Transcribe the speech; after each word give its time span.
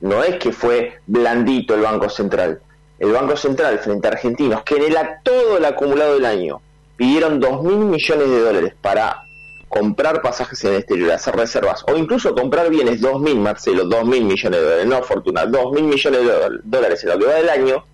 no 0.00 0.22
es 0.22 0.36
que 0.36 0.52
fue 0.52 1.00
blandito 1.06 1.74
el 1.74 1.82
Banco 1.82 2.08
Central. 2.08 2.60
El 2.98 3.12
Banco 3.12 3.36
Central 3.36 3.78
frente 3.78 4.08
a 4.08 4.10
argentinos, 4.12 4.62
que 4.62 4.76
en 4.76 4.82
el 4.84 4.96
todo 5.22 5.58
el 5.58 5.64
acumulado 5.64 6.14
del 6.14 6.24
año 6.24 6.60
pidieron 6.96 7.40
2 7.40 7.62
mil 7.62 7.78
millones 7.78 8.30
de 8.30 8.40
dólares 8.40 8.74
para 8.80 9.22
comprar 9.68 10.20
pasajes 10.20 10.64
en 10.64 10.72
el 10.72 10.78
exterior, 10.80 11.12
hacer 11.12 11.36
reservas, 11.36 11.84
o 11.86 11.96
incluso 11.96 12.34
comprar 12.34 12.68
bienes, 12.68 13.00
2 13.00 13.20
mil, 13.20 13.38
Marcelo, 13.38 13.84
2 13.84 14.04
mil 14.04 14.24
millones 14.24 14.60
de 14.60 14.64
dólares, 14.64 14.86
no 14.86 15.02
fortuna, 15.02 15.46
2 15.46 15.72
mil 15.72 15.84
millones 15.84 16.26
de 16.26 16.32
dólares 16.64 17.04
en 17.04 17.10
lo 17.10 17.18
que 17.18 17.26
va 17.26 17.34
del 17.34 17.48
año, 17.48 17.84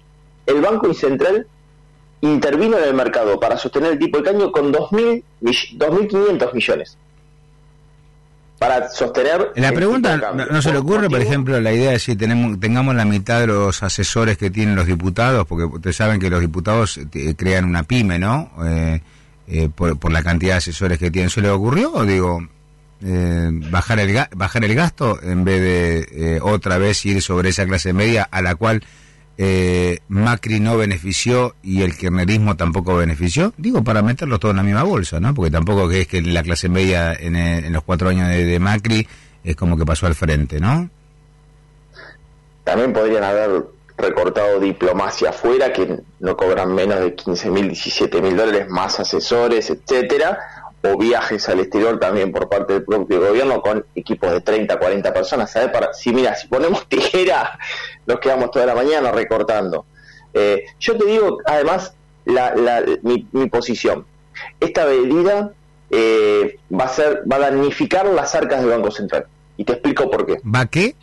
el 0.47 0.61
Banco 0.61 0.93
Central 0.95 1.47
intervino 2.23 2.79
en 2.79 2.85
el 2.85 2.95
mercado 2.95 3.39
para 3.39 3.57
sostener 3.59 3.93
el 3.93 3.99
tipo 3.99 4.19
de 4.19 4.25
cambio 4.25 4.51
con 4.51 4.73
2.500 4.73 6.53
millones 6.55 6.99
para 8.59 8.89
sostener. 8.89 9.53
La 9.57 9.73
pregunta, 9.73 10.17
no, 10.17 10.63
se 10.63 10.73
le 10.73 10.79
ocurre, 10.79 11.09
por 11.09 11.21
ejemplo, 11.21 11.61
la 11.61 11.73
idea 11.73 11.91
de 11.91 11.99
si 11.99 12.17
tenemos, 12.17 12.59
tengamos 12.59 12.95
la 12.95 13.05
mitad 13.05 13.41
de 13.41 13.49
los 13.49 13.83
asesores 13.83 14.39
que 14.39 14.51
tienen 14.51 14.75
los 14.77 14.87
diputados, 14.87 15.47
porque 15.47 15.65
ustedes 15.65 15.97
saben 15.97 16.21
que 16.21 16.31
los 16.31 16.41
diputados 16.41 16.99
eh, 16.99 17.35
crean 17.37 17.65
una 17.65 17.83
pyme, 17.83 18.19
¿no? 18.19 18.51
Eh, 18.65 19.01
eh, 19.49 19.69
por, 19.75 20.11
la 20.11 20.23
cantidad 20.23 20.55
de 20.55 20.59
asesores 20.59 20.99
que 20.99 21.11
tienen. 21.11 21.31
¿Se 21.31 21.41
le 21.41 21.51
ocurrió? 21.51 21.93
O 21.93 22.05
digo, 22.05 22.49
bajar, 23.71 24.01
el, 24.01 24.19
bajar 24.35 24.65
el 24.65 24.75
gasto 24.75 25.23
en 25.23 25.45
vez 25.45 25.61
de 25.61 26.41
otra 26.43 26.79
vez 26.79 27.05
ir 27.05 27.21
sobre 27.23 27.51
esa 27.51 27.67
clase 27.67 27.93
media 27.93 28.27
a 28.31 28.43
la 28.43 28.55
cual 28.55 28.83
eh, 29.39 29.99
Macri 30.09 30.61
no 30.61 30.77
benefició 30.77 31.55
y 31.63 31.83
el 31.83 31.97
kirchnerismo 31.97 32.57
tampoco 32.57 32.97
benefició? 32.97 33.53
Digo, 33.57 33.85
para 33.85 34.03
meterlos 34.03 34.41
todos 34.41 34.53
en 34.53 34.59
la 34.59 34.63
misma 34.63 34.83
bolsa, 34.83 35.21
¿no? 35.21 35.35
Porque 35.35 35.51
tampoco 35.51 35.91
es 35.91 36.07
que 36.07 36.23
la 36.23 36.43
clase 36.43 36.69
media 36.69 37.13
en, 37.13 37.37
en 37.37 37.73
los 37.73 37.83
cuatro 37.83 38.09
años 38.09 38.29
de, 38.29 38.59
Macri 38.59 39.07
es 39.45 39.57
como 39.57 39.77
que 39.77 39.85
pasó 39.85 40.07
al 40.07 40.15
frente, 40.15 40.59
¿no? 40.59 40.89
También 42.65 42.93
podrían 42.93 43.25
haber 43.25 43.67
recortado 43.99 44.59
diplomacia 44.61 45.31
afuera, 45.31 45.73
que 45.73 46.01
no 46.21 46.37
cobran 46.37 46.75
menos 46.75 47.01
de 47.01 47.15
15 47.15 47.51
mil, 47.51 47.69
17 47.69 48.21
mil 48.21 48.37
dólares, 48.37 48.69
más 48.69 48.99
asesores, 49.01 49.71
etcétera, 49.71 50.39
o 50.83 50.97
viajes 50.97 51.49
al 51.49 51.61
exterior 51.61 51.99
también 51.99 52.33
por 52.33 52.49
parte 52.49 52.75
del 52.75 52.85
propio 52.85 53.21
gobierno 53.21 53.61
con 53.61 53.85
equipos 53.95 54.31
de 54.31 54.41
30, 54.41 54.79
40 54.79 55.13
personas. 55.13 55.51
¿sabes? 55.51 55.71
Para, 55.71 55.93
si 55.93 56.13
mira, 56.13 56.35
si 56.35 56.49
ponemos 56.49 56.87
tijera, 56.89 57.59
nos 58.07 58.21
quedamos 58.21 58.51
toda 58.51 58.67
la 58.67 58.75
mañana 58.75 59.11
recortando. 59.11 59.87
Eh, 60.35 60.67
yo 60.79 60.97
te 60.97 61.07
digo, 61.07 61.39
además, 61.47 61.95
la, 62.27 62.85
mi, 63.03 63.49
posición. 63.49 64.05
Esta 64.61 64.85
medida 64.87 65.53
eh, 65.91 66.59
va 66.73 66.85
a 66.85 66.89
ser, 66.89 67.23
va 67.31 67.37
a 67.37 67.41
damnificar 67.41 68.07
las 68.07 68.35
arcas 68.35 68.61
del 68.61 68.71
Banco 68.71 68.91
Central. 68.91 69.27
Y 69.57 69.65
te 69.65 69.73
explico 69.73 70.11
por 70.11 70.27
qué. 70.27 70.41
¿Va 70.45 70.67
qué? 70.67 70.95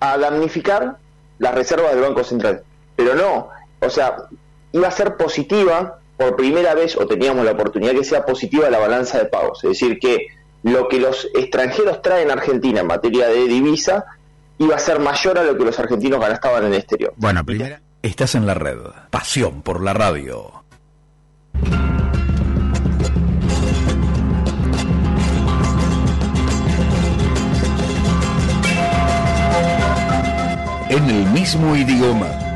A 0.00 0.18
damnificar 0.18 0.96
las 1.38 1.54
reservas 1.54 1.92
del 1.92 2.02
Banco 2.02 2.24
Central. 2.24 2.64
Pero 2.96 3.14
no, 3.14 3.48
o 3.80 3.90
sea, 3.90 4.16
iba 4.72 4.88
a 4.88 4.90
ser 4.90 5.16
positiva 5.16 5.99
por 6.20 6.36
primera 6.36 6.74
vez, 6.74 6.98
o 6.98 7.06
teníamos 7.06 7.46
la 7.46 7.52
oportunidad 7.52 7.92
que 7.92 8.04
sea 8.04 8.26
positiva 8.26 8.68
la 8.68 8.78
balanza 8.78 9.16
de 9.16 9.24
pagos. 9.24 9.64
Es 9.64 9.70
decir, 9.70 9.98
que 9.98 10.26
lo 10.62 10.86
que 10.86 11.00
los 11.00 11.26
extranjeros 11.34 12.02
traen 12.02 12.28
a 12.28 12.34
Argentina 12.34 12.80
en 12.80 12.86
materia 12.86 13.26
de 13.28 13.48
divisa 13.48 14.04
iba 14.58 14.76
a 14.76 14.78
ser 14.78 14.98
mayor 14.98 15.38
a 15.38 15.44
lo 15.44 15.56
que 15.56 15.64
los 15.64 15.78
argentinos 15.78 16.20
gastaban 16.20 16.66
en 16.66 16.74
el 16.74 16.80
exterior. 16.80 17.14
Bueno, 17.16 17.42
primera. 17.42 17.80
Estás 18.02 18.34
en 18.34 18.46
la 18.46 18.52
red. 18.52 18.76
Pasión 19.08 19.62
por 19.62 19.82
la 19.82 19.94
radio. 19.94 20.62
En 30.90 31.08
el 31.08 31.26
mismo 31.30 31.74
idioma 31.76 32.49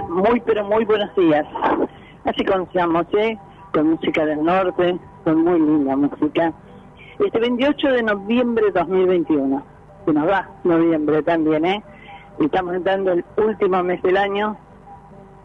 Muy, 0.00 0.40
pero 0.40 0.64
muy 0.64 0.84
buenos 0.84 1.14
días. 1.16 1.46
Así 2.24 2.44
comenzamos, 2.44 3.06
¿eh? 3.12 3.36
Con 3.74 3.90
música 3.90 4.24
del 4.24 4.42
norte, 4.42 4.98
con 5.24 5.44
muy 5.44 5.60
linda 5.60 5.96
música. 5.96 6.52
Este 7.18 7.38
28 7.38 7.88
de 7.88 8.02
noviembre 8.02 8.66
de 8.66 8.72
2021, 8.72 9.62
que 10.06 10.12
nos 10.12 10.28
va 10.28 10.48
noviembre 10.64 11.22
también, 11.22 11.66
¿eh? 11.66 11.82
Estamos 12.40 12.74
entrando 12.74 13.12
el 13.12 13.24
último 13.36 13.82
mes 13.82 14.00
del 14.02 14.16
año. 14.16 14.56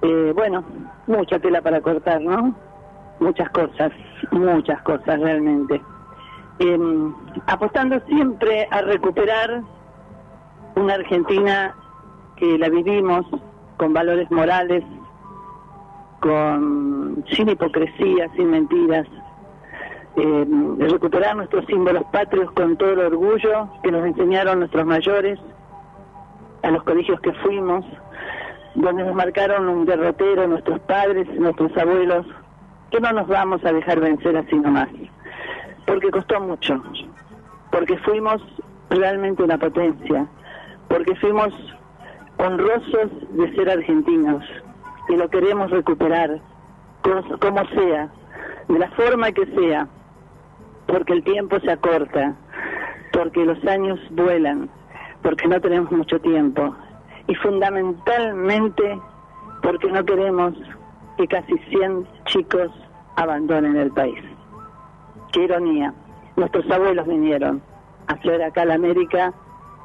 Eh, 0.02 0.31
bueno, 0.34 0.63
mucha 1.07 1.40
tela 1.40 1.62
para 1.62 1.81
cortar, 1.81 2.22
¿no? 2.22 2.56
Muchas 3.19 3.50
cosas, 3.50 3.91
muchas 4.31 4.81
cosas 4.84 5.19
realmente. 5.19 5.81
Em, 6.59 7.13
apostando 7.47 8.00
siempre 8.07 8.68
a 8.72 8.81
recuperar 8.81 9.62
una 10.75 10.94
Argentina 10.94 11.75
que 12.38 12.57
la 12.57 12.69
vivimos 12.69 13.25
con 13.77 13.93
valores 13.93 14.29
morales, 14.31 14.83
con 16.19 17.23
sin 17.31 17.49
hipocresía, 17.49 18.29
sin 18.35 18.49
mentiras, 18.49 19.07
eh, 20.15 20.45
recuperar 20.79 21.35
nuestros 21.35 21.65
símbolos 21.65 22.03
patrios 22.11 22.51
con 22.51 22.75
todo 22.75 22.91
el 22.93 22.99
orgullo 22.99 23.69
que 23.83 23.91
nos 23.91 24.05
enseñaron 24.05 24.59
nuestros 24.59 24.85
mayores, 24.85 25.39
a 26.63 26.71
los 26.71 26.83
colegios 26.83 27.19
que 27.21 27.31
fuimos, 27.33 27.85
donde 28.75 29.03
nos 29.03 29.15
marcaron 29.15 29.69
un 29.69 29.85
derrotero 29.85 30.47
nuestros 30.47 30.79
padres, 30.81 31.27
nuestros 31.39 31.75
abuelos, 31.77 32.25
que 32.91 32.99
no 32.99 33.11
nos 33.11 33.27
vamos 33.27 33.63
a 33.63 33.71
dejar 33.71 33.99
vencer 33.99 34.35
así 34.38 34.55
nomás, 34.55 34.89
porque 35.85 36.09
costó 36.09 36.39
mucho, 36.41 36.81
porque 37.71 37.97
fuimos 37.99 38.41
realmente 38.89 39.44
una 39.44 39.57
potencia, 39.57 40.25
porque 40.88 41.15
fuimos 41.15 41.53
honrosos 42.38 43.12
de 43.31 43.56
ser 43.56 43.70
argentinos 43.70 44.44
y 45.09 45.16
lo 45.16 45.30
queremos 45.30 45.72
recuperar 45.72 46.40
como 47.40 47.66
sea, 47.70 48.09
de 48.68 48.80
la 48.80 48.90
forma 48.92 49.31
que 49.31 49.46
sea, 49.56 49.88
porque 50.88 51.14
el 51.14 51.24
tiempo 51.24 51.59
se 51.62 51.72
acorta, 51.72 52.36
porque 53.14 53.46
los 53.46 53.64
años 53.66 54.00
vuelan, 54.12 54.70
porque 55.22 55.48
no 55.48 55.59
tenemos 55.62 55.92
mucho 55.92 56.20
tiempo 56.20 56.75
y 57.28 57.36
fundamentalmente 57.36 59.00
porque 59.62 59.92
no 59.92 60.06
queremos 60.06 60.54
que 61.18 61.28
casi 61.28 61.57
100 61.69 62.07
chicos 62.25 62.72
abandonen 63.16 63.75
el 63.75 63.92
país. 63.92 64.19
Qué 65.31 65.44
ironía. 65.44 65.94
Nuestros 66.36 66.69
abuelos 66.69 67.07
vinieron 67.07 67.62
a 68.07 68.13
hacer 68.13 68.42
acá 68.44 68.66
la 68.66 68.75
América 68.75 69.33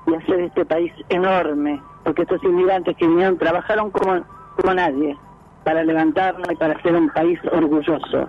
y 0.06 0.14
hacer 0.14 0.40
este 0.40 0.64
país 0.64 0.92
enorme, 1.08 1.80
porque 2.04 2.22
estos 2.22 2.42
inmigrantes 2.44 2.96
que 2.96 3.06
vinieron 3.06 3.38
trabajaron 3.38 3.90
como, 3.90 4.24
como 4.56 4.74
nadie 4.74 5.16
para 5.64 5.84
levantarnos 5.84 6.50
y 6.50 6.56
para 6.56 6.80
ser 6.82 6.94
un 6.94 7.08
país 7.10 7.38
orgulloso. 7.52 8.28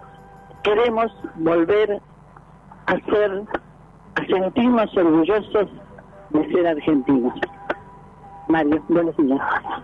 Queremos 0.64 1.12
volver 1.36 2.00
a 2.86 2.94
ser, 3.00 3.44
a 4.16 4.26
sentirnos 4.26 4.96
orgullosos 4.96 5.70
de 6.30 6.52
ser 6.52 6.68
argentinos. 6.68 7.34
Mario, 8.48 8.84
buenos 8.90 9.16
días. 9.18 9.40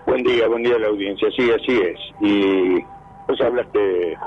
Buen 0.05 0.23
día, 0.23 0.47
buen 0.47 0.63
día 0.63 0.75
a 0.75 0.79
la 0.79 0.87
audiencia. 0.87 1.29
Sí, 1.35 1.49
así 1.51 1.81
es. 1.81 1.99
Y 2.21 2.79
vos 3.27 3.41
hablaste 3.41 3.79
de, 3.79 4.17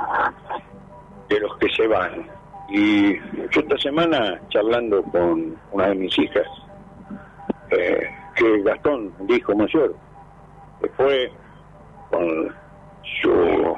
de 1.29 1.41
los 1.41 1.57
que 1.59 1.69
se 1.71 1.87
van. 1.87 2.27
Y 2.69 3.19
yo 3.19 3.61
esta 3.61 3.79
semana, 3.79 4.41
charlando 4.49 5.03
con 5.05 5.57
una 5.73 5.89
de 5.89 5.95
mis 5.95 6.19
hijas, 6.19 6.47
eh, 7.71 8.09
que 8.35 8.63
Gastón, 8.63 9.13
dijo 9.21 9.55
mayor, 9.55 9.95
que 10.81 10.89
fue 10.91 11.33
con 12.11 12.55
su 13.21 13.77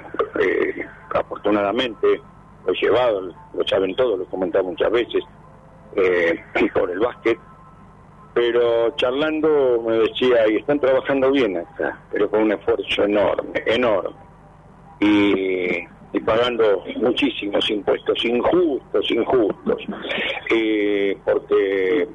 afortunadamente 1.15 2.21
lo 2.67 2.73
he 2.73 2.77
llevado, 2.77 3.35
lo 3.53 3.67
saben 3.67 3.95
todos, 3.95 4.19
lo 4.19 4.25
he 4.25 4.29
comentado 4.29 4.65
muchas 4.65 4.91
veces, 4.91 5.23
eh, 5.97 6.41
por 6.75 6.91
el 6.91 6.99
básquet, 6.99 7.39
pero 8.33 8.91
charlando 8.97 9.83
me 9.87 9.99
decía, 9.99 10.49
y 10.49 10.57
están 10.57 10.81
trabajando 10.81 11.31
bien 11.31 11.57
acá, 11.57 11.99
pero 12.11 12.29
con 12.29 12.43
un 12.43 12.53
esfuerzo 12.53 13.05
enorme, 13.05 13.63
enorme, 13.67 14.17
y, 15.01 15.79
y 16.13 16.21
pagando 16.25 16.83
muchísimos 16.97 17.69
impuestos, 17.71 18.25
injustos, 18.25 19.11
injustos, 19.11 19.83
eh, 20.51 21.17
porque 21.25 22.09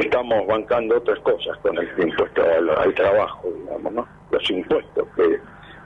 estamos 0.00 0.46
bancando 0.46 0.96
otras 0.96 1.18
cosas 1.20 1.56
con 1.58 1.76
el 1.78 1.88
impuesto 1.98 2.42
al, 2.42 2.94
trabajo, 2.94 3.48
digamos, 3.50 3.92
¿no? 3.92 4.08
Los 4.30 4.50
impuestos 4.50 5.06
que 5.16 5.40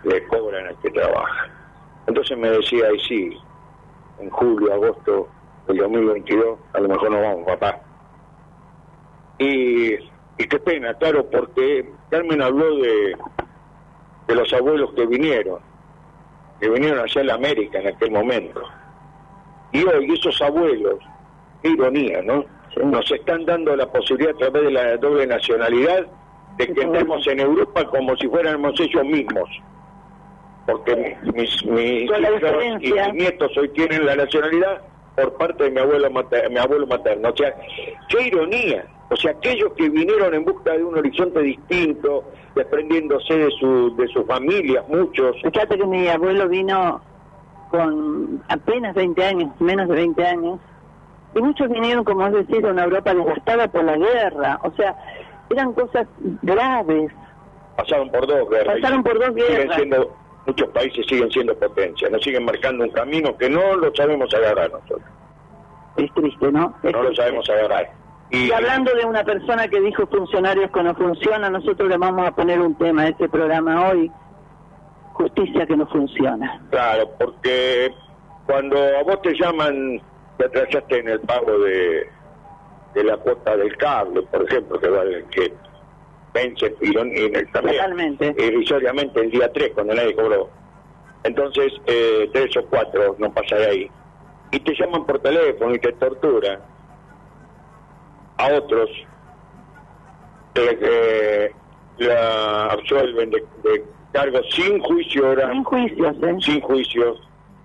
le 0.04 0.26
cobran 0.28 0.66
al 0.66 0.78
que 0.80 0.90
trabaja. 0.90 1.48
Entonces 2.06 2.36
me 2.38 2.50
decía, 2.50 2.92
y 2.92 3.00
sí, 3.00 3.38
en 4.20 4.30
julio, 4.30 4.72
agosto 4.72 5.28
del 5.66 5.78
2022, 5.78 6.58
a 6.72 6.80
lo 6.80 6.88
mejor 6.88 7.10
nos 7.10 7.22
vamos, 7.22 7.46
papá. 7.46 7.80
Y, 9.38 9.94
y 9.94 10.46
qué 10.48 10.58
pena, 10.58 10.94
claro, 10.94 11.28
porque 11.30 11.90
Carmen 12.10 12.42
habló 12.42 12.76
de, 12.76 13.16
de 14.26 14.34
los 14.34 14.52
abuelos 14.52 14.92
que 14.94 15.06
vinieron, 15.06 15.60
que 16.60 16.68
vinieron 16.68 17.00
allá 17.00 17.20
en 17.20 17.26
la 17.26 17.34
América 17.34 17.78
en 17.80 17.88
aquel 17.88 18.10
momento. 18.10 18.62
Y 19.72 19.84
hoy 19.84 20.12
esos 20.12 20.40
abuelos, 20.42 20.98
qué 21.62 21.70
ironía, 21.70 22.22
¿no? 22.22 22.44
Nos 22.76 23.10
están 23.10 23.44
dando 23.44 23.74
la 23.74 23.90
posibilidad 23.90 24.34
a 24.34 24.38
través 24.38 24.62
de 24.64 24.70
la 24.70 24.96
doble 24.96 25.26
nacionalidad 25.26 26.06
de 26.56 26.72
que 26.72 26.82
entremos 26.82 27.26
en 27.26 27.40
Europa 27.40 27.84
como 27.86 28.16
si 28.16 28.28
fuéramos 28.28 28.78
ellos 28.80 29.04
mismos 29.04 29.48
porque 30.70 31.16
mis, 31.34 31.64
mis 31.66 32.02
hijos 32.02 32.18
y 32.80 32.92
mis 32.92 33.14
nietos 33.14 33.56
hoy 33.56 33.68
tienen 33.70 34.06
la 34.06 34.16
nacionalidad 34.16 34.82
por 35.16 35.34
parte 35.34 35.64
de 35.64 35.70
mi 35.70 35.80
abuelo 35.80 36.10
materno, 36.10 36.50
mi 36.50 36.58
abuelo 36.58 36.86
materno. 36.86 37.28
O 37.30 37.36
sea, 37.36 37.54
qué 38.08 38.28
ironía. 38.28 38.86
O 39.10 39.16
sea, 39.16 39.32
aquellos 39.32 39.72
que 39.74 39.88
vinieron 39.88 40.32
en 40.34 40.44
busca 40.44 40.72
de 40.72 40.84
un 40.84 40.96
horizonte 40.96 41.40
distinto, 41.40 42.24
desprendiéndose 42.54 43.36
de 43.36 43.50
su 43.58 43.94
de 43.96 44.06
sus 44.08 44.24
familias, 44.26 44.84
muchos. 44.88 45.36
Fíjate 45.42 45.76
que 45.76 45.86
mi 45.86 46.08
abuelo 46.08 46.48
vino 46.48 47.00
con 47.70 48.42
apenas 48.48 48.94
20 48.94 49.24
años, 49.24 49.60
menos 49.60 49.88
de 49.88 49.94
20 49.94 50.24
años, 50.24 50.60
y 51.34 51.40
muchos 51.40 51.68
vinieron, 51.68 52.04
como 52.04 52.26
es 52.26 52.32
decir, 52.32 52.62
de 52.62 52.70
una 52.70 52.84
Europa 52.84 53.14
devastada 53.14 53.68
por 53.68 53.84
la 53.84 53.96
guerra. 53.96 54.60
O 54.62 54.72
sea, 54.72 54.96
eran 55.50 55.72
cosas 55.72 56.06
graves. 56.42 57.12
Pasaron 57.76 58.10
por 58.10 58.26
dos 58.26 58.48
guerras. 58.50 58.76
Pasaron 58.80 59.02
por 59.02 59.18
dos 59.18 59.34
Siguen 59.34 59.46
guerras. 59.46 59.76
siendo, 59.76 60.16
muchos 60.46 60.68
países 60.70 61.06
siguen 61.06 61.30
siendo 61.30 61.54
potencias, 61.56 62.10
nos 62.10 62.22
siguen 62.22 62.44
marcando 62.44 62.84
un 62.84 62.90
camino 62.90 63.36
que 63.36 63.48
no 63.48 63.76
lo 63.76 63.94
sabemos 63.94 64.32
agarrar 64.34 64.70
nosotros. 64.70 65.02
Es 65.96 66.12
triste, 66.14 66.52
¿no? 66.52 66.74
Es 66.82 66.92
No 66.92 67.02
lo 67.02 67.14
sabemos 67.14 67.48
agarrar. 67.48 67.90
Y 68.30 68.52
hablando 68.52 68.92
de 68.94 69.04
una 69.04 69.24
persona 69.24 69.66
que 69.66 69.80
dijo 69.80 70.06
funcionarios 70.06 70.70
que 70.70 70.82
no 70.82 70.94
funciona, 70.94 71.50
nosotros 71.50 71.88
le 71.88 71.96
vamos 71.96 72.26
a 72.26 72.32
poner 72.32 72.60
un 72.60 72.76
tema 72.76 73.02
a 73.02 73.08
este 73.08 73.28
programa 73.28 73.88
hoy, 73.88 74.10
justicia 75.14 75.66
que 75.66 75.76
no 75.76 75.86
funciona. 75.88 76.60
Claro, 76.70 77.10
porque 77.18 77.92
cuando 78.46 78.76
a 78.78 79.02
vos 79.02 79.20
te 79.22 79.34
llaman, 79.34 80.00
te 80.40 80.58
atrasaste 80.60 80.98
en 81.00 81.08
el 81.08 81.20
pago 81.20 81.58
de, 81.58 82.06
de 82.94 83.04
la 83.04 83.16
cuota 83.18 83.56
del 83.56 83.76
cable, 83.76 84.22
por 84.22 84.42
ejemplo, 84.48 84.80
que 84.80 84.88
vale 84.88 85.24
que 85.30 85.52
vence 86.32 86.74
iron- 86.82 87.10
en 87.14 87.36
el 87.36 87.50
también 87.52 87.76
irrisoriamente 88.38 89.20
el 89.20 89.30
día 89.30 89.50
3 89.52 89.72
cuando 89.74 89.94
nadie 89.94 90.14
cobró. 90.14 90.48
Entonces, 91.24 91.72
eh, 91.86 92.30
tres 92.32 92.56
o 92.56 92.64
cuatro 92.66 93.14
no 93.18 93.32
pasa 93.34 93.56
de 93.56 93.66
ahí. 93.66 93.90
Y 94.52 94.60
te 94.60 94.72
llaman 94.74 95.04
por 95.04 95.18
teléfono 95.18 95.74
y 95.74 95.78
te 95.78 95.92
torturan. 95.92 96.60
A 98.38 98.54
otros 98.54 98.88
eh, 100.54 101.52
la 101.98 102.66
absuelven 102.66 103.30
de, 103.30 103.44
de 103.62 103.84
cargos 104.12 104.46
sin 104.54 104.80
juicio 104.80 105.28
oral 105.30 105.52
Sin 105.52 105.64
juicios, 105.64 106.16
¿eh? 106.22 106.36
sin 106.40 106.60
juicios, 106.62 107.20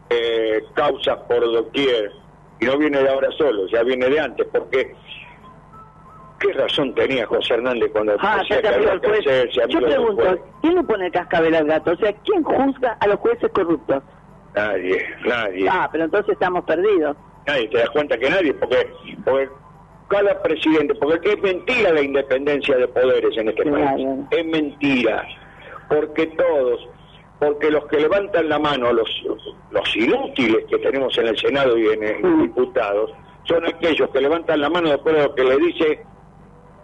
eh, 0.10 0.62
causas 0.74 1.18
por 1.28 1.40
doquier, 1.42 2.12
y 2.60 2.66
no 2.66 2.78
viene 2.78 3.02
de 3.04 3.10
ahora 3.10 3.30
solo, 3.38 3.68
ya 3.68 3.84
viene 3.84 4.08
de 4.10 4.20
antes, 4.20 4.48
porque 4.52 4.96
¿qué 6.40 6.54
razón 6.54 6.94
tenía 6.96 7.26
José 7.26 7.56
Hernández 7.56 7.92
cuando 7.92 8.16
Ah, 8.20 8.38
decía 8.42 8.62
que 8.62 8.68
había 8.68 8.92
el 8.94 9.02
que 9.02 9.08
juez. 9.08 9.26
Yo 9.70 9.80
pregunto? 9.82 10.38
¿quién 10.62 10.76
le 10.76 10.84
pone 10.84 11.06
el 11.08 11.12
cascabel 11.12 11.56
al 11.56 11.66
gato? 11.66 11.92
O 11.92 11.96
sea, 11.98 12.14
¿quién 12.24 12.44
juzga 12.44 12.98
a 13.00 13.08
los 13.08 13.20
jueces 13.20 13.52
corruptos? 13.52 14.04
Nadie, 14.56 15.06
nadie, 15.26 15.68
Ah, 15.70 15.90
pero 15.92 16.06
entonces 16.06 16.34
estamos 16.34 16.64
perdidos. 16.66 17.18
nadie, 17.46 17.68
te 17.70 17.78
das 17.78 17.90
cuenta 17.90 18.18
que 18.18 18.30
nadie, 18.30 18.54
porque, 18.54 18.88
porque 19.26 19.50
cada 20.08 20.42
presidente, 20.44 20.96
porque 20.96 21.34
es 21.34 21.42
mentira 21.42 21.92
la 21.92 22.02
independencia 22.02 22.78
de 22.78 22.88
poderes 22.88 23.36
en 23.38 23.50
este 23.50 23.64
Claro. 23.64 23.86
país, 23.96 24.08
es 24.32 24.46
mentira, 24.46 25.28
porque 25.90 26.28
todos, 26.28 26.88
porque 27.46 27.70
los 27.72 27.86
que 27.88 27.98
levantan 28.00 28.50
la 28.50 28.60
mano, 28.60 28.92
los, 28.94 29.10
los 29.72 29.96
inútiles 29.96 30.66
que 30.70 30.78
tenemos 30.80 31.18
en 31.18 31.28
el 31.28 31.38
Senado 31.38 31.78
y 31.78 31.88
en 31.88 32.04
el 32.04 32.24
Mm. 32.24 32.42
diputados, 32.44 33.12
son 33.44 33.66
aquellos 33.66 34.10
que 34.10 34.22
levantan 34.22 34.60
la 34.62 34.70
mano 34.70 34.90
después 34.90 35.16
de 35.16 35.24
lo 35.24 35.36
que 35.36 35.44
le 35.44 35.58
dice 35.58 36.00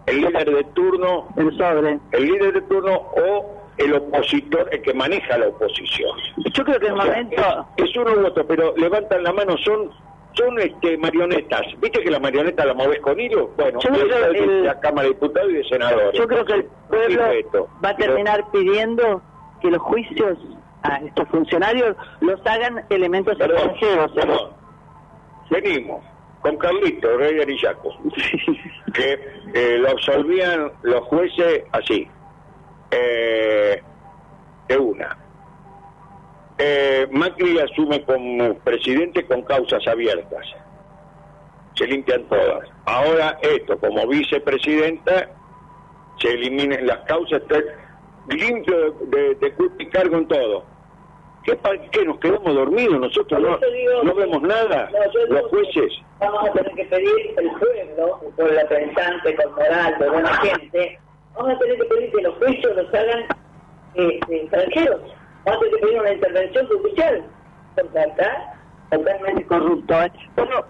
el 0.06 0.20
líder 0.20 0.50
de 0.54 0.64
turno, 0.74 1.28
El 1.36 1.56
sobre. 1.56 1.98
el 2.12 2.26
líder 2.26 2.52
de 2.54 2.60
turno 2.62 2.92
o 2.94 3.58
el 3.78 3.94
opositor, 3.94 4.68
el 4.70 4.82
que 4.82 4.92
maneja 4.94 5.38
la 5.38 5.48
oposición. 5.48 6.10
Yo 6.52 6.64
creo 6.64 6.78
que 6.78 6.86
el 6.86 6.94
momento... 6.94 7.66
es, 7.76 7.84
es 7.90 7.96
uno 7.96 8.12
u 8.12 8.26
otro, 8.26 8.46
pero 8.46 8.74
levantan 8.76 9.22
la 9.22 9.32
mano, 9.32 9.56
son 9.58 9.90
son 10.34 10.58
este 10.60 10.96
marionetas. 10.96 11.60
¿Viste 11.78 12.00
que 12.02 12.10
la 12.10 12.18
marioneta 12.18 12.64
la 12.64 12.72
moves 12.72 13.00
con 13.00 13.20
hilo? 13.20 13.50
Bueno, 13.58 13.78
Yo 13.80 13.90
creo 13.90 14.08
que 14.32 14.38
el- 14.38 14.64
la 14.64 14.80
Cámara 14.80 15.02
de 15.08 15.12
Diputados 15.14 15.50
y 15.50 15.54
de 15.56 15.64
Senadores. 15.64 16.12
Yo 16.14 16.26
creo 16.26 16.44
que 16.46 16.52
el 16.54 16.64
pueblo 16.88 17.68
va 17.84 17.90
a 17.90 17.96
terminar 17.96 18.42
pidiendo 18.50 19.20
que 19.62 19.70
los 19.70 19.80
juicios 19.80 20.38
a 20.82 20.96
estos 20.96 21.28
funcionarios 21.28 21.96
los 22.20 22.40
hagan 22.44 22.84
elementos 22.90 23.36
Perdón, 23.38 23.56
extranjeros. 23.70 24.12
perdón. 24.12 24.50
Venimos 25.50 26.04
con 26.40 26.56
Carlito, 26.56 27.16
Rey 27.16 27.34
de 27.36 27.42
Arillaco, 27.42 27.96
que 28.92 29.12
eh, 29.54 29.78
lo 29.78 29.90
absolvían 29.90 30.72
los 30.82 31.04
jueces 31.04 31.62
así, 31.70 32.08
eh, 32.90 33.80
de 34.66 34.78
una. 34.78 35.16
Eh, 36.58 37.06
Macri 37.12 37.58
asume 37.60 38.02
como 38.04 38.54
presidente 38.58 39.24
con 39.26 39.42
causas 39.42 39.86
abiertas. 39.86 40.46
Se 41.74 41.86
limpian 41.86 42.24
todas. 42.24 42.68
Ahora 42.84 43.38
esto, 43.40 43.78
como 43.78 44.06
vicepresidenta, 44.06 45.30
se 46.20 46.28
eliminen 46.28 46.86
las 46.86 46.98
causas, 47.00 47.42
limpio 48.28 48.92
de, 48.92 49.34
de, 49.36 49.54
de 49.78 49.88
cargo 49.90 50.16
en 50.16 50.28
todo. 50.28 50.64
¿Qué, 51.44 52.04
nos 52.04 52.18
quedamos 52.20 52.54
dormidos 52.54 53.00
nosotros? 53.00 53.40
No, 53.40 53.56
digo- 53.58 54.02
no 54.04 54.14
vemos 54.14 54.42
nada. 54.42 54.88
No, 54.92 55.34
Los 55.34 55.50
jueces. 55.50 55.92
Vamos 56.20 56.48
a 56.48 56.52
tener 56.52 56.72
que 56.74 56.84
pedir 56.84 57.34
el 57.36 57.50
pueblo, 57.50 58.20
el 58.24 58.32
pueblo 58.34 58.60
pensante, 58.68 59.34
con 59.34 59.52
moral, 59.54 59.96
de 59.98 60.08
buena 60.08 60.34
gente, 60.36 60.98
vamos 61.34 61.54
a 61.54 61.58
tener 61.58 61.76
que 61.78 61.84
pedir 61.86 62.12
que 62.12 62.22
los 62.22 62.34
juicios 62.36 62.76
los 62.76 62.94
hagan 62.94 63.24
eh, 63.96 64.20
extranjeros. 64.28 65.00
Vamos 65.44 65.56
a 65.56 65.64
tener 65.64 65.70
que 65.80 65.86
pedir 65.86 66.00
una 66.00 66.12
intervención 66.12 66.66
judicial, 66.68 67.24
porque 67.74 67.98
acá 67.98 68.54
totalmente 68.92 69.46
corrupto. 69.46 70.00
¿eh? 70.02 70.12
Bueno, 70.36 70.64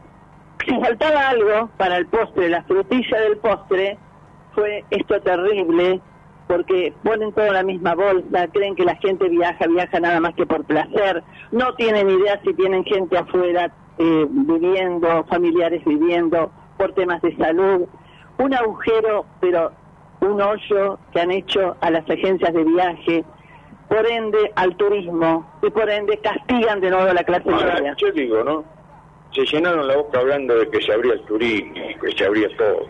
si 0.65 0.81
faltaba 0.81 1.29
algo 1.29 1.69
para 1.77 1.99
el 1.99 2.07
postre, 2.07 2.49
la 2.49 2.63
frutilla 2.63 3.21
del 3.21 3.37
postre, 3.37 3.99
fue 4.55 4.83
esto 4.89 5.21
terrible, 5.21 6.01
porque 6.47 6.93
ponen 7.03 7.33
todo 7.33 7.47
en 7.47 7.55
la 7.55 7.63
misma 7.63 7.95
bolsa, 7.95 8.49
creen 8.53 8.75
que 8.75 8.85
la 8.85 8.97
gente 8.97 9.29
viaja, 9.29 9.67
viaja 9.67 10.01
nada 10.01 10.21
más 10.21 10.35
que 10.35 10.47
por 10.47 10.65
placer, 10.65 11.23
no 11.51 11.75
tienen 11.75 12.09
idea 12.11 12.41
si 12.45 12.53
tienen 12.55 12.85
gente 12.85 13.17
afuera 13.17 13.73
eh, 13.99 14.27
viviendo, 14.29 15.25
familiares 15.25 15.85
viviendo, 15.85 16.51
por 16.77 16.93
temas 16.95 17.21
de 17.23 17.37
salud. 17.37 17.87
Un 18.39 18.55
agujero, 18.55 19.27
pero 19.41 19.73
un 20.21 20.41
hoyo 20.41 20.99
que 21.13 21.21
han 21.21 21.31
hecho 21.31 21.77
a 21.81 21.91
las 21.91 22.09
agencias 22.09 22.53
de 22.53 22.65
viaje, 22.65 23.25
por 23.89 24.07
ende 24.07 24.53
al 24.57 24.75
turismo, 24.77 25.47
y 25.63 25.71
por 25.71 25.89
ende 25.91 26.17
castigan 26.19 26.81
de 26.81 26.91
nuevo 26.91 27.09
a 27.11 27.15
la 27.15 27.25
clase 27.25 27.51
Ahora, 27.51 27.75
media. 27.75 27.95
yo 27.99 28.11
digo, 28.13 28.43
¿no? 28.43 28.65
Se 29.35 29.45
llenaron 29.45 29.87
la 29.87 29.97
boca 29.97 30.19
hablando 30.21 30.57
de 30.59 30.69
que 30.69 30.81
se 30.81 30.93
abría 30.93 31.15
el 31.15 31.23
turismo, 31.23 31.75
que 32.01 32.13
se 32.13 32.25
abría 32.25 32.49
todo. 32.57 32.87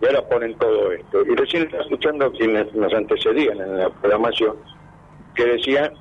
Y 0.00 0.06
ahora 0.06 0.22
ponen 0.28 0.56
todo 0.58 0.92
esto. 0.92 1.22
Y 1.26 1.34
recién 1.34 1.64
estaba 1.64 1.82
escuchando 1.82 2.32
quienes 2.32 2.72
nos 2.74 2.92
antecedían 2.94 3.60
en 3.60 3.78
la 3.78 3.90
programación, 3.90 4.56
que 5.34 5.44
decían 5.44 5.92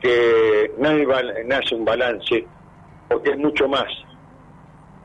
que 0.00 0.70
nadie 0.78 1.06
nace 1.46 1.74
un 1.74 1.84
balance, 1.84 2.46
porque 3.08 3.30
es 3.30 3.38
mucho 3.38 3.66
más 3.68 3.86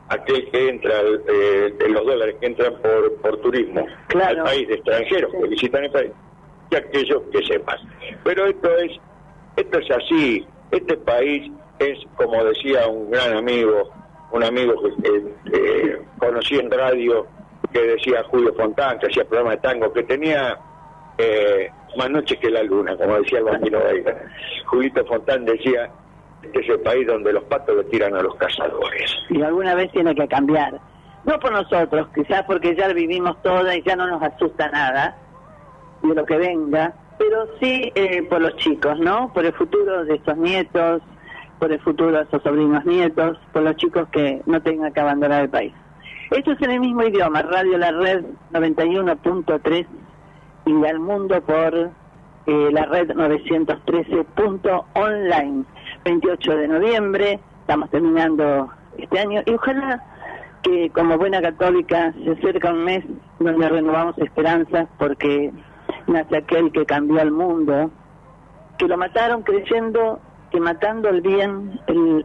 aquel 0.08 0.48
que 0.50 0.68
entra, 0.68 0.94
eh, 1.00 1.74
de 1.78 1.88
los 1.88 2.04
dólares 2.04 2.36
que 2.40 2.46
entran 2.46 2.74
por, 2.82 3.14
por 3.22 3.40
turismo 3.40 3.86
Claro. 4.08 4.40
al 4.40 4.44
país 4.44 4.68
de 4.68 4.74
extranjeros 4.74 5.32
que 5.32 5.48
visitan 5.48 5.84
el 5.84 5.90
país, 5.90 6.10
que 6.70 6.76
aquellos 6.76 7.22
que 7.32 7.42
sepan. 7.46 7.78
Pero 8.22 8.46
esto 8.46 8.76
es, 8.76 8.92
esto 9.56 9.78
es 9.78 9.90
así, 9.90 10.46
este 10.70 10.96
país 10.98 11.50
es, 11.78 11.98
como 12.16 12.44
decía 12.44 12.86
un 12.86 13.10
gran 13.10 13.36
amigo, 13.38 13.90
un 14.32 14.44
amigo 14.44 14.74
que 15.02 15.98
conocí 16.18 16.56
en 16.56 16.70
radio, 16.70 17.26
que 17.74 17.82
decía 17.82 18.22
Julio 18.30 18.54
Fontán, 18.54 19.00
que 19.00 19.08
hacía 19.08 19.24
programa 19.24 19.50
de 19.50 19.56
tango, 19.56 19.92
que 19.92 20.04
tenía 20.04 20.56
eh, 21.18 21.68
más 21.96 22.08
noches 22.08 22.38
que 22.38 22.48
la 22.48 22.62
luna, 22.62 22.96
como 22.96 23.18
decía 23.18 23.40
el 23.40 23.46
bambino 23.46 23.80
Veiga. 23.82 24.14
Julito 24.66 25.04
Fontán 25.06 25.44
decía 25.44 25.90
que 26.52 26.60
es 26.60 26.68
el 26.68 26.80
país 26.80 27.04
donde 27.04 27.32
los 27.32 27.42
patos 27.44 27.76
le 27.76 27.84
tiran 27.84 28.14
a 28.14 28.22
los 28.22 28.36
cazadores. 28.36 29.12
Y 29.28 29.42
alguna 29.42 29.74
vez 29.74 29.90
tiene 29.90 30.14
que 30.14 30.28
cambiar. 30.28 30.80
No 31.24 31.40
por 31.40 31.50
nosotros, 31.50 32.06
quizás 32.14 32.44
porque 32.44 32.76
ya 32.76 32.86
vivimos 32.92 33.42
toda 33.42 33.74
y 33.74 33.82
ya 33.82 33.96
no 33.96 34.06
nos 34.06 34.22
asusta 34.22 34.68
nada 34.70 35.16
de 36.00 36.14
lo 36.14 36.24
que 36.24 36.36
venga, 36.36 36.94
pero 37.18 37.48
sí 37.60 37.90
eh, 37.96 38.22
por 38.30 38.40
los 38.40 38.54
chicos, 38.56 39.00
¿no? 39.00 39.32
Por 39.32 39.46
el 39.46 39.52
futuro 39.54 40.04
de 40.04 40.14
esos 40.14 40.36
nietos, 40.36 41.02
por 41.58 41.72
el 41.72 41.80
futuro 41.80 42.18
de 42.18 42.22
esos 42.22 42.40
sobrinos 42.40 42.84
nietos, 42.84 43.36
por 43.52 43.62
los 43.62 43.74
chicos 43.76 44.06
que 44.12 44.42
no 44.46 44.62
tengan 44.62 44.92
que 44.92 45.00
abandonar 45.00 45.42
el 45.42 45.48
país. 45.48 45.72
Esto 46.30 46.52
es 46.52 46.62
en 46.62 46.70
el 46.70 46.80
mismo 46.80 47.02
idioma, 47.02 47.42
Radio 47.42 47.76
La 47.76 47.90
Red 47.90 48.24
91.3 48.52 49.86
y 50.64 50.86
al 50.86 50.98
mundo 50.98 51.38
por 51.42 51.90
eh, 52.46 52.70
la 52.72 52.86
red 52.86 53.10
913.online. 53.10 55.64
28 56.04 56.56
de 56.56 56.68
noviembre, 56.68 57.40
estamos 57.60 57.90
terminando 57.90 58.70
este 58.96 59.20
año 59.20 59.42
y 59.44 59.52
ojalá 59.52 60.02
que 60.62 60.88
como 60.90 61.18
buena 61.18 61.42
católica 61.42 62.14
se 62.24 62.30
acerca 62.32 62.72
un 62.72 62.84
mes 62.84 63.04
donde 63.38 63.68
renovamos 63.68 64.16
esperanzas 64.18 64.88
porque 64.98 65.52
nace 66.06 66.38
aquel 66.38 66.72
que 66.72 66.86
cambió 66.86 67.20
al 67.20 67.32
mundo, 67.32 67.90
que 68.78 68.88
lo 68.88 68.96
mataron 68.96 69.42
creyendo 69.42 70.20
que 70.50 70.58
matando 70.58 71.10
el 71.10 71.20
bien 71.20 71.78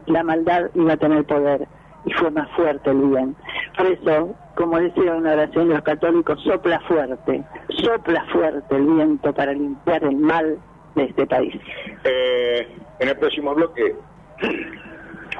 la 0.06 0.24
maldad 0.24 0.70
iba 0.74 0.94
a 0.94 0.98
tener 0.98 1.26
poder 1.26 1.68
y 2.06 2.14
fue 2.14 2.32
más 2.32 2.50
fuerte 2.52 2.90
el 2.90 2.98
bien. 2.98 3.36
Por 3.78 3.88
eso, 3.88 4.36
como 4.56 4.80
decía 4.80 5.14
una 5.14 5.34
oración 5.34 5.70
de 5.70 5.76
los 5.76 5.84
católicos, 5.84 6.42
sopla 6.44 6.80
fuerte, 6.82 7.44
sopla 7.70 8.26
fuerte 8.32 8.76
el 8.76 8.86
viento 8.86 9.34
para 9.34 9.54
limpiar 9.54 10.04
el 10.04 10.16
mal 10.18 10.58
de 10.96 11.04
este 11.04 11.26
país. 11.28 11.56
Eh, 12.04 12.68
en 13.00 13.10
el 13.10 13.18
próximo 13.18 13.54
bloque 13.54 13.96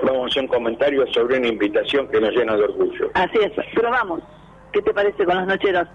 vamos 0.04 0.24
a 0.24 0.26
hacer 0.28 0.44
un 0.44 0.48
comentario 0.48 1.06
sobre 1.14 1.38
una 1.38 1.48
invitación 1.48 2.08
que 2.08 2.20
nos 2.20 2.32
llena 2.32 2.56
de 2.56 2.64
orgullo. 2.64 3.10
Así 3.14 3.38
es, 3.40 3.52
pero 3.76 3.90
vamos. 3.92 4.22
¿Qué 4.72 4.82
te 4.82 4.94
parece 4.94 5.26
con 5.26 5.36
los 5.36 5.48
nocheros? 5.48 5.88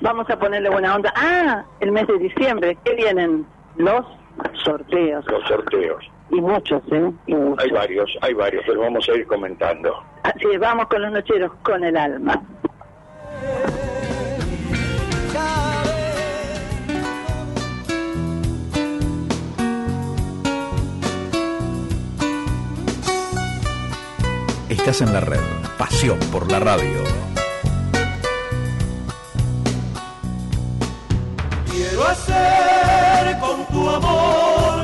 Vamos 0.00 0.28
a 0.28 0.38
ponerle 0.38 0.70
buena 0.70 0.94
onda. 0.94 1.12
Ah, 1.14 1.64
el 1.80 1.92
mes 1.92 2.06
de 2.08 2.18
diciembre, 2.18 2.76
¿qué 2.84 2.94
vienen? 2.94 3.46
Los 3.76 4.04
sorteos. 4.64 5.24
Los 5.28 5.46
sorteos. 5.46 6.04
Y 6.30 6.40
muchos, 6.40 6.82
¿eh? 6.92 7.10
Hay 7.58 7.70
varios, 7.70 8.10
hay 8.20 8.34
varios, 8.34 8.62
pero 8.66 8.80
vamos 8.80 9.08
a 9.08 9.14
ir 9.14 9.26
comentando. 9.26 10.04
Así 10.22 10.46
es, 10.52 10.60
vamos 10.60 10.86
con 10.88 11.02
los 11.02 11.12
nocheros, 11.12 11.52
con 11.62 11.82
el 11.84 11.96
alma. 11.96 12.42
Estás 24.68 25.00
en 25.00 25.12
la 25.14 25.20
red. 25.20 25.40
Pasión 25.78 26.18
por 26.30 26.50
la 26.50 26.60
radio. 26.60 27.02
Quiero 31.70 32.04
hacer 32.06 33.38
con 33.40 33.66
tu 33.66 33.88
amor 33.88 34.77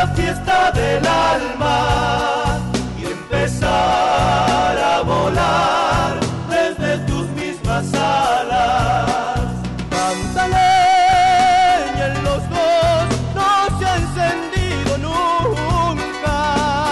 esa 0.00 0.14
fiesta 0.14 0.72
del 0.72 1.06
alma 1.06 2.58
y 2.98 3.04
empezar 3.04 4.78
a 4.78 5.02
volar 5.02 6.18
desde 6.48 6.98
tus 7.04 7.28
mismas 7.30 7.92
alas. 7.92 9.50
Tanta 9.90 10.48
leña 10.48 12.06
en 12.06 12.24
los 12.24 12.42
dos 12.48 13.04
no 13.34 13.78
se 13.78 13.84
ha 13.84 13.96
encendido 13.96 14.98
nunca. 14.98 16.36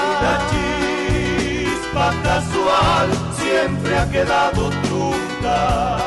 Y 0.04 0.12
la 0.24 0.36
chispa 1.70 2.12
casual 2.22 3.08
siempre 3.38 3.98
ha 3.98 4.10
quedado 4.10 4.70
trunca. 4.82 5.97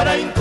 Quedará 0.00 0.39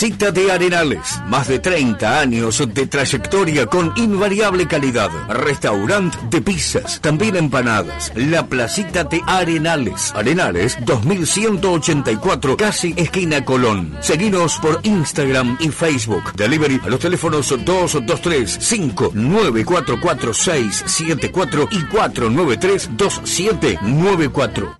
Placita 0.00 0.30
de 0.30 0.50
Arenales. 0.50 1.20
Más 1.26 1.46
de 1.46 1.58
30 1.58 2.20
años 2.20 2.66
de 2.72 2.86
trayectoria 2.86 3.66
con 3.66 3.92
invariable 3.96 4.66
calidad. 4.66 5.10
Restaurante 5.28 6.16
de 6.30 6.40
pizzas, 6.40 7.02
también 7.02 7.36
empanadas. 7.36 8.10
La 8.16 8.46
Placita 8.46 9.04
de 9.04 9.20
Arenales. 9.26 10.10
Arenales 10.14 10.78
2184, 10.86 12.56
casi 12.56 12.94
esquina 12.96 13.44
Colón. 13.44 13.94
Seguinos 14.00 14.56
por 14.62 14.80
Instagram 14.84 15.58
y 15.60 15.68
Facebook. 15.68 16.32
Delivery 16.32 16.80
a 16.82 16.88
los 16.88 17.00
teléfonos 17.00 17.50
223 17.50 18.56
5944 18.58 20.32
674 20.32 21.68
y 21.72 21.84
493 21.84 22.88
2794. 22.96 24.79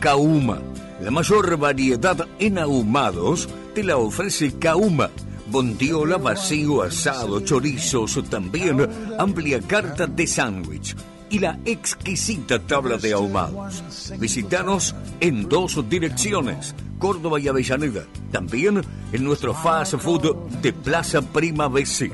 Kauma. 0.00 0.58
La 1.00 1.10
mayor 1.10 1.56
variedad 1.56 2.26
en 2.38 2.58
ahumados 2.58 3.48
te 3.74 3.82
la 3.82 3.96
ofrece 3.96 4.58
Kauma. 4.58 5.10
Bondiola, 5.46 6.18
vacío, 6.18 6.82
asado, 6.82 7.40
chorizos, 7.40 8.22
también 8.28 8.88
amplia 9.18 9.60
carta 9.60 10.06
de 10.06 10.26
sándwich 10.26 10.94
y 11.30 11.38
la 11.38 11.58
exquisita 11.64 12.58
tabla 12.58 12.96
de 12.96 13.12
ahumados. 13.12 14.12
Visítanos 14.18 14.94
en 15.20 15.48
dos 15.48 15.82
direcciones, 15.88 16.74
Córdoba 17.04 17.38
y 17.38 17.48
Avellaneda. 17.48 18.06
También 18.32 18.80
en 19.12 19.24
nuestro 19.24 19.52
fast 19.52 19.98
food 19.98 20.34
de 20.62 20.72
Plaza 20.72 21.20
Prima 21.20 21.68
BC. 21.68 22.10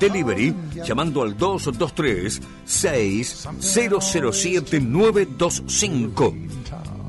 Delivery 0.00 0.54
llamando 0.86 1.22
al 1.22 1.36
223 1.36 2.40
6007 2.64 4.80
925. 4.80 6.34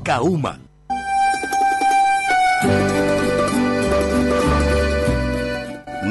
Kauma. 0.04 0.60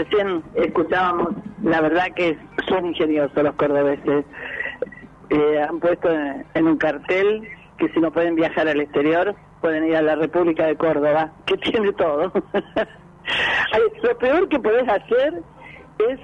Recién 0.00 0.42
escuchábamos, 0.54 1.28
la 1.62 1.80
verdad 1.80 2.06
que 2.16 2.38
son 2.68 2.86
ingeniosos 2.86 3.42
los 3.42 3.54
cordobeses. 3.54 4.24
Eh, 5.28 5.62
han 5.68 5.78
puesto 5.78 6.08
en, 6.54 6.66
un 6.66 6.76
cartel 6.76 7.46
que 7.78 7.88
si 7.90 8.00
no 8.00 8.10
pueden 8.10 8.34
viajar 8.34 8.66
al 8.66 8.80
exterior, 8.80 9.34
pueden 9.60 9.86
ir 9.86 9.96
a 9.96 10.02
la 10.02 10.16
República 10.16 10.66
de 10.66 10.76
Córdoba, 10.76 11.30
que 11.46 11.56
tiene 11.58 11.92
todo. 11.92 12.32
Lo 14.02 14.18
peor 14.18 14.48
que 14.48 14.58
podés 14.58 14.88
hacer 14.88 15.42
es 16.08 16.18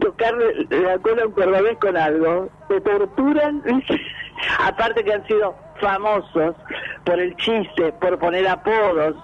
tocar 0.00 0.34
la 0.70 0.98
cola 0.98 1.22
a 1.22 1.26
un 1.26 1.32
cordobés 1.32 1.78
con 1.78 1.96
algo. 1.96 2.48
Te 2.68 2.80
torturan, 2.80 3.62
aparte 4.60 5.04
que 5.04 5.12
han 5.12 5.26
sido 5.26 5.54
famosos 5.80 6.56
por 7.04 7.20
el 7.20 7.34
chiste, 7.36 7.92
por 8.00 8.18
poner 8.18 8.46
apodos. 8.48 9.14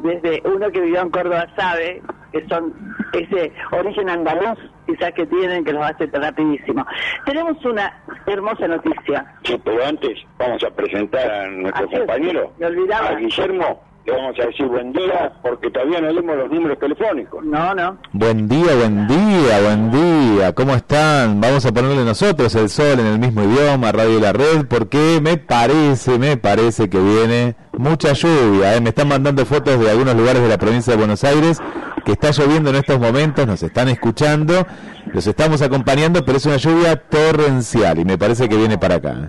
Desde 0.00 0.42
uno 0.44 0.70
que 0.70 0.80
vivió 0.80 1.00
en 1.00 1.10
Córdoba 1.10 1.48
sabe 1.56 2.02
que 2.32 2.46
son 2.48 2.72
ese 3.12 3.52
origen 3.72 4.08
andaluz 4.08 4.58
quizás 4.86 5.12
que 5.12 5.26
tienen 5.26 5.64
que 5.64 5.72
los 5.72 5.84
hace 5.84 6.06
rapidísimo. 6.06 6.84
Tenemos 7.24 7.62
una 7.64 7.92
hermosa 8.26 8.66
noticia. 8.68 9.34
Sí, 9.44 9.60
pero 9.64 9.84
antes 9.84 10.18
vamos 10.38 10.62
a 10.64 10.70
presentar 10.70 11.30
a 11.30 11.46
nuestro 11.48 11.84
Así 11.86 11.94
es, 11.94 12.00
compañero, 12.00 12.52
me 12.58 12.66
olvidaba. 12.66 13.08
a 13.10 13.14
Guillermo. 13.16 13.82
Vamos 14.10 14.38
a 14.40 14.46
decir 14.46 14.66
buen 14.66 14.92
día 14.92 15.32
porque 15.42 15.70
todavía 15.70 16.00
no 16.00 16.10
leemos 16.10 16.36
los 16.36 16.50
números 16.50 16.78
telefónicos. 16.78 17.44
No, 17.44 17.74
no. 17.74 17.98
Buen 18.12 18.48
día, 18.48 18.74
buen 18.76 19.06
día, 19.06 19.60
buen 19.62 19.90
día. 19.90 20.52
¿Cómo 20.54 20.74
están? 20.74 21.40
Vamos 21.40 21.66
a 21.66 21.72
ponerle 21.72 22.04
nosotros 22.04 22.54
el 22.54 22.68
sol 22.68 23.00
en 23.00 23.06
el 23.06 23.18
mismo 23.18 23.42
idioma, 23.42 23.92
Radio 23.92 24.20
La 24.20 24.32
Red, 24.32 24.66
porque 24.68 25.20
me 25.22 25.36
parece, 25.36 26.18
me 26.18 26.36
parece 26.36 26.88
que 26.88 26.98
viene 26.98 27.56
mucha 27.76 28.12
lluvia. 28.12 28.76
¿eh? 28.76 28.80
Me 28.80 28.90
están 28.90 29.08
mandando 29.08 29.44
fotos 29.44 29.78
de 29.78 29.90
algunos 29.90 30.14
lugares 30.14 30.42
de 30.42 30.48
la 30.48 30.58
provincia 30.58 30.92
de 30.92 30.98
Buenos 30.98 31.24
Aires 31.24 31.60
que 32.04 32.12
está 32.12 32.30
lloviendo 32.30 32.70
en 32.70 32.76
estos 32.76 32.98
momentos, 32.98 33.46
nos 33.46 33.62
están 33.62 33.88
escuchando, 33.88 34.66
los 35.12 35.26
estamos 35.26 35.60
acompañando, 35.60 36.24
pero 36.24 36.38
es 36.38 36.46
una 36.46 36.56
lluvia 36.56 36.96
torrencial 36.96 37.98
y 37.98 38.04
me 38.06 38.16
parece 38.16 38.48
que 38.48 38.56
viene 38.56 38.78
para 38.78 38.94
acá. 38.94 39.28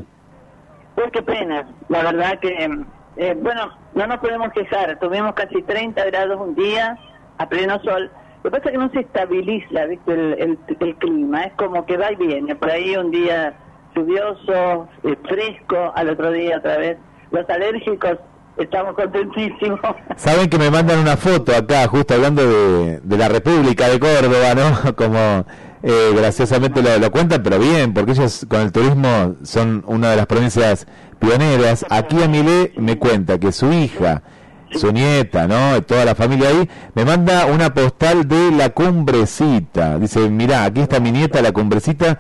Pues 0.95 1.11
qué 1.11 1.21
pena. 1.21 1.67
La 1.89 2.03
verdad 2.03 2.39
que, 2.39 2.69
eh, 3.19 3.36
bueno, 3.38 3.69
no 3.95 4.08
nos 4.08 4.19
podemos 4.19 4.53
quejar. 4.53 4.97
Tuvimos 4.97 5.34
casi 5.34 5.62
30 5.62 6.05
grados 6.05 6.39
un 6.39 6.55
día 6.55 6.97
a 7.38 7.49
pleno 7.49 7.77
sol. 7.84 8.10
Lo 8.43 8.49
que 8.49 8.58
pasa 8.58 8.69
es 8.69 8.71
que 8.71 8.77
no 8.77 8.89
se 8.91 8.99
estabiliza, 9.01 9.86
¿viste? 9.88 10.13
El, 10.13 10.34
el, 10.39 10.60
el 10.79 10.95
clima. 10.95 11.43
Es 11.43 11.53
como 11.55 11.86
que 11.86 11.97
va 11.97 12.13
y 12.13 12.15
viene. 12.15 12.55
Por 12.55 12.71
ahí 12.71 12.95
un 12.95 13.12
día 13.12 13.53
lluvioso, 13.93 14.88
eh, 15.03 15.17
fresco, 15.27 15.91
al 15.95 16.12
otro 16.12 16.32
día 16.32 16.60
otra 16.60 16.77
vez. 16.77 16.97
Los 17.32 17.49
alérgicos 17.49 18.19
estamos 18.58 18.95
contentísimos. 18.95 19.82
Saben 20.15 20.49
que 20.49 20.58
me 20.58 20.71
mandan 20.71 20.99
una 20.99 21.17
foto 21.17 21.53
acá, 21.53 21.88
justo 21.88 22.13
hablando 22.13 22.41
de, 22.47 23.17
la 23.17 23.27
República 23.27 23.89
de 23.89 23.99
Córdoba, 23.99 24.55
¿no? 24.55 24.95
Como 24.95 25.45
eh, 25.84 26.13
graciosamente 26.15 26.82
lo 26.82 27.12
cuentan, 27.12 27.43
pero 27.43 27.60
bien, 27.60 27.93
porque 27.93 28.12
ellos 28.12 28.45
con 28.49 28.62
el 28.62 28.71
turismo 28.71 29.36
son 29.43 29.84
una 29.88 30.12
de 30.12 30.15
las 30.15 30.25
provincias 30.25 30.88
pioneras. 31.19 31.86
Aquí 31.89 32.21
Amilé 32.23 32.71
me 32.77 32.97
cuenta 32.97 33.38
que 33.39 33.51
su 33.51 33.71
hija 33.71 34.21
su 34.71 34.91
nieta, 34.91 35.47
¿no? 35.47 35.82
Toda 35.84 36.05
la 36.05 36.15
familia 36.15 36.49
ahí. 36.49 36.69
Me 36.93 37.05
manda 37.05 37.45
una 37.45 37.73
postal 37.73 38.27
de 38.27 38.51
la 38.51 38.69
cumbrecita. 38.69 39.97
Dice, 39.97 40.29
mirá, 40.29 40.65
aquí 40.65 40.82
está 40.82 40.99
mi 40.99 41.12
nieta, 41.12 41.41
la 41.41 41.51
cumbrecita. 41.51 42.19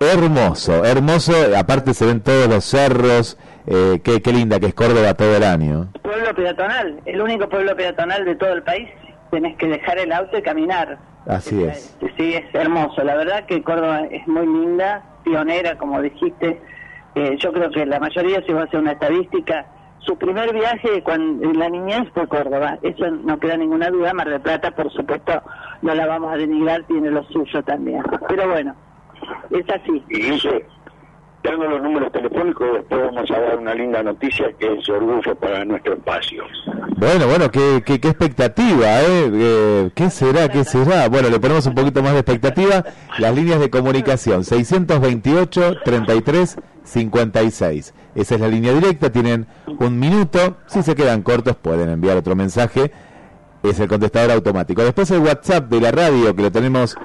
Hermoso, 0.00 0.84
hermoso. 0.84 1.32
Aparte 1.56 1.94
se 1.94 2.06
ven 2.06 2.20
todos 2.20 2.48
los 2.48 2.64
cerros. 2.64 3.38
Eh, 3.66 4.00
qué, 4.02 4.20
qué 4.20 4.32
linda 4.32 4.60
que 4.60 4.66
es 4.66 4.74
Córdoba 4.74 5.14
todo 5.14 5.36
el 5.36 5.42
año. 5.42 5.88
Pueblo 6.02 6.34
peatonal, 6.34 7.00
el 7.06 7.20
único 7.20 7.48
pueblo 7.48 7.74
peatonal 7.76 8.24
de 8.24 8.34
todo 8.34 8.52
el 8.52 8.62
país. 8.62 8.88
Tenés 9.30 9.56
que 9.56 9.66
dejar 9.66 9.98
el 9.98 10.12
auto 10.12 10.36
y 10.36 10.42
caminar. 10.42 10.98
Así 11.26 11.62
es. 11.62 11.96
Sí, 12.16 12.34
es 12.34 12.54
hermoso. 12.54 13.02
La 13.02 13.16
verdad 13.16 13.46
que 13.46 13.62
Córdoba 13.62 14.02
es 14.10 14.26
muy 14.28 14.46
linda, 14.46 15.02
pionera, 15.24 15.78
como 15.78 16.02
dijiste. 16.02 16.60
Eh, 17.14 17.36
yo 17.38 17.52
creo 17.52 17.70
que 17.70 17.86
la 17.86 18.00
mayoría, 18.00 18.42
si 18.44 18.52
va 18.52 18.62
a 18.62 18.64
hacer 18.64 18.80
una 18.80 18.92
estadística, 18.92 19.66
su 20.00 20.18
primer 20.18 20.52
viaje 20.52 21.02
cuando, 21.02 21.48
en 21.48 21.58
la 21.58 21.68
niñez 21.68 22.08
fue 22.12 22.26
Córdoba. 22.26 22.78
Eso 22.82 23.10
no 23.10 23.38
queda 23.38 23.56
ninguna 23.56 23.90
duda. 23.90 24.12
Mar 24.12 24.28
del 24.28 24.40
Plata, 24.40 24.70
por 24.72 24.92
supuesto, 24.92 25.42
no 25.82 25.94
la 25.94 26.06
vamos 26.06 26.32
a 26.32 26.36
denigrar, 26.36 26.82
tiene 26.84 27.10
lo 27.10 27.24
suyo 27.24 27.62
también. 27.62 28.02
Pero 28.28 28.48
bueno, 28.48 28.74
es 29.50 29.68
así. 29.70 30.02
Y 30.08 30.22
dice, 30.30 30.66
dando 31.44 31.68
los 31.68 31.82
números 31.82 32.10
telefónicos, 32.10 32.66
después 32.72 33.02
vamos 33.02 33.30
a 33.30 33.38
dar 33.38 33.58
una 33.58 33.74
linda 33.74 34.02
noticia 34.02 34.50
que 34.58 34.74
es 34.74 34.88
orgullo 34.88 35.34
para 35.36 35.64
nuestro 35.64 35.92
espacio. 35.92 36.44
Bueno, 36.96 37.26
bueno, 37.26 37.50
qué, 37.50 37.82
qué, 37.84 38.00
qué 38.00 38.08
expectativa, 38.08 39.02
¿eh? 39.02 39.30
Eh, 39.32 39.90
¿Qué 39.94 40.10
será? 40.10 40.48
¿Qué 40.48 40.64
será? 40.64 41.08
Bueno, 41.08 41.28
le 41.28 41.38
ponemos 41.38 41.66
un 41.66 41.74
poquito 41.74 42.02
más 42.02 42.14
de 42.14 42.20
expectativa. 42.20 42.84
Las 43.18 43.34
líneas 43.34 43.60
de 43.60 43.68
comunicación, 43.68 44.42
628 44.42 45.80
33 45.84 46.56
56. 46.82 47.94
Esa 48.14 48.34
es 48.34 48.40
la 48.40 48.48
línea 48.48 48.72
directa, 48.72 49.10
tienen 49.10 49.46
un 49.78 49.98
minuto. 49.98 50.56
Si 50.66 50.82
se 50.82 50.94
quedan 50.94 51.22
cortos, 51.22 51.56
pueden 51.56 51.90
enviar 51.90 52.16
otro 52.16 52.34
mensaje. 52.34 52.90
Es 53.62 53.80
el 53.80 53.88
contestador 53.88 54.30
automático. 54.30 54.82
Después 54.82 55.10
el 55.10 55.20
WhatsApp 55.20 55.68
de 55.68 55.80
la 55.80 55.90
radio, 55.90 56.34
que 56.34 56.42
lo 56.42 56.52
tenemos 56.52 56.96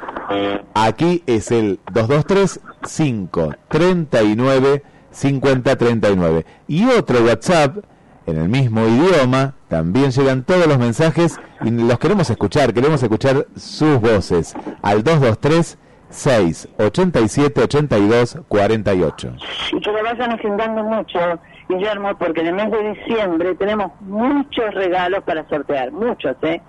aquí, 0.74 1.24
es 1.26 1.52
el 1.52 1.80
223 1.92 2.60
539 2.82 4.84
5039. 5.12 6.46
Y 6.68 6.86
otro 6.86 7.22
WhatsApp, 7.22 7.78
en 8.26 8.38
el 8.38 8.50
mismo 8.50 8.86
idioma, 8.88 9.56
también 9.68 10.12
llegan 10.12 10.44
todos 10.44 10.68
los 10.68 10.78
mensajes 10.78 11.40
y 11.62 11.72
los 11.72 12.00
queremos 12.00 12.30
escuchar, 12.30 12.74
queremos 12.74 13.02
escuchar 13.02 13.48
sus 13.56 14.00
voces 14.00 14.56
al 14.82 15.04
223 15.04 15.78
6 16.10 16.70
87 16.78 17.62
82 17.62 18.40
48. 18.48 19.34
Y 19.74 19.80
que 19.80 19.92
lo 19.92 20.04
vayan 20.04 20.32
agendando 20.32 20.84
mucho, 20.84 21.20
Guillermo, 21.68 22.18
porque 22.18 22.42
en 22.42 22.48
el 22.48 22.56
mes 22.56 22.72
de 22.72 22.94
diciembre 22.94 23.56
tenemos 23.56 23.92
muchos 24.02 24.74
regalos 24.74 25.24
para 25.24 25.48
sortear, 25.48 25.92
muchos, 25.92 26.36
¿eh? 26.42 26.62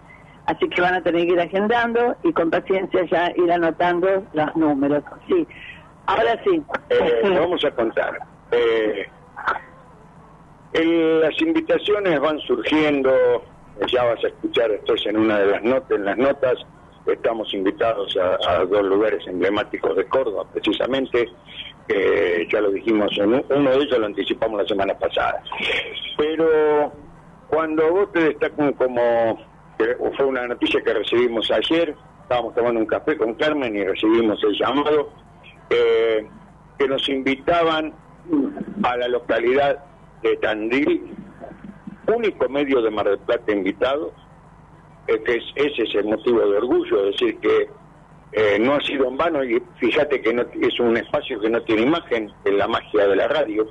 Así 0.46 0.68
que 0.68 0.80
van 0.80 0.94
a 0.94 1.02
tener 1.02 1.26
que 1.26 1.34
ir 1.34 1.40
agendando 1.40 2.16
y 2.24 2.32
con 2.32 2.50
paciencia 2.50 3.06
ya 3.10 3.30
ir 3.36 3.52
anotando 3.52 4.24
los 4.32 4.56
números. 4.56 5.04
Sí, 5.28 5.46
ahora 6.06 6.40
sí. 6.44 6.62
Eh, 6.90 7.20
vamos 7.24 7.64
a 7.64 7.70
contar. 7.72 8.18
Eh, 8.52 9.06
las 10.72 11.40
invitaciones 11.42 12.20
van 12.20 12.38
surgiendo, 12.40 13.12
ya 13.88 14.04
vas 14.04 14.22
a 14.24 14.28
escuchar 14.28 14.70
después 14.70 15.04
en 15.06 15.16
una 15.16 15.38
de 15.38 15.46
las 15.46 15.62
notas, 15.62 15.90
en 15.90 16.04
las 16.04 16.16
notas, 16.16 16.54
estamos 17.06 17.52
invitados 17.54 18.16
a, 18.16 18.64
dos 18.64 18.82
lugares 18.84 19.26
emblemáticos 19.26 19.96
de 19.96 20.04
Córdoba, 20.06 20.44
precisamente, 20.52 21.28
ya 22.52 22.60
lo 22.60 22.70
dijimos, 22.70 23.10
en 23.18 23.34
un- 23.34 23.44
uno 23.50 23.70
de 23.70 23.76
ellos 23.78 23.98
lo 23.98 24.06
anticipamos 24.06 24.62
la 24.62 24.68
semana 24.68 24.94
pasada. 24.96 25.42
Pero 26.16 26.92
cuando 27.48 27.90
vos 27.92 28.12
te 28.12 28.20
destacan 28.20 28.72
como, 28.74 29.38
fue 30.16 30.26
una 30.26 30.46
noticia 30.46 30.80
que 30.82 30.94
recibimos 30.94 31.50
ayer, 31.50 31.94
estábamos 32.22 32.54
tomando 32.54 32.78
un 32.80 32.86
café 32.86 33.16
con 33.16 33.34
Carmen 33.34 33.74
y 33.76 33.82
recibimos 33.84 34.38
el 34.44 34.56
llamado, 34.56 35.10
eh, 35.70 36.26
que 36.78 36.88
nos 36.88 37.09
invitaban 37.09 37.94
a 38.83 38.96
la 38.96 39.09
localidad 39.09 39.85
de 40.22 40.37
Tandil, 40.37 41.14
único 42.06 42.48
medio 42.48 42.83
de 42.83 42.90
Mar 42.90 43.09
del 43.09 43.18
Plata 43.18 43.52
invitado, 43.52 44.12
eh, 45.06 45.20
que 45.24 45.37
es, 45.37 45.44
ese 45.54 45.83
es 45.83 45.94
el 45.94 46.06
motivo 46.06 46.40
de 46.40 46.59
orgullo, 46.59 47.06
es 47.06 47.12
decir, 47.12 47.38
que 47.38 47.68
eh, 48.33 48.59
no 48.61 48.74
ha 48.74 48.80
sido 48.80 49.09
en 49.09 49.16
vano 49.16 49.42
y 49.42 49.61
fíjate 49.78 50.20
que 50.20 50.33
no, 50.33 50.44
es 50.61 50.78
un 50.78 50.96
espacio 50.96 51.40
que 51.40 51.50
no 51.50 51.62
tiene 51.62 51.83
imagen 51.83 52.30
en 52.44 52.59
la 52.59 52.68
magia 52.68 53.06
de 53.06 53.16
la 53.16 53.28
radio, 53.28 53.66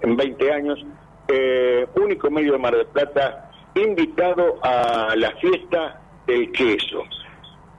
en 0.00 0.16
20 0.16 0.52
años, 0.52 0.86
eh, 1.28 1.86
único 1.96 2.30
medio 2.30 2.52
de 2.52 2.58
Mar 2.58 2.74
del 2.74 2.86
Plata 2.86 3.50
invitado 3.74 4.58
a 4.62 5.14
la 5.16 5.30
fiesta 5.32 6.00
del 6.26 6.50
queso, 6.52 7.02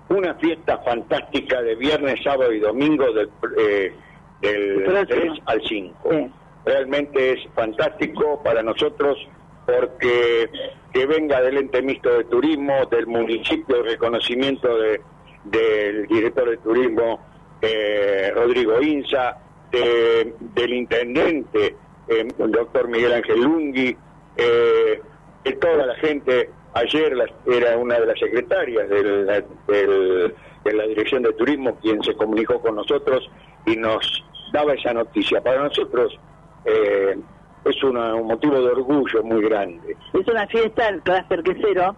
una 0.09 0.33
fiesta 0.35 0.77
fantástica 0.79 1.61
de 1.61 1.75
viernes, 1.75 2.21
sábado 2.23 2.51
y 2.53 2.59
domingo 2.59 3.11
del, 3.13 3.29
eh, 3.57 3.93
del 4.41 4.83
Próximo. 4.83 5.05
3 5.21 5.31
al 5.45 5.61
5 5.67 6.09
Sí. 6.11 6.31
realmente 6.65 7.31
es 7.33 7.39
fantástico 7.53 8.41
para 8.43 8.61
nosotros 8.63 9.17
porque 9.65 10.49
que 10.93 11.05
venga 11.05 11.41
del 11.41 11.57
ente 11.57 11.81
mixto 11.81 12.09
de 12.17 12.23
turismo, 12.25 12.85
del 12.85 13.05
municipio, 13.07 13.77
el 13.77 13.85
reconocimiento 13.85 14.77
de, 14.77 15.01
del 15.43 16.07
director 16.07 16.49
de 16.49 16.57
turismo 16.57 17.19
eh, 17.61 18.31
Rodrigo 18.33 18.81
Inza, 18.81 19.37
de- 19.71 20.33
del 20.55 20.73
intendente 20.73 21.75
eh, 22.07 22.25
el 22.39 22.51
doctor 22.51 22.87
Miguel 22.87 23.13
Ángel 23.13 23.41
Lungui, 23.41 23.97
eh, 24.37 25.01
de 25.43 25.53
toda 25.53 25.85
la 25.85 25.95
gente. 25.95 26.49
Ayer 26.77 27.15
la- 27.15 27.25
era 27.47 27.75
una 27.77 27.99
de 27.99 28.05
las 28.05 28.19
secretarias 28.19 28.87
del- 28.89 29.25
del- 29.67 30.35
de 30.63 30.73
la 30.73 30.83
Dirección 30.83 31.23
de 31.23 31.33
Turismo 31.33 31.75
quien 31.81 32.03
se 32.03 32.13
comunicó 32.15 32.59
con 32.61 32.75
nosotros 32.75 33.29
y 33.65 33.75
nos 33.75 34.23
daba 34.53 34.73
esa 34.73 34.93
noticia. 34.93 35.41
Para 35.41 35.63
nosotros 35.63 36.17
eh, 36.65 37.17
es 37.63 37.81
una- 37.83 38.13
un 38.15 38.27
motivo 38.27 38.55
de 38.61 38.71
orgullo 38.71 39.23
muy 39.23 39.41
grande. 39.41 39.95
Es 40.13 40.27
una 40.27 40.45
fiesta, 40.47 40.89
el 40.89 41.01
clúster 41.01 41.41
quesero, 41.41 41.95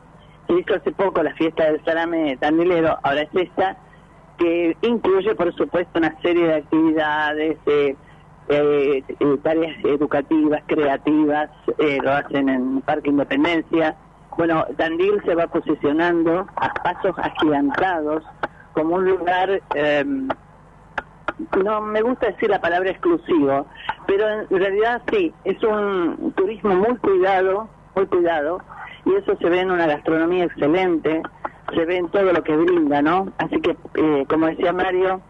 se 0.47 0.53
hizo 0.59 0.75
hace 0.75 0.91
poco 0.91 1.23
la 1.23 1.33
fiesta 1.33 1.65
del 1.71 1.83
salame 1.83 2.37
tandilero, 2.37 2.95
ahora 3.01 3.21
es 3.23 3.29
esta, 3.33 3.77
que 4.37 4.77
incluye, 4.83 5.33
por 5.35 5.51
supuesto, 5.55 5.97
una 5.99 6.15
serie 6.21 6.45
de 6.47 6.53
actividades, 6.55 7.57
eh, 7.65 7.95
eh, 8.49 9.03
tareas 9.43 9.75
educativas, 9.83 10.61
creativas, 10.67 11.49
eh, 11.79 11.97
lo 12.03 12.11
hacen 12.13 12.47
en 12.49 12.81
Parque 12.81 13.09
Independencia. 13.09 13.95
Bueno, 14.39 14.65
Tandil 14.77 15.21
se 15.25 15.35
va 15.35 15.47
posicionando 15.47 16.47
a 16.55 16.73
pasos 16.75 17.13
agigantados 17.17 18.23
como 18.71 18.95
un 18.95 19.09
lugar... 19.09 19.61
eh, 19.75 20.05
no 21.61 21.81
me 21.81 22.01
gusta 22.01 22.27
decir 22.27 22.49
la 22.49 22.61
palabra 22.61 22.89
exclusivo, 22.89 23.65
pero 24.07 24.25
en 24.29 24.47
realidad 24.49 25.01
sí, 25.11 25.33
es 25.43 25.61
un 25.61 26.33
turismo 26.37 26.73
muy 26.73 26.95
cuidado, 26.97 27.67
muy 27.95 28.05
cuidado, 28.07 28.61
y 29.05 29.13
eso 29.15 29.35
se 29.37 29.49
ve 29.49 29.59
en 29.59 29.71
una 29.71 29.87
gastronomía 29.87 30.45
excelente, 30.45 31.21
se 31.73 31.85
ve 31.85 31.97
en 31.97 32.07
todo 32.09 32.31
lo 32.31 32.41
que 32.41 32.55
brinda, 32.55 33.01
¿no? 33.01 33.33
Así 33.39 33.59
que, 33.59 33.75
eh, 33.95 34.25
como 34.29 34.47
decía 34.47 34.71
Mario, 34.71 35.21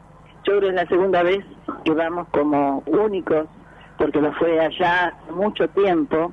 yo 0.43 0.57
creo 0.57 0.61
que 0.61 0.67
es 0.69 0.75
la 0.75 0.87
segunda 0.87 1.23
vez 1.23 1.43
que 1.83 1.93
vamos 1.93 2.27
como 2.31 2.83
únicos, 2.85 3.47
porque 3.97 4.21
lo 4.21 4.31
fue 4.33 4.59
allá 4.59 5.13
mucho 5.31 5.67
tiempo, 5.69 6.31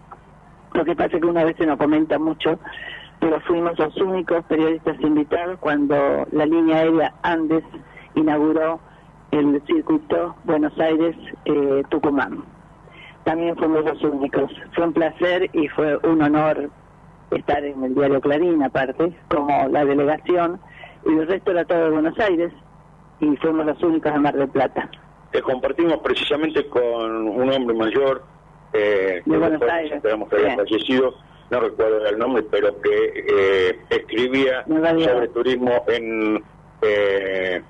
lo 0.77 0.85
que 0.85 0.95
pasa 0.95 1.17
es 1.17 1.23
que 1.23 1.29
una 1.29 1.45
vez 1.45 1.57
se 1.57 1.67
nos 1.67 1.79
comenta 1.79 2.19
mucho, 2.19 2.59
pero 3.19 3.41
fuimos 3.41 3.79
los 3.79 3.97
únicos 3.97 4.45
periodistas 4.45 5.01
invitados 5.01 5.59
cuando 5.59 6.27
la 6.33 6.45
línea 6.45 6.79
aérea 6.79 7.15
Andes 7.23 7.65
inauguró 8.15 8.79
el 9.31 9.63
circuito 9.67 10.37
Buenos 10.45 10.79
Aires-Tucumán. 10.79 12.45
También 13.25 13.57
fuimos 13.57 13.85
los 13.85 14.03
únicos. 14.05 14.53
Fue 14.75 14.85
un 14.85 14.93
placer 14.93 15.51
y 15.53 15.67
fue 15.69 15.97
un 15.99 16.23
honor 16.23 16.71
estar 17.31 17.65
en 17.65 17.83
el 17.83 17.95
diario 17.95 18.21
Clarín, 18.21 18.63
aparte, 18.63 19.13
como 19.29 19.69
la 19.69 19.85
delegación, 19.85 20.61
y 21.07 21.13
el 21.13 21.27
resto 21.27 21.51
era 21.51 21.65
todo 21.65 21.85
de 21.85 21.91
Buenos 21.91 22.19
Aires, 22.21 22.53
y 23.21 23.35
fuimos 23.39 23.67
los 23.67 23.83
únicos 23.83 24.13
de 24.13 24.19
Mar 24.19 24.35
del 24.35 24.49
Plata. 24.49 24.89
que 25.33 25.43
compartimos 25.43 25.99
precisamente 25.99 26.67
con 26.69 27.29
un 27.29 27.53
hombre 27.53 27.77
mayor 27.77 28.23
eh, 28.77 29.23
esperamos 29.27 30.29
que 30.29 30.37
haya 30.37 30.51
Sí. 30.51 30.57
fallecido, 30.57 31.15
no 31.51 31.61
recuerdo 31.61 32.07
el 32.07 32.19
nombre, 32.19 32.43
pero 32.51 32.81
que 32.81 33.25
eh, 33.29 33.79
escribía 33.91 34.65
sobre 34.67 35.29
turismo 35.29 35.85
en 35.89 36.43
eh, 36.83 37.63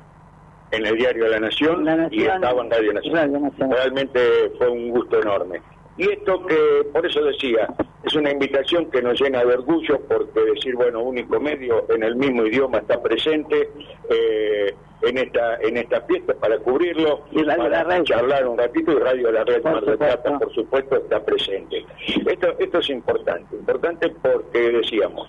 en 0.72 0.84
el 0.86 0.96
diario 0.96 1.28
La 1.28 1.38
Nación, 1.38 1.84
La 1.84 1.94
y 1.94 1.96
Nación, 1.98 2.34
estaba 2.34 2.62
en 2.62 2.70
Radio 2.70 2.92
Nacional. 2.92 3.22
Radio 3.26 3.40
Nacional. 3.40 3.78
Realmente 3.78 4.20
fue 4.58 4.68
un 4.68 4.90
gusto 4.90 5.20
enorme. 5.22 5.62
Y 5.98 6.10
esto 6.10 6.44
que, 6.46 6.86
por 6.92 7.06
eso 7.06 7.22
decía, 7.24 7.68
es 8.04 8.14
una 8.14 8.30
invitación 8.30 8.90
que 8.90 9.00
nos 9.00 9.20
llena 9.20 9.44
de 9.44 9.54
orgullo 9.54 10.00
porque 10.06 10.40
decir, 10.40 10.74
bueno, 10.74 11.02
único 11.02 11.40
medio 11.40 11.86
en 11.90 12.02
el 12.02 12.16
mismo 12.16 12.44
idioma 12.44 12.78
está 12.78 13.02
presente, 13.02 13.70
eh, 14.10 14.74
en 15.02 15.18
esta 15.18 15.56
en 15.56 15.76
esta 15.76 16.00
fiesta 16.02 16.34
para 16.34 16.58
cubrirlo, 16.58 17.24
Y 17.30 17.42
para 17.44 18.02
charlar 18.04 18.46
un 18.46 18.58
ratito 18.58 18.92
y 18.92 18.96
Radio 18.96 19.30
La 19.30 19.44
Red 19.44 19.62
Mar 19.62 19.84
del 19.84 19.98
Plata, 19.98 20.38
por 20.38 20.52
supuesto, 20.54 20.96
está 20.96 21.24
presente. 21.24 21.84
Esto, 22.26 22.54
esto 22.58 22.78
es 22.78 22.90
importante, 22.90 23.56
importante 23.56 24.08
porque 24.22 24.72
decíamos, 24.72 25.28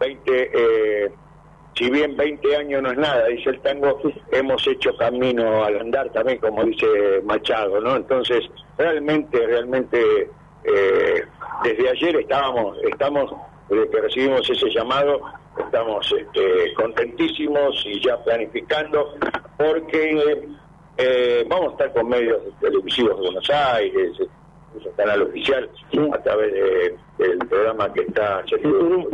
20, 0.00 0.50
eh, 0.52 1.12
si 1.76 1.90
bien 1.90 2.16
20 2.16 2.56
años 2.56 2.82
no 2.82 2.90
es 2.92 2.98
nada, 2.98 3.26
dice 3.26 3.50
el 3.50 3.60
tango, 3.60 4.00
hemos 4.32 4.66
hecho 4.66 4.96
camino 4.96 5.64
al 5.64 5.80
andar 5.80 6.08
también, 6.10 6.38
como 6.38 6.64
dice 6.64 6.86
Machado, 7.24 7.80
¿no? 7.80 7.96
Entonces, 7.96 8.44
realmente, 8.78 9.44
realmente, 9.46 10.30
eh, 10.64 11.22
desde 11.64 11.88
ayer 11.90 12.16
estábamos, 12.16 12.76
estamos, 12.84 13.32
desde 13.68 13.90
que 13.90 14.00
recibimos 14.00 14.48
ese 14.48 14.70
llamado, 14.70 15.20
estamos 15.58 16.12
este, 16.18 16.74
contentísimos 16.74 17.82
y 17.86 18.00
ya 18.00 18.22
planificando, 18.24 19.14
porque 19.56 20.46
eh, 20.96 21.44
vamos 21.48 21.68
a 21.68 21.70
estar 21.72 21.92
con 21.92 22.08
medios 22.08 22.40
televisivos 22.60 23.16
de 23.16 23.22
Buenos 23.22 23.50
Aires, 23.50 24.12
canal 24.96 25.22
oficial, 25.22 25.68
a 26.12 26.18
través 26.22 26.52
de- 26.52 26.96
del 27.18 27.38
programa 27.38 27.92
que 27.92 28.02
está 28.02 28.42
Sergio. 28.48 29.08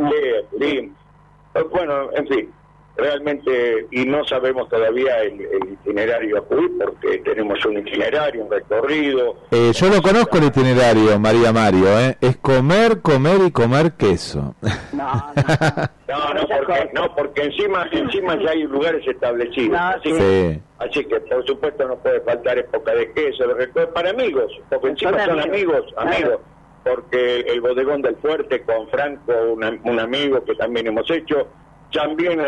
Eh, 1.55 1.63
Bueno, 1.71 2.09
en 2.13 2.27
fin, 2.27 2.51
realmente, 2.97 3.87
y 3.91 4.05
no 4.05 4.23
sabemos 4.25 4.69
todavía 4.69 5.19
el, 5.21 5.39
el 5.41 5.73
itinerario 5.73 6.37
a 6.37 6.41
cubrir, 6.41 6.71
porque 6.77 7.17
tenemos 7.19 7.63
un 7.65 7.77
itinerario, 7.79 8.43
un 8.43 8.51
recorrido. 8.51 9.35
Eh, 9.51 9.71
yo 9.73 9.89
lo 9.89 10.01
conozco 10.01 10.37
el 10.37 10.45
itinerario, 10.45 11.17
María 11.19 11.51
Mario, 11.51 11.99
¿eh? 11.99 12.17
es 12.21 12.37
comer, 12.37 13.01
comer 13.01 13.41
y 13.47 13.51
comer 13.51 13.93
queso. 13.93 14.55
No, 14.93 15.33
no. 15.35 15.89
No, 16.07 16.33
no, 16.33 16.41
Otra 16.43 16.57
porque, 16.57 16.89
no, 16.93 17.15
porque 17.15 17.43
encima, 17.43 17.87
encima 17.91 18.37
ya 18.43 18.51
hay 18.51 18.63
lugares 18.63 19.05
establecidos. 19.07 19.79
No, 19.79 19.87
así, 19.87 20.09
sí. 20.11 20.17
que, 20.17 20.51
Sí. 20.53 20.61
así 20.79 21.05
que, 21.05 21.19
por 21.21 21.45
supuesto, 21.45 21.87
no 21.87 21.95
puede 21.97 22.19
faltar 22.21 22.57
época 22.57 22.93
de 22.93 23.11
queso, 23.13 23.47
de 23.47 23.53
recuerdo, 23.53 23.93
para 23.93 24.09
amigos, 24.09 24.51
porque 24.69 24.89
encima 24.89 25.11
Son 25.25 25.39
amigos, 25.39 25.45
amigos, 25.47 25.85
claro. 25.95 26.09
amigos. 26.15 26.39
Porque 26.83 27.41
el 27.41 27.61
bodegón 27.61 28.01
del 28.01 28.15
fuerte 28.17 28.61
con 28.63 28.87
Franco, 28.89 29.33
un 29.53 29.99
amigo 29.99 30.43
que 30.43 30.55
también 30.55 30.87
hemos 30.87 31.09
hecho, 31.11 31.47
también 31.91 32.39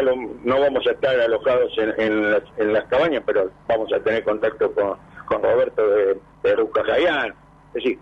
no 0.43 0.59
vamos 0.59 0.87
a 0.87 0.91
estar 0.91 1.19
alojados 1.19 1.71
en, 1.77 2.31
las, 2.31 2.43
en 2.57 2.73
las 2.73 2.85
cabañas, 2.85 3.23
pero 3.25 3.51
vamos 3.67 3.91
a 3.93 3.99
tener 3.99 4.23
contacto 4.23 4.71
con, 4.73 4.97
Roberto 5.41 5.87
de, 5.87 6.17
de 6.43 6.55
Rucajayán. 6.55 7.33
Es 7.69 7.73
decir, 7.73 7.99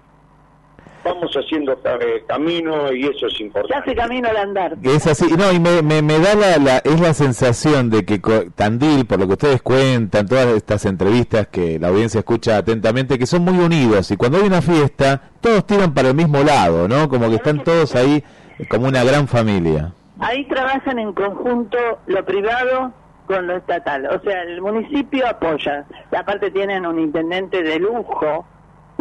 vamos 1.03 1.31
haciendo 1.35 1.73
eh, 1.73 2.23
camino 2.27 2.91
y 2.93 3.03
eso 3.07 3.27
es 3.27 3.33
Se 3.37 3.43
importante. 3.43 3.75
hace 3.91 3.95
camino 3.95 4.29
al 4.29 4.37
andar. 4.37 4.75
Es 4.83 5.07
así, 5.07 5.25
no, 5.37 5.51
y 5.51 5.59
me, 5.59 5.81
me, 5.81 6.01
me 6.01 6.19
da 6.19 6.35
la, 6.35 6.57
la- 6.57 6.77
es 6.77 6.99
la 6.99 7.13
sensación 7.13 7.89
de 7.89 8.05
que 8.05 8.19
Tandil, 8.55 9.05
por 9.05 9.19
lo 9.19 9.27
que 9.27 9.33
ustedes 9.33 9.61
cuentan, 9.61 10.27
todas 10.27 10.47
estas 10.47 10.85
entrevistas 10.85 11.47
que 11.47 11.79
la 11.79 11.87
audiencia 11.89 12.19
escucha 12.19 12.57
atentamente, 12.57 13.17
que 13.17 13.25
son 13.25 13.43
muy 13.43 13.57
unidos 13.63 14.11
y 14.11 14.17
cuando 14.17 14.37
hay 14.37 14.43
una 14.45 14.61
fiesta, 14.61 15.21
todos 15.41 15.65
tiran 15.65 15.93
para 15.93 16.09
el 16.09 16.15
mismo 16.15 16.43
lado, 16.43 16.87
¿no? 16.87 17.09
Como 17.09 17.29
que 17.29 17.35
están 17.35 17.63
todos 17.63 17.95
ahí 17.95 18.23
como 18.69 18.87
una 18.87 19.03
gran 19.03 19.27
familia. 19.27 19.93
Ahí 20.19 20.45
trabajan 20.47 20.99
en 20.99 21.13
conjunto 21.13 21.77
lo 22.05 22.23
privado 22.25 22.91
con 23.25 23.47
lo 23.47 23.57
estatal. 23.57 24.05
O 24.07 24.19
sea, 24.21 24.43
el 24.43 24.61
municipio 24.61 25.25
apoya. 25.27 25.85
Y 26.11 26.15
aparte 26.15 26.51
tienen 26.51 26.85
un 26.85 26.99
intendente 26.99 27.63
de 27.63 27.79
lujo, 27.79 28.45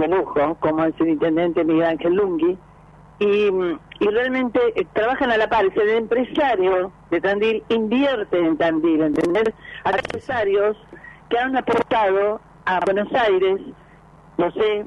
de 0.00 0.08
lujo, 0.08 0.56
como 0.60 0.84
el 0.84 0.94
intendente 1.06 1.64
Miguel 1.64 1.86
Ángel 1.86 2.14
Lungui. 2.14 2.58
Y, 3.18 3.48
y 4.00 4.08
realmente 4.08 4.58
eh, 4.74 4.86
trabajan 4.94 5.30
a 5.30 5.36
la 5.36 5.48
par. 5.48 5.66
El 5.66 5.88
empresario 5.90 6.90
de 7.10 7.20
Tandil 7.20 7.62
invierte 7.68 8.38
en 8.38 8.56
Tandil, 8.56 9.02
¿entendés? 9.02 9.52
Hay 9.84 9.94
empresarios 9.94 10.76
que 11.28 11.38
han 11.38 11.54
aportado 11.56 12.40
a 12.64 12.80
Buenos 12.80 13.12
Aires, 13.12 13.60
no 14.38 14.50
sé, 14.52 14.86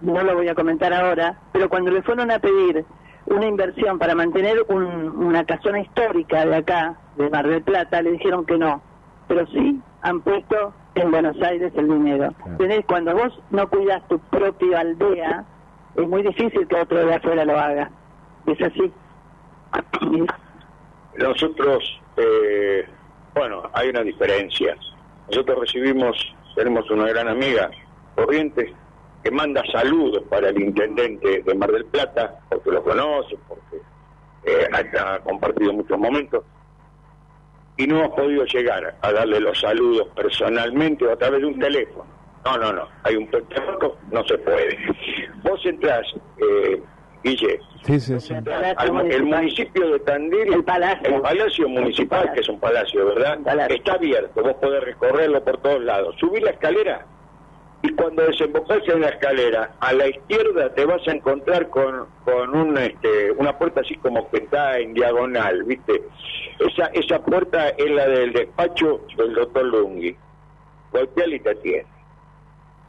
no 0.00 0.22
lo 0.22 0.36
voy 0.36 0.48
a 0.48 0.54
comentar 0.54 0.92
ahora, 0.92 1.40
pero 1.52 1.68
cuando 1.68 1.90
le 1.90 2.02
fueron 2.02 2.30
a 2.30 2.38
pedir 2.38 2.84
una 3.26 3.46
inversión 3.46 3.98
para 3.98 4.14
mantener 4.14 4.64
un- 4.68 5.08
una 5.26 5.44
casona 5.44 5.80
histórica 5.80 6.44
de 6.46 6.56
acá, 6.56 6.96
de 7.16 7.28
Mar 7.30 7.48
del 7.48 7.62
Plata, 7.62 8.02
le 8.02 8.12
dijeron 8.12 8.44
que 8.46 8.56
no. 8.58 8.82
Pero 9.26 9.46
sí 9.48 9.80
han 10.02 10.20
puesto 10.20 10.74
en 10.94 11.10
Buenos 11.10 11.40
Aires 11.42 11.72
el 11.76 11.88
dinero. 11.88 12.34
¿Entendés? 12.46 12.84
Cuando 12.86 13.14
vos 13.14 13.38
no 13.50 13.68
cuidas 13.68 14.06
tu 14.08 14.18
propia 14.18 14.80
aldea, 14.80 15.44
es 15.96 16.08
muy 16.08 16.22
difícil 16.22 16.66
que 16.68 16.76
otro 16.76 17.04
de 17.04 17.14
afuera 17.14 17.44
lo 17.44 17.58
haga. 17.58 17.90
Es 18.46 18.60
así. 18.62 18.92
Nosotros, 21.16 22.00
eh, 22.16 22.86
bueno, 23.34 23.62
hay 23.72 23.88
una 23.88 24.02
diferencia. 24.02 24.76
Nosotros 25.28 25.60
recibimos, 25.60 26.16
tenemos 26.54 26.90
una 26.90 27.06
gran 27.08 27.28
amiga, 27.28 27.70
Corrientes, 28.14 28.70
que 29.22 29.30
manda 29.30 29.62
saludos 29.72 30.22
para 30.28 30.50
el 30.50 30.60
intendente 30.60 31.42
de 31.42 31.54
Mar 31.54 31.72
del 31.72 31.86
Plata, 31.86 32.40
porque 32.48 32.70
lo 32.70 32.84
conoce, 32.84 33.36
porque 33.48 33.76
eh, 34.44 34.68
ha 34.72 35.18
compartido 35.20 35.72
muchos 35.72 35.98
momentos, 35.98 36.44
y 37.76 37.86
no 37.86 37.98
hemos 38.00 38.14
podido 38.16 38.44
llegar 38.44 38.94
a 39.00 39.12
darle 39.12 39.40
los 39.40 39.60
saludos 39.60 40.08
personalmente 40.14 41.04
o 41.06 41.12
a 41.12 41.16
través 41.16 41.40
de 41.40 41.46
un 41.46 41.58
teléfono. 41.58 42.06
No, 42.44 42.58
no, 42.58 42.72
no, 42.72 42.88
hay 43.02 43.16
un 43.16 43.26
teléfono, 43.30 43.96
no 44.10 44.24
se 44.24 44.36
puede. 44.38 44.78
Vos 45.42 45.60
entrás, 45.64 46.02
eh, 46.38 46.80
Guille, 47.22 47.58
Sí, 47.82 47.98
sí, 48.00 48.20
sí. 48.20 48.34
al- 48.34 49.10
el 49.10 49.22
municipio 49.24 49.90
de 49.92 49.98
Tandil, 50.00 50.52
El 50.52 50.62
palacio. 50.64 51.16
el 51.16 51.22
palacio 51.22 51.68
municipal, 51.68 52.30
que 52.34 52.40
es 52.40 52.48
un 52.50 52.60
palacio, 52.60 53.06
¿verdad? 53.06 53.38
Palacio. 53.42 53.76
Está 53.76 53.92
abierto, 53.94 54.42
vos 54.42 54.54
podés 54.60 54.84
recorrerlo 54.84 55.42
por 55.42 55.56
todos 55.62 55.82
lados. 55.82 56.14
Subir 56.18 56.42
la 56.42 56.50
escalera 56.50 57.06
y 57.84 57.92
cuando 57.96 58.22
desembocás 58.22 58.80
en 58.88 59.02
la 59.02 59.08
escalera, 59.08 59.74
a 59.78 59.92
la 59.92 60.08
izquierda 60.08 60.74
te 60.74 60.86
vas 60.86 61.06
a 61.06 61.12
encontrar 61.12 61.68
con, 61.68 62.06
con 62.24 62.56
un, 62.56 62.78
este, 62.78 63.30
una 63.32 63.58
puerta 63.58 63.82
así 63.82 63.94
como 63.96 64.30
que 64.30 64.38
está 64.38 64.78
en 64.78 64.94
diagonal, 64.94 65.64
¿viste? 65.64 66.00
Esa, 66.60 66.86
esa 66.94 67.22
puerta 67.22 67.68
es 67.68 67.90
la 67.90 68.08
del 68.08 68.32
despacho 68.32 69.02
del 69.18 69.34
doctor 69.34 69.66
Lungui. 69.66 70.16
Golpeala 70.92 71.34
y 71.34 71.40
te 71.40 71.50
atiende. 71.50 71.93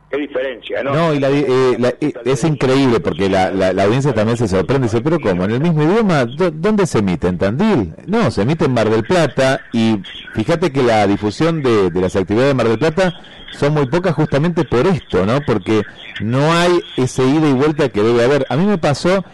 Qué 0.10 0.18
diferencia, 0.18 0.84
¿no? 0.84 0.94
No, 0.94 1.14
y 1.14 1.20
la, 1.20 1.30
eh, 1.30 1.76
la- 1.80 1.90
eh, 2.00 2.14
es 2.26 2.44
increíble 2.44 3.00
porque 3.00 3.28
la, 3.28 3.52
la, 3.52 3.74
la 3.74 3.84
audiencia 3.84 4.14
también 4.14 4.38
se 4.38 4.48
sorprende. 4.48 4.88
Dice, 4.88 5.02
pero 5.02 5.20
¿cómo? 5.20 5.44
¿En 5.46 5.52
el 5.52 5.60
mismo 5.60 5.84
idioma? 5.84 6.26
¿Dó- 6.26 6.52
¿Dónde 6.52 6.86
se 6.86 7.00
emite? 7.00 7.28
¿En 7.28 7.38
Tandil? 7.38 7.94
No, 8.06 8.30
se 8.32 8.44
emite 8.44 8.66
en 8.66 8.74
Mar 8.74 8.90
del 8.90 9.04
Plata 9.04 9.62
y 9.74 10.00
fíjate 10.36 10.72
que 10.72 10.84
la 10.84 11.06
difusión 11.08 11.62
de, 11.64 11.90
de 11.90 12.02
las 12.02 12.16
actividades 12.16 12.52
de 12.52 12.54
Mar 12.56 12.68
del 12.70 12.78
Plata 12.80 13.14
son 13.52 13.74
muy 13.74 13.88
pocas 13.88 14.14
justamente 14.14 14.64
por 14.64 14.86
esto, 14.86 15.26
¿no? 15.26 15.42
Porque 15.42 15.82
no 16.22 16.52
hay 16.54 16.80
ese 16.98 17.26
ida 17.26 17.50
y 17.50 17.54
vuelta 17.54 17.90
que 17.90 18.04
debe 18.04 18.24
haber. 18.24 18.46
A 18.50 18.56
mí 18.58 18.66
me 18.66 18.78
pasó 18.78 19.26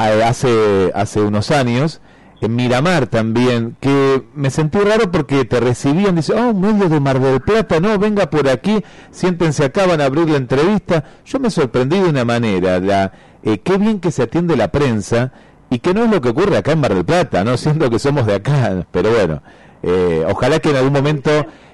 eh, 0.00 0.22
hace, 0.24 0.90
hace 0.94 1.20
unos 1.20 1.50
años 1.52 2.00
en 2.40 2.54
Miramar 2.54 3.06
también, 3.06 3.76
que 3.80 4.22
me 4.34 4.50
sentí 4.50 4.78
raro 4.78 5.10
porque 5.10 5.44
te 5.44 5.58
recibían, 5.60 6.16
dice, 6.16 6.34
oh, 6.34 6.52
medio 6.52 6.88
de 6.88 7.00
Mar 7.00 7.18
del 7.18 7.40
Plata, 7.40 7.80
no, 7.80 7.98
venga 7.98 8.28
por 8.28 8.48
aquí, 8.48 8.82
siéntense 9.10 9.64
acá, 9.64 9.86
van 9.86 10.00
a 10.00 10.04
abrir 10.04 10.28
la 10.28 10.36
entrevista. 10.36 11.04
Yo 11.24 11.38
me 11.38 11.50
sorprendí 11.50 11.98
de 11.98 12.08
una 12.10 12.24
manera, 12.24 12.78
la, 12.78 13.12
eh, 13.42 13.58
qué 13.58 13.78
bien 13.78 14.00
que 14.00 14.10
se 14.10 14.24
atiende 14.24 14.56
la 14.56 14.68
prensa 14.70 15.32
y 15.70 15.78
que 15.78 15.94
no 15.94 16.04
es 16.04 16.10
lo 16.10 16.20
que 16.20 16.28
ocurre 16.28 16.56
acá 16.58 16.72
en 16.72 16.80
Mar 16.80 16.94
del 16.94 17.04
Plata, 17.04 17.42
no 17.44 17.56
siendo 17.56 17.88
que 17.90 17.98
somos 17.98 18.26
de 18.26 18.34
acá, 18.34 18.86
pero 18.90 19.10
bueno, 19.10 19.42
eh, 19.82 20.24
ojalá 20.28 20.58
que 20.58 20.70
en 20.70 20.76
algún 20.76 20.92
momento 20.92 21.30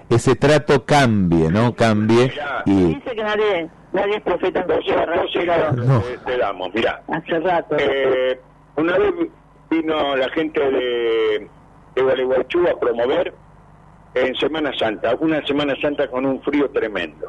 ese 0.09 0.37
trato 0.37 0.85
cambie, 0.85 1.51
¿no? 1.51 1.75
Cambie 1.75 2.33
y... 2.67 2.85
Dice 2.95 3.11
que 3.17 3.23
nadie, 3.23 3.69
nadie 3.93 4.17
es 4.17 4.23
profeta 4.23 4.61
en 4.61 4.67
pero 4.67 5.73
No. 5.73 6.01
te, 6.01 6.19
te 6.19 6.39
damos, 6.39 6.73
mirá. 6.75 7.03
hace 7.09 7.39
rato. 7.41 7.77
Eh, 7.79 8.39
una 8.77 8.99
vez 8.99 9.13
vino 9.73 10.17
la 10.17 10.29
gente 10.31 10.61
de, 10.61 11.49
de 11.95 12.03
Gualeguaychú 12.03 12.67
a 12.69 12.79
promover 12.79 13.33
en 14.15 14.35
Semana 14.37 14.71
Santa, 14.79 15.15
una 15.19 15.45
Semana 15.47 15.75
Santa 15.81 16.09
con 16.09 16.27
un 16.27 16.43
frío 16.43 16.71
tremendo. 16.71 17.29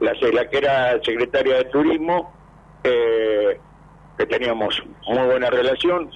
La, 0.00 0.12
que 0.48 0.58
era 0.58 1.00
secretaria 1.02 1.58
de 1.58 1.64
Turismo, 1.66 2.32
eh, 2.82 3.58
que 4.18 4.26
teníamos 4.26 4.82
muy 5.08 5.26
buena 5.26 5.48
relación, 5.48 6.10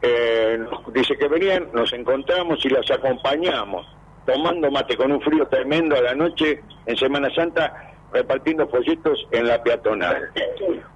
eh, 0.00 0.64
dice 0.92 1.16
que 1.18 1.28
venían, 1.28 1.68
nos 1.72 1.92
encontramos 1.92 2.64
y 2.64 2.68
las 2.68 2.90
acompañamos, 2.90 3.86
tomando 4.24 4.70
mate 4.70 4.96
con 4.96 5.12
un 5.12 5.20
frío 5.20 5.46
tremendo 5.48 5.96
a 5.96 6.00
la 6.00 6.14
noche 6.14 6.62
en 6.86 6.96
Semana 6.96 7.28
Santa, 7.34 7.92
repartiendo 8.12 8.66
folletos 8.68 9.26
en 9.32 9.48
la 9.48 9.62
peatonal. 9.62 10.30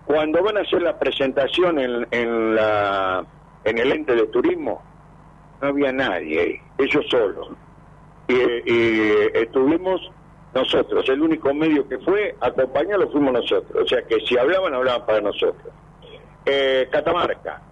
Cuando 0.06 0.42
van 0.42 0.56
a 0.56 0.60
hacer 0.60 0.80
la 0.80 0.98
presentación 0.98 1.78
en, 1.78 2.06
en, 2.12 2.54
la, 2.54 3.26
en 3.68 3.78
el 3.78 3.92
ente 3.92 4.14
de 4.14 4.26
turismo, 4.26 4.82
no 5.60 5.68
había 5.68 5.92
nadie 5.92 6.60
ellos 6.78 7.06
solos. 7.08 7.50
Y, 8.28 8.34
estuvimos 9.34 10.10
nosotros, 10.54 11.08
el 11.08 11.22
único 11.22 11.52
medio 11.54 11.86
que 11.88 11.98
fue 11.98 12.34
acompañarlo 12.40 13.10
fuimos 13.10 13.32
nosotros, 13.32 13.84
o 13.84 13.86
sea 13.86 14.02
que 14.02 14.20
si 14.20 14.36
hablaban, 14.36 14.74
hablaban 14.74 15.06
para 15.06 15.20
nosotros. 15.20 15.72
Eh, 16.44 16.88
Catamarca, 16.90 17.62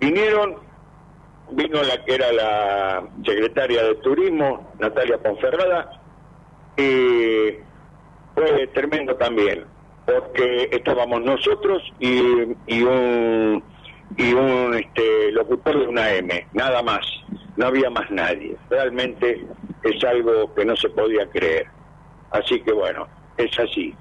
vinieron, 0.00 0.56
vino 1.52 1.82
la 1.82 2.04
que 2.04 2.14
era 2.14 2.32
la 2.32 3.04
secretaria 3.24 3.82
de 3.84 3.94
Turismo, 3.96 4.72
Natalia 4.78 5.18
Ponferrada, 5.18 6.00
y 6.76 7.56
fue 8.34 8.66
tremendo 8.68 9.16
también, 9.16 9.64
porque 10.06 10.68
estábamos 10.72 11.20
nosotros 11.22 11.82
y 11.98 12.82
un 12.82 13.62
y 14.16 14.32
un 14.32 14.74
este, 14.74 15.32
locutor 15.32 15.78
de 15.78 15.86
una 15.86 16.10
M, 16.10 16.46
nada 16.52 16.82
más, 16.82 17.00
no 17.56 17.66
había 17.66 17.90
más 17.90 18.10
nadie. 18.10 18.56
Realmente 18.68 19.46
es 19.82 20.04
algo 20.04 20.52
que 20.54 20.64
no 20.64 20.76
se 20.76 20.88
podía 20.90 21.28
creer. 21.30 21.66
Así 22.30 22.60
que 22.60 22.72
bueno, 22.72 23.06
es 23.36 23.58
así. 23.58 23.94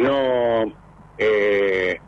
No 0.00 0.72
eh, 1.18 2.00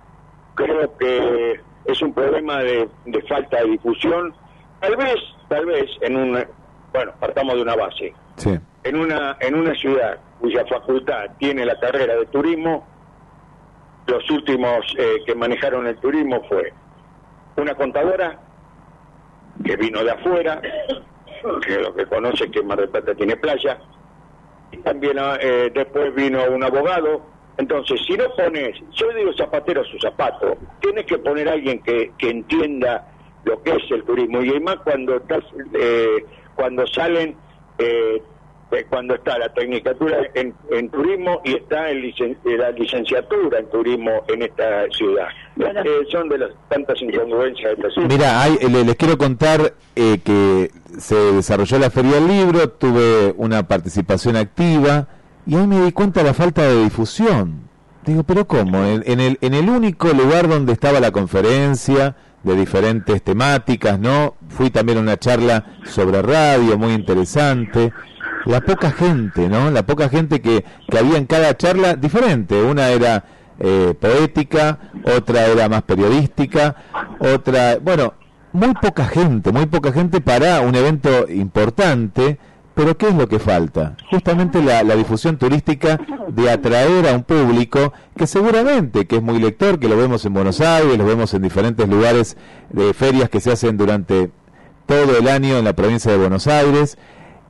creo 0.55 0.97
que 0.99 1.61
es 1.85 2.03
un 2.03 2.13
problema 2.13 2.59
de, 2.59 2.89
de 3.07 3.23
falta 3.23 3.63
de 3.63 3.71
difusión. 3.71 4.35
Tal 4.81 4.97
vez, 4.97 5.17
tal 5.49 5.67
vez 5.67 5.91
en 6.01 6.17
un 6.17 6.45
bueno, 6.93 7.13
partamos 7.21 7.55
de 7.55 7.63
una 7.63 7.77
base. 7.77 8.13
Sí. 8.37 8.59
En 8.83 8.97
una 8.97 9.37
en 9.41 9.55
una 9.55 9.75
ciudad 9.75 10.19
cuya 10.41 10.65
facultad 10.67 11.27
tiene 11.39 11.65
la 11.67 11.79
carrera 11.79 12.17
de 12.17 12.27
turismo, 12.27 12.87
los 14.07 14.29
últimos 14.31 14.95
eh, 14.99 15.23
que 15.27 15.35
manejaron 15.35 15.87
el 15.87 15.97
turismo 15.99 16.43
fue 16.49 16.73
una 17.57 17.75
contadora 17.75 18.39
que 19.65 19.77
vino 19.77 20.03
de 20.03 20.11
afuera, 20.11 20.61
que 21.67 21.79
lo 21.79 21.95
que 21.95 22.07
conoce 22.07 22.51
que 22.51 22.63
Mar 22.63 22.79
del 22.89 23.17
tiene 23.17 23.37
playa, 23.37 23.79
y 24.73 24.79
también 24.79 25.17
eh, 25.41 25.71
después 25.75 26.15
vino 26.15 26.45
un 26.51 26.63
abogado. 26.63 27.23
Entonces, 27.59 28.01
si 28.07 28.17
no 28.17 28.25
pones, 28.35 28.81
yo 28.93 29.13
digo 29.13 29.33
zapatero 29.37 29.83
a 29.83 29.85
su 29.85 29.99
zapato, 29.99 30.57
tienes 30.81 31.05
que 31.05 31.19
poner 31.19 31.49
a 31.49 31.53
alguien 31.53 31.83
que, 31.83 32.13
que 32.17 32.31
entienda 32.31 33.07
lo 33.45 33.63
que 33.63 33.73
es 33.73 33.91
el 33.91 34.05
turismo, 34.05 34.43
y 34.43 34.51
además 34.51 34.77
cuando 34.85 35.17
estás, 35.17 35.45
eh, 35.75 36.25
cuando 36.55 36.87
salen 36.87 37.37
eh, 37.79 38.23
eh, 38.73 38.87
cuando 38.89 39.15
está 39.15 39.39
la 39.39 39.53
tecnicatura 39.53 40.19
en, 40.35 40.55
en 40.71 40.89
turismo 40.91 41.41
y 41.45 41.55
está 41.55 41.91
el 41.91 42.03
licen- 42.03 42.37
eh, 42.45 42.57
la 42.57 42.71
licenciatura 42.71 43.59
en 43.59 43.71
turismo 43.71 44.25
en 44.29 44.43
esta 44.43 44.87
ciudad. 44.91 45.29
Eh, 45.59 46.07
son 46.11 46.29
de 46.29 46.39
las 46.39 46.51
tantas 46.69 47.01
incongruencias 47.03 47.65
de 47.77 47.89
esta 47.89 47.91
ciudad. 47.91 48.09
Mira, 48.09 48.43
hay- 48.43 48.59
le- 48.71 48.85
les 48.85 48.97
quiero 48.97 49.19
contar 49.19 49.75
eh, 49.97 50.19
que 50.25 50.71
se 50.99 51.15
desarrolló 51.17 51.79
la 51.79 51.91
Feria 51.91 52.13
del 52.15 52.29
Libro, 52.29 52.69
tuve 52.71 53.35
una 53.37 53.67
participación 53.67 54.37
activa 54.37 55.09
y 55.47 55.57
ahí 55.57 55.67
me 55.67 55.81
di 55.83 55.93
cuenta 55.93 56.21
de 56.21 56.27
la 56.27 56.35
falta 56.35 56.63
de 56.63 56.85
difusión. 56.85 57.69
Digo, 58.05 58.23
pero 58.25 58.47
¿cómo? 58.47 58.83
En, 58.85 59.03
en 59.07 59.21
el, 59.21 59.39
en 59.43 59.53
el 59.55 59.69
único 59.69 60.09
lugar 60.09 60.49
donde 60.49 60.73
estaba 60.73 61.01
la 61.01 61.11
conferencia 61.11 62.17
de 62.43 62.57
diferentes 62.57 63.23
temáticas, 63.23 64.01
¿no? 64.01 64.37
Fui 64.49 64.71
también 64.71 64.97
a 64.97 65.01
una 65.03 65.19
charla 65.19 65.67
sobre 65.85 66.23
radio 66.23 66.79
muy 66.79 66.95
interesante. 66.95 67.93
La 68.47 68.61
poca 68.61 68.91
gente, 68.91 69.49
¿no? 69.49 69.71
La 69.71 69.85
poca 69.85 70.09
gente 70.09 70.41
que, 70.41 70.65
que 70.89 70.99
había 70.99 71.19
en 71.19 71.27
cada 71.27 71.57
charla 71.57 71.95
diferente. 71.95 72.63
Una 72.63 72.89
era 72.89 73.25
eh, 73.59 73.95
poética, 74.01 74.79
otra 75.05 75.47
era 75.47 75.69
más 75.69 75.83
periodística, 75.83 76.77
otra, 77.19 77.77
bueno, 77.79 78.15
muy 78.53 78.73
poca 78.75 79.05
gente, 79.05 79.53
muy 79.53 79.67
poca 79.67 79.93
gente 79.93 80.23
para 80.23 80.63
un 80.63 80.75
evento 80.75 81.29
importante, 81.29 82.39
pero 82.75 82.97
¿qué 82.97 83.09
es 83.09 83.15
lo 83.15 83.29
que 83.29 83.39
falta? 83.39 83.97
Justamente 84.11 84.63
la, 84.63 84.83
la 84.83 84.97
difusión 84.97 85.37
turística 85.37 86.01
de 86.29 86.51
atraer 86.51 87.07
a 87.09 87.13
un 87.13 87.23
público 87.23 87.93
que 88.17 88.27
seguramente 88.27 89.07
que 89.07 89.17
es 89.17 89.23
muy 89.23 89.39
lector, 89.39 89.79
que 89.79 89.89
lo 89.89 89.97
vemos 89.97 90.25
en 90.25 90.33
Buenos 90.33 90.63
Aires, 90.63 90.97
lo 90.97 91.05
vemos 91.05 91.35
en 91.35 91.43
diferentes 91.43 91.87
lugares 91.87 92.39
de 92.71 92.95
ferias 92.95 93.29
que 93.29 93.41
se 93.41 93.53
hacen 93.53 93.77
durante 93.77 94.31
todo 94.87 95.19
el 95.19 95.29
año 95.29 95.59
en 95.59 95.65
la 95.65 95.75
provincia 95.75 96.11
de 96.11 96.17
Buenos 96.17 96.47
Aires 96.47 96.97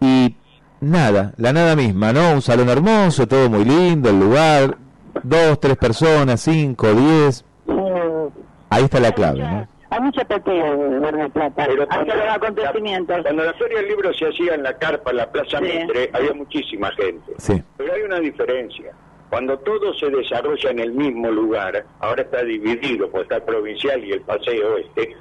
y 0.01 0.35
nada, 0.81 1.33
la 1.37 1.53
nada 1.53 1.77
misma, 1.77 2.13
¿no? 2.13 2.33
Un 2.35 2.43
salón 2.43 2.69
hermoso, 2.69 3.27
todo 3.27 3.49
muy 3.51 3.65
lindo, 3.65 4.11
el 4.11 4.19
lugar, 4.21 4.77
dos, 5.23 5.61
tres 5.61 5.77
personas, 5.77 6.41
cinco, 6.41 6.93
diez, 6.95 7.45
ahí 8.71 8.85
está 8.85 9.01
la 9.01 9.13
clave, 9.13 9.41
¿no? 9.41 9.69
Hay 9.93 10.01
mucha 10.01 10.25
platea 10.25 10.77
de 10.77 11.01
Mar 11.01 11.17
del 11.17 11.31
Plata 11.33 11.65
Pero 11.67 11.85
cuando, 11.89 12.15
los 12.15 12.25
la, 12.25 12.35
acontecimientos. 12.35 13.23
cuando 13.23 13.43
la 13.43 13.53
Feria 13.55 13.79
del 13.79 13.89
Libro 13.89 14.15
se 14.15 14.29
hacía 14.29 14.55
en 14.55 14.63
la 14.63 14.79
carpa, 14.79 15.11
en 15.11 15.17
la 15.17 15.33
Plaza 15.33 15.59
Sí. 15.59 15.65
Mitre, 15.65 16.11
había 16.13 16.33
muchísima 16.33 16.93
gente. 16.93 17.33
Sí. 17.39 17.61
Pero 17.77 17.93
hay 17.93 18.03
una 18.03 18.21
diferencia. 18.21 18.93
Cuando 19.31 19.59
todo 19.59 19.93
se 19.95 20.09
desarrolla 20.11 20.71
en 20.71 20.79
el 20.79 20.93
mismo 20.93 21.29
lugar, 21.33 21.85
ahora 21.99 22.23
está 22.23 22.45
dividido, 22.45 23.11
pues 23.11 23.25
está 23.25 23.37
el 23.37 23.43
provincial 23.43 24.05
y 24.05 24.13
el 24.13 24.21
paseo 24.21 24.79
este, 24.79 25.17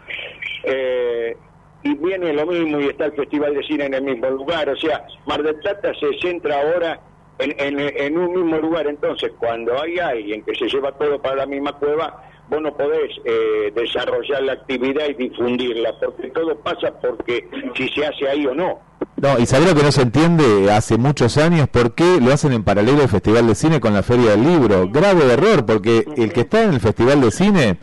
eh, 0.65 1.35
y 1.83 1.95
viene 1.95 2.33
lo 2.33 2.45
mismo 2.45 2.79
y 2.79 2.87
está 2.87 3.05
el 3.05 3.13
Festival 3.13 3.53
de 3.55 3.63
Cine 3.63 3.85
en 3.85 3.93
el 3.93 4.03
mismo 4.03 4.29
lugar. 4.29 4.69
O 4.69 4.75
sea, 4.77 5.05
Mar 5.25 5.41
del 5.43 5.55
Plata 5.55 5.91
se 5.99 6.17
centra 6.19 6.61
ahora 6.61 6.99
en, 7.39 7.79
en- 7.79 8.17
un 8.17 8.33
mismo 8.33 8.57
lugar. 8.57 8.87
Entonces, 8.87 9.31
cuando 9.39 9.79
hay 9.81 9.97
alguien 9.99 10.43
que 10.43 10.53
se 10.55 10.67
lleva 10.67 10.91
todo 10.91 11.21
para 11.21 11.37
la 11.37 11.45
misma 11.45 11.73
cueva, 11.73 12.23
vos 12.49 12.61
no 12.61 12.75
podés 12.75 13.11
eh, 13.25 13.71
desarrollar 13.75 14.41
la 14.43 14.53
actividad 14.53 15.05
y 15.07 15.13
difundirla, 15.13 15.93
porque 15.99 16.29
todo 16.31 16.57
pasa 16.57 16.91
porque 16.99 17.47
si 17.75 17.87
se 17.89 18.05
hace 18.05 18.27
ahí 18.27 18.45
o 18.47 18.53
no. 18.55 18.79
No, 19.15 19.37
y 19.37 19.45
sabés 19.45 19.69
lo 19.69 19.75
que 19.75 19.83
no 19.83 19.91
se 19.91 20.01
entiende 20.01 20.71
hace 20.71 20.97
muchos 20.97 21.37
años, 21.37 21.67
¿por 21.69 21.93
qué 21.93 22.19
lo 22.21 22.33
hacen 22.33 22.51
en 22.53 22.63
paralelo 22.63 23.01
el 23.03 23.07
Festival 23.09 23.47
de 23.47 23.55
Cine 23.55 23.79
con 23.79 23.93
la 23.93 24.01
Feria 24.03 24.31
del 24.31 24.43
Libro? 24.43 24.89
Grave 24.89 25.31
error, 25.31 25.65
porque 25.65 26.05
el 26.17 26.33
que 26.33 26.41
está 26.41 26.63
en 26.63 26.73
el 26.73 26.79
Festival 26.79 27.21
de 27.21 27.31
Cine 27.31 27.77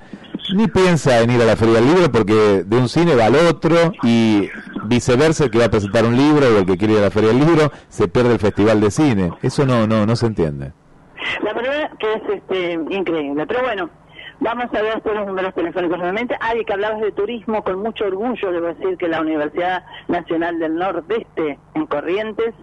ni 0.54 0.68
piensa 0.68 1.20
en 1.20 1.30
ir 1.30 1.42
a 1.42 1.44
la 1.44 1.56
Feria 1.56 1.74
del 1.74 1.86
Libro 1.86 2.12
porque 2.12 2.64
de 2.64 2.76
un 2.76 2.88
cine 2.88 3.14
va 3.14 3.26
al 3.26 3.36
otro 3.36 3.92
y 4.02 4.48
viceversa, 4.84 5.44
el 5.44 5.50
que 5.50 5.58
va 5.58 5.66
a 5.66 5.70
presentar 5.70 6.04
un 6.04 6.16
libro 6.16 6.46
o 6.46 6.58
el 6.58 6.66
que 6.66 6.76
quiere 6.76 6.94
ir 6.94 7.00
a 7.00 7.02
la 7.02 7.10
Feria 7.10 7.30
del 7.30 7.40
Libro 7.40 7.70
se 7.88 8.08
pierde 8.08 8.34
el 8.34 8.38
Festival 8.38 8.80
de 8.80 8.90
Cine. 8.90 9.32
Eso 9.42 9.66
no, 9.66 9.86
no, 9.86 10.06
no 10.06 10.16
se 10.16 10.26
entiende. 10.26 10.72
La 11.42 11.52
verdad 11.52 11.90
que 11.98 12.12
es 12.12 12.22
este, 12.28 12.72
increíble. 12.90 13.46
Pero 13.46 13.62
bueno, 13.62 13.90
vamos 14.40 14.66
a 14.72 14.82
ver 14.82 15.00
todos 15.00 15.16
los 15.16 15.26
números 15.26 15.54
telefónicos 15.54 15.98
nuevamente. 15.98 16.36
Ari, 16.40 16.64
que 16.64 16.72
hablabas 16.72 17.00
de 17.00 17.12
turismo, 17.12 17.62
con 17.62 17.80
mucho 17.80 18.04
orgullo 18.04 18.52
debo 18.52 18.66
decir 18.68 18.96
que 18.96 19.08
la 19.08 19.20
Universidad 19.20 19.84
Nacional 20.08 20.58
del 20.58 20.76
Nordeste 20.76 21.58
en 21.74 21.86
Corrientes 21.86 22.54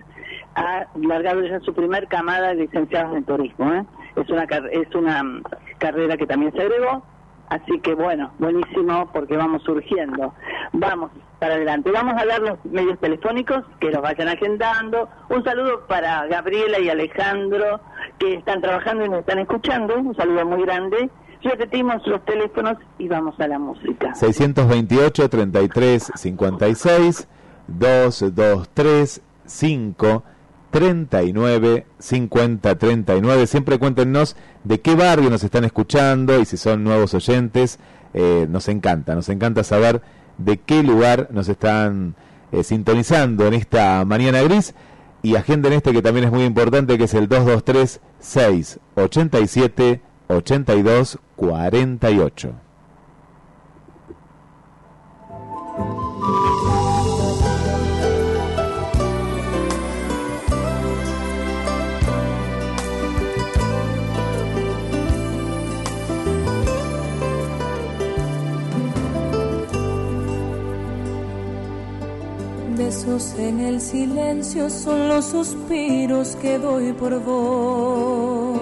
ha 0.55 0.87
largado 0.95 1.41
ya 1.41 1.59
su 1.61 1.73
primer 1.73 2.07
camada 2.07 2.49
de 2.49 2.55
licenciados 2.55 3.17
en 3.17 3.23
turismo. 3.23 3.73
¿eh? 3.73 3.85
Es 4.15 4.29
una 4.29 4.43
es 4.43 4.95
una 4.95 5.23
mm, 5.23 5.43
carrera 5.79 6.17
que 6.17 6.27
también 6.27 6.51
se 6.53 6.61
agregó. 6.61 7.03
Así 7.49 7.79
que 7.79 7.93
bueno, 7.93 8.31
buenísimo 8.39 9.09
porque 9.13 9.37
vamos 9.37 9.63
surgiendo. 9.63 10.33
Vamos 10.71 11.11
para 11.39 11.55
adelante. 11.55 11.91
Vamos 11.91 12.15
a 12.21 12.25
dar 12.25 12.41
los 12.41 12.65
medios 12.65 12.99
telefónicos 12.99 13.63
que 13.79 13.91
los 13.91 14.01
vayan 14.01 14.29
agendando. 14.29 15.09
Un 15.29 15.43
saludo 15.43 15.85
para 15.87 16.25
Gabriela 16.27 16.79
y 16.79 16.89
Alejandro 16.89 17.81
que 18.17 18.35
están 18.35 18.61
trabajando 18.61 19.05
y 19.05 19.09
nos 19.09 19.19
están 19.19 19.39
escuchando. 19.39 19.95
Un 19.95 20.15
saludo 20.15 20.45
muy 20.45 20.63
grande. 20.63 21.09
Repetimos 21.41 22.05
los 22.07 22.23
teléfonos 22.23 22.77
y 22.97 23.07
vamos 23.09 23.37
a 23.39 23.47
la 23.47 23.59
música. 23.59 24.15
628 24.15 25.29
33 25.29 26.11
56 26.15 27.27
223 27.67 29.21
5 29.45 30.23
39 30.73 31.85
50 31.99 32.75
39 32.79 33.45
siempre 33.45 33.77
cuéntenos 33.77 34.35
de 34.63 34.81
qué 34.81 34.95
barrio 34.95 35.29
nos 35.29 35.43
están 35.43 35.65
escuchando 35.65 36.39
y 36.39 36.45
si 36.45 36.57
son 36.57 36.83
nuevos 36.83 37.13
oyentes 37.13 37.77
eh, 38.15 38.47
nos 38.49 38.67
encanta 38.69 39.13
nos 39.13 39.29
encanta 39.29 39.63
saber 39.63 40.01
de 40.39 40.57
qué 40.57 40.81
lugar 40.81 41.29
nos 41.29 41.47
están 41.47 42.15
eh, 42.51 42.63
sintonizando 42.63 43.45
en 43.45 43.53
esta 43.53 44.03
mañana 44.03 44.41
gris 44.41 44.73
y 45.21 45.35
agenden 45.35 45.73
este 45.73 45.93
que 45.93 46.01
también 46.01 46.25
es 46.25 46.31
muy 46.31 46.43
importante 46.43 46.97
que 46.97 47.03
es 47.03 47.13
el 47.13 47.27
223 47.27 48.01
6 48.17 48.79
87 48.95 50.01
82 50.27 51.19
48 51.35 52.53
En 73.37 73.59
el 73.59 73.81
silencio 73.81 74.69
son 74.69 75.07
los 75.07 75.25
suspiros 75.25 76.35
que 76.35 76.59
doy 76.59 76.93
por 76.93 77.19
vos. 77.19 78.61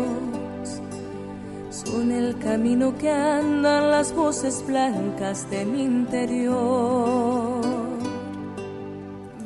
Son 1.70 2.10
el 2.12 2.38
camino 2.40 2.98
que 2.98 3.12
andan 3.12 3.92
las 3.92 4.16
voces 4.16 4.64
blancas 4.66 5.50
de 5.50 5.66
mi 5.66 5.84
interior. 5.84 7.62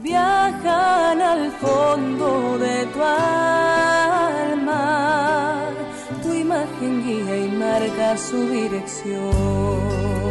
Viajan 0.04 1.20
al 1.20 1.52
fondo 1.54 2.60
de 2.60 2.86
tu 2.86 3.02
alma. 3.02 4.52
Tu 6.22 6.32
imagen 6.32 7.04
guía 7.04 7.38
y 7.38 7.50
marca 7.50 8.16
su 8.18 8.38
dirección. 8.50 10.25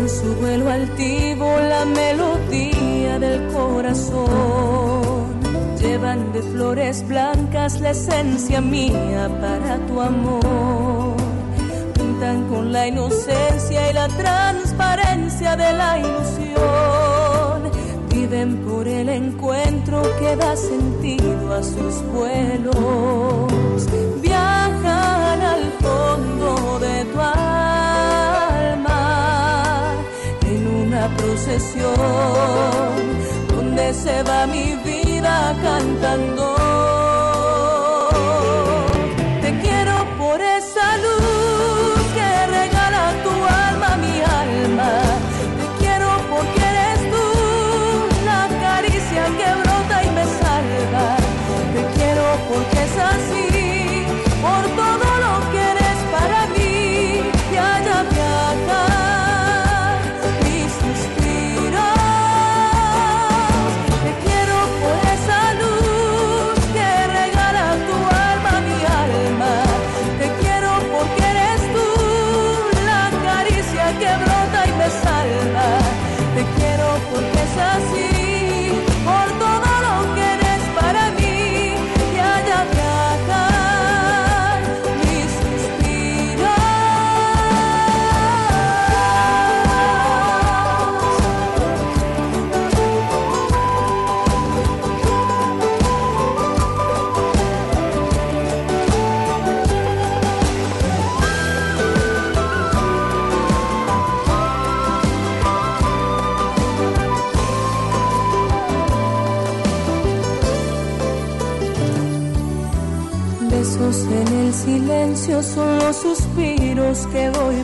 En 0.00 0.08
su 0.08 0.34
vuelo 0.36 0.70
altivo 0.70 1.44
la 1.44 1.84
melodía 1.84 3.18
del 3.18 3.46
corazón. 3.48 5.38
Lleva 5.78 6.14
llevan 6.14 6.32
de 6.32 6.40
flores 6.40 7.06
blancas 7.06 7.80
la 7.82 7.90
esencia 7.90 8.62
mía 8.62 9.28
para 9.42 9.76
tu 9.86 10.00
amor. 10.00 11.16
Pintan 11.92 12.48
con 12.48 12.72
la 12.72 12.88
inocencia 12.88 13.90
y 13.90 13.92
la 13.92 14.08
transparencia 14.08 15.54
de 15.56 15.72
la 15.74 15.98
ilusión. 15.98 17.60
Viven 18.08 18.56
por 18.64 18.88
el 18.88 19.10
encuentro 19.10 20.00
que 20.18 20.34
da 20.34 20.56
sentido 20.56 21.52
a 21.52 21.62
sus 21.62 22.02
vuelos. 22.14 22.74
Viajan 24.22 25.42
al 25.42 25.64
fondo 25.82 26.78
de 26.78 27.04
tu 27.04 27.20
alma 27.20 27.49
una 31.00 31.16
procesión 31.16 31.94
donde 33.48 33.94
se 33.94 34.22
va 34.22 34.46
mi 34.46 34.74
vida 34.84 35.56
cantando. 35.62 36.59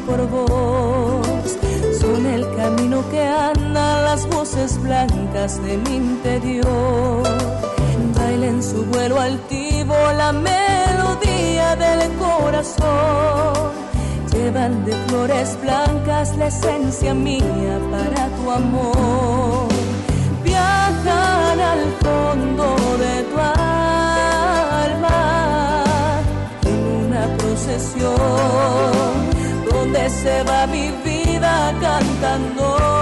Por 0.06 0.26
vos. 0.28 1.58
Son 2.00 2.24
el 2.26 2.48
camino 2.56 3.02
que 3.10 3.22
andan 3.26 4.04
las 4.04 4.26
voces 4.28 4.80
blancas 4.82 5.62
de 5.62 5.76
mi 5.78 5.96
interior. 5.96 7.22
Baila 8.14 8.46
en 8.46 8.62
su 8.62 8.84
vuelo 8.86 9.20
altivo 9.20 9.94
la 10.16 10.32
melodía 10.32 11.76
del 11.76 12.10
corazón. 12.16 13.72
Llevan 14.32 14.84
de 14.84 14.92
flores 15.08 15.58
blancas 15.62 16.36
la 16.36 16.46
esencia 16.46 17.14
mía 17.14 17.78
para 17.90 18.28
tu 18.36 18.50
amor. 18.50 19.68
Viajan 20.44 21.60
al 21.60 21.92
fondo 22.02 22.76
de 22.98 23.22
tu 23.30 23.38
alma 23.38 23.84
en 26.64 26.78
una 27.06 27.22
procesión 27.38 29.35
donde 29.76 30.08
se 30.08 30.42
va 30.44 30.66
mi 30.66 30.90
vida 31.04 31.74
cantando. 31.80 32.95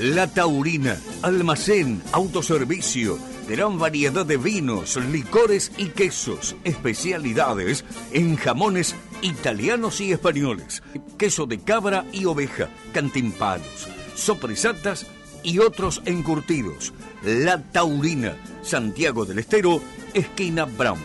La 0.00 0.26
Taurina, 0.26 0.98
almacén, 1.22 2.02
autoservicio, 2.10 3.16
gran 3.50 3.80
variedad 3.80 4.24
de 4.24 4.36
vinos, 4.36 4.96
licores 4.96 5.72
y 5.76 5.86
quesos, 5.86 6.54
especialidades 6.62 7.84
en 8.12 8.36
jamones 8.36 8.94
italianos 9.22 10.00
y 10.00 10.12
españoles, 10.12 10.84
queso 11.18 11.46
de 11.46 11.58
cabra 11.58 12.04
y 12.12 12.26
oveja, 12.26 12.68
cantimpalos, 12.92 13.88
sopresatas 14.14 15.06
y 15.42 15.58
otros 15.58 16.00
encurtidos. 16.04 16.94
La 17.24 17.60
Taurina, 17.60 18.36
Santiago 18.62 19.24
del 19.24 19.40
Estero, 19.40 19.82
esquina 20.14 20.64
Brown. 20.64 21.00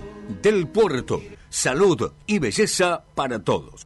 Del 0.42 0.68
Puerto, 0.68 1.22
salud 1.50 2.14
y 2.26 2.40
belleza 2.40 3.04
para 3.14 3.44
todos. 3.44 3.86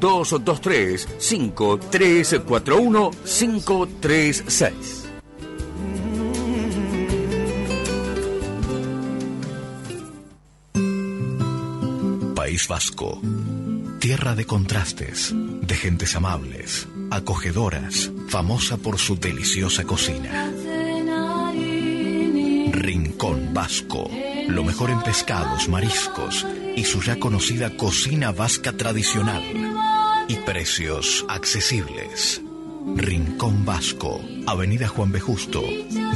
223 0.00 1.06
5341 1.18 3.10
536. 3.24 5.00
País 12.34 12.66
Vasco. 12.66 13.20
Tierra 14.00 14.34
de 14.34 14.46
contrastes, 14.46 15.32
de 15.34 15.74
gentes 15.76 16.16
amables, 16.16 16.88
acogedoras, 17.10 18.10
famosa 18.28 18.78
por 18.78 18.98
su 18.98 19.16
deliciosa 19.16 19.84
cocina. 19.84 20.50
Rincón 22.72 23.52
Vasco. 23.52 24.10
Lo 24.48 24.64
mejor 24.64 24.90
en 24.90 25.02
pescados, 25.02 25.68
mariscos 25.68 26.46
y 26.74 26.84
su 26.84 27.02
ya 27.02 27.20
conocida 27.20 27.76
cocina 27.76 28.32
vasca 28.32 28.72
tradicional. 28.72 29.69
Y 30.30 30.36
precios 30.36 31.26
accesibles. 31.28 32.40
Rincón 32.94 33.64
Vasco, 33.64 34.20
Avenida 34.46 34.86
Juan 34.86 35.10
B. 35.10 35.18
Justo, 35.18 35.60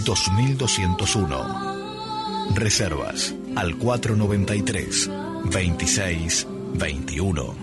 2201. 0.04 2.46
Reservas 2.54 3.34
al 3.56 3.76
493 3.76 5.10
26 5.50 6.46
21. 6.74 7.54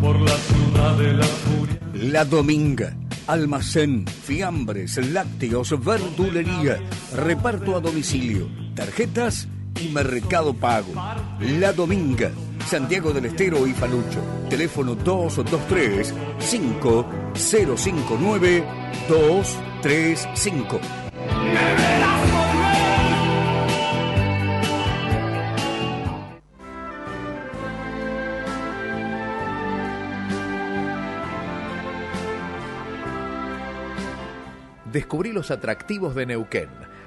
Por 0.00 0.20
la 0.20 0.38
ciudad 0.38 0.96
de 0.98 1.12
la 1.14 1.24
furia. 1.24 1.80
La 1.94 2.24
Dominga. 2.24 2.96
Almacén, 3.26 4.06
fiambres, 4.06 4.98
lácteos, 4.98 5.84
verdulería, 5.84 6.80
reparto 7.12 7.74
a 7.74 7.80
domicilio, 7.80 8.48
tarjetas 8.76 9.48
y 9.80 9.88
mercado 9.88 10.54
pago. 10.54 10.92
La 11.40 11.72
Dominga, 11.72 12.30
Santiago 12.66 13.12
del 13.12 13.26
Estero 13.26 13.66
y 13.66 13.72
Falucho. 13.72 14.22
Teléfono 14.48 14.94
223 14.94 16.14
5059 16.38 18.64
235. 19.08 20.80
Descubrí 34.96 35.30
los 35.30 35.50
atractivos 35.50 36.14
de 36.14 36.24
Neuquén, 36.24 36.70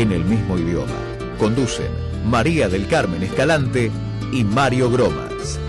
en 0.00 0.12
el 0.12 0.24
mismo 0.24 0.58
idioma. 0.58 0.96
Conducen 1.38 1.88
María 2.24 2.68
del 2.68 2.86
Carmen 2.86 3.22
Escalante 3.22 3.90
y 4.32 4.44
Mario 4.44 4.90
Gromas. 4.90 5.60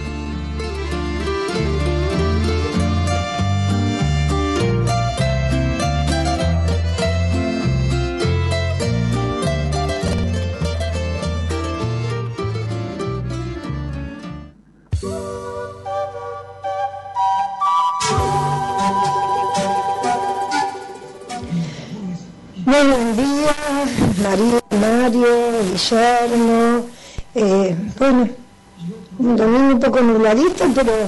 Pero 30.83 31.07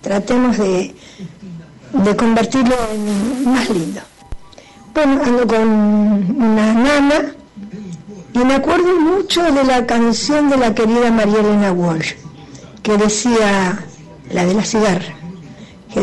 tratemos 0.00 0.58
de, 0.58 0.94
de 1.92 2.16
convertirlo 2.16 2.74
en 2.92 3.52
más 3.52 3.68
lindo. 3.70 4.00
Bueno, 4.94 5.22
ando 5.24 5.46
con 5.46 5.62
una 5.62 6.74
nana 6.74 7.34
y 8.34 8.38
me 8.38 8.54
acuerdo 8.54 8.98
mucho 8.98 9.42
de 9.42 9.64
la 9.64 9.86
canción 9.86 10.48
de 10.48 10.56
la 10.56 10.74
querida 10.74 11.10
María 11.10 11.40
Elena 11.40 11.72
Walsh, 11.72 12.14
que 12.82 12.96
decía, 12.96 13.84
la 14.30 14.46
de 14.46 14.54
la 14.54 14.64
cigarra, 14.64 15.14
que, 15.92 16.00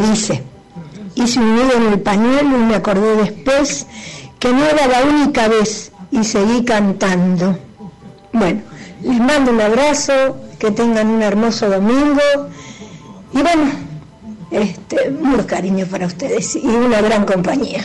dice, 0.00 0.42
hice 1.16 1.40
un 1.40 1.56
nudo 1.56 1.72
en 1.76 1.92
el 1.92 2.00
pañuelo 2.00 2.58
y 2.58 2.62
me 2.62 2.76
acordé 2.76 3.16
después 3.16 3.86
que 4.38 4.52
no 4.52 4.64
era 4.64 4.86
la 4.86 5.02
única 5.02 5.48
vez 5.48 5.90
y 6.12 6.22
seguí 6.22 6.64
cantando. 6.64 7.58
Bueno, 8.32 8.62
les 9.02 9.18
mando 9.18 9.50
un 9.50 9.60
abrazo, 9.60 10.36
que 10.64 10.70
tengan 10.70 11.08
un 11.08 11.22
hermoso 11.22 11.68
domingo 11.68 12.22
y 13.34 13.42
bueno, 13.42 13.70
este, 14.50 15.10
mucho 15.10 15.46
cariño 15.46 15.84
para 15.90 16.06
ustedes 16.06 16.56
y 16.56 16.66
una 16.66 17.02
gran 17.02 17.26
compañía. 17.26 17.84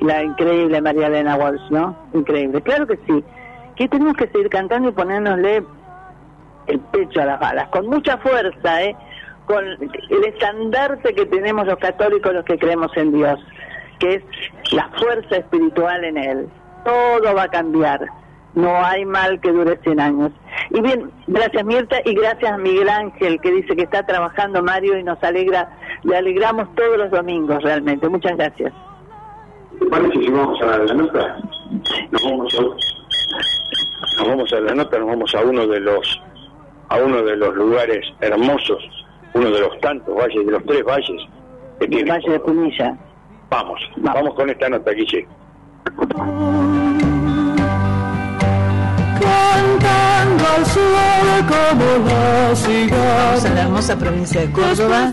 la 0.00 0.22
increíble 0.22 0.80
María 0.80 1.06
Elena 1.06 1.36
Walsh, 1.36 1.70
¿no? 1.70 1.96
Increíble, 2.12 2.60
claro 2.62 2.86
que 2.86 2.98
sí. 3.06 3.24
Que 3.76 3.88
tenemos 3.88 4.16
que 4.16 4.28
seguir 4.28 4.48
cantando 4.48 4.88
y 4.88 4.92
ponernosle 4.92 5.64
el 6.66 6.80
pecho 6.80 7.20
a 7.20 7.26
las 7.26 7.40
balas, 7.40 7.68
con 7.68 7.86
mucha 7.86 8.18
fuerza, 8.18 8.82
¿eh? 8.82 8.96
Con 9.46 9.64
el 9.64 10.24
estandarte 10.24 11.14
que 11.14 11.26
tenemos 11.26 11.66
los 11.66 11.78
católicos, 11.78 12.32
los 12.32 12.44
que 12.44 12.58
creemos 12.58 12.90
en 12.96 13.12
Dios, 13.12 13.38
que 13.98 14.14
es 14.14 14.22
la 14.72 14.88
fuerza 14.98 15.36
espiritual 15.36 16.04
en 16.04 16.16
Él. 16.16 16.48
Todo 16.84 17.34
va 17.34 17.44
a 17.44 17.48
cambiar. 17.48 18.06
No 18.54 18.84
hay 18.84 19.04
mal 19.04 19.40
que 19.40 19.50
dure 19.50 19.78
100 19.82 20.00
años. 20.00 20.32
Y 20.70 20.80
bien, 20.80 21.10
gracias 21.26 21.64
Mirta 21.64 21.96
y 22.04 22.14
gracias 22.14 22.52
a 22.52 22.56
Miguel 22.56 22.88
Ángel 22.88 23.40
que 23.40 23.50
dice 23.50 23.74
que 23.74 23.82
está 23.82 24.06
trabajando 24.06 24.62
Mario 24.62 24.96
y 24.96 25.02
nos 25.02 25.20
alegra 25.24 25.68
le 26.04 26.16
alegramos 26.16 26.72
todos 26.74 26.96
los 26.96 27.10
domingos 27.10 27.62
realmente. 27.62 28.08
Muchas 28.08 28.36
gracias. 28.36 28.72
¿Te 29.78 29.86
parece 29.86 30.18
si 30.18 30.30
vamos 30.30 30.60
a 30.62 30.78
la 30.78 30.94
nota? 30.94 31.38
Nos 32.10 32.22
vamos 32.22 32.54
a, 32.54 32.62
nos 32.62 34.28
vamos 34.28 34.52
a 34.52 34.60
la 34.60 34.74
nota, 34.74 34.98
nos 34.98 35.08
vamos 35.08 35.34
a 35.34 35.40
uno 35.42 35.66
de 35.66 35.80
los 35.80 36.20
a 36.88 36.98
uno 36.98 37.22
de 37.22 37.36
los 37.36 37.54
lugares 37.54 38.04
hermosos, 38.20 38.82
uno 39.32 39.50
de 39.50 39.60
los 39.60 39.80
tantos 39.80 40.14
valles, 40.14 40.46
de 40.46 40.52
los 40.52 40.64
tres 40.64 40.84
valles 40.84 41.22
que 41.80 41.88
tiene. 41.88 42.02
El 42.02 42.10
Valle 42.10 42.30
de 42.30 42.40
Punilla. 42.40 42.96
Vamos, 43.50 43.80
vamos 43.96 44.34
con 44.34 44.50
esta 44.50 44.68
nota, 44.68 44.90
Guille. 44.92 45.26
Cantando 49.20 50.44
al 50.56 50.66
sol 50.66 50.84
como 51.48 52.08
la 52.08 52.56
cigarra. 52.56 53.24
Vamos 53.26 53.44
a 53.44 53.54
la 53.54 53.62
hermosa 53.62 53.98
provincia 53.98 54.40
de 54.40 54.50
Córdoba 54.52 55.12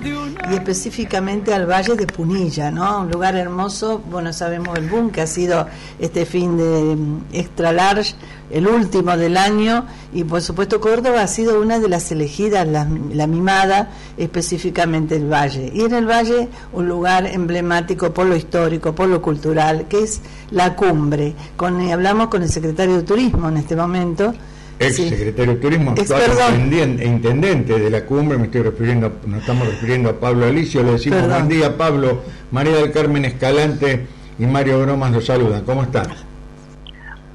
y 0.49 0.55
específicamente 0.55 1.53
al 1.53 1.69
Valle 1.69 1.95
de 1.95 2.07
Punilla, 2.07 2.71
¿no? 2.71 3.01
Un 3.01 3.11
lugar 3.11 3.35
hermoso, 3.35 4.01
bueno, 4.09 4.33
sabemos 4.33 4.77
el 4.77 4.89
boom 4.89 5.11
que 5.11 5.21
ha 5.21 5.27
sido 5.27 5.67
este 5.99 6.25
fin 6.25 6.57
de 6.57 6.95
mm, 6.95 7.21
Extra 7.33 7.71
Large, 7.71 8.15
el 8.49 8.67
último 8.67 9.15
del 9.15 9.37
año, 9.37 9.85
y 10.13 10.23
por 10.23 10.41
supuesto 10.41 10.81
Córdoba 10.81 11.21
ha 11.21 11.27
sido 11.27 11.61
una 11.61 11.79
de 11.79 11.87
las 11.87 12.11
elegidas, 12.11 12.67
la, 12.67 12.87
la 13.13 13.27
mimada, 13.27 13.89
específicamente 14.17 15.15
el 15.15 15.31
Valle. 15.31 15.71
Y 15.73 15.81
en 15.81 15.93
el 15.93 16.05
Valle 16.05 16.49
un 16.73 16.87
lugar 16.87 17.27
emblemático 17.27 18.13
por 18.13 18.25
lo 18.25 18.35
histórico, 18.35 18.93
por 18.93 19.07
lo 19.07 19.21
cultural, 19.21 19.87
que 19.87 20.03
es 20.03 20.21
la 20.49 20.75
cumbre. 20.75 21.33
Con, 21.55 21.79
hablamos 21.91 22.27
con 22.27 22.41
el 22.41 22.49
secretario 22.49 22.97
de 22.97 23.03
Turismo 23.03 23.49
en 23.49 23.57
este 23.57 23.75
momento. 23.75 24.33
Ex 24.81 24.95
Sí. 24.95 25.09
secretario 25.09 25.53
de 25.53 25.59
Turismo, 25.59 25.91
Ex, 25.97 26.09
actual 26.11 26.21
perdón. 26.31 26.99
intendente, 27.03 27.79
de 27.79 27.89
la 27.89 28.03
cumbre, 28.05 28.37
me 28.37 28.45
estoy 28.45 28.61
refiriendo, 28.63 29.11
nos 29.27 29.41
estamos 29.41 29.67
refiriendo 29.67 30.09
a 30.09 30.19
Pablo 30.19 30.45
Alicio, 30.47 30.81
le 30.83 30.93
decimos 30.93 31.19
Perdón. 31.21 31.37
buen 31.37 31.49
día 31.49 31.77
Pablo, 31.77 32.21
María 32.51 32.75
del 32.77 32.91
Carmen 32.91 33.25
Escalante 33.25 34.07
y 34.39 34.45
Mario 34.45 34.81
Gromas 34.81 35.11
los 35.11 35.25
saludan, 35.25 35.63
¿cómo 35.65 35.83
están? 35.83 36.07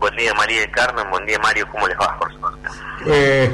Buen 0.01 0.17
día 0.17 0.35
María 0.35 0.61
del 0.61 0.71
Carmen, 0.73 1.05
buen 1.11 1.25
día 1.27 1.39
Mario, 1.39 1.67
¿cómo 1.73 1.87
les 1.87 1.97
va 1.99 2.19
por 2.19 2.31
suerte? 2.39 2.69
Eh, 3.07 3.51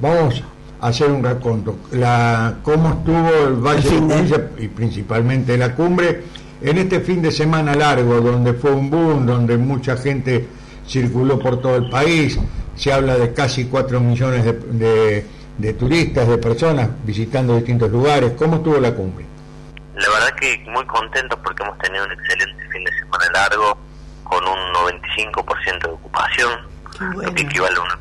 vamos 0.00 0.42
a 0.80 0.88
hacer 0.88 1.10
un 1.10 1.22
raconto, 1.22 1.76
la, 1.92 2.56
cómo 2.62 2.88
estuvo 2.90 3.48
el 3.48 3.54
Valle 3.54 3.88
de 3.88 3.96
Punilla 3.98 4.48
y 4.58 4.68
principalmente 4.68 5.56
la 5.56 5.74
cumbre 5.74 6.24
en 6.60 6.76
este 6.78 7.00
fin 7.00 7.22
de 7.22 7.30
semana 7.30 7.74
largo, 7.76 8.20
donde 8.20 8.52
fue 8.54 8.72
un 8.72 8.90
boom, 8.90 9.26
donde 9.26 9.56
mucha 9.56 9.96
gente 9.96 10.46
circuló 10.86 11.38
por 11.38 11.60
todo 11.60 11.76
el 11.76 11.88
país, 11.88 12.36
se 12.78 12.92
habla 12.92 13.16
de 13.16 13.32
casi 13.34 13.66
4 13.66 14.00
millones 14.00 14.44
de, 14.44 14.52
de- 14.52 15.26
de 15.58 15.72
turistas, 15.74 16.28
de 16.28 16.38
personas 16.38 16.88
visitando 17.02 17.56
distintos 17.56 17.90
lugares, 17.90 18.32
¿cómo 18.38 18.56
estuvo 18.56 18.78
la 18.78 18.92
cumbre? 18.94 19.26
La 19.96 20.08
verdad 20.08 20.32
que 20.38 20.64
muy 20.68 20.86
contentos 20.86 21.36
porque 21.42 21.64
hemos 21.64 21.76
tenido 21.78 22.04
un 22.04 22.12
excelente 22.12 22.68
fin 22.70 22.84
de 22.84 22.92
semana 22.92 23.24
largo 23.32 23.76
con 24.22 24.44
un 24.46 24.58
95% 24.72 25.80
de 25.82 25.88
ocupación, 25.90 26.50
lo 27.20 27.34
que 27.34 27.42
equivale 27.42 27.74
a 27.76 27.80
una, 27.80 27.98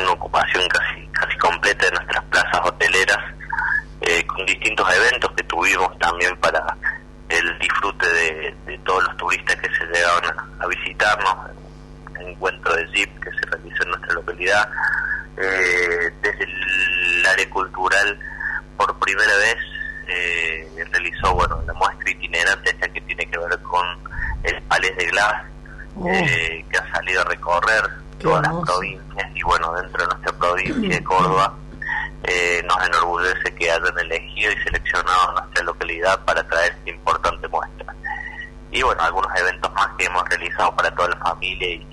una 0.00 0.10
ocupación 0.12 0.62
casi 0.68 1.06
casi 1.12 1.36
completa 1.36 1.84
de 1.84 1.92
nuestras 1.92 2.24
plazas 2.24 2.60
hoteleras, 2.64 3.18
eh, 4.00 4.24
con 4.26 4.46
distintos 4.46 4.86
eventos 4.94 5.30
que 5.32 5.42
tuvimos 5.44 5.98
también 5.98 6.34
para 6.38 6.64
el 7.28 7.58
disfrute 7.58 8.06
de, 8.08 8.54
de 8.64 8.78
todos 8.78 9.04
los 9.04 9.16
turistas 9.18 9.56
que 9.56 9.68
se 9.68 9.84
llegaban 9.92 10.24
a, 10.24 10.64
a 10.64 10.66
visitarnos, 10.66 11.34
encuentro 12.30 12.74
de 12.74 12.86
Jeep 12.88 13.20
que 13.20 13.30
se 13.30 13.46
realizó 13.50 13.82
en 13.84 13.88
nuestra 13.90 14.14
localidad, 14.14 14.68
eh, 15.36 16.12
desde 16.22 16.44
el 16.44 17.26
área 17.26 17.50
cultural 17.50 18.18
por 18.76 18.98
primera 18.98 19.36
vez 19.36 19.56
eh, 20.08 20.86
realizó 20.90 21.34
bueno 21.34 21.62
la 21.66 21.72
muestra 21.74 22.10
itinerante 22.10 22.70
esta 22.70 22.88
que 22.88 23.00
tiene 23.02 23.24
que 23.26 23.38
ver 23.38 23.58
con 23.62 23.86
el 24.42 24.60
Pales 24.62 24.96
de 24.96 25.06
Glass 25.06 25.44
eh, 26.06 26.64
que 26.70 26.78
ha 26.78 26.92
salido 26.92 27.20
a 27.20 27.24
recorrer 27.24 27.90
todas 28.18 28.42
las 28.42 28.64
provincias 28.66 29.30
y 29.34 29.42
bueno 29.42 29.72
dentro 29.74 30.02
de 30.02 30.08
nuestra 30.08 30.32
provincia 30.32 30.96
de 30.96 31.04
Córdoba 31.04 31.54
eh, 32.24 32.62
nos 32.64 32.86
enorgullece 32.86 33.54
que 33.54 33.70
hayan 33.70 33.98
elegido 33.98 34.52
y 34.52 34.62
seleccionado 34.62 35.32
nuestra 35.32 35.64
localidad 35.64 36.22
para 36.24 36.46
traer 36.46 36.72
esta 36.72 36.90
importante 36.90 37.48
muestra. 37.48 37.94
Y 38.70 38.82
bueno 38.82 39.02
algunos 39.02 39.30
eventos 39.38 39.72
más 39.72 39.88
que 39.96 40.04
hemos 40.04 40.28
realizado 40.28 40.74
para 40.76 40.94
toda 40.94 41.08
la 41.08 41.16
familia 41.16 41.68
y, 41.68 41.86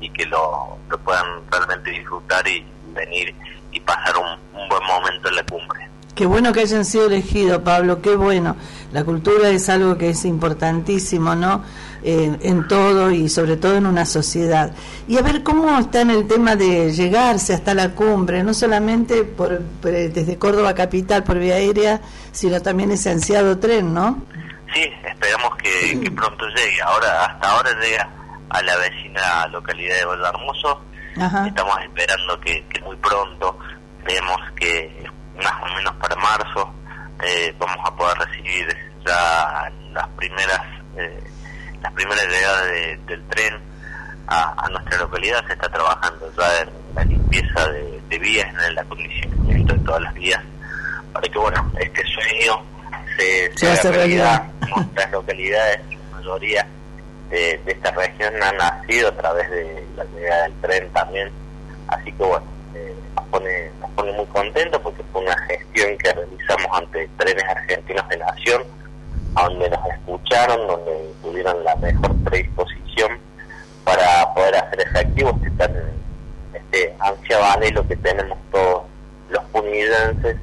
y 0.00 0.10
que 0.10 0.26
lo, 0.26 0.76
lo 0.88 0.98
puedan 0.98 1.26
realmente 1.50 1.90
disfrutar 1.90 2.46
y 2.48 2.64
venir 2.94 3.34
y 3.72 3.80
pasar 3.80 4.16
un, 4.16 4.60
un 4.60 4.68
buen 4.68 4.82
momento 4.84 5.28
en 5.28 5.34
la 5.36 5.44
cumbre 5.44 5.88
Qué 6.14 6.26
bueno 6.26 6.52
que 6.52 6.60
hayan 6.60 6.84
sido 6.84 7.06
elegidos, 7.06 7.62
Pablo, 7.62 8.02
qué 8.02 8.14
bueno. 8.14 8.54
La 8.92 9.04
cultura 9.04 9.48
es 9.48 9.70
algo 9.70 9.96
que 9.96 10.10
es 10.10 10.24
importantísimo, 10.26 11.34
¿no? 11.34 11.62
Eh, 12.02 12.36
en 12.42 12.66
todo 12.68 13.10
y 13.10 13.28
sobre 13.30 13.56
todo 13.56 13.76
en 13.76 13.86
una 13.86 14.04
sociedad. 14.04 14.72
Y 15.08 15.16
a 15.16 15.22
ver 15.22 15.42
cómo 15.42 15.78
está 15.78 16.02
en 16.02 16.10
el 16.10 16.26
tema 16.26 16.56
de 16.56 16.92
llegarse 16.92 17.54
hasta 17.54 17.72
la 17.74 17.90
cumbre, 17.94 18.42
no 18.42 18.52
solamente 18.52 19.22
por, 19.24 19.60
por- 19.80 19.92
desde 19.92 20.36
Córdoba 20.36 20.74
capital 20.74 21.24
por 21.24 21.38
vía 21.38 21.54
aérea, 21.54 22.00
sino 22.32 22.60
también 22.60 22.90
ese 22.90 23.10
ansiado 23.10 23.58
tren, 23.58 23.94
¿no? 23.94 24.22
Sí, 24.74 24.82
esperamos 25.08 25.56
que, 25.56 26.00
que 26.00 26.10
pronto 26.10 26.44
llegue. 26.48 26.82
Ahora, 26.82 27.24
hasta 27.26 27.50
ahora 27.50 27.70
llega 27.80 28.10
a 28.50 28.62
la 28.62 28.76
vecina 28.76 29.46
localidad 29.48 29.96
de 29.96 30.04
Valdarmoso. 30.04 30.82
Ajá. 31.20 31.46
Estamos 31.46 31.78
esperando 31.82 32.40
que, 32.40 32.64
que 32.66 32.80
muy 32.82 32.96
pronto 32.96 33.58
vemos 34.04 34.38
que 34.56 35.04
más 35.42 35.62
o 35.62 35.74
menos 35.76 35.94
para 35.96 36.16
marzo 36.16 36.72
eh, 37.24 37.54
vamos 37.58 37.76
a 37.84 37.94
poder 37.96 38.16
recibir 38.18 38.76
ya 39.06 39.70
las 39.92 40.08
primeras 40.16 40.60
eh, 40.96 41.22
las 41.82 41.92
primeras 41.92 42.26
llegadas 42.26 42.64
de- 42.66 42.96
del 43.06 43.22
tren 43.28 43.58
a, 44.26 44.54
a 44.64 44.68
nuestra 44.68 44.98
localidad. 44.98 45.44
Se 45.46 45.52
está 45.54 45.68
trabajando 45.68 46.30
ya 46.36 46.60
en 46.60 46.70
la 46.94 47.04
limpieza 47.04 47.68
de, 47.70 48.00
de 48.08 48.18
vías, 48.18 48.48
en 48.54 48.60
el 48.60 48.78
acondicionamiento 48.78 49.72
de 49.74 49.78
todas 49.80 50.02
las 50.02 50.14
vías 50.14 50.42
para 51.12 51.26
que 51.28 51.38
bueno 51.38 51.72
este 51.78 52.02
sueño 52.06 52.62
se, 53.16 53.52
Se 53.56 53.76
se 53.76 53.88
haga 53.88 53.96
realidad. 53.96 54.42
realidad. 54.60 54.76
Nuestras 54.76 55.10
localidades, 55.10 55.80
la 55.90 56.16
mayoría 56.18 56.66
de, 57.30 57.60
esta 57.66 57.90
región 57.92 58.42
han 58.42 58.56
nacido 58.56 59.08
a 59.08 59.16
través 59.16 59.50
de 59.50 59.86
la 59.96 60.04
llegada 60.04 60.42
del 60.44 60.54
tren 60.60 60.90
también. 60.90 61.30
Así 61.88 62.12
que 62.12 62.24
bueno, 62.24 62.44
eh, 62.74 62.94
nos, 63.16 63.24
pone, 63.26 63.70
nos 63.80 63.90
pone 63.90 64.12
muy 64.12 64.26
contentos 64.26 64.80
porque 64.82 65.02
fue 65.12 65.22
una 65.22 65.36
gestión 65.44 65.96
que 65.98 66.12
realizamos 66.12 66.66
ante 66.72 67.08
Trenes 67.18 67.44
Argentinos 67.44 68.08
de 68.08 68.16
Nación, 68.18 68.62
donde 69.34 69.70
nos 69.70 69.86
escucharon, 69.86 70.66
donde 70.66 71.12
tuvieron 71.22 71.64
la 71.64 71.76
mejor 71.76 72.14
predisposición 72.24 73.18
para 73.84 74.32
poder 74.34 74.56
hacer 74.56 74.80
efectivo 74.80 75.30
este, 75.36 75.50
tan, 75.50 75.74
este 76.52 76.94
ansiado 76.98 77.44
anhelo 77.44 77.86
que 77.86 77.96
tenemos 77.96 78.38
todos 78.50 78.82
los 79.30 79.44
punillenses 79.44 80.36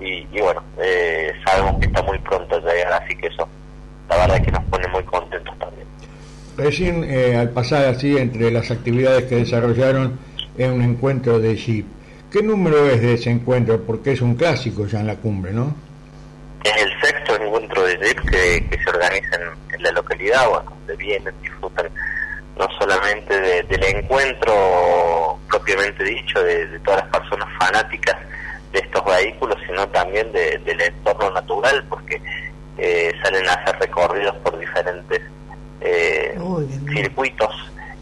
y, 0.00 0.26
y 0.30 0.40
bueno, 0.40 0.62
eh, 0.78 1.32
sabemos 1.44 1.78
que 1.80 1.86
está 1.86 2.02
muy 2.02 2.18
pronto 2.18 2.58
llegar, 2.60 2.92
así 2.92 3.16
que 3.16 3.28
eso 3.28 3.48
la 4.08 4.16
verdad 4.16 4.36
es 4.36 4.44
que 4.44 4.52
nos 4.52 4.64
pone 4.64 4.86
muy 4.88 5.02
contentos 5.04 5.58
también. 5.58 5.86
Recién 6.56 7.04
eh, 7.04 7.36
al 7.36 7.50
pasar 7.50 7.84
así 7.86 8.16
entre 8.16 8.50
las 8.50 8.70
actividades 8.70 9.24
que 9.24 9.36
desarrollaron 9.36 10.18
en 10.56 10.72
un 10.72 10.82
encuentro 10.82 11.38
de 11.38 11.54
Jeep, 11.54 11.86
¿qué 12.32 12.42
número 12.42 12.86
es 12.88 13.00
de 13.02 13.14
ese 13.14 13.30
encuentro? 13.30 13.82
Porque 13.82 14.12
es 14.12 14.20
un 14.22 14.34
clásico 14.36 14.86
ya 14.86 15.00
en 15.00 15.06
la 15.08 15.16
cumbre, 15.16 15.52
¿no? 15.52 15.74
Es 16.64 16.82
el 16.82 16.90
sexto 17.00 17.36
encuentro 17.36 17.82
de 17.82 17.96
Jeep 17.98 18.20
que, 18.30 18.66
que 18.70 18.82
se 18.82 18.88
organiza 18.90 19.36
en, 19.36 19.82
la 19.82 19.90
localidad, 19.92 20.48
bueno, 20.48 20.70
donde 20.78 20.96
vienen, 20.96 21.34
disfrutan 21.42 21.86
no 22.58 22.66
solamente 22.78 23.38
de- 23.38 23.62
del 23.64 23.84
encuentro 23.84 25.38
propiamente 25.50 26.02
dicho 26.04 26.42
de, 26.42 26.66
de 26.68 26.78
todas 26.80 27.02
las 27.04 27.20
personas 27.20 27.48
fanáticas 27.58 28.16
de 28.72 28.78
estos 28.78 29.04
vehículos, 29.04 29.56
sino 29.66 29.86
también 29.88 30.32
de- 30.32 30.58
del 30.64 30.80
entorno 30.80 31.30
natural, 31.32 31.84
porque 31.90 32.18
eh, 32.78 33.12
salen 33.22 33.46
a 33.46 33.52
hacer 33.52 33.78
recorridos 33.78 34.34
por 34.36 34.58
diferentes 34.58 35.20
eh, 35.80 36.36
circuitos 36.92 37.50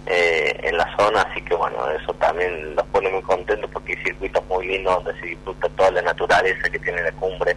eh, 0.06 0.60
en 0.62 0.76
la 0.76 0.96
zona, 0.96 1.22
así 1.22 1.40
que 1.42 1.54
bueno, 1.54 1.76
eso 2.00 2.12
también 2.14 2.74
los 2.76 2.84
pone 2.86 3.08
muy 3.10 3.22
contentos 3.22 3.70
porque 3.72 3.92
hay 3.96 4.04
circuitos 4.04 4.42
muy 4.48 4.66
lindos 4.66 5.02
donde 5.02 5.20
se 5.20 5.26
disfruta 5.28 5.68
toda 5.70 5.90
la 5.92 6.02
naturaleza 6.02 6.68
que 6.70 6.78
tiene 6.78 7.02
la 7.02 7.12
cumbre 7.12 7.56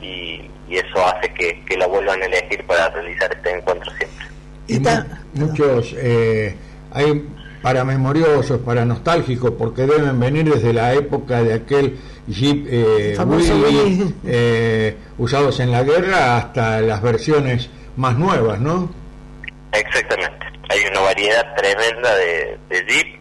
y, 0.00 0.40
y 0.68 0.76
eso 0.76 1.06
hace 1.06 1.32
que, 1.32 1.62
que 1.64 1.76
la 1.76 1.86
vuelvan 1.86 2.20
a 2.22 2.26
elegir 2.26 2.64
para 2.66 2.88
realizar 2.90 3.32
este 3.32 3.50
encuentro 3.56 3.90
siempre. 3.96 4.26
Y 4.68 4.80
mu- 4.80 5.46
muchos 5.46 5.94
eh, 5.96 6.56
hay 6.92 7.24
para 7.62 7.84
memoriosos, 7.84 8.60
para 8.60 8.84
nostálgicos, 8.84 9.52
porque 9.58 9.86
deben 9.86 10.18
venir 10.20 10.52
desde 10.52 10.72
la 10.72 10.92
época 10.94 11.42
de 11.42 11.54
aquel 11.54 11.98
Jeep 12.28 12.66
eh, 12.68 13.14
Willy. 13.24 14.14
eh, 14.24 14.96
usados 15.18 15.58
en 15.60 15.72
la 15.72 15.82
guerra 15.82 16.36
hasta 16.36 16.80
las 16.80 17.00
versiones 17.02 17.68
más 17.96 18.16
nuevas, 18.18 18.60
¿no? 18.60 18.90
Exactamente. 19.78 20.46
Hay 20.68 20.84
una 20.90 21.00
variedad 21.00 21.54
tremenda 21.54 22.14
de, 22.16 22.58
de 22.68 22.84
Jeep 22.84 23.20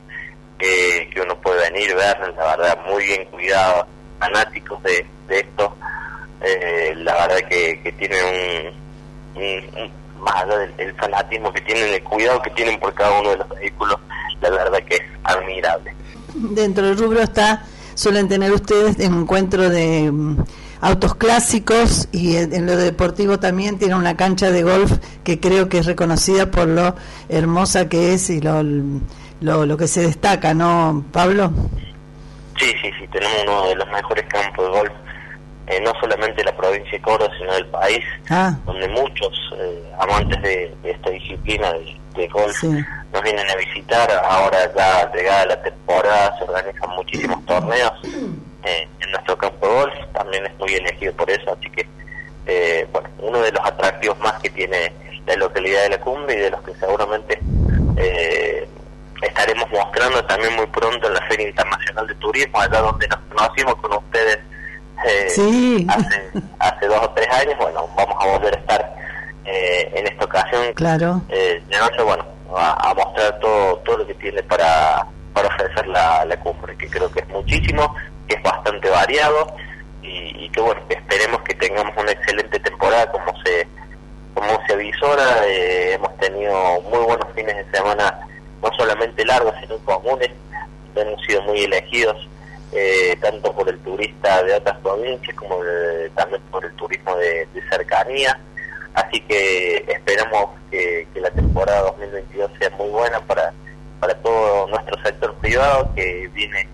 que, 0.58 1.22
uno 1.22 1.40
puede 1.42 1.70
venir, 1.72 1.96
ver, 1.96 2.18
la 2.36 2.56
verdad, 2.56 2.80
muy 2.88 3.06
bien 3.06 3.26
cuidados, 3.26 3.86
fanáticos 4.20 4.82
de, 4.84 5.06
de 5.28 5.40
esto, 5.40 5.76
eh, 6.42 6.94
la 6.98 7.14
verdad 7.14 7.48
que, 7.50 7.82
que 7.82 7.92
tiene 7.94 8.74
un, 9.36 9.92
más 10.22 10.44
allá 10.44 10.58
del, 10.78 10.96
fanatismo 10.96 11.52
que 11.54 11.62
tienen, 11.62 11.94
el 11.94 12.04
cuidado 12.04 12.42
que 12.42 12.50
tienen 12.52 12.80
por 12.80 12.94
cada 12.94 13.20
uno 13.20 13.32
de 13.32 13.38
los 13.38 13.50
vehículos, 13.50 13.98
la 14.42 14.50
verdad 14.50 14.80
que 14.84 14.96
es 14.96 15.02
admirable. 15.24 15.94
Dentro 16.34 16.86
del 16.86 16.98
rubro 16.98 17.22
está, 17.22 17.64
suelen 17.94 18.28
tener 18.28 18.52
ustedes 18.52 19.00
encuentro 19.00 19.70
de 19.70 20.12
autos 20.86 21.16
clásicos 21.16 22.08
y 22.12 22.36
en 22.36 22.68
lo 22.68 22.78
deportivo 22.78 23.40
también 23.40 23.80
tiene 23.80 23.96
una 23.96 24.16
cancha 24.16 24.52
de 24.52 24.62
golf 24.62 24.92
que 25.24 25.40
creo 25.40 25.68
que 25.68 25.80
es 25.80 25.88
reconocida 25.88 26.52
por 26.52 26.68
lo 26.68 26.96
hermosa 27.28 27.90
que 27.90 28.14
es 28.14 28.30
y 28.30 28.40
lo, 28.40 28.62
lo, 29.42 29.66
lo 29.66 29.78
que 29.78 29.88
se 29.88 30.02
destaca, 30.02 30.54
¿no, 30.54 31.04
Pablo? 31.12 31.52
Sí, 32.60 32.72
sí, 32.84 32.92
sí, 33.00 33.08
tenemos 33.12 33.36
uno 33.44 33.68
de 33.70 33.76
los 33.76 33.88
mejores 33.88 34.26
campos 34.28 34.66
de 34.66 34.78
golf 34.78 34.92
eh, 35.68 35.82
no 35.82 35.92
solamente 36.00 36.36
de 36.36 36.44
la 36.44 36.56
provincia 36.56 36.92
de 36.92 37.02
Córdoba, 37.02 37.34
sino 37.40 37.54
del 37.54 37.66
país, 37.66 38.06
ah. 38.30 38.56
donde 38.68 38.88
muchos 38.90 39.34
eh, 39.58 39.92
amantes 40.00 40.40
de, 40.44 40.72
esta 40.84 41.10
disciplina 41.10 41.74
de, 42.14 42.28
golf 42.28 42.64
nos 42.64 43.24
vienen 43.24 43.50
a 43.50 43.56
visitar. 43.56 44.12
Ahora 44.30 44.72
ya 44.78 45.12
llegada 45.12 45.48
la 45.48 45.64
temporada 45.64 46.38
se 46.38 46.44
organizan 46.44 46.90
muchísimos 46.92 47.44
torneos 47.48 47.94
eh, 48.66 48.88
en 49.00 49.12
nuestro 49.12 49.38
campo 49.38 49.68
de 49.68 49.74
golf, 49.74 49.94
también 50.14 50.46
es 50.46 50.58
muy 50.58 50.74
elegido 50.74 51.14
por 51.14 51.30
eso, 51.30 51.58
así 51.58 51.70
que 51.72 51.86
bueno, 52.92 53.10
uno 53.20 53.40
de 53.40 53.52
los 53.52 53.66
atractivos 53.66 54.20
más 54.20 54.34
que 54.40 54.52
tiene 54.52 54.94
la 55.26 55.36
localidad 55.36 55.82
de 55.84 55.90
la 55.90 56.00
cumbre 56.00 56.36
y 56.36 56.40
de 56.40 56.52
los 56.52 56.62
que 56.62 56.76
seguramente 56.76 57.40
estaremos 59.22 59.70
mostrando 59.72 60.24
también 60.26 60.56
muy 60.56 60.68
pronto 60.68 61.08
en 61.08 61.14
la 61.14 61.22
Feria 61.28 61.48
Internacional 61.48 62.08
de 62.08 62.16
Turismo, 62.16 62.60
allá 62.60 62.82
donde 62.82 63.08
nos 63.08 63.20
conocimos 63.34 63.76
con 63.76 63.94
ustedes 63.94 64.40
eh, 65.06 65.86
hace, 65.88 66.32
hace 66.60 66.88
dos 66.88 67.00
o 67.02 67.10
tres 67.12 67.28
años, 67.30 67.56
bueno, 67.60 67.88
vamos 67.96 68.16
a 68.20 68.28
volver 68.28 68.56
a 68.56 68.60
estar 68.60 68.96
eh, 69.46 69.92
en 69.94 70.08
esta 70.08 70.26
ocasión. 70.26 70.74
Claro. 70.74 71.22
Eh, 71.30 71.62
de 71.68 71.78
noche, 71.78 72.02
bueno, 72.02 72.26
a, 72.56 72.94
mostrar 72.96 73.38
todo, 73.40 73.78
todo 73.80 73.98
lo 73.98 74.08
que 74.08 74.14
tiene 74.16 74.42
para, 74.44 75.06
para 75.34 75.48
ofrecer 75.50 75.88
la, 75.88 76.26
la 76.26 76.40
cumbre, 76.40 76.76
que 76.78 76.88
creo 76.88 77.12
que 77.12 77.20
es 77.20 77.28
muchísimo, 77.30 77.94
que 78.28 78.36
es 78.36 78.44
bastante 78.44 78.90
variado 78.90 79.48
y, 80.02 80.50
que, 80.50 80.62
bueno, 80.62 80.82
esperemos 80.90 81.42
que 81.42 81.56
tengamos 81.56 81.96
una 81.98 82.12
excelente 82.12 82.60
temporada 82.60 83.12
como 83.12 83.34
se 83.44 83.68
como 84.34 84.60
se 84.68 84.74
avisora. 84.74 85.48
Eh, 85.48 85.94
hemos 85.94 86.16
tenido 86.18 86.82
muy 86.82 87.00
buenos 87.00 87.28
fines 87.34 87.56
de 87.56 87.78
semana, 87.78 88.20
no 88.62 88.70
solamente 88.78 89.26
largos, 89.26 89.54
sino 89.62 89.78
comunes, 89.80 90.30
hemos 90.96 91.22
sido 91.26 91.42
muy 91.44 91.64
elegidos 91.64 92.28
eh, 92.72 93.16
tanto 93.22 93.54
por 93.54 93.70
el 93.70 93.80
turista 93.80 94.44
de 94.44 94.54
otras 94.54 94.78
provincias 94.80 95.36
como 95.36 95.60
también 96.14 96.42
por 96.52 96.66
el 96.66 96.74
turismo 96.74 97.16
de, 97.16 97.48
cercanía. 97.70 98.38
Así 98.94 99.22
que 99.22 99.86
esperamos 99.88 100.52
que, 100.70 101.08
la 101.16 101.32
temporada 101.32 101.82
2022 101.82 102.52
sea 102.60 102.70
muy 102.72 102.90
buena 102.90 103.20
para, 103.22 103.54
para 104.00 104.14
todo 104.16 104.68
nuestro 104.68 105.02
sector 105.04 105.34
privado 105.36 105.90
que 105.96 106.30
viene 106.34 106.68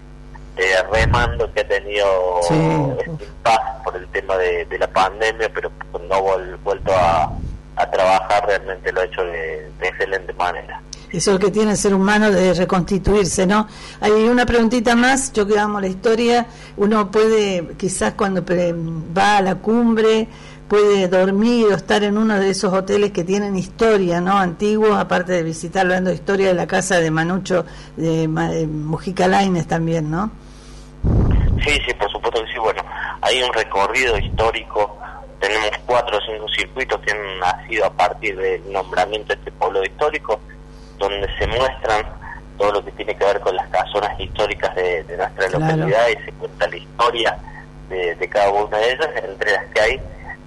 eh, 0.58 0.84
remando, 0.91 1.52
que 1.54 1.62
ha 1.62 1.68
tenido 1.68 2.06
este 2.41 3.24
impasse 3.24 3.84
por 3.84 3.95
el 3.95 4.08
tema 4.10 4.38
de, 4.38 4.78
la 4.80 4.88
pandemia, 4.88 5.49
pero 5.54 5.72
no 6.08 6.16
ha 6.16 6.58
vuelto 6.64 6.91
a, 6.93 7.32
trabajar 7.91 8.45
realmente 8.45 8.91
lo 8.91 9.02
ha 9.02 9.06
hecho 9.06 9.24
de 9.24 9.72
excelente 9.82 10.32
manera 10.34 10.80
eso 11.12 11.32
es 11.32 11.39
lo 11.39 11.45
que 11.45 11.52
tiene 11.52 11.72
el 11.72 11.78
ser 11.78 11.93
humano 11.93 12.32
de 12.32 12.54
reconstituirse, 12.54 13.45
¿no? 13.45 13.68
Hay 13.99 14.12
una 14.12 14.45
preguntita 14.45 14.95
más, 14.95 15.34
yo 15.34 15.45
que 15.45 15.60
amo 15.60 15.80
la 15.80 15.88
historia, 15.88 16.45
uno 16.78 17.12
puede, 17.12 17.76
quizás 17.78 18.14
cuando 18.14 18.43
va 18.45 19.38
a 19.38 19.41
la 19.41 19.56
cumbre, 19.56 20.28
puede 20.72 21.09
dormir 21.09 21.65
o 21.65 21.76
estar 21.76 22.01
en 22.01 22.17
uno 22.17 22.39
de 22.39 22.49
esos 22.49 22.72
hoteles 22.72 23.11
que 23.11 23.26
tienen 23.26 23.57
historia, 23.57 24.22
¿no? 24.22 24.38
Antiguos, 24.38 24.97
aparte 24.97 25.34
de 25.34 25.43
visitar, 25.43 25.82
hablando 25.82 26.11
de 26.11 26.15
historia 26.15 26.47
de 26.47 26.53
la 26.53 26.65
casa 26.65 27.01
de 27.01 27.11
Manucho, 27.11 27.65
de, 27.97 28.26
Mujica 28.30 29.28
Laines 29.28 29.67
también, 29.67 30.09
¿no? 30.09 30.32
Sí, 31.61 31.78
sí, 31.86 31.93
por 31.95 32.09
supuesto 32.09 32.41
que 32.45 32.53
sí. 32.53 32.57
Bueno, 32.57 32.82
hay 33.19 33.43
un 33.43 33.51
recorrido 33.51 34.17
histórico, 34.17 34.97
tenemos 35.41 35.72
cuatro 35.86 36.17
o 36.17 36.22
cinco 36.22 36.47
circuitos 36.47 37.01
que 37.01 37.11
han 37.11 37.39
nacido 37.39 37.88
a 37.88 37.91
partir 37.91 38.38
del 38.38 38.72
nombramiento 38.72 39.34
de 39.34 39.39
este 39.39 39.51
pueblo 39.51 39.84
histórico 39.84 40.39
donde 40.97 41.28
se 41.38 41.47
muestran 41.47 42.05
todo 42.57 42.72
lo 42.72 42.86
que 42.86 42.91
tiene 42.91 43.13
que 43.13 43.26
ver 43.26 43.41
con 43.41 43.57
las 43.57 43.67
casonas 43.67 44.17
históricas 44.17 44.74
de, 44.76 45.03
nuestra 45.17 45.49
localidad 45.49 46.07
y 46.07 46.24
se 46.24 46.32
cuenta 46.32 46.65
la 46.65 46.78
historia 46.78 47.38
de, 47.89 48.30
cada 48.30 48.51
una 48.51 48.78
de 48.78 48.93
ellas, 48.93 49.09
entre 49.22 49.51
las 49.51 49.65
que 49.65 49.82
hay 49.82 50.01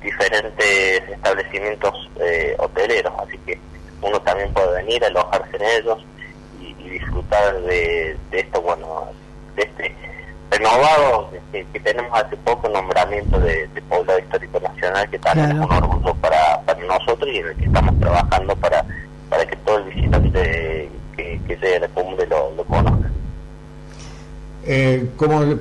diferentes 0.04 1.08
establecimientos 1.10 2.10
eh, 2.20 2.54
hoteleros, 2.58 3.12
así 3.18 3.38
que 3.38 3.58
uno 4.02 4.20
también 4.20 4.52
puede 4.52 4.82
venir, 4.82 5.04
alojarse 5.04 5.56
en 5.56 5.62
ellos 5.62 6.04
y, 6.60 6.74
disfrutar 6.88 7.60
de, 7.62 8.16
esto, 8.30 8.60
bueno, 8.62 9.08
de 9.56 9.62
este 9.62 9.96
renovado 10.50 11.30
que, 11.50 11.80
tenemos 11.80 12.12
hace 12.16 12.36
poco, 12.36 12.68
nombramiento 12.68 13.40
de, 13.40 13.68
poblado 13.88 14.20
histórico 14.20 14.60
nacional, 14.60 15.10
que 15.10 15.18
también 15.18 15.50
es 15.50 15.56
un 15.56 15.72
orgullo 15.72 16.14
para, 16.16 16.60
para 16.64 16.80
nosotros 16.84 17.28
y 17.32 17.38
en 17.38 17.48
el 17.48 17.56
que 17.56 17.64
estamos 17.64 17.98
trabajando 17.98 18.54
para 18.56 18.84
para 19.34 19.46
que 19.46 19.56
todo 19.56 19.78
el 19.78 19.84
visitante 19.84 20.90
que, 21.16 21.40
que 21.46 21.56
sea 21.58 21.80
la 21.80 21.88
cumbre 21.88 22.26
lo, 22.26 22.52
lo 22.52 22.64
conozca. 22.64 23.03
Eh, 24.66 25.10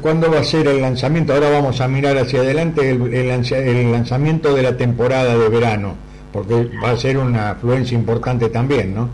¿Cuándo 0.02 0.32
va 0.32 0.40
a 0.40 0.44
ser 0.44 0.68
el 0.68 0.82
lanzamiento? 0.82 1.34
Ahora 1.34 1.50
vamos 1.50 1.82
a 1.82 1.88
mirar 1.88 2.18
hacia 2.18 2.40
adelante 2.40 2.90
el, 2.90 3.92
lanzamiento 3.92 4.54
de 4.54 4.64
la 4.64 4.78
temporada 4.78 5.38
de 5.38 5.50
verano, 5.50 5.96
porque 6.32 6.70
va 6.84 6.92
a 6.92 6.98
ser 6.98 7.18
una 7.18 7.52
afluencia 7.52 7.98
importante 7.98 8.50
también, 8.50 8.96
¿no? 8.96 9.10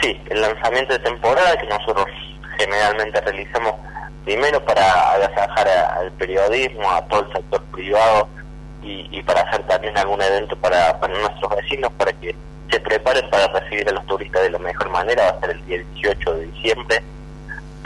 Sí, 0.00 0.18
el 0.30 0.40
lanzamiento 0.40 0.94
de 0.94 1.00
temporada 1.00 1.56
que 1.58 1.66
nosotros 1.66 2.06
generalmente 2.58 3.20
realizamos 3.20 3.74
primero 4.24 4.64
para 4.64 5.12
agasajar 5.12 5.68
al 5.68 6.12
periodismo, 6.12 6.90
a 6.90 7.02
todo 7.08 7.26
el 7.26 7.32
sector 7.32 7.62
privado 7.72 8.28
y, 8.82 9.22
para 9.22 9.42
hacer 9.42 9.66
también 9.66 9.96
algún 9.98 10.22
evento 10.22 10.56
para, 10.56 10.98
para 10.98 11.12
nuestros 11.18 11.56
vecinos, 11.56 11.92
para 11.98 12.12
que 12.14 12.34
se 12.70 12.80
preparen 12.80 13.28
para 13.28 13.48
recibir 13.48 13.88
a 13.88 13.92
los 13.92 14.06
turistas 14.06 14.42
de 14.42 14.50
la 14.50 14.58
mejor 14.58 14.88
manera, 14.90 15.24
va 15.24 15.38
a 15.38 15.40
ser 15.40 15.50
el 15.50 15.66
día 15.66 15.84
18 15.94 16.34
de 16.34 16.46
diciembre. 16.46 17.02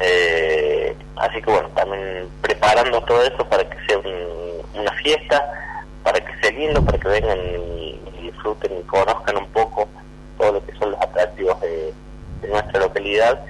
Eh, 0.01 0.97
así 1.16 1.43
que 1.43 1.51
bueno, 1.51 1.68
también 1.74 2.28
preparando 2.40 3.03
todo 3.03 3.22
eso 3.22 3.45
para 3.49 3.68
que 3.68 3.76
sea 3.86 3.99
una 3.99 4.93
fiesta, 5.03 5.45
para 6.03 6.20
que 6.20 6.32
sea 6.40 6.51
lindo, 6.51 6.84
para 6.84 6.99
que 6.99 7.09
vengan 7.09 7.38
y, 7.38 8.01
disfruten 8.22 8.78
y 8.78 8.82
conozcan 8.84 9.36
un 9.36 9.47
poco 9.49 9.88
todo 10.38 10.53
lo 10.53 10.66
que 10.66 10.72
son 10.74 10.93
los 10.93 11.01
atractivos 11.01 11.61
de, 11.61 11.93
nuestra 12.49 12.80
localidad 12.80 13.40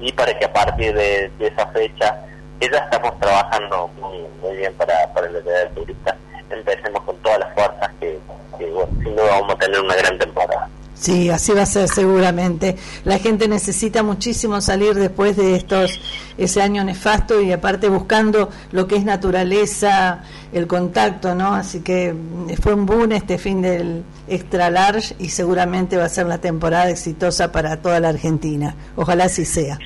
y 0.00 0.10
para 0.12 0.38
que 0.38 0.44
a 0.44 0.52
partir 0.52 0.94
de, 0.94 1.30
esa 1.38 1.66
fecha, 1.68 2.18
que 2.58 2.68
ya 2.70 2.78
estamos 2.78 3.18
trabajando 3.20 3.90
muy, 4.00 4.56
bien 4.56 4.72
para, 4.74 5.12
para 5.12 5.28
la 5.28 5.40
del 5.40 5.68
turista, 5.70 6.16
empecemos 6.50 7.02
con 7.02 7.16
todas 7.18 7.40
las 7.40 7.54
fuerzas 7.54 7.90
que, 8.00 8.18
que 8.58 8.66
bueno, 8.70 8.90
sin 9.02 9.16
duda 9.16 9.40
vamos 9.40 9.54
a 9.54 9.58
tener 9.58 9.80
una 9.80 9.94
gran 9.96 10.18
temporada. 10.18 10.68
Sí, 10.98 11.30
así 11.30 11.52
va 11.52 11.62
a 11.62 11.66
ser 11.66 11.88
seguramente. 11.88 12.76
La 13.04 13.18
gente 13.18 13.46
necesita 13.46 14.02
muchísimo 14.02 14.60
salir 14.60 14.94
después 14.94 15.36
de 15.36 15.54
estos 15.54 16.00
ese 16.36 16.60
año 16.60 16.82
nefasto 16.82 17.40
y 17.40 17.52
aparte 17.52 17.88
buscando 17.88 18.50
lo 18.72 18.88
que 18.88 18.96
es 18.96 19.04
naturaleza, 19.04 20.24
el 20.52 20.66
contacto, 20.66 21.36
¿no? 21.36 21.54
Así 21.54 21.82
que 21.82 22.12
mm, 22.12 22.54
fue 22.60 22.74
un 22.74 22.84
boom 22.84 23.12
este 23.12 23.38
fin 23.38 23.62
del 23.62 24.02
extra 24.26 24.70
large 24.70 25.14
y 25.20 25.28
seguramente 25.28 25.96
va 25.96 26.04
a 26.04 26.08
ser 26.08 26.26
la 26.26 26.38
temporada 26.38 26.90
exitosa 26.90 27.52
para 27.52 27.80
toda 27.80 28.00
la 28.00 28.08
Argentina. 28.08 28.74
Ojalá 28.96 29.24
así 29.24 29.44
sea. 29.44 29.78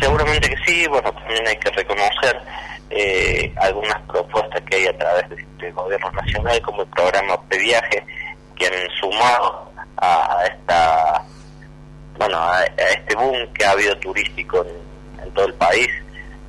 Seguramente 0.00 0.48
que 0.48 0.56
sí. 0.66 0.88
Bueno, 0.88 1.12
también 1.12 1.46
hay 1.46 1.56
que 1.56 1.70
reconocer 1.70 2.36
eh, 2.90 3.54
algunas 3.58 4.00
propuestas 4.02 4.60
que 4.62 4.76
hay 4.76 4.86
a 4.86 4.98
través 4.98 5.28
del 5.30 5.72
gobierno 5.72 6.10
nacional 6.10 6.60
como 6.62 6.82
el 6.82 6.88
programa 6.88 7.38
de 7.48 7.58
viaje 7.58 8.04
que 8.56 8.66
han 8.66 8.90
sumado 9.00 9.75
a, 9.96 10.44
esta 10.44 11.22
bueno 12.18 12.36
a, 12.38 12.64
este 12.64 13.14
boom 13.14 13.52
que 13.54 13.64
ha 13.64 13.70
habido 13.72 13.96
turístico 13.98 14.64
en, 15.22 15.30
todo 15.32 15.46
el 15.46 15.54
país 15.54 15.88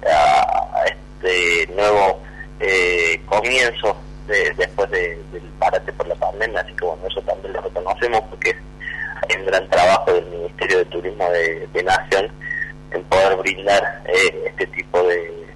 a, 0.06 0.84
este 0.86 1.68
nuevo 1.74 2.22
eh, 2.60 3.22
comienzo 3.26 3.98
después 4.28 4.90
del 4.92 5.42
parate 5.60 5.92
por 5.94 6.08
la 6.08 6.16
pandemia. 6.16 6.62
Así 6.62 6.74
que 6.74 6.86
bueno 6.86 7.08
eso 7.08 7.22
también 7.22 7.54
lo 7.54 7.62
reconocemos 7.62 8.22
porque 8.30 8.56
es 9.30 9.36
un 9.38 9.46
gran 9.46 9.68
trabajo 9.70 10.14
del 10.14 10.26
Ministerio 10.26 10.80
de 10.80 10.86
Turismo 10.86 11.30
de, 11.30 11.84
Nación 11.84 12.30
en 12.92 13.04
poder 13.06 13.36
brindar 13.38 14.02
eh, 14.06 14.44
este 14.48 14.68
tipo 14.68 15.02
de, 15.04 15.48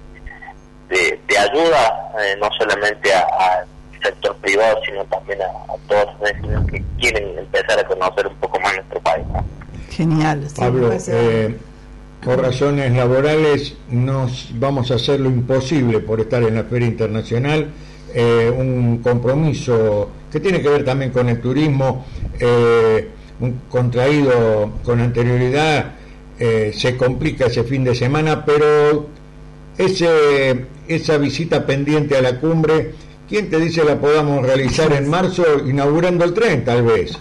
de, 0.88 1.38
ayuda 1.38 2.12
eh, 2.20 2.36
no 2.38 2.48
solamente 2.58 3.12
a 3.14 3.64
sector 4.02 4.36
privado, 4.36 4.78
sino 4.84 5.04
también 5.04 5.38
a, 5.42 5.72
todos 5.88 6.08
los 6.42 6.66
que 6.66 6.82
quieren 6.98 7.38
empezar 7.38 7.78
a 7.78 7.86
conocer 7.86 8.26
un 8.26 8.36
poco 8.36 8.60
más 8.60 8.74
nuestro 8.74 9.00
país. 9.00 9.24
Genial. 9.90 10.46
Pablo, 10.56 10.90
eh, 11.08 11.56
por 12.24 12.40
razones 12.40 12.92
laborales 12.92 13.74
nos 13.90 14.48
vamos 14.58 14.90
a 14.90 14.94
hacer 14.94 15.20
lo 15.20 15.28
imposible 15.28 16.00
por 16.00 16.20
estar 16.20 16.42
en 16.42 16.54
la 16.54 16.64
Feria 16.64 16.88
Internacional. 16.88 17.68
eh, 18.14 18.52
un 18.54 18.98
compromiso 18.98 20.10
que 20.30 20.38
tiene 20.38 20.60
que 20.60 20.68
ver 20.68 20.84
también 20.84 21.10
con 21.12 21.30
el 21.30 21.40
turismo, 21.40 22.04
eh, 22.38 23.08
un 23.40 23.62
contraído 23.70 24.72
con 24.84 25.00
anterioridad, 25.00 25.92
eh, 26.38 26.72
se 26.74 26.96
complica 26.96 27.46
ese 27.46 27.64
fin 27.64 27.84
de 27.84 27.94
semana, 27.94 28.44
pero 28.44 29.08
ese, 29.76 30.66
esa 30.88 31.18
visita 31.18 31.66
pendiente 31.66 32.16
a 32.16 32.22
la 32.22 32.38
cumbre, 32.38 32.94
¿quién 33.32 33.48
te 33.48 33.58
dice 33.58 33.82
la 33.82 33.98
podamos 33.98 34.42
realizar 34.46 34.92
en 34.92 35.08
marzo 35.08 35.42
inaugurando 35.66 36.22
el 36.26 36.34
tren 36.34 36.66
tal 36.66 36.82
vez? 36.82 37.18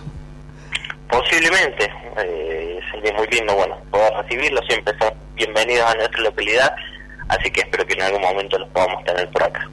Posiblemente, 1.10 1.90
eh, 2.22 2.80
sería 2.92 3.14
muy 3.14 3.28
lindo, 3.28 3.56
bueno, 3.56 3.78
poder 3.90 4.12
recibirlos, 4.22 4.62
siempre 4.68 4.94
son 5.00 5.14
bienvenidos 5.36 5.90
a 5.90 5.96
nuestra 5.96 6.22
localidad, 6.22 6.76
así 7.30 7.50
que 7.50 7.62
espero 7.62 7.88
que 7.88 7.94
en 7.94 8.02
algún 8.02 8.22
momento 8.24 8.60
los 8.60 8.68
podamos 8.72 9.06
tener 9.06 9.30
por 9.30 9.44
acá. 9.44 9.70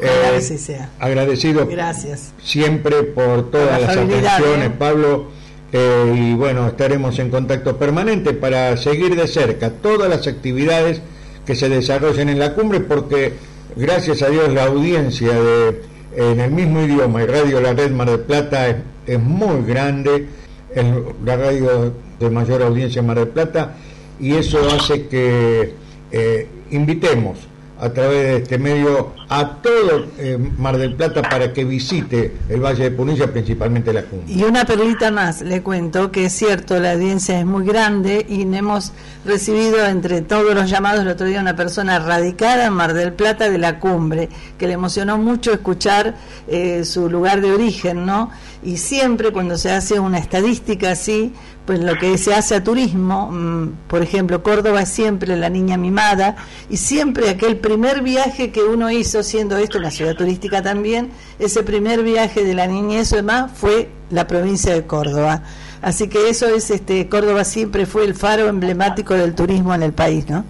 Eh, 0.00 0.40
sea. 0.40 0.88
Agradecido 0.98 1.66
Gracias. 1.66 2.32
siempre 2.42 3.02
por 3.02 3.50
todas 3.50 3.68
Por 3.68 3.80
la 3.80 3.86
las 3.86 3.96
atenciones, 3.98 4.68
¿eh? 4.68 4.72
Pablo. 4.78 5.30
eh, 5.74 6.14
y 6.16 6.34
bueno, 6.34 6.68
estaremos 6.68 7.18
en 7.18 7.28
contacto 7.28 7.76
permanente 7.76 8.32
para 8.32 8.78
seguir 8.78 9.14
de 9.14 9.26
cerca 9.28 9.70
todas 9.70 10.08
las 10.08 10.26
actividades 10.26 11.02
que 11.44 11.54
se 11.54 11.68
desarrollen 11.68 12.30
en 12.30 12.38
la 12.38 12.54
cumbre, 12.54 12.80
porque 12.80 13.34
gracias 13.76 14.22
a 14.22 14.28
Dios 14.28 14.52
la 14.52 14.64
audiencia 14.64 15.32
de 15.32 15.82
en 16.14 16.40
el 16.40 16.50
mismo 16.50 16.82
idioma 16.82 17.22
y 17.22 17.26
Radio 17.26 17.60
La 17.60 17.72
Red 17.72 17.90
Mar 17.92 18.10
del 18.10 18.20
Plata 18.20 18.68
es, 18.68 18.76
es 19.06 19.18
muy 19.20 19.64
grande, 19.66 20.26
el- 20.74 21.04
la 21.24 21.36
radio 21.36 21.92
de 22.20 22.30
mayor 22.30 22.62
audiencia 22.62 23.00
en 23.00 23.06
Mar 23.06 23.18
del 23.18 23.28
Plata, 23.28 23.76
y 24.20 24.34
eso 24.34 24.58
hace 24.68 25.06
que 25.06 25.72
eh, 26.10 26.46
invitemos 26.70 27.38
a 27.82 27.92
través 27.92 28.22
de 28.22 28.36
este 28.36 28.58
medio 28.58 29.12
a 29.28 29.56
todo 29.56 30.06
eh, 30.16 30.38
Mar 30.56 30.78
del 30.78 30.94
Plata 30.94 31.20
para 31.20 31.52
que 31.52 31.64
visite 31.64 32.32
el 32.48 32.60
Valle 32.60 32.84
de 32.84 32.90
Punilla, 32.92 33.26
principalmente 33.26 33.92
la 33.92 34.04
cumbre. 34.04 34.32
Y 34.32 34.44
una 34.44 34.64
perlita 34.64 35.10
más, 35.10 35.42
le 35.42 35.62
cuento 35.62 36.12
que 36.12 36.26
es 36.26 36.32
cierto, 36.32 36.78
la 36.78 36.92
audiencia 36.92 37.40
es 37.40 37.44
muy 37.44 37.66
grande 37.66 38.24
y 38.28 38.42
hemos 38.42 38.92
recibido 39.24 39.84
entre 39.84 40.22
todos 40.22 40.54
los 40.54 40.70
llamados 40.70 41.00
el 41.00 41.08
otro 41.08 41.26
día 41.26 41.40
una 41.40 41.56
persona 41.56 41.98
radicada 41.98 42.66
en 42.66 42.72
Mar 42.72 42.94
del 42.94 43.14
Plata 43.14 43.50
de 43.50 43.58
la 43.58 43.80
cumbre, 43.80 44.28
que 44.58 44.68
le 44.68 44.74
emocionó 44.74 45.18
mucho 45.18 45.52
escuchar 45.52 46.14
eh, 46.46 46.84
su 46.84 47.10
lugar 47.10 47.40
de 47.40 47.50
origen, 47.50 48.06
¿no? 48.06 48.30
Y 48.62 48.76
siempre 48.76 49.32
cuando 49.32 49.56
se 49.58 49.72
hace 49.72 49.98
una 49.98 50.18
estadística 50.18 50.92
así, 50.92 51.32
pues 51.66 51.78
lo 51.80 51.96
que 51.96 52.18
se 52.18 52.34
hace 52.34 52.56
a 52.56 52.64
turismo, 52.64 53.30
mm, 53.30 53.88
por 53.88 54.02
ejemplo, 54.02 54.42
Córdoba 54.42 54.82
es 54.82 54.88
siempre 54.88 55.36
la 55.36 55.48
niña 55.48 55.76
mimada 55.76 56.36
y 56.68 56.76
siempre 56.76 57.30
aquel 57.30 57.56
primer 57.58 58.02
viaje 58.02 58.50
que 58.50 58.62
uno 58.62 58.90
hizo, 58.90 59.22
siendo 59.22 59.56
esto 59.56 59.78
una 59.78 59.90
ciudad 59.90 60.14
turística 60.14 60.62
también, 60.62 61.12
ese 61.38 61.62
primer 61.62 62.02
viaje 62.02 62.44
de 62.44 62.54
la 62.54 62.66
niñez 62.66 63.12
o 63.12 63.16
demás 63.16 63.52
fue 63.54 63.90
la 64.10 64.26
provincia 64.26 64.74
de 64.74 64.86
Córdoba. 64.86 65.42
Así 65.82 66.08
que 66.08 66.28
eso 66.28 66.46
es, 66.46 66.70
este, 66.70 67.08
Córdoba 67.08 67.44
siempre 67.44 67.86
fue 67.86 68.04
el 68.04 68.14
faro 68.14 68.48
emblemático 68.48 69.14
del 69.14 69.34
turismo 69.34 69.74
en 69.74 69.82
el 69.82 69.92
país, 69.92 70.28
¿no? 70.28 70.44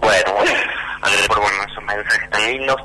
Bueno, 0.00 0.24
por 1.28 1.40
bueno, 1.40 1.56
esos 1.68 1.84
mensajes 1.84 2.30
tan 2.30 2.46
lindos 2.46 2.76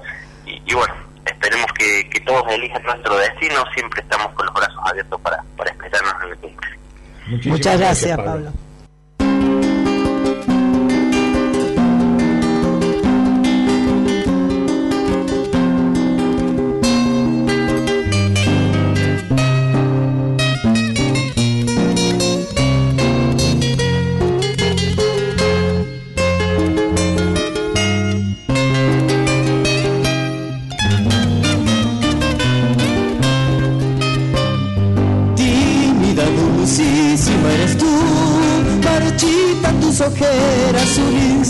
y, 0.45 0.61
y 0.65 0.73
bueno, 0.73 0.93
esperemos 1.25 1.67
que, 1.77 2.09
que 2.09 2.19
todos 2.21 2.43
elijan 2.51 2.83
nuestro 2.83 3.15
destino, 3.17 3.63
siempre 3.73 4.01
estamos 4.01 4.33
con 4.33 4.45
los 4.45 4.55
brazos 4.55 4.79
abiertos 4.85 5.21
para, 5.21 5.43
para 5.55 5.71
esperarnos 5.71 6.13
en 6.23 6.29
el 6.29 6.37
cumbre. 6.37 6.82
Muchísimas 7.27 7.59
Muchas 7.59 7.79
gracias, 7.79 8.17
Pablo. 8.17 8.51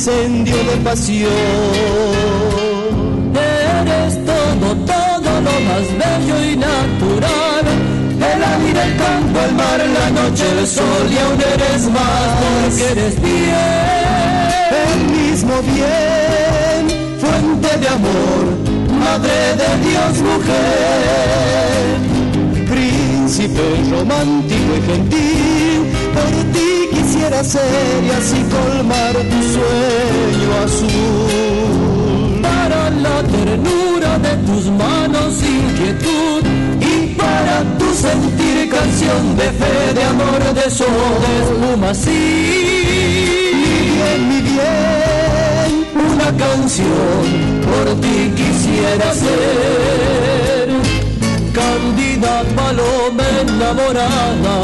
Incendio 0.04 0.58
de 0.58 0.76
pasión. 0.84 1.32
Eres 3.36 4.14
todo, 4.26 4.76
todo 4.86 5.32
lo 5.48 5.56
más 5.68 5.86
bello 6.02 6.38
y 6.44 6.58
natural, 6.58 7.66
el 8.18 8.44
aire, 8.54 8.82
el 8.84 8.94
campo, 8.98 9.40
el 9.48 9.54
mar, 9.56 9.80
la 9.80 10.10
noche, 10.10 10.46
el 10.60 10.68
sol 10.68 11.08
y 11.10 11.18
aún 11.18 11.40
eres 11.54 11.84
más 11.90 12.28
porque 12.42 12.84
eres 12.92 13.16
bien, 13.22 14.50
el 14.84 15.00
mismo 15.16 15.54
bien, 15.74 16.82
fuente 17.22 17.72
de 17.78 17.88
amor, 17.88 18.44
madre 19.00 19.56
de 19.60 19.70
Dios, 19.88 20.14
mujer. 20.32 21.84
Príncipe 22.70 23.66
romántico 23.90 24.72
y 24.76 24.82
gentil, 24.92 25.80
por 26.14 26.34
ti 26.52 26.83
ser 27.42 28.04
y 28.04 28.10
así 28.10 28.44
colmar 28.56 29.14
tu 29.14 29.40
sueño 29.56 30.50
azul. 30.66 32.42
Para 32.42 32.90
la 32.90 33.24
ternura 33.24 34.20
de 34.20 34.34
tus 34.48 34.66
manos 34.72 35.34
inquietud 35.42 36.44
y 36.80 37.16
para 37.16 37.64
tu 37.80 37.94
sentir 37.94 38.70
canción 38.70 39.38
de 39.38 39.48
fe, 39.60 39.94
de 39.96 40.04
amor, 40.04 40.42
de 40.54 40.70
sol, 40.70 40.88
de 41.24 41.34
espuma 41.44 41.90
así. 41.90 42.24
Bien, 43.96 44.30
mi 44.30 44.42
bien, 44.42 45.72
una 46.12 46.30
canción 46.46 47.24
por 47.66 47.86
ti 48.02 48.32
quisiera 48.36 49.14
ser. 49.14 50.53
Cándida 51.84 52.44
paloma 52.56 53.24
enamorada, 53.42 54.56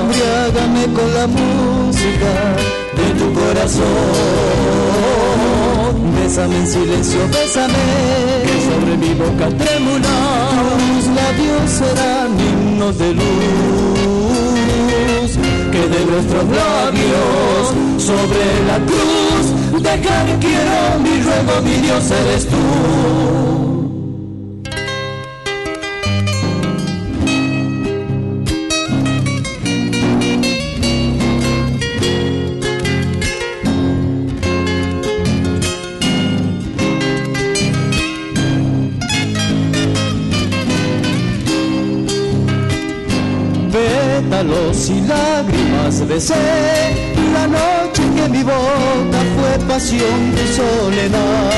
embriágame 0.00 0.84
con 0.96 1.14
la 1.14 1.26
música 1.28 2.32
de 2.96 3.06
tu 3.18 3.26
corazón. 3.32 3.84
Bésame 6.16 6.56
en 6.56 6.66
silencio, 6.66 7.20
bésame, 7.28 7.84
que 8.46 8.56
sobre 8.68 8.96
mi 8.96 9.14
boca 9.14 9.48
trémula 9.56 10.16
tus 10.88 11.06
labios 11.14 11.70
serán 11.70 12.30
himnos 12.40 12.98
de 12.98 13.14
luz. 13.14 13.26
Que 15.70 15.82
de 15.88 16.04
nuestros 16.04 16.44
labios 16.48 17.74
sobre 17.96 18.44
la 18.66 18.78
cruz 18.86 19.46
dejar 19.82 20.26
quiero 20.40 20.98
mi 21.00 21.22
ruego, 21.22 21.62
mi 21.62 21.76
Dios 21.76 22.10
eres 22.10 22.48
tú. 22.48 23.65
Pétalos 44.36 44.90
y 44.90 45.00
lágrimas 45.02 46.06
besé 46.06 46.34
la 47.32 47.46
noche 47.46 48.02
que 48.14 48.28
mi 48.28 48.42
boca 48.42 49.20
fue 49.36 49.58
pasión 49.66 50.34
de 50.34 50.46
soledad. 50.54 51.52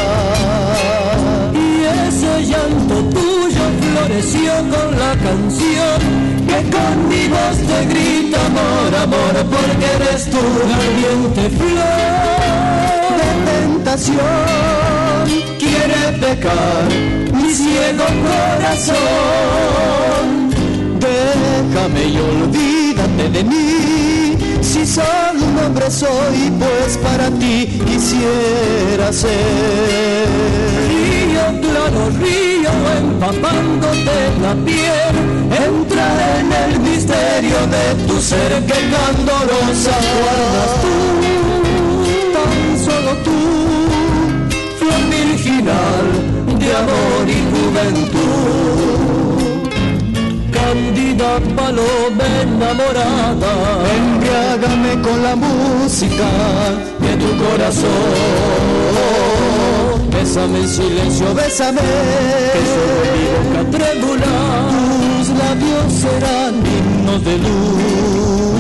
Y 1.55 1.85
ese 2.07 2.33
llanto 2.47 2.95
tuyo 3.11 3.65
floreció 3.81 4.53
con 4.59 4.99
la 4.99 5.13
canción 5.27 5.99
que 6.47 6.59
con 6.71 7.09
mi 7.09 7.29
voz 7.29 7.59
te 7.69 7.79
grita 7.87 8.39
amor, 8.47 8.95
amor, 9.03 9.35
porque 9.51 9.87
eres 9.97 10.23
tu 10.31 10.39
ardiente 10.39 11.43
flor 11.59 13.09
de 13.19 13.31
tentación. 13.51 15.25
Quiere 15.59 16.03
pecar 16.21 16.89
mi 17.33 17.51
ciego 17.53 18.07
corazón. 18.27 18.99
Déjame 21.59 22.05
y 22.05 22.19
olvídate 22.19 23.29
de 23.31 23.43
mí, 23.43 24.37
si 24.61 24.87
solo 24.87 25.45
un 25.45 25.59
hombre 25.59 25.91
soy, 25.91 26.53
pues 26.57 26.97
para 26.99 27.31
ti 27.31 27.67
quisiera 27.85 29.13
ser. 29.13 30.29
Río 30.89 31.61
claro, 31.61 32.11
río 32.21 32.71
empapándote 32.99 34.17
la 34.41 34.55
piel, 34.65 35.15
entra 35.67 36.39
en 36.39 36.53
el 36.53 36.81
misterio 36.81 37.59
de 37.75 38.07
tu 38.07 38.21
ser 38.21 38.65
que 38.65 38.79
candorosa 38.95 39.97
guardas 40.15 40.73
tú, 40.83 40.97
tan 42.35 42.79
solo 42.87 43.13
tú, 43.25 43.39
flor 44.79 45.03
virginal 45.11 46.07
de 46.57 46.77
amor 46.77 47.27
y 47.27 47.39
juventud. 47.51 49.08
Candida 50.69 51.41
paloma 51.57 52.27
enamorada, 52.43 53.53
embriágame 53.97 54.93
con 55.01 55.23
la 55.23 55.35
música 55.35 56.29
de 57.01 57.17
tu 57.17 57.31
corazón. 57.43 57.89
Bésame 60.11 60.59
en 60.61 60.69
silencio, 60.69 61.35
bésame, 61.35 61.81
que 62.53 62.61
sobre 62.75 63.11
mi 63.17 63.25
boca 63.33 63.63
trébula 63.79 64.35
tus 65.01 65.29
labios 65.41 65.89
serán 66.03 66.55
himnos 66.67 67.21
de 67.25 67.35
luz. 67.39 68.51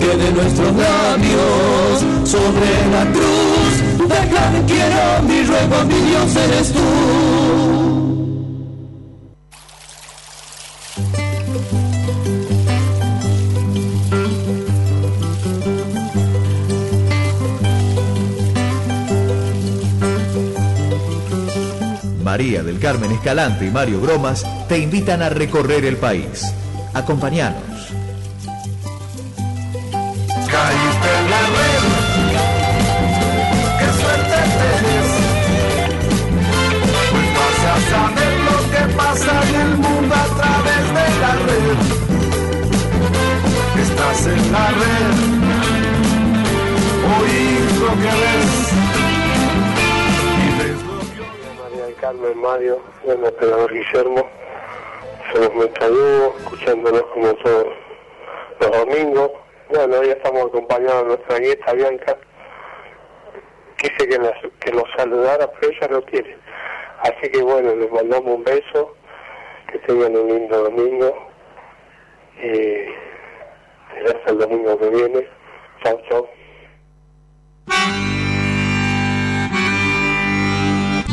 Que 0.00 0.12
de 0.16 0.28
nuestros 0.32 0.72
labios 0.76 1.94
sobre 2.24 2.70
la 2.90 3.04
cruz 3.12 3.72
dejan 4.08 4.54
quiero 4.66 5.02
mi 5.28 5.42
ruego, 5.42 5.84
mi 5.84 5.98
Dios 6.08 6.36
eres 6.36 6.72
tú. 6.72 8.13
María 22.34 22.64
del 22.64 22.80
Carmen 22.80 23.12
Escalante 23.12 23.64
y 23.64 23.70
Mario 23.70 24.00
Bromas 24.00 24.44
te 24.68 24.76
invitan 24.76 25.22
a 25.22 25.28
recorrer 25.28 25.84
el 25.84 25.96
país. 25.96 26.52
Acompáñanos. 26.92 27.62
Caíste 30.50 31.10
en 31.20 31.30
la 31.30 31.42
red, 31.54 31.82
qué 33.78 33.88
suerte 34.00 34.38
tenés. 34.58 35.10
Pues 37.12 37.28
vas 37.38 37.60
a 37.70 37.76
saber 37.94 38.34
lo 38.50 38.58
que 38.72 38.82
pasa 38.96 39.32
en 39.48 39.54
el 39.60 39.72
mundo 39.76 40.12
a 40.12 40.26
través 40.34 40.84
de 40.96 41.06
la 41.20 41.32
red. 41.46 41.78
Estás 43.80 44.20
en 44.26 44.42
la 44.50 44.66
red, 44.82 45.14
oís 47.16 47.78
lo 47.78 47.92
que 48.02 48.10
ves. 48.10 48.83
Carmen, 52.04 52.36
Mario, 52.38 52.82
el 53.06 53.24
operador 53.24 53.72
Guillermo. 53.72 54.28
Somos 55.32 55.54
Metalúo, 55.54 56.34
escuchándonos 56.38 57.02
como 57.14 57.32
todos 57.36 57.66
los 58.60 58.70
domingos. 58.72 59.30
Bueno, 59.70 60.00
hoy 60.00 60.10
estamos 60.10 60.44
acompañados 60.48 61.00
de 61.00 61.08
nuestra 61.08 61.38
nieta 61.38 61.72
Bianca. 61.72 62.18
Quise 63.78 64.06
que, 64.06 64.18
la- 64.18 64.38
que 64.60 64.72
nos 64.72 64.84
saludara, 64.98 65.50
pero 65.58 65.72
ella 65.72 65.88
no 65.92 66.02
quiere. 66.02 66.36
Así 67.00 67.30
que 67.30 67.42
bueno, 67.42 67.74
les 67.74 67.90
mandamos 67.90 68.34
un 68.34 68.44
beso. 68.44 68.94
Que 69.72 69.78
tengan 69.78 70.14
un 70.14 70.28
lindo 70.28 70.62
domingo. 70.62 71.26
Y 72.42 72.84
hasta 74.10 74.30
el 74.30 74.38
domingo 74.40 74.78
que 74.78 74.90
viene. 74.90 75.26
Chao, 75.82 75.98
chao. 76.10 76.28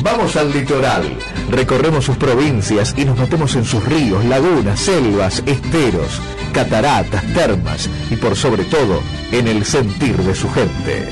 Vamos 0.04 0.36
al 0.36 0.52
litoral, 0.52 1.04
recorremos 1.52 2.06
sus 2.06 2.18
provincias 2.18 2.98
y 2.98 3.06
nos 3.06 3.20
metemos 3.20 3.56
en 3.56 3.64
sus 3.64 3.86
ríos, 3.88 4.26
lagunas, 4.26 4.80
selvas, 4.80 5.44
esteros, 5.46 6.20
cataratas, 6.54 7.24
termas 7.36 7.88
y 8.10 8.16
por 8.16 8.36
sobre 8.36 8.64
todo 8.64 9.00
en 9.32 9.48
el 9.48 9.64
sentir 9.64 10.16
de 10.18 10.34
su 10.34 10.50
gente. 10.50 11.08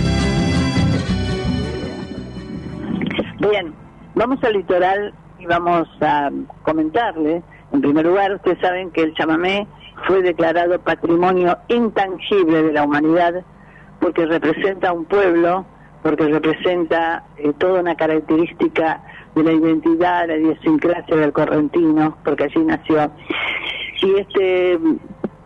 Bien, 3.39 3.73
vamos 4.15 4.43
al 4.43 4.53
litoral 4.53 5.13
y 5.37 5.45
vamos 5.45 5.87
a 6.01 6.29
comentarle. 6.63 7.43
En 7.71 7.81
primer 7.81 8.05
lugar, 8.05 8.33
ustedes 8.33 8.59
saben 8.59 8.89
que 8.89 9.01
el 9.01 9.13
chamamé 9.13 9.67
fue 10.07 10.23
declarado 10.23 10.79
patrimonio 10.79 11.57
intangible 11.67 12.63
de 12.63 12.73
la 12.73 12.83
humanidad 12.83 13.33
porque 14.01 14.25
representa 14.25 14.91
un 14.91 15.05
pueblo, 15.05 15.65
porque 16.01 16.27
representa 16.27 17.23
eh, 17.37 17.51
toda 17.57 17.81
una 17.81 17.95
característica 17.95 19.01
de 19.35 19.43
la 19.43 19.51
identidad, 19.51 20.27
la 20.27 20.37
idiosincrasia 20.37 21.15
del 21.15 21.33
correntino, 21.33 22.17
porque 22.23 22.45
allí 22.45 22.63
nació. 22.63 23.11
Y 24.01 24.15
este, 24.15 24.79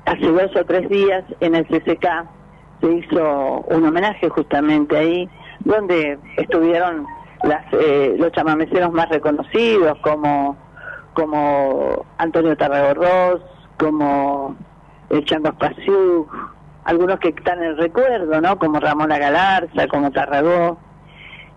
hace 0.05 0.27
dos 0.27 0.55
o 0.55 0.65
tres 0.65 0.87
días 0.89 1.23
en 1.39 1.55
el 1.55 1.65
CCK 1.65 2.07
se 2.81 2.91
hizo 2.91 3.65
un 3.69 3.85
homenaje 3.85 4.29
justamente 4.29 4.97
ahí, 4.97 5.29
donde 5.61 6.19
estuvieron 6.37 7.05
las, 7.43 7.65
eh, 7.73 8.15
los 8.17 8.31
chamameceros 8.31 8.91
más 8.91 9.09
reconocidos 9.09 9.97
como, 9.99 10.57
como 11.13 12.05
Antonio 12.17 12.55
Tarragorros, 12.55 13.41
como 13.77 14.55
el 15.09 15.25
Chango 15.25 15.49
Espaciú, 15.49 16.27
algunos 16.85 17.19
que 17.19 17.29
están 17.29 17.63
en 17.63 17.77
recuerdo, 17.77 18.41
¿no? 18.41 18.57
Como 18.57 18.79
Ramona 18.79 19.17
Galarza, 19.17 19.87
como 19.87 20.11
Tarragó, 20.11 20.77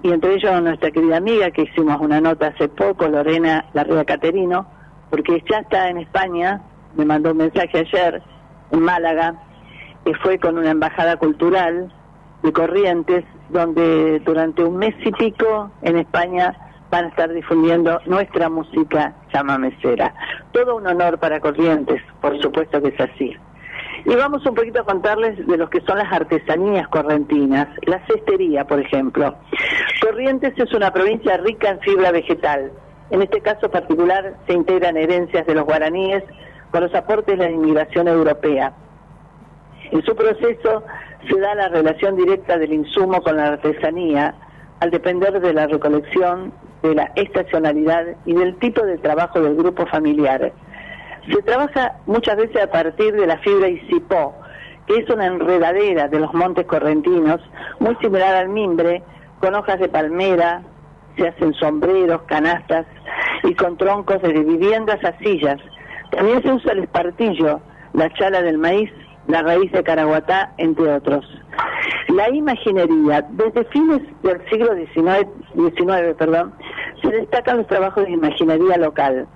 y 0.03 0.13
entre 0.13 0.35
ellos 0.35 0.63
nuestra 0.63 0.91
querida 0.91 1.17
amiga 1.17 1.51
que 1.51 1.63
hicimos 1.63 2.01
una 2.01 2.21
nota 2.21 2.49
hace 2.49 2.69
poco, 2.69 3.09
Lorena 3.09 3.65
Larrea 3.73 4.05
Caterino, 4.05 4.67
porque 5.11 5.43
ya 5.51 5.59
está 5.59 5.89
en 5.89 5.99
España, 5.99 6.61
me 6.97 7.05
mandó 7.05 7.33
un 7.33 7.39
mensaje 7.39 7.79
ayer, 7.79 8.23
en 8.71 8.81
Málaga, 8.81 9.35
que 10.05 10.15
fue 10.15 10.39
con 10.39 10.59
una 10.59 10.71
embajada 10.71 11.17
cultural 11.17 11.93
de 12.43 12.53
Corrientes, 12.53 13.25
donde 13.49 14.21
durante 14.21 14.63
un 14.63 14.77
mes 14.77 14.95
y 15.05 15.11
pico 15.13 15.71
en 15.83 15.97
España 15.97 16.55
van 16.91 17.07
a 17.07 17.09
estar 17.09 17.33
difundiendo 17.33 18.01
nuestra 18.07 18.49
música 18.49 19.15
chamamecera. 19.33 20.15
Todo 20.53 20.77
un 20.77 20.87
honor 20.87 21.19
para 21.19 21.41
Corrientes, 21.41 22.01
por 22.21 22.41
supuesto 22.41 22.81
que 22.81 22.89
es 22.89 23.01
así. 23.01 23.37
Y 24.09 24.15
vamos 24.15 24.47
un 24.47 24.55
poquito 24.55 24.81
a 24.81 24.85
contarles 24.85 25.45
de 25.49 25.57
lo 25.57 25.69
que 25.69 25.81
son 25.81 25.99
las 25.99 26.13
artesanías 26.13 26.87
correntinas, 26.89 27.67
la 27.87 27.99
cestería, 28.07 28.65
por 28.65 28.79
ejemplo. 28.79 29.35
Corrientes 30.01 30.55
es 30.57 30.73
una 30.73 30.93
provincia 30.93 31.37
rica 31.39 31.71
en 31.71 31.81
fibra 31.81 32.13
vegetal. 32.13 32.71
En 33.11 33.23
este 33.23 33.41
caso 33.41 33.69
particular 33.69 34.37
se 34.47 34.53
integran 34.53 34.97
herencias 34.97 35.45
de 35.45 35.55
los 35.57 35.65
guaraníes 35.65 36.23
con 36.71 36.85
los 36.85 36.95
aportes 36.95 37.37
de 37.37 37.47
la 37.47 37.51
inmigración 37.51 38.07
europea. 38.07 38.73
En 39.91 40.05
su 40.05 40.15
proceso 40.15 40.85
se 41.29 41.41
da 41.41 41.57
la 41.57 41.69
relación 41.69 42.15
directa 42.15 42.59
del 42.59 42.75
insumo 42.75 43.21
con 43.23 43.37
la 43.37 43.49
artesanía, 43.49 44.37
al 44.79 44.91
depender 44.93 45.41
de 45.41 45.53
la 45.53 45.67
recolección, 45.67 46.53
de 46.83 46.95
la 46.95 47.11
estacionalidad 47.17 48.05
y 48.25 48.35
del 48.35 48.57
tipo 48.59 48.87
de 48.87 48.99
trabajo 48.99 49.41
del 49.41 49.57
grupo 49.57 49.85
familiar. 49.87 50.53
Se 51.33 51.43
trabaja 51.43 51.97
muchas 52.07 52.37
veces 52.37 52.63
a 52.63 52.71
partir 52.71 53.15
de 53.15 53.27
la 53.27 53.39
fibra 53.39 53.69
isipó, 53.69 54.35
que 54.87 54.97
es 54.97 55.11
una 55.11 55.27
enredadera 55.27 56.09
de 56.09 56.21
los 56.21 56.33
montes 56.33 56.67
correntinos, 56.67 57.41
muy 57.81 57.97
similar 57.97 58.35
al 58.37 58.49
mimbre, 58.49 59.03
con 59.41 59.55
hojas 59.55 59.81
de 59.81 59.89
palmera, 59.89 60.63
se 61.17 61.29
hacen 61.29 61.53
sombreros, 61.55 62.23
canastas 62.23 62.87
y 63.43 63.55
con 63.55 63.77
troncos 63.77 64.23
de 64.23 64.33
viviendas 64.33 65.03
a 65.05 65.17
sillas. 65.19 65.61
También 66.11 66.43
se 66.43 66.53
usa 66.53 66.73
el 66.73 66.81
espartillo, 66.81 67.61
la 67.93 68.09
chala 68.15 68.43
del 68.43 68.59
maíz, 68.59 68.91
la 69.27 69.43
raíz 69.43 69.73
de 69.73 69.83
caraguatá, 69.83 70.53
entre 70.59 70.93
otros. 70.93 71.27
La 72.09 72.31
imaginería, 72.31 73.27
desde 73.31 73.65
fines 73.65 74.03
del 74.23 74.41
siglo 74.49 74.75
XIX, 74.75 75.27
XIX 75.55 76.15
perdón, 76.17 76.55
se 77.03 77.09
destacan 77.09 77.59
los 77.59 77.67
trabajos 77.67 78.05
de 78.05 78.13
imaginería 78.13 78.77
local, 78.77 79.27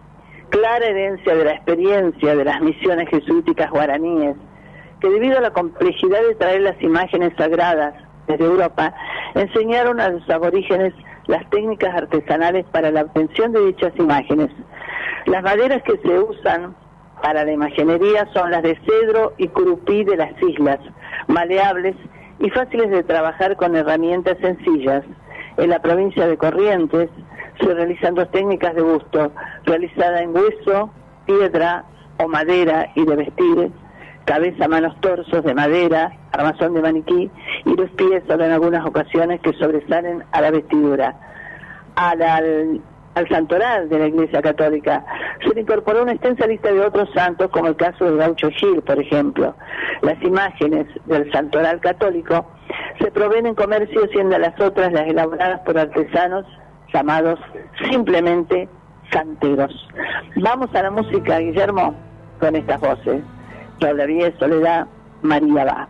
clara 0.51 0.87
herencia 0.87 1.35
de 1.35 1.45
la 1.45 1.53
experiencia 1.53 2.37
de 2.37 2.45
las 2.45 2.61
misiones 2.61 3.09
jesuíticas 3.09 3.71
guaraníes, 3.71 4.37
que 5.01 5.09
debido 5.09 5.39
a 5.39 5.41
la 5.41 5.53
complejidad 5.53 6.21
de 6.23 6.35
traer 6.35 6.61
las 6.61 6.81
imágenes 6.83 7.33
sagradas 7.37 7.95
desde 8.27 8.45
Europa, 8.45 8.95
enseñaron 9.35 10.01
a 10.01 10.11
los 10.11 10.29
aborígenes 10.29 10.93
las 11.27 11.49
técnicas 11.51 11.95
artesanales 11.95 12.67
para 12.73 12.91
la 12.91 13.03
obtención 13.03 13.53
de 13.53 13.67
dichas 13.67 13.93
imágenes. 13.97 14.51
Las 15.27 15.43
maderas 15.43 15.83
que 15.83 15.97
se 15.99 16.19
usan 16.19 16.75
para 17.23 17.45
la 17.45 17.53
imaginería 17.53 18.27
son 18.33 18.51
las 18.51 18.63
de 18.63 18.79
cedro 18.87 19.35
y 19.39 19.49
curupí 19.49 20.05
de 20.05 20.17
las 20.17 20.33
islas, 20.43 20.79
maleables 21.29 21.95
y 22.39 22.51
fáciles 22.51 22.91
de 22.91 23.03
trabajar 23.03 23.57
con 23.57 23.77
herramientas 23.77 24.39
sencillas. 24.41 25.05
En 25.57 25.71
la 25.71 25.81
provincia 25.81 26.27
de 26.27 26.39
Corrientes 26.39 27.11
se 27.61 27.75
realizan 27.75 28.15
dos 28.15 28.31
técnicas 28.31 28.75
de 28.75 28.83
busto, 28.83 29.33
realizada 29.65 30.23
en 30.23 30.35
hueso, 30.35 30.91
piedra 31.27 31.85
o 32.19 32.29
madera 32.29 32.91
y 32.95 33.05
de 33.05 33.17
vestir, 33.17 33.71
cabeza, 34.25 34.69
manos, 34.69 34.99
torsos 35.01 35.45
de 35.45 35.55
madera, 35.55 36.13
armazón 36.33 36.75
de 36.75 36.83
maniquí 36.83 37.31
y 37.65 37.75
los 37.75 37.91
pies 37.91 38.23
solo 38.27 38.45
en 38.45 38.53
algunas 38.53 38.87
ocasiones 38.87 39.41
que 39.41 39.53
sobresalen 39.55 40.25
a 40.33 40.41
la 40.41 40.51
vestidura. 40.51 41.17
Al, 41.97 42.23
al, 42.23 42.81
al 43.15 43.29
santoral 43.29 43.89
de 43.89 43.99
la 43.99 44.07
Iglesia 44.07 44.41
Católica 44.41 45.05
se 45.43 45.55
le 45.55 45.63
incorporó 45.63 46.03
una 46.03 46.13
extensa 46.13 46.47
lista 46.47 46.73
de 46.73 46.81
otros 46.81 47.11
santos, 47.13 47.51
como 47.51 47.69
el 47.69 47.77
caso 47.77 48.05
de 48.05 48.17
Gaucho 48.17 48.51
Gil, 48.51 48.83
por 48.83 49.01
ejemplo. 49.01 49.55
Las 50.03 50.23
imágenes 50.23 50.87
del 51.07 51.31
santoral 51.33 51.81
católico 51.81 52.47
se 53.01 53.11
proveen 53.11 53.47
en 53.47 53.55
comercio, 53.55 54.07
siendo 54.13 54.39
las 54.39 54.59
otras 54.61 54.93
las 54.93 55.09
elaboradas 55.09 55.61
por 55.61 55.79
artesanos 55.79 56.47
llamados 56.93 57.39
simplemente 57.91 58.69
santeros. 59.13 59.89
Vamos 60.37 60.75
a 60.75 60.83
la 60.83 60.91
música, 60.91 61.39
Guillermo, 61.39 61.95
con 62.39 62.57
estas 62.57 62.81
voces. 62.81 63.23
Ariel, 63.83 64.35
Soledad, 64.39 64.87
María 65.23 65.65
va. 65.65 65.89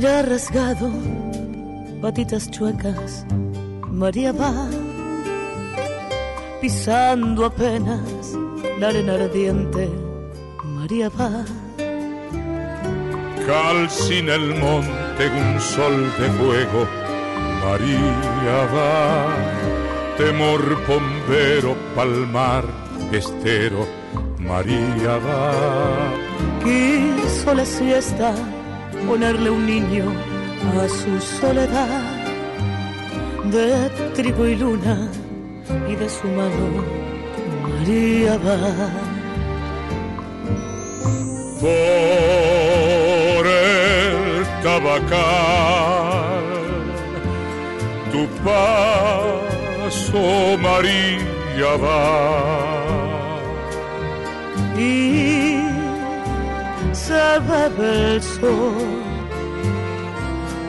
Mira 0.00 0.22
rasgado, 0.22 0.92
patitas 2.00 2.48
chuecas, 2.52 3.26
María 3.90 4.30
va 4.30 4.70
pisando 6.60 7.44
apenas 7.44 8.38
la 8.78 8.90
arena 8.90 9.14
ardiente, 9.14 9.88
María 10.62 11.08
va. 11.08 11.44
Calcina 13.44 14.36
el 14.36 14.54
monte 14.54 15.22
un 15.42 15.60
sol 15.60 15.96
de 16.20 16.28
fuego, 16.38 16.86
María 17.64 18.58
va. 18.72 19.26
Temor 20.16 20.62
pombero, 20.86 21.74
palmar, 21.96 22.62
estero, 23.10 23.84
María 24.38 25.18
va. 25.26 26.12
Quiso 26.62 27.52
la 27.52 27.64
siesta 27.64 28.32
ponerle 29.08 29.50
un 29.50 29.64
niño 29.66 30.04
a 30.80 30.88
su 30.88 31.18
soledad 31.20 32.26
de 33.44 33.88
trigo 34.14 34.46
y 34.46 34.54
luna 34.56 35.08
y 35.88 35.94
de 35.94 36.08
su 36.08 36.26
mano 36.28 36.84
María 37.62 38.36
va. 38.36 38.60
Por 41.60 43.46
el 43.46 44.44
tabacal, 44.62 46.44
tu 48.12 48.22
paso 48.44 50.22
María 50.58 51.72
va. 51.82 52.88
Y 54.78 55.37
se 57.08 57.26
bebe 57.48 58.16
el 58.16 58.22
sol 58.22 59.00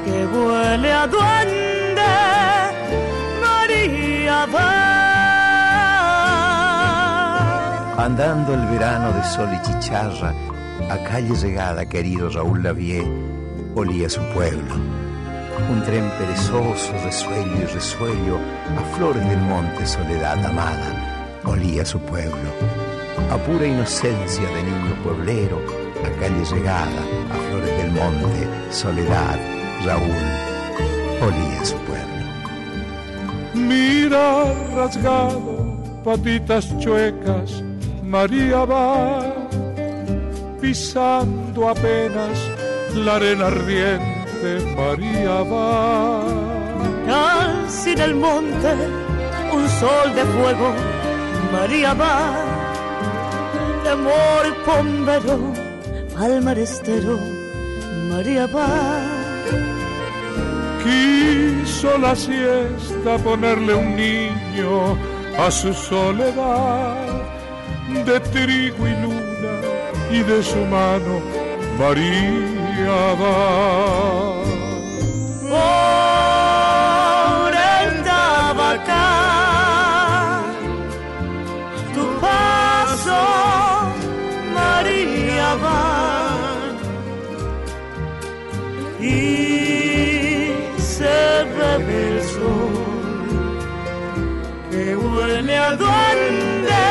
que 0.05 0.17
huele 0.33 0.91
a 0.93 1.05
duende, 1.05 2.15
María 3.43 4.45
va. 4.45 4.79
Andando 8.05 8.53
el 8.53 8.65
verano 8.67 9.11
de 9.11 9.23
sol 9.25 9.49
y 9.53 9.59
chicharra, 9.67 10.33
a 10.89 10.97
calle 11.09 11.35
llegada, 11.35 11.85
querido 11.85 12.29
Raúl 12.29 12.63
Lavie, 12.63 13.05
olía 13.75 14.09
su 14.09 14.21
pueblo. 14.33 14.75
Un 15.69 15.83
tren 15.83 16.09
perezoso, 16.17 16.93
resuello 17.03 17.57
y 17.63 17.65
resuello, 17.65 18.39
a 18.79 18.81
flores 18.95 19.27
del 19.27 19.41
monte, 19.41 19.85
soledad 19.85 20.41
amada, 20.45 20.89
olía 21.43 21.85
su 21.85 21.99
pueblo. 21.99 22.49
A 23.29 23.35
pura 23.37 23.67
inocencia 23.67 24.47
de 24.55 24.63
niño 24.63 24.95
pueblero, 25.03 25.78
a 26.05 26.09
calle 26.19 26.43
llegada, 26.45 27.01
a 27.31 27.37
flores 27.49 27.77
del 27.77 27.91
monte, 27.91 28.47
soledad, 28.71 29.39
Raúl, 29.85 30.25
olía 31.21 31.65
su 31.65 31.75
pueblo. 31.77 32.07
Mira 33.53 34.53
rasgado, 34.75 35.77
patitas 36.03 36.77
chuecas, 36.79 37.63
María 38.03 38.65
va 38.65 39.39
pisando 40.61 41.69
apenas 41.69 42.37
la 42.93 43.15
arena 43.15 43.47
ardiente, 43.47 44.59
María 44.75 45.41
va. 45.43 46.21
Casi 47.05 47.91
en 47.91 47.99
el 47.99 48.15
monte, 48.15 48.73
un 49.53 49.67
sol 49.69 50.13
de 50.15 50.23
fuego, 50.25 50.73
María 51.51 51.93
va. 51.93 52.35
Temor 53.83 54.55
pombero, 54.65 55.53
al 56.19 56.41
marestero, 56.41 57.17
María 58.09 58.45
va. 58.47 58.67
Quiso 60.83 61.97
la 61.97 62.15
siesta 62.15 63.17
ponerle 63.23 63.73
un 63.73 63.95
niño 63.95 64.97
a 65.37 65.49
su 65.49 65.73
soledad 65.73 66.97
de 68.05 68.19
trigo 68.19 68.87
y 68.87 68.95
luna 69.03 69.55
y 70.11 70.19
de 70.19 70.43
su 70.43 70.57
mano 70.65 71.21
María 71.79 73.13
va. 73.21 74.58
A 95.59 95.75
duende, 95.81 96.87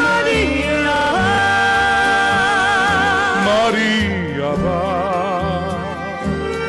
María 0.00 0.98
María 3.48 4.50
va. 4.64 4.82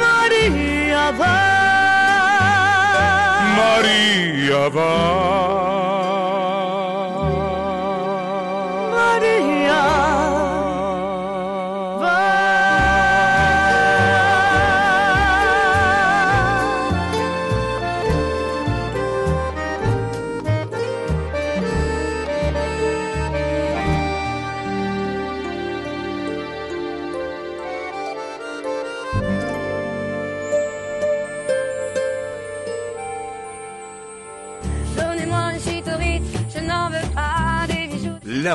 María 0.04 1.04
va. 1.20 1.38
María 3.60 4.70
va. 4.78 5.55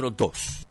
442. 0.00 0.66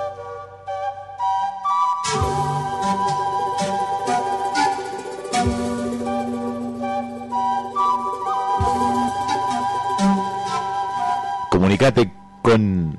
Comunicate 11.61 12.11
con 12.41 12.97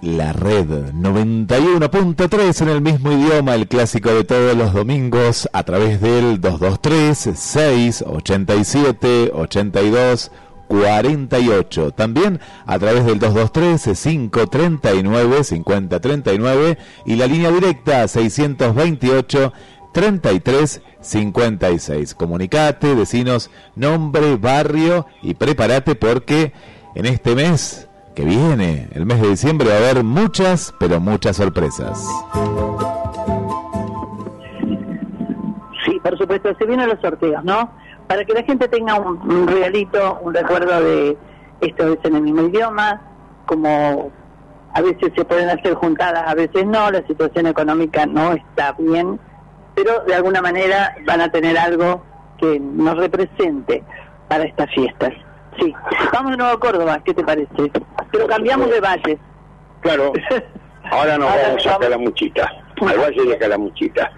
la 0.00 0.32
red 0.32 0.94
91.3 0.94 2.62
en 2.62 2.68
el 2.70 2.80
mismo 2.80 3.12
idioma, 3.12 3.54
el 3.54 3.68
clásico 3.68 4.14
de 4.14 4.24
todos 4.24 4.56
los 4.56 4.72
domingos, 4.72 5.46
a 5.52 5.62
través 5.62 6.00
del 6.00 6.40
223 6.40 7.38
687 7.38 9.30
82 9.34 10.30
48. 10.68 11.90
También 11.90 12.40
a 12.64 12.78
través 12.78 13.04
del 13.04 13.18
223 13.18 14.00
539 14.00 15.44
5039 15.44 16.78
y 17.04 17.16
la 17.16 17.26
línea 17.26 17.50
directa 17.50 18.08
628 18.08 19.52
33 19.92 20.80
56. 21.02 22.14
Comunicate, 22.14 22.94
decinos 22.94 23.50
nombre, 23.74 24.36
barrio 24.36 25.06
y 25.22 25.34
prepárate 25.34 25.94
porque 25.94 26.54
en 26.96 27.04
este 27.04 27.34
mes 27.34 27.86
que 28.14 28.24
viene, 28.24 28.88
el 28.94 29.04
mes 29.04 29.20
de 29.20 29.28
diciembre, 29.28 29.68
va 29.68 29.74
a 29.74 29.90
haber 29.90 30.02
muchas, 30.02 30.74
pero 30.80 30.98
muchas 30.98 31.36
sorpresas. 31.36 32.08
Sí, 35.84 36.00
por 36.02 36.16
supuesto, 36.16 36.54
se 36.58 36.64
vienen 36.64 36.88
los 36.88 36.98
sorteos, 37.02 37.44
¿no? 37.44 37.70
Para 38.06 38.24
que 38.24 38.32
la 38.32 38.42
gente 38.44 38.66
tenga 38.68 38.98
un, 38.98 39.46
regalito, 39.46 40.18
un 40.22 40.32
recuerdo 40.32 40.80
de 40.82 41.18
esto 41.60 41.92
es 41.92 41.98
en 42.04 42.16
el 42.16 42.22
mismo 42.22 42.42
idioma, 42.42 43.02
como 43.44 44.10
a 44.72 44.80
veces 44.80 45.12
se 45.14 45.24
pueden 45.26 45.50
hacer 45.50 45.74
juntadas, 45.74 46.24
a 46.26 46.34
veces 46.34 46.64
no, 46.64 46.90
la 46.90 47.06
situación 47.06 47.46
económica 47.46 48.06
no 48.06 48.32
está 48.32 48.72
bien, 48.78 49.20
pero 49.74 50.00
de 50.06 50.14
alguna 50.14 50.40
manera 50.40 50.96
van 51.04 51.20
a 51.20 51.30
tener 51.30 51.58
algo 51.58 52.02
que 52.38 52.58
nos 52.58 52.96
represente 52.96 53.84
para 54.28 54.44
estas 54.44 54.70
fiestas. 54.74 55.12
Sí, 55.58 55.74
vamos 56.12 56.32
de 56.32 56.36
nuevo 56.36 56.52
a 56.52 56.60
Córdoba, 56.60 57.00
¿qué 57.04 57.14
te 57.14 57.24
parece? 57.24 57.48
Pero 58.12 58.26
cambiamos 58.26 58.70
de 58.70 58.80
valle. 58.80 59.18
Claro, 59.80 60.12
ahora 60.90 61.18
nos 61.18 61.30
Ahora 61.30 61.42
vamos 61.48 61.66
a 61.66 61.70
vamos. 61.70 61.86
Calamuchita, 61.86 62.52
al 62.80 62.98
Valle 62.98 63.24
de 63.24 63.38
Calamuchita. 63.38 64.12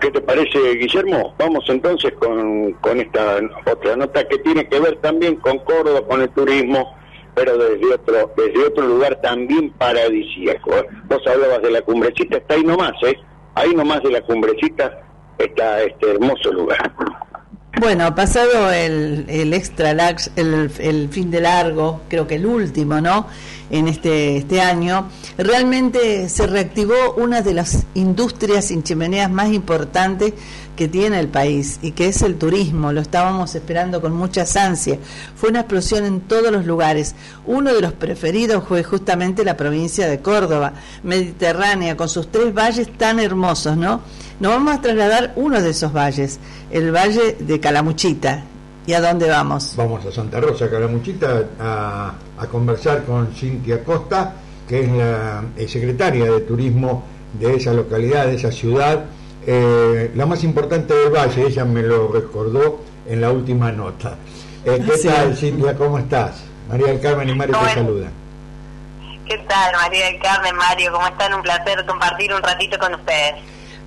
¿Qué 0.00 0.10
te 0.10 0.20
parece, 0.20 0.58
Guillermo? 0.74 1.34
Vamos 1.38 1.64
entonces 1.68 2.12
con, 2.18 2.72
con 2.74 3.00
esta 3.00 3.38
otra 3.70 3.96
nota 3.96 4.26
que 4.28 4.38
tiene 4.38 4.68
que 4.68 4.78
ver 4.78 4.96
también 4.96 5.36
con 5.36 5.58
Córdoba, 5.60 6.02
con 6.06 6.20
el 6.20 6.28
turismo, 6.30 6.94
pero 7.34 7.56
desde 7.56 7.94
otro 7.94 8.32
desde 8.36 8.66
otro 8.66 8.86
lugar 8.86 9.20
también 9.22 9.70
paradisíaco. 9.72 10.70
Vos 11.04 11.26
hablabas 11.26 11.62
de 11.62 11.70
la 11.70 11.82
cumbrecita, 11.82 12.38
está 12.38 12.54
ahí 12.54 12.64
nomás, 12.64 12.92
¿eh? 13.04 13.18
Ahí 13.54 13.74
nomás 13.74 14.02
de 14.02 14.10
la 14.10 14.20
cumbrecita 14.20 15.00
está 15.38 15.82
este 15.82 16.10
hermoso 16.10 16.52
lugar. 16.52 16.92
Bueno, 17.78 18.14
pasado 18.14 18.70
el, 18.72 19.24
el 19.28 19.54
extra 19.54 19.94
lax, 19.94 20.30
el, 20.36 20.70
el 20.78 21.08
fin 21.08 21.30
de 21.30 21.40
largo, 21.40 22.02
creo 22.08 22.26
que 22.26 22.34
el 22.34 22.44
último, 22.44 23.00
¿no? 23.00 23.26
En 23.70 23.86
este, 23.86 24.36
este 24.36 24.60
año, 24.60 25.08
realmente 25.38 26.28
se 26.28 26.46
reactivó 26.46 27.14
una 27.16 27.40
de 27.42 27.54
las 27.54 27.86
industrias 27.94 28.66
sin 28.66 28.82
chimeneas 28.82 29.30
más 29.30 29.52
importantes 29.52 30.34
que 30.76 30.88
tiene 30.88 31.20
el 31.20 31.28
país 31.28 31.78
y 31.82 31.92
que 31.92 32.06
es 32.06 32.22
el 32.22 32.36
turismo. 32.36 32.92
Lo 32.92 33.00
estábamos 33.00 33.54
esperando 33.54 34.00
con 34.00 34.12
muchas 34.12 34.56
ansias. 34.56 34.98
Fue 35.36 35.50
una 35.50 35.60
explosión 35.60 36.04
en 36.04 36.20
todos 36.22 36.50
los 36.50 36.66
lugares. 36.66 37.14
Uno 37.46 37.74
de 37.74 37.80
los 37.80 37.92
preferidos 37.92 38.64
fue 38.66 38.82
justamente 38.82 39.44
la 39.44 39.56
provincia 39.56 40.08
de 40.08 40.20
Córdoba, 40.20 40.72
mediterránea, 41.02 41.96
con 41.96 42.08
sus 42.08 42.30
tres 42.30 42.54
valles 42.54 42.90
tan 42.96 43.20
hermosos, 43.20 43.76
¿no? 43.76 44.00
Nos 44.40 44.52
vamos 44.52 44.74
a 44.76 44.80
trasladar 44.80 45.34
uno 45.36 45.60
de 45.60 45.70
esos 45.70 45.92
valles, 45.92 46.38
el 46.70 46.94
valle 46.94 47.36
de 47.38 47.60
Calamuchita. 47.60 48.44
¿Y 48.86 48.94
a 48.94 49.00
dónde 49.00 49.28
vamos? 49.28 49.74
Vamos 49.76 50.04
a 50.06 50.10
Santa 50.10 50.40
Rosa, 50.40 50.70
Calamuchita, 50.70 51.44
a, 51.60 52.14
a 52.38 52.46
conversar 52.46 53.04
con 53.04 53.28
Cintia 53.34 53.84
Costa, 53.84 54.34
que 54.66 54.84
es 54.84 54.92
la 54.92 55.44
eh, 55.56 55.68
secretaria 55.68 56.24
de 56.30 56.40
Turismo 56.40 57.04
de 57.38 57.56
esa 57.56 57.72
localidad, 57.72 58.26
de 58.26 58.36
esa 58.36 58.50
ciudad, 58.50 59.04
eh, 59.52 60.12
la 60.14 60.26
más 60.26 60.44
importante 60.44 60.94
del 60.94 61.10
valle, 61.12 61.44
ella 61.48 61.64
me 61.64 61.82
lo 61.82 62.06
recordó 62.06 62.80
en 63.08 63.20
la 63.20 63.32
última 63.32 63.72
nota. 63.72 64.14
Eh, 64.64 64.80
¿Qué 64.86 64.96
Sí. 64.96 65.08
tal, 65.08 65.36
Cintia? 65.36 65.74
¿Cómo 65.74 65.98
estás? 65.98 66.44
María 66.68 66.86
del 66.86 67.00
Carmen 67.00 67.28
y 67.30 67.34
Mario 67.34 67.56
te 67.58 67.74
saludan. 67.74 68.12
¿Qué 69.26 69.38
tal, 69.48 69.72
María 69.74 70.06
del 70.06 70.20
Carmen, 70.20 70.54
Mario? 70.54 70.92
¿Cómo 70.92 71.06
están? 71.08 71.34
Un 71.34 71.42
placer 71.42 71.84
compartir 71.84 72.32
un 72.32 72.42
ratito 72.42 72.78
con 72.78 72.94
ustedes. 72.94 73.34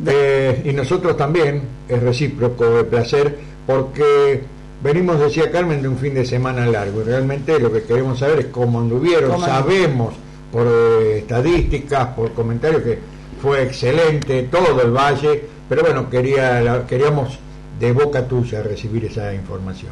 Eh, 0.05 0.61
y 0.65 0.73
nosotros 0.73 1.15
también, 1.15 1.63
es 1.87 2.01
recíproco 2.03 2.79
el 2.79 2.85
placer, 2.87 3.39
porque 3.65 4.43
venimos, 4.81 5.17
decía 5.17 5.49
Carmen, 5.49 5.81
de 5.81 5.87
un 5.87 5.97
fin 5.97 6.13
de 6.13 6.25
semana 6.25 6.65
largo. 6.65 7.01
Y 7.01 7.03
realmente 7.05 7.57
lo 7.57 7.71
que 7.71 7.83
queremos 7.83 8.19
saber 8.19 8.39
es 8.39 8.45
cómo 8.47 8.79
anduvieron. 8.81 9.31
¿Cómo 9.31 9.45
Sabemos 9.45 10.13
por 10.51 10.67
eh, 10.67 11.19
estadísticas, 11.19 12.07
por 12.07 12.33
comentarios, 12.33 12.81
que 12.83 12.99
fue 13.41 13.63
excelente 13.63 14.43
todo 14.43 14.81
el 14.81 14.91
valle, 14.91 15.52
pero 15.69 15.81
bueno, 15.83 16.09
quería, 16.09 16.85
queríamos 16.87 17.37
de 17.79 17.91
boca 17.91 18.27
tuya 18.27 18.61
recibir 18.63 19.05
esa 19.05 19.33
información. 19.33 19.91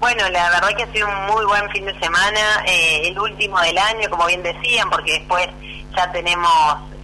Bueno, 0.00 0.28
la 0.30 0.50
verdad 0.50 0.76
que 0.76 0.82
ha 0.82 0.92
sido 0.92 1.06
un 1.08 1.26
muy 1.34 1.44
buen 1.46 1.70
fin 1.70 1.84
de 1.86 1.98
semana, 2.00 2.64
eh, 2.66 3.02
el 3.08 3.18
último 3.18 3.60
del 3.60 3.78
año, 3.78 4.10
como 4.10 4.26
bien 4.26 4.42
decían, 4.42 4.90
porque 4.90 5.12
después 5.12 5.46
ya 5.96 6.10
tenemos 6.10 6.50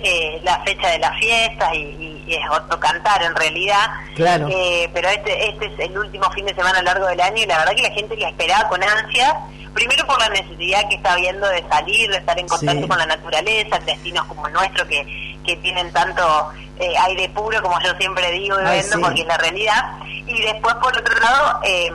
eh, 0.01 0.41
la 0.43 0.59
fecha 0.65 0.89
de 0.89 0.99
las 0.99 1.16
fiestas 1.19 1.75
y, 1.75 1.79
y- 1.79 2.18
y 2.29 2.35
es 2.35 2.51
otro 2.51 2.79
cantar 2.79 3.23
en 3.23 3.35
realidad. 3.35 3.87
Claro. 4.15 4.47
Eh, 4.51 4.91
pero 4.93 5.09
este, 5.09 5.49
este 5.49 5.67
es 5.67 5.79
el 5.81 5.97
último 5.99 6.31
fin 6.33 6.45
de 6.47 6.55
semana 6.55 6.79
a 6.79 6.83
lo 6.83 6.87
largo 6.87 7.07
del 7.07 7.21
año 7.21 7.43
y 7.43 7.47
la 7.47 7.59
verdad 7.59 7.75
que 7.75 7.83
la 7.83 7.91
gente 7.91 8.17
la 8.17 8.29
esperaba 8.29 8.69
con 8.69 8.83
ansias. 8.83 9.35
Primero 9.75 10.07
por 10.07 10.19
la 10.19 10.29
necesidad 10.31 10.89
que 10.89 10.97
está 10.97 11.13
habiendo 11.13 11.47
de 11.49 11.65
salir, 11.69 12.11
de 12.11 12.17
estar 12.19 12.39
en 12.39 12.49
contacto 12.49 12.83
Sí. 12.83 12.89
con 12.89 12.99
la 12.99 13.07
naturaleza, 13.07 13.77
en 13.77 13.87
destinos 13.87 14.25
como 14.27 14.47
el 14.47 14.53
nuestro 14.53 14.87
que, 14.89 15.39
que 15.47 15.57
tienen 15.57 15.93
tanto 15.93 16.51
eh, 16.81 16.95
aire 17.07 17.29
puro, 17.31 17.61
como 17.63 17.79
yo 17.83 17.95
siempre 17.97 18.31
digo 18.33 18.57
y 18.61 18.65
Ay, 18.67 18.81
vendo, 18.81 18.97
sí. 18.97 19.03
porque 19.03 19.21
es 19.23 19.27
la 19.27 19.37
realidad. 19.37 19.85
Y 20.27 20.43
después, 20.43 20.75
por 20.77 20.97
otro 20.97 21.15
lado, 21.21 21.61
eh, 21.65 21.91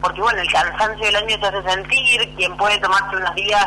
porque 0.00 0.20
bueno, 0.20 0.40
el 0.40 0.50
cansancio 0.52 1.04
del 1.06 1.16
año 1.16 1.36
se 1.40 1.46
hace 1.46 1.62
sentir, 1.68 2.34
quien 2.36 2.56
puede 2.56 2.78
tomarse 2.78 3.16
unos 3.16 3.34
días 3.34 3.66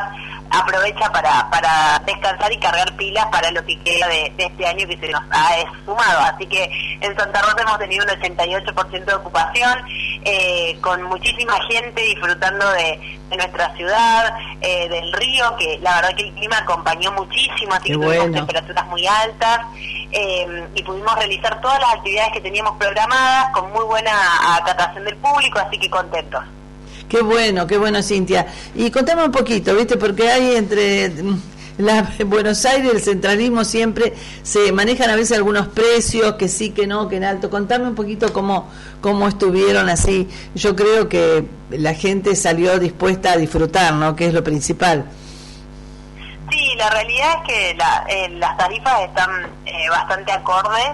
aprovecha 0.51 1.11
para, 1.11 1.49
para 1.49 2.01
descansar 2.05 2.51
y 2.51 2.57
cargar 2.57 2.95
pilas 2.95 3.25
para 3.27 3.51
lo 3.51 3.63
que 3.65 3.77
queda 3.79 4.07
de, 4.07 4.33
de 4.37 4.45
este 4.45 4.65
año 4.65 4.87
que 4.87 4.97
se 4.97 5.09
nos 5.09 5.21
ha 5.31 5.49
sumado. 5.85 6.19
Así 6.21 6.45
que 6.47 6.69
en 7.01 7.15
Santa 7.17 7.41
Rosa 7.41 7.61
hemos 7.61 7.79
tenido 7.79 8.05
un 8.05 8.11
88% 8.11 9.05
de 9.05 9.13
ocupación, 9.13 9.79
eh, 10.25 10.77
con 10.81 11.03
muchísima 11.03 11.53
gente 11.69 12.01
disfrutando 12.01 12.69
de, 12.71 13.19
de 13.29 13.37
nuestra 13.37 13.73
ciudad, 13.75 14.33
eh, 14.61 14.89
del 14.89 15.11
río, 15.13 15.55
que 15.57 15.79
la 15.81 15.95
verdad 15.95 16.15
que 16.15 16.23
el 16.23 16.33
clima 16.33 16.57
acompañó 16.57 17.11
muchísimo, 17.13 17.73
así 17.73 17.83
Qué 17.85 17.89
que 17.89 17.93
tuvimos 17.93 18.17
bueno. 18.17 18.33
temperaturas 18.37 18.85
muy 18.87 19.05
altas 19.07 19.59
eh, 20.11 20.67
y 20.75 20.83
pudimos 20.83 21.15
realizar 21.15 21.61
todas 21.61 21.79
las 21.79 21.93
actividades 21.95 22.33
que 22.33 22.41
teníamos 22.41 22.77
programadas 22.77 23.51
con 23.53 23.71
muy 23.71 23.85
buena 23.85 24.11
acatación 24.57 25.05
del 25.05 25.17
público, 25.17 25.59
así 25.59 25.77
que 25.77 25.89
contentos. 25.89 26.43
Qué 27.09 27.21
bueno, 27.21 27.65
qué 27.67 27.77
bueno, 27.77 28.01
Cintia. 28.03 28.45
Y 28.75 28.91
contame 28.91 29.25
un 29.25 29.31
poquito, 29.31 29.75
¿viste? 29.75 29.97
Porque 29.97 30.29
hay 30.29 30.55
entre 30.55 31.09
mm, 31.09 31.41
la, 31.79 32.07
Buenos 32.27 32.63
Aires, 32.65 32.91
el 32.93 33.01
centralismo 33.01 33.65
siempre 33.65 34.13
se 34.43 34.71
manejan 34.71 35.09
a 35.09 35.15
veces 35.15 35.35
algunos 35.37 35.67
precios, 35.69 36.35
que 36.35 36.47
sí, 36.47 36.69
que 36.69 36.85
no, 36.85 37.09
que 37.09 37.17
en 37.17 37.23
alto. 37.23 37.49
Contame 37.49 37.87
un 37.87 37.95
poquito 37.95 38.31
cómo, 38.31 38.69
cómo 39.01 39.27
estuvieron 39.27 39.89
así. 39.89 40.27
Yo 40.53 40.75
creo 40.75 41.09
que 41.09 41.45
la 41.71 41.95
gente 41.95 42.35
salió 42.35 42.77
dispuesta 42.79 43.31
a 43.31 43.37
disfrutar, 43.37 43.93
¿no? 43.95 44.15
Que 44.15 44.27
es 44.27 44.33
lo 44.33 44.43
principal. 44.43 45.05
Sí, 46.51 46.73
la 46.77 46.89
realidad 46.91 47.27
es 47.41 47.47
que 47.47 47.73
la- 47.75 48.05
eh, 48.07 48.29
las 48.37 48.57
tarifas 48.57 49.01
están 49.01 49.29
eh, 49.65 49.89
bastante 49.89 50.31
acordes. 50.31 50.89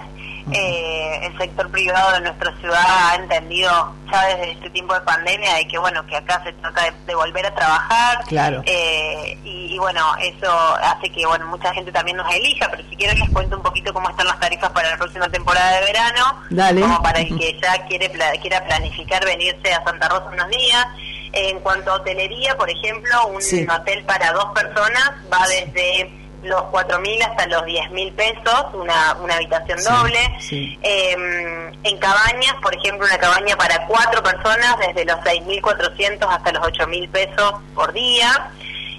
Eh, 0.52 1.20
el 1.26 1.36
sector 1.38 1.68
privado 1.72 2.12
de 2.12 2.20
nuestra 2.20 2.56
ciudad 2.60 2.84
ha 2.86 3.16
entendido 3.16 3.92
ya 4.12 4.26
desde 4.28 4.52
este 4.52 4.70
tiempo 4.70 4.94
de 4.94 5.00
pandemia 5.00 5.54
de 5.54 5.66
que 5.66 5.76
bueno 5.78 6.06
que 6.06 6.16
acá 6.16 6.40
se 6.44 6.52
trata 6.52 6.84
de, 6.84 6.92
de 7.06 7.14
volver 7.16 7.44
a 7.46 7.54
trabajar 7.54 8.18
Claro. 8.28 8.62
Eh, 8.64 9.36
y, 9.44 9.74
y, 9.74 9.78
bueno 9.78 10.02
eso 10.20 10.48
hace 10.84 11.10
que 11.10 11.26
bueno 11.26 11.46
mucha 11.48 11.72
gente 11.74 11.90
también 11.90 12.16
nos 12.16 12.32
elija 12.32 12.68
pero 12.70 12.84
si 12.88 12.94
quieren 12.94 13.18
les 13.18 13.28
cuento 13.30 13.56
un 13.56 13.62
poquito 13.64 13.92
cómo 13.92 14.08
están 14.08 14.26
las 14.28 14.38
tarifas 14.38 14.70
para 14.70 14.90
la 14.90 14.96
próxima 14.96 15.28
temporada 15.28 15.80
de 15.80 15.86
verano 15.86 16.40
Dale. 16.50 16.80
como 16.80 17.02
para 17.02 17.18
el 17.20 17.36
que 17.36 17.58
ya 17.60 17.84
quiere 17.88 18.08
pla- 18.10 18.30
quiera 18.40 18.64
planificar 18.64 19.24
venirse 19.24 19.74
a 19.74 19.82
Santa 19.82 20.08
Rosa 20.08 20.26
unos 20.32 20.48
días 20.48 20.86
en 21.32 21.58
cuanto 21.58 21.90
a 21.90 21.94
hotelería 21.96 22.56
por 22.56 22.70
ejemplo 22.70 23.26
un 23.26 23.42
Sí. 23.42 23.66
hotel 23.68 24.04
para 24.04 24.30
dos 24.32 24.46
personas 24.54 25.10
va 25.32 25.44
desde 25.48 26.08
los 26.46 26.62
4.000 26.72 27.22
hasta 27.24 27.46
los 27.46 27.62
10.000 27.62 28.12
pesos, 28.14 28.64
una, 28.74 29.14
una 29.20 29.34
habitación 29.36 29.78
Sí, 29.78 29.84
doble. 29.90 30.18
sí. 30.40 30.78
Eh, 30.82 31.72
en 31.82 31.98
cabañas, 31.98 32.54
por 32.62 32.74
ejemplo, 32.74 33.06
una 33.06 33.18
cabaña 33.18 33.56
para 33.56 33.86
cuatro 33.86 34.22
personas 34.22 34.76
desde 34.78 35.04
los 35.04 35.16
6.400 35.20 36.26
hasta 36.28 36.52
los 36.52 36.62
8.000 36.66 37.08
pesos 37.10 37.54
por 37.74 37.92
día. 37.92 38.50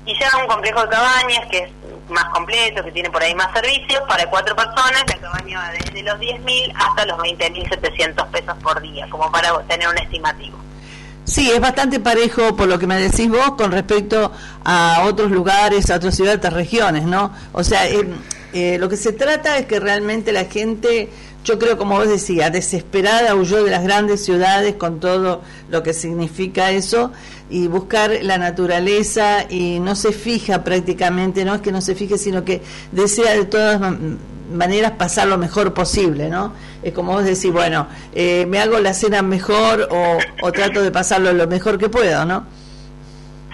Y 0.06 0.18
ya 0.18 0.30
un 0.38 0.48
complejo 0.48 0.82
de 0.84 0.90
cabañas 0.90 1.46
que 1.52 1.58
es 1.64 1.70
más 2.10 2.26
completo, 2.26 2.82
que 2.84 2.92
tiene 2.94 3.10
por 3.10 3.22
ahí 3.22 3.36
más 3.36 3.52
servicios, 3.54 4.02
para 4.08 4.26
cuatro 4.30 4.56
personas, 4.56 5.04
la 5.10 5.18
cabaña 5.18 5.60
va 5.60 5.72
desde 5.72 6.02
los 6.04 6.18
10.000 6.20 6.74
hasta 6.76 7.06
los 7.06 7.18
20.700 7.18 8.28
pesos 8.28 8.56
por 8.64 8.80
día, 8.82 9.06
como 9.10 9.30
para 9.32 9.58
tener 9.64 9.88
un 9.90 9.98
estimativo. 9.98 10.58
Sí, 11.28 11.52
es 11.52 11.60
bastante 11.60 12.00
parejo 12.00 12.56
por 12.56 12.70
lo 12.70 12.80
que 12.80 12.88
me 12.88 12.96
decís 13.02 13.30
vos 13.30 13.52
con 13.58 13.74
respecto 13.74 14.32
a 14.64 15.04
otros 15.06 15.30
lugares, 15.30 15.90
a 15.90 15.98
otras 15.98 16.16
ciudades, 16.16 16.38
a 16.38 16.40
otras 16.40 16.54
regiones, 16.54 17.04
¿no? 17.04 17.34
O 17.52 17.66
sea, 17.66 17.86
eh, 17.90 18.08
eh, 18.54 18.78
lo 18.80 18.88
que 18.88 18.96
se 18.96 19.12
trata 19.12 19.58
es 19.58 19.66
que 19.66 19.78
realmente 19.82 20.32
la 20.32 20.46
gente, 20.46 21.10
yo 21.48 21.58
creo 21.58 21.78
como 21.78 21.96
vos 21.96 22.10
decías, 22.10 22.52
desesperada 22.52 23.34
huyó 23.36 23.64
de 23.64 23.72
las 23.72 23.84
grandes 23.84 24.24
ciudades 24.26 24.76
con 24.76 25.00
todo 25.00 25.42
lo 25.70 25.82
que 25.84 25.94
significa 25.94 26.72
eso 26.72 27.12
y 27.50 27.68
buscar 27.68 28.12
la 28.22 28.38
naturaleza 28.38 29.46
y 29.50 29.80
no 29.80 29.96
se 29.96 30.12
fija 30.12 30.64
prácticamente, 30.66 31.46
no 31.46 31.56
es 31.56 31.62
que 31.62 31.72
no 31.72 31.80
se 31.80 31.96
fije, 31.96 32.18
sino 32.18 32.44
que 32.44 32.62
desea 32.92 33.34
de 33.34 33.46
todas 33.46 33.80
man- 33.80 34.18
maneras 34.54 34.92
pasar 34.98 35.28
lo 35.28 35.38
mejor 35.38 35.74
posible, 35.74 36.30
¿no? 36.30 36.54
Es 36.84 36.94
como 36.94 37.14
vos 37.14 37.24
decís, 37.24 37.52
bueno, 37.52 37.88
eh, 38.14 38.46
me 38.48 38.60
hago 38.60 38.80
la 38.80 38.94
cena 38.94 39.22
mejor 39.22 39.88
o, 39.90 40.18
o 40.42 40.52
trato 40.52 40.82
de 40.82 40.92
pasarlo 40.92 41.32
lo 41.34 41.48
mejor 41.48 41.78
que 41.78 41.88
puedo, 41.90 42.26
¿no? 42.26 42.46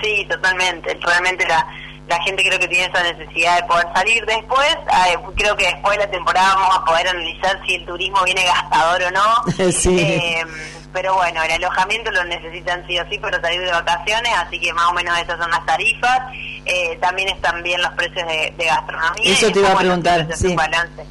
Sí, 0.02 0.26
totalmente. 0.30 0.98
Realmente 1.02 1.46
la, 1.48 1.66
la 2.08 2.22
gente 2.24 2.44
creo 2.44 2.60
que 2.60 2.68
tiene 2.68 2.86
esa 2.86 3.02
necesidad 3.04 3.58
de 3.62 3.64
poder 3.68 3.88
salir 3.96 4.26
después. 4.26 4.76
eh, 5.10 5.18
creo 5.36 5.56
que 5.56 5.66
después 5.66 5.98
de 5.98 6.06
la 6.06 6.12
temporada 6.12 6.56
vamos 6.56 6.78
a 6.78 6.86
poder 6.86 7.08
analizar 7.08 7.60
si 7.66 7.76
el 7.76 7.86
turismo 7.86 8.22
viene 8.24 8.44
gastador 8.46 9.04
o 9.04 9.12
no. 9.12 9.72
Sí. 9.72 10.00
Eh, 10.00 10.44
pero 10.92 11.16
bueno, 11.16 11.42
el 11.42 11.52
alojamiento 11.52 12.12
lo 12.12 12.24
necesitan 12.26 12.86
sí 12.88 13.00
o 13.00 13.10
sí 13.10 13.18
para 13.18 13.42
salir 13.42 13.62
de 13.62 13.72
vacaciones, 13.72 14.32
así 14.38 14.60
que 14.60 14.72
más 14.74 14.86
o 14.90 14.94
menos 14.94 15.18
esas 15.18 15.40
son 15.40 15.50
las 15.50 15.66
tarifas. 15.66 16.20
Eh, 16.66 16.98
también 17.02 17.30
están 17.30 17.64
bien 17.64 17.82
los 17.82 17.92
precios 17.94 18.28
de, 18.28 18.54
de 18.56 18.66
gastronomía. 18.66 19.34
Eso 19.34 19.52
te 19.52 19.60
iba 19.60 19.72
a 19.72 19.78
preguntar, 19.78 20.28
sí. 20.36 20.56
balance. 20.56 21.04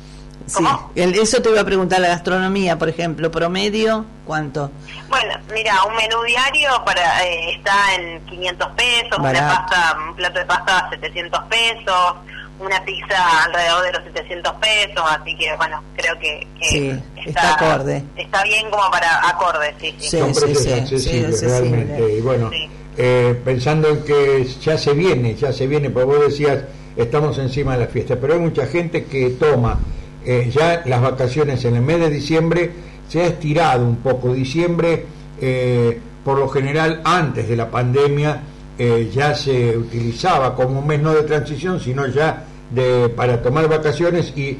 Sí, 0.46 0.64
el- 0.94 1.14
eso 1.14 1.40
te 1.42 1.50
iba 1.50 1.60
a 1.60 1.64
preguntar, 1.64 2.00
la 2.00 2.08
gastronomía, 2.08 2.78
por 2.78 2.88
ejemplo, 2.88 3.30
promedio, 3.30 4.04
¿cuánto? 4.26 4.70
Bueno, 5.08 5.34
mira, 5.52 5.74
un 5.84 5.94
menú 5.96 6.22
diario 6.26 6.70
para 6.84 7.24
eh, 7.26 7.54
está 7.56 7.94
en 7.94 8.20
500 8.26 8.68
pesos, 8.76 9.18
una 9.18 9.32
pasta, 9.32 9.96
un 10.08 10.14
plato 10.16 10.38
de 10.38 10.44
pasta 10.46 10.88
700 10.90 11.40
pesos, 11.44 12.14
una 12.60 12.84
pizza 12.84 13.44
alrededor 13.44 13.82
de 13.84 13.92
los 13.92 14.02
700 14.04 14.52
pesos, 14.54 15.02
así 15.10 15.36
que 15.36 15.56
bueno, 15.56 15.82
creo 15.96 16.18
que, 16.18 16.46
que 16.60 16.64
Sí, 16.68 17.02
está 17.26 17.54
acorde. 17.54 18.04
Está 18.16 18.42
bien 18.44 18.70
como 18.70 18.88
para 18.90 19.28
acorde, 19.28 19.74
sí, 19.80 19.94
sí. 19.98 20.18
Son 20.18 20.32
precios 20.32 20.66
accesibles 20.80 21.42
realmente. 21.42 22.16
Y 22.18 22.20
bueno, 22.20 22.50
eh, 22.96 23.40
pensando 23.44 23.88
en 23.88 24.04
que 24.04 24.44
ya 24.60 24.76
se 24.78 24.92
viene, 24.92 25.34
ya 25.34 25.52
se 25.52 25.66
viene, 25.66 25.90
porque 25.90 26.06
vos 26.06 26.20
decías, 26.20 26.62
estamos 26.96 27.36
encima 27.38 27.72
de 27.76 27.86
la 27.86 27.90
fiesta, 27.90 28.16
pero 28.20 28.34
hay 28.34 28.38
mucha 28.38 28.66
gente 28.66 29.06
que 29.06 29.30
toma 29.30 29.78
eh, 30.24 30.50
ya 30.54 30.82
las 30.86 31.00
vacaciones 31.02 31.64
en 31.64 31.76
el 31.76 31.82
mes 31.82 32.00
de 32.00 32.10
diciembre, 32.10 32.70
se 33.08 33.20
ha 33.22 33.26
estirado 33.26 33.84
un 33.84 33.96
poco. 33.96 34.32
Diciembre, 34.32 35.04
eh, 35.40 35.98
por 36.24 36.38
lo 36.38 36.48
general, 36.48 37.00
antes 37.04 37.48
de 37.48 37.56
la 37.56 37.70
pandemia, 37.70 38.40
eh, 38.78 39.10
ya 39.12 39.34
se 39.34 39.76
utilizaba 39.76 40.54
como 40.54 40.80
un 40.80 40.86
mes 40.86 41.00
no 41.00 41.12
de 41.12 41.22
transición, 41.22 41.78
sino 41.80 42.06
ya 42.06 42.44
de, 42.70 43.08
para 43.10 43.42
tomar 43.42 43.68
vacaciones 43.68 44.32
y, 44.36 44.56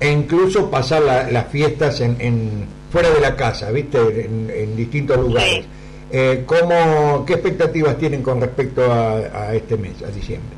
e 0.00 0.10
incluso 0.10 0.68
pasar 0.70 1.02
la- 1.02 1.30
las 1.30 1.46
fiestas 1.46 2.00
en, 2.00 2.16
en- 2.18 2.66
fuera 2.90 3.08
de 3.10 3.20
la 3.20 3.36
casa, 3.36 3.70
¿viste? 3.70 3.98
En, 4.26 4.50
en 4.54 4.76
distintos 4.76 5.16
lugares. 5.18 5.64
Eh, 6.10 6.42
¿cómo, 6.44 7.24
¿Qué 7.24 7.34
expectativas 7.34 7.96
tienen 7.96 8.20
con 8.22 8.38
respecto 8.40 8.90
a, 8.92 9.12
a 9.48 9.54
este 9.54 9.76
mes, 9.78 9.92
a 10.06 10.10
diciembre? 10.10 10.56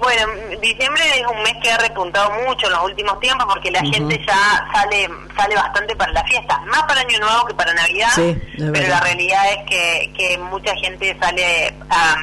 Bueno, 0.00 0.32
diciembre 0.62 1.02
es 1.14 1.26
un 1.26 1.42
mes 1.42 1.54
que 1.62 1.70
ha 1.70 1.76
repuntado 1.76 2.30
mucho 2.46 2.66
en 2.66 2.72
los 2.72 2.84
últimos 2.84 3.20
tiempos 3.20 3.46
porque 3.52 3.70
la 3.70 3.80
gente 3.80 4.18
ya 4.26 4.66
sale 4.72 5.08
sale 5.36 5.54
bastante 5.54 5.94
para 5.94 6.12
las 6.12 6.24
fiestas, 6.24 6.58
más 6.66 6.82
para 6.84 7.02
Año 7.02 7.18
Nuevo 7.18 7.46
que 7.46 7.54
para 7.54 7.74
Navidad, 7.74 8.08
Sí, 8.14 8.36
pero 8.56 8.88
la 8.88 9.00
realidad 9.00 9.42
es 9.52 9.68
que, 9.68 10.12
que 10.16 10.38
mucha 10.38 10.74
gente 10.76 11.16
sale 11.20 11.74
a, 11.90 12.16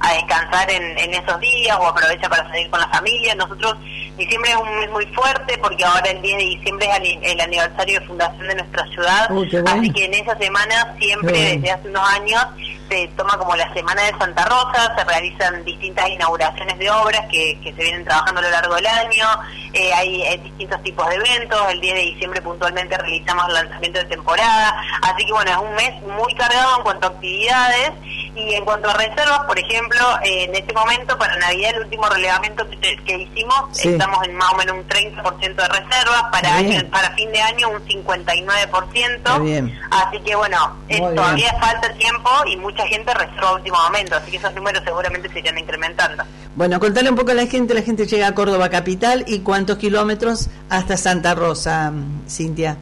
a 0.00 0.12
descansar 0.14 0.70
en, 0.70 0.98
en 0.98 1.14
esos 1.14 1.40
días 1.40 1.76
o 1.80 1.86
aprovecha 1.86 2.28
para 2.28 2.48
salir 2.48 2.70
con 2.70 2.80
la 2.80 2.88
familia. 2.88 3.34
Nosotros, 3.34 3.76
diciembre 4.16 4.50
es 4.50 4.56
un 4.56 4.78
mes 4.78 4.90
muy 4.90 5.06
fuerte 5.06 5.58
porque 5.58 5.84
ahora 5.84 6.10
el 6.10 6.22
10 6.22 6.36
de 6.36 6.44
diciembre 6.44 6.88
es 6.90 7.32
el, 7.32 7.40
aniversario 7.40 8.00
de 8.00 8.06
fundación 8.06 8.48
de 8.48 8.54
nuestra 8.56 8.86
ciudad, 8.88 9.30
Uy, 9.30 9.48
qué 9.48 9.60
bueno. 9.60 9.80
así 9.80 9.92
que 9.92 10.04
en 10.04 10.14
esa 10.14 10.36
semana 10.38 10.94
siempre 10.98 11.32
bueno. 11.32 11.60
desde 11.60 11.70
hace 11.70 11.88
unos 11.88 12.08
años 12.10 12.46
se 12.88 13.06
toma 13.16 13.36
como 13.36 13.54
la 13.54 13.72
Semana 13.74 14.02
de 14.02 14.18
Santa 14.18 14.44
Rosa, 14.46 14.94
se 14.96 15.04
realizan 15.04 15.64
distintas 15.64 16.08
inauguraciones 16.08 16.78
de 16.78 16.90
obras 16.90 17.20
que, 17.30 17.58
que 17.62 17.72
se 17.74 17.82
vienen 17.82 18.04
trabajando 18.04 18.40
a 18.40 18.44
lo 18.44 18.50
largo 18.50 18.74
del 18.76 18.86
año, 18.86 19.26
eh, 19.72 19.92
hay 19.92 20.22
eh, 20.22 20.40
distintos 20.42 20.82
tipos 20.82 21.06
de 21.08 21.16
eventos, 21.16 21.60
el 21.70 21.80
10 21.80 21.94
de 21.94 22.00
diciembre 22.00 22.40
puntualmente 22.40 22.96
realizamos 22.96 23.46
el 23.48 23.54
lanzamiento 23.54 23.98
de 23.98 24.04
temporada, 24.06 24.74
así 25.02 25.26
que 25.26 25.32
bueno, 25.32 25.50
es 25.50 25.56
un 25.58 25.74
mes 25.74 26.02
muy 26.02 26.34
cargado 26.34 26.78
en 26.78 26.82
cuanto 26.82 27.06
a 27.06 27.10
actividades 27.10 27.92
y 28.34 28.54
en 28.54 28.64
cuanto 28.64 28.88
a 28.88 28.94
reservas, 28.94 29.40
por 29.40 29.58
ejemplo, 29.58 29.87
eh, 30.24 30.44
en 30.44 30.54
este 30.54 30.72
momento 30.72 31.16
para 31.18 31.36
Navidad 31.36 31.72
el 31.76 31.82
último 31.84 32.08
relevamiento 32.08 32.68
que, 32.70 32.96
que 33.04 33.18
hicimos, 33.18 33.56
Sí. 33.72 33.88
estamos 33.88 34.26
en 34.26 34.36
más 34.36 34.52
o 34.52 34.56
menos 34.56 34.76
un 34.76 34.88
30% 34.88 35.40
de 35.40 35.68
reservas, 35.68 36.22
para, 36.32 36.54
año, 36.56 36.80
para 36.90 37.10
fin 37.14 37.30
de 37.32 37.40
año 37.40 37.68
un 37.70 37.80
59%. 37.86 39.16
Está 39.16 39.38
bien. 39.38 39.78
Así 39.90 40.20
que 40.20 40.34
bueno, 40.36 40.76
todavía 41.14 41.54
falta 41.60 41.92
tiempo 41.94 42.30
y 42.46 42.56
mucha 42.56 42.86
gente 42.86 43.12
reserva 43.14 43.50
a 43.50 43.54
último 43.54 43.76
momento, 43.82 44.16
así 44.16 44.30
que 44.30 44.36
esos 44.38 44.54
números 44.54 44.82
seguramente 44.84 45.28
se 45.32 45.38
irán 45.40 45.58
incrementando. 45.58 46.24
Bueno, 46.54 46.80
contale 46.80 47.08
un 47.10 47.16
poco 47.16 47.30
a 47.30 47.34
la 47.34 47.46
gente, 47.46 47.74
la 47.74 47.82
gente 47.82 48.06
llega 48.06 48.26
a 48.26 48.34
Córdoba 48.34 48.68
capital 48.68 49.24
y 49.28 49.40
cuántos 49.40 49.78
kilómetros 49.78 50.48
hasta 50.68 50.96
Santa 50.96 51.34
Rosa, 51.34 51.90
mm, 51.90 52.28
Cintia. 52.28 52.76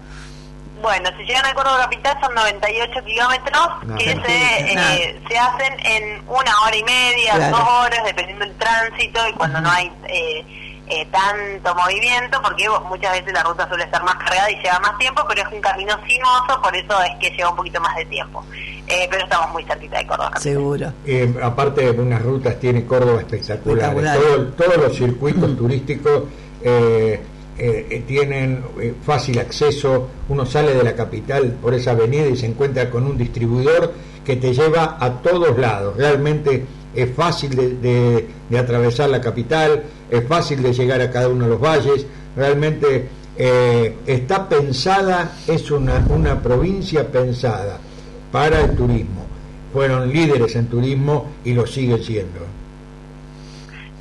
Bueno, 0.82 1.08
si 1.16 1.24
llegan 1.24 1.46
a 1.46 1.54
Córdoba 1.54 1.78
Capital 1.82 2.18
son 2.20 2.34
98 2.34 3.04
kilómetros 3.04 3.68
No, 3.84 3.96
que 3.96 4.04
se, 4.04 4.72
eh, 4.72 5.20
se 5.28 5.38
hacen 5.38 5.74
en 5.86 6.22
una 6.28 6.52
hora 6.64 6.76
y 6.76 6.84
media, 6.84 7.34
Claro. 7.34 7.56
dos 7.56 7.68
horas, 7.68 8.04
dependiendo 8.04 8.44
del 8.44 8.54
tránsito 8.56 9.26
y 9.28 9.32
cuando 9.32 9.60
no 9.60 9.70
hay 9.70 9.90
eh, 10.08 10.44
eh, 10.88 11.06
tanto 11.10 11.74
movimiento, 11.74 12.40
porque 12.42 12.68
muchas 12.88 13.12
veces 13.12 13.32
la 13.32 13.42
ruta 13.42 13.66
suele 13.68 13.84
estar 13.84 14.04
más 14.04 14.14
cargada 14.16 14.50
y 14.50 14.56
lleva 14.62 14.78
más 14.80 14.96
tiempo, 14.98 15.24
pero 15.28 15.42
es 15.42 15.52
un 15.52 15.60
camino 15.60 15.98
sinuoso, 16.06 16.62
por 16.62 16.76
eso 16.76 17.02
es 17.02 17.10
que 17.20 17.30
lleva 17.36 17.50
un 17.50 17.56
poquito 17.56 17.80
más 17.80 17.96
de 17.96 18.04
tiempo. 18.04 18.44
Eh, 18.86 19.08
pero 19.10 19.24
estamos 19.24 19.50
muy 19.52 19.64
cerquita 19.64 19.98
de 19.98 20.06
Córdoba. 20.06 20.36
Seguro. 20.36 20.92
Eh, 21.04 21.34
aparte 21.42 21.92
de 21.92 22.00
unas 22.00 22.22
rutas 22.22 22.60
tiene 22.60 22.86
Córdoba 22.86 23.20
espectaculares. 23.22 23.82
Espectacular. 23.82 24.18
Todo- 24.18 24.46
todos 24.52 24.76
los 24.76 24.96
circuitos 24.96 25.56
turísticos 25.56 26.22
eh, 26.62 27.20
eh, 27.58 27.86
eh, 27.88 28.04
tienen 28.06 28.62
eh, 28.80 28.94
fácil 29.02 29.38
acceso. 29.38 30.08
Uno 30.28 30.44
sale 30.44 30.74
de 30.74 30.82
la 30.82 30.94
capital 30.94 31.56
por 31.62 31.72
esa 31.74 31.92
avenida 31.92 32.26
y 32.26 32.36
se 32.36 32.46
encuentra 32.46 32.90
con 32.90 33.04
un 33.04 33.16
distribuidor 33.16 33.92
que 34.24 34.36
te 34.36 34.52
lleva 34.52 34.98
a 35.00 35.22
todos 35.22 35.58
lados. 35.58 35.96
Realmente 35.96 36.64
es 36.94 37.14
fácil 37.14 37.80
de, 37.80 38.26
atravesar 38.58 39.08
la 39.08 39.20
capital, 39.20 39.84
es 40.10 40.26
fácil 40.26 40.62
de 40.62 40.72
llegar 40.72 41.00
a 41.00 41.10
cada 41.10 41.28
uno 41.28 41.44
de 41.44 41.50
los 41.50 41.60
valles. 41.60 42.06
Realmente 42.36 43.08
eh, 43.38 43.94
está 44.06 44.48
pensada, 44.48 45.36
es 45.46 45.70
una, 45.70 46.06
una 46.10 46.42
provincia 46.42 47.06
pensada 47.06 47.78
para 48.32 48.60
el 48.62 48.76
turismo. 48.76 49.24
Fueron 49.72 50.12
líderes 50.12 50.56
en 50.56 50.66
turismo 50.66 51.32
y 51.44 51.52
lo 51.52 51.66
siguen 51.66 52.02
siendo. 52.02 52.40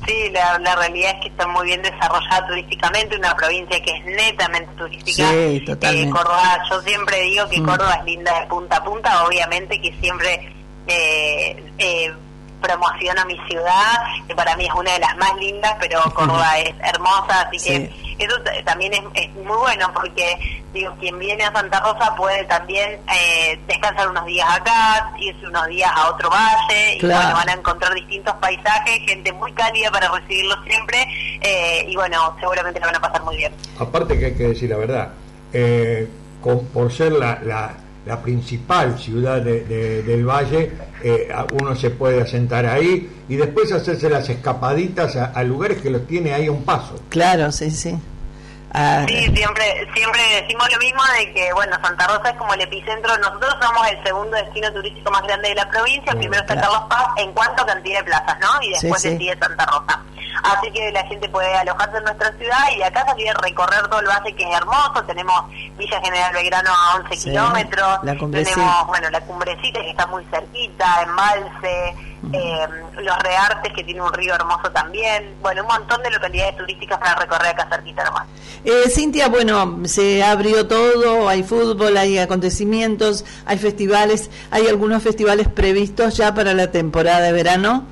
Sí, 0.07 0.29
la, 0.31 0.59
la 0.59 0.75
realidad 0.75 1.15
es 1.15 1.21
que 1.21 1.27
está 1.29 1.47
muy 1.47 1.65
bien 1.65 1.81
desarrollada 1.81 2.45
turísticamente, 2.47 3.17
una 3.17 3.35
provincia 3.35 3.81
que 3.81 3.91
es 3.91 4.05
netamente 4.05 4.71
turística. 4.77 5.29
Sí, 5.31 5.63
totalmente. 5.65 6.09
Eh, 6.09 6.11
Córdoba, 6.11 6.63
yo 6.69 6.81
siempre 6.81 7.21
digo 7.21 7.49
que 7.49 7.59
Mm. 7.59 7.65
Córdoba 7.65 7.93
es 7.99 8.05
linda 8.05 8.39
de 8.39 8.45
punta 8.47 8.77
a 8.77 8.83
punta, 8.83 9.25
obviamente 9.25 9.81
que 9.81 9.91
siempre 9.99 10.53
eh, 10.87 11.63
eh, 11.79 12.13
promociono 12.61 13.25
mi 13.25 13.37
ciudad, 13.47 13.97
que 14.27 14.35
para 14.35 14.55
mí 14.55 14.65
es 14.65 14.73
una 14.73 14.91
de 14.93 14.99
las 14.99 15.15
más 15.17 15.35
lindas, 15.37 15.75
pero 15.79 16.01
Córdoba 16.15 16.57
es 16.59 16.73
hermosa, 16.81 17.41
así 17.47 17.57
que 17.59 17.75
eso 18.17 18.35
también 18.63 18.93
es, 18.93 19.01
es 19.13 19.33
muy 19.35 19.57
bueno 19.57 19.91
porque 19.93 20.63
digo 20.73 20.93
quien 20.99 21.19
viene 21.19 21.43
a 21.43 21.51
Santa 21.51 21.79
Rosa 21.81 22.15
puede 22.15 22.45
también 22.45 22.99
eh, 23.13 23.59
descansar 23.67 24.09
unos 24.09 24.25
días 24.25 24.47
acá, 24.49 25.11
irse 25.17 25.45
unos 25.47 25.67
días 25.67 25.91
a 25.93 26.09
otro 26.09 26.29
valle 26.29 26.95
y 26.95 26.99
bueno, 27.01 27.33
van 27.33 27.49
a 27.49 27.53
encontrar 27.53 27.93
distintos 27.93 28.33
paisajes, 28.35 28.99
gente 29.05 29.31
muy 29.33 29.51
cálida 29.53 29.91
para 29.91 30.09
recibirlos 30.09 30.57
siempre 30.65 31.05
eh, 31.41 31.85
y 31.89 31.95
bueno, 31.95 32.35
seguramente 32.39 32.79
lo 32.79 32.85
van 32.85 32.95
a 32.95 33.01
pasar 33.01 33.21
muy 33.23 33.35
bien. 33.37 33.53
Aparte 33.79 34.17
que 34.17 34.25
hay 34.27 34.35
que 34.35 34.47
decir 34.47 34.69
la 34.69 34.77
verdad, 34.77 35.09
eh, 35.53 36.09
con- 36.41 36.65
por 36.67 36.91
ser 36.93 37.11
la, 37.11 37.39
la, 37.43 37.73
la 38.05 38.21
principal 38.21 38.97
ciudad 38.99 39.41
de- 39.41 39.63
de- 39.65 40.03
del 40.03 40.25
valle, 40.27 40.71
eh, 41.03 41.27
uno 41.59 41.75
se 41.75 41.89
puede 41.89 42.21
asentar 42.21 42.65
ahí 42.65 43.09
y 43.27 43.35
después 43.35 43.71
hacerse 43.71 44.09
las 44.09 44.29
escapaditas 44.29 45.15
a, 45.15 45.25
a 45.25 45.43
lugares 45.43 45.81
que 45.81 45.89
los 45.89 46.05
tiene 46.05 46.33
ahí 46.33 46.45
a 46.47 46.51
un 46.51 46.63
paso. 46.63 46.95
Claro, 47.09 47.51
sí, 47.51 47.71
sí. 47.71 47.95
Ah, 48.77 49.05
Sí, 49.07 49.31
siempre 49.35 49.87
siempre 49.93 50.21
decimos 50.41 50.67
lo 50.71 50.77
mismo 50.79 51.01
de 51.17 51.33
que, 51.33 51.53
bueno, 51.53 51.77
Santa 51.81 52.07
Rosa 52.07 52.29
es 52.29 52.35
como 52.37 52.53
el 52.53 52.61
epicentro. 52.61 53.17
Nosotros 53.17 53.55
somos 53.61 53.87
el 53.89 54.03
segundo 54.03 54.35
destino 54.37 54.71
turístico 54.73 55.11
más 55.11 55.21
grande 55.23 55.49
de 55.49 55.55
la 55.55 55.69
provincia. 55.69 56.13
Mm, 56.13 56.17
Primero 56.19 56.41
está 56.41 56.53
claro. 56.55 56.71
Carlos 56.71 56.89
Paz 56.89 57.07
en 57.17 57.31
cuanto 57.33 57.63
a 57.63 57.65
cantidad 57.65 57.99
de 57.99 58.03
plazas, 58.05 58.37
¿no? 58.39 58.61
Y 58.61 58.65
Sí, 58.65 58.71
después 58.81 59.01
sí. 59.01 59.09
le 59.11 59.17
sigue 59.17 59.37
Santa 59.39 59.65
Rosa. 59.65 60.01
Así 60.43 60.69
que 60.71 60.91
la 60.91 61.03
gente 61.07 61.27
puede 61.29 61.55
alojarse 61.55 61.97
en 61.97 62.03
nuestra 62.03 62.31
ciudad 62.33 62.59
y 62.73 62.77
de 62.77 62.83
acá 62.85 63.05
salir 63.05 63.29
a 63.29 63.33
recorrer 63.35 63.87
todo 63.87 63.99
el 64.01 64.05
valle 64.07 64.35
que 64.35 64.43
es 64.43 64.55
hermoso. 64.55 65.01
Tenemos 65.07 65.45
Villa 65.77 65.99
General 66.01 66.33
Belgrano 66.33 66.69
a 66.71 66.95
11 66.97 67.15
Sí, 67.15 67.29
kilómetros. 67.29 67.99
Tenemos, 68.01 68.87
bueno, 68.87 69.09
la 69.09 69.21
cumbrecita 69.21 69.79
que 69.79 69.89
está 69.91 70.05
muy 70.07 70.23
cerquita, 70.25 70.85
Embalse, 71.03 71.95
eh, 72.33 72.67
los 72.97 73.17
Reartes 73.19 73.73
que 73.73 73.83
tiene 73.85 74.01
un 74.01 74.13
río 74.13 74.35
hermoso 74.35 74.69
también. 74.71 75.35
Bueno, 75.41 75.61
un 75.61 75.67
montón 75.69 76.03
de 76.03 76.11
localidades 76.11 76.57
turísticas 76.57 76.99
para 76.99 77.15
recorrer 77.15 77.47
acá 77.47 77.67
cerquita 77.71 78.03
nomás. 78.03 78.25
Eh, 78.67 78.89
Cintia, 78.89 79.29
bueno, 79.29 79.81
se 79.85 80.23
abrió 80.23 80.65
todo, 80.65 81.29
hay 81.29 81.43
fútbol, 81.43 81.97
hay 81.97 82.17
acontecimientos, 82.17 83.23
hay 83.45 83.59
festivales, 83.59 84.31
hay 84.49 84.65
algunos 84.65 85.03
festivales 85.03 85.47
previstos 85.47 86.17
ya 86.17 86.33
para 86.33 86.55
la 86.55 86.71
temporada 86.71 87.21
de 87.21 87.31
verano. 87.31 87.85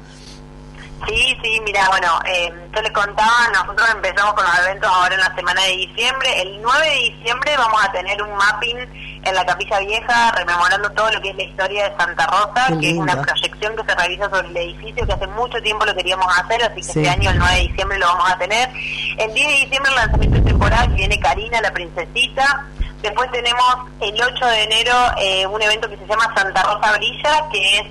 Sí, 1.08 1.38
sí, 1.44 1.62
mira, 1.66 1.88
bueno, 1.90 2.08
eh, 2.26 2.50
yo 2.74 2.82
les 2.82 2.92
contaba, 2.92 3.48
nosotros 3.54 3.90
empezamos 3.94 4.34
con 4.36 4.44
los 4.46 4.60
eventos 4.60 4.90
ahora 4.90 5.14
en 5.16 5.22
la 5.22 5.36
semana 5.36 5.62
de 5.64 5.72
diciembre. 5.72 6.42
El 6.42 6.62
9 6.62 6.90
de 6.90 6.96
diciembre 6.96 7.58
vamos 7.58 7.84
a 7.84 7.92
tener 7.92 8.22
un 8.24 8.34
mapping 8.36 8.78
en 9.24 9.36
la 9.36 9.46
Capilla 9.46 9.80
Vieja, 9.80 10.32
rememorando 10.32 10.90
todo 10.92 11.12
lo 11.12 11.22
que 11.22 11.30
es 11.32 11.36
la 11.36 11.44
historia 11.44 11.90
de 11.90 11.98
Santa 11.98 12.26
Rosa, 12.28 12.68
Qué 12.70 12.80
que 12.80 12.90
es 12.92 12.98
una 12.98 13.22
proyección 13.22 13.76
que 13.76 13.84
se 13.84 13.96
realiza 13.96 14.30
sobre 14.30 14.48
el 14.48 14.58
edificio, 14.58 15.06
que 15.06 15.14
hace 15.14 15.28
mucho 15.28 15.62
tiempo 15.62 15.86
lo 15.86 15.96
queríamos 15.96 16.28
hacer, 16.40 16.64
así 16.64 16.76
que 16.76 16.84
Sí. 16.84 17.00
este 17.00 17.10
año, 17.10 17.30
el 17.32 17.38
9 17.40 17.54
de 17.56 17.62
diciembre, 17.62 18.00
lo 18.00 18.08
vamos 18.08 18.32
a 18.32 18.38
tener. 18.38 18.70
El 19.18 19.34
10 19.34 19.48
de 19.48 19.54
diciembre, 19.56 19.92
el 19.92 19.96
lanzamiento 19.96 20.38
de 20.38 20.42
temporada, 20.44 20.88
que 20.88 20.94
viene 20.94 21.20
Karina, 21.20 21.62
la 21.62 21.72
princesita. 21.72 22.66
Después 23.04 23.30
tenemos 23.32 23.62
el 24.00 24.20
8 24.20 24.46
de 24.46 24.64
enero 24.64 24.94
eh, 25.18 25.46
un 25.46 25.62
evento 25.62 25.90
que 25.90 25.98
se 25.98 26.08
llama 26.08 26.34
Santa 26.36 26.64
Rosa 26.64 26.94
Brilla, 26.98 27.50
que 27.52 27.78
es 27.78 27.84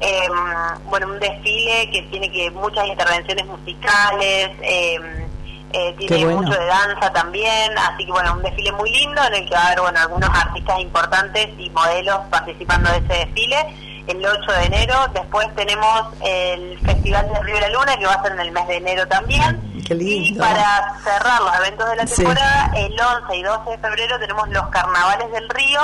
eh, 0.00 0.28
bueno 0.86 1.06
un 1.06 1.20
desfile 1.20 1.88
que 1.92 2.02
tiene 2.10 2.30
que 2.32 2.50
muchas 2.50 2.84
intervenciones 2.88 3.46
musicales, 3.46 4.50
eh, 4.62 4.98
eh, 5.72 5.94
tiene 5.98 6.24
bueno. 6.24 6.42
mucho 6.42 6.58
de 6.58 6.66
danza 6.66 7.12
también, 7.12 7.78
así 7.78 8.04
que 8.06 8.10
bueno, 8.10 8.34
un 8.34 8.42
desfile 8.42 8.72
muy 8.72 8.90
lindo 8.90 9.22
en 9.22 9.34
el 9.34 9.48
que 9.48 9.54
va 9.54 9.60
a 9.60 9.66
haber 9.66 9.80
bueno, 9.82 10.00
algunos 10.00 10.30
artistas 10.30 10.80
importantes 10.80 11.48
y 11.58 11.70
modelos 11.70 12.18
participando 12.28 12.90
de 12.90 12.96
ese 12.98 13.26
desfile 13.26 13.56
el 14.06 14.24
8 14.24 14.52
de 14.52 14.64
enero. 14.66 14.94
Después 15.14 15.54
tenemos 15.54 16.06
el 16.24 16.78
Festival 16.80 17.28
de 17.32 17.40
Río 17.42 17.54
de 17.56 17.60
la 17.62 17.68
Luna, 17.70 17.96
que 17.98 18.06
va 18.06 18.14
a 18.14 18.22
ser 18.22 18.32
en 18.32 18.40
el 18.40 18.52
mes 18.52 18.66
de 18.68 18.76
enero 18.76 19.06
también. 19.08 19.60
Qué 19.86 19.94
Y 19.94 19.98
lindo. 19.98 20.42
para 20.44 20.94
cerrar 21.04 21.40
los 21.42 21.54
eventos 21.56 21.88
de 21.90 21.96
la 21.96 22.06
Sí. 22.06 22.16
temporada, 22.16 22.72
el 22.76 22.92
11 23.00 23.36
y 23.36 23.42
12 23.42 23.70
de 23.70 23.78
febrero 23.78 24.18
tenemos 24.18 24.48
los 24.48 24.66
carnavales 24.68 25.30
del 25.32 25.48
río, 25.50 25.80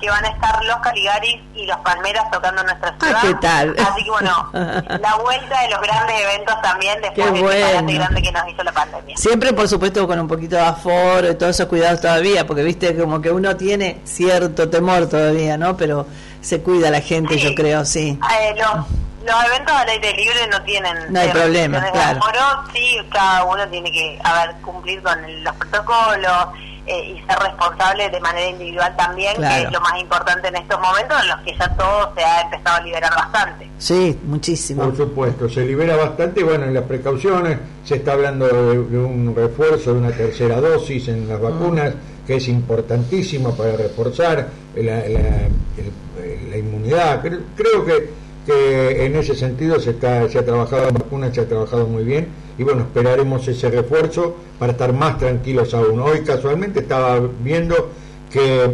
que 0.00 0.10
van 0.10 0.24
a 0.24 0.28
estar 0.28 0.62
los 0.64 0.76
Caligaris 0.78 1.40
y 1.54 1.64
los 1.66 1.76
Palmeras 1.78 2.28
tocando 2.32 2.64
nuestra 2.64 2.94
ciudad. 2.98 3.16
Ah, 3.16 3.20
¿qué 3.22 3.34
tal? 3.34 3.76
Así 3.78 4.02
que 4.04 4.10
bueno, 4.10 4.50
la 4.52 5.14
vuelta 5.22 5.60
de 5.62 5.70
los 5.70 5.80
grandes 5.80 6.20
eventos 6.20 6.60
también 6.62 7.00
después 7.00 7.26
Qué 7.26 7.32
de 7.32 7.38
este 7.60 7.74
bueno. 7.82 7.92
grande 8.00 8.22
que 8.22 8.32
nos 8.32 8.48
hizo 8.48 8.64
la 8.64 8.72
pandemia. 8.72 9.16
Siempre, 9.16 9.52
por 9.52 9.68
supuesto, 9.68 10.06
con 10.08 10.18
un 10.18 10.26
poquito 10.28 10.56
de 10.56 10.62
aforo 10.62 11.30
y 11.30 11.34
todos 11.36 11.50
esos 11.54 11.68
cuidados 11.68 12.00
todavía, 12.00 12.44
porque 12.46 12.64
viste 12.64 12.96
como 12.96 13.20
que 13.20 13.30
uno 13.30 13.56
tiene 13.56 14.00
cierto 14.04 14.68
temor 14.68 15.08
todavía, 15.08 15.56
¿no? 15.56 15.76
Pero 15.76 16.06
se 16.44 16.60
cuida 16.62 16.90
la 16.90 17.00
gente, 17.00 17.36
yo 17.38 17.54
creo, 17.54 17.84
sí. 17.84 18.18
Eh, 18.40 18.54
los, 18.56 18.86
los 19.26 19.44
eventos 19.46 19.74
al 19.74 19.88
aire 19.88 20.12
libre 20.12 20.46
no 20.50 20.62
tienen 20.62 21.12
No 21.12 21.18
hay 21.20 21.28
problema, 21.30 21.80
restricciones 21.80 22.14
de 22.14 22.30
claro. 22.30 22.62
sí, 22.72 22.98
cada 23.12 23.44
uno 23.44 23.68
tiene 23.68 23.90
que 23.90 24.18
a 24.22 24.46
ver, 24.46 24.56
cumplir 24.62 25.02
con 25.02 25.24
el- 25.24 25.42
los 25.42 25.54
protocolos 25.56 26.48
eh, 26.86 27.14
y 27.16 27.26
ser 27.26 27.38
responsable 27.38 28.10
de 28.10 28.20
manera 28.20 28.46
individual 28.50 28.94
también, 28.94 29.34
Claro. 29.36 29.54
que 29.54 29.66
es 29.68 29.72
lo 29.72 29.80
más 29.80 29.98
importante 29.98 30.48
en 30.48 30.56
estos 30.56 30.78
momentos 30.78 31.16
en 31.22 31.28
los 31.28 31.40
que 31.40 31.56
ya 31.56 31.68
todo 31.76 32.12
se 32.14 32.22
ha 32.22 32.40
empezado 32.42 32.76
a 32.76 32.80
liberar 32.82 33.14
bastante. 33.14 33.70
Sí, 33.78 34.18
muchísimo. 34.24 34.82
Por 34.84 34.94
supuesto, 34.96 35.48
se 35.48 35.62
libera 35.64 35.96
bastante, 35.96 36.42
bueno, 36.44 36.64
en 36.66 36.74
las 36.74 36.84
precauciones 36.84 37.58
se 37.84 37.94
está 37.96 38.12
hablando 38.12 38.46
de, 38.46 38.76
de 38.84 38.98
un 38.98 39.34
refuerzo, 39.34 39.94
de 39.94 39.98
una 40.00 40.10
tercera 40.10 40.60
dosis 40.60 41.08
en 41.08 41.26
las 41.26 41.40
vacunas, 41.40 41.94
que 42.26 42.36
es 42.36 42.48
importantísimo 42.48 43.54
para 43.54 43.76
reforzar 43.76 44.48
la, 44.76 45.08
la- 45.08 45.48
la 46.50 46.56
inmunidad. 46.58 47.20
Creo, 47.22 47.40
creo 47.56 47.84
que, 47.84 49.04
en 49.06 49.16
ese 49.16 49.34
sentido 49.34 49.80
se, 49.80 49.90
está, 49.90 50.28
se 50.28 50.38
ha 50.38 50.44
trabajado 50.44 50.88
en 50.88 50.94
vacunas, 50.94 51.34
se 51.34 51.40
ha 51.40 51.48
trabajado 51.48 51.86
muy 51.86 52.04
bien, 52.04 52.26
y 52.58 52.62
bueno, 52.62 52.82
esperaremos 52.82 53.46
ese 53.48 53.70
refuerzo 53.70 54.36
para 54.58 54.72
estar 54.72 54.92
más 54.92 55.18
tranquilos 55.18 55.72
aún. 55.74 56.00
Hoy 56.00 56.20
casualmente 56.20 56.80
estaba 56.80 57.20
viendo 57.42 57.90
que 58.30 58.70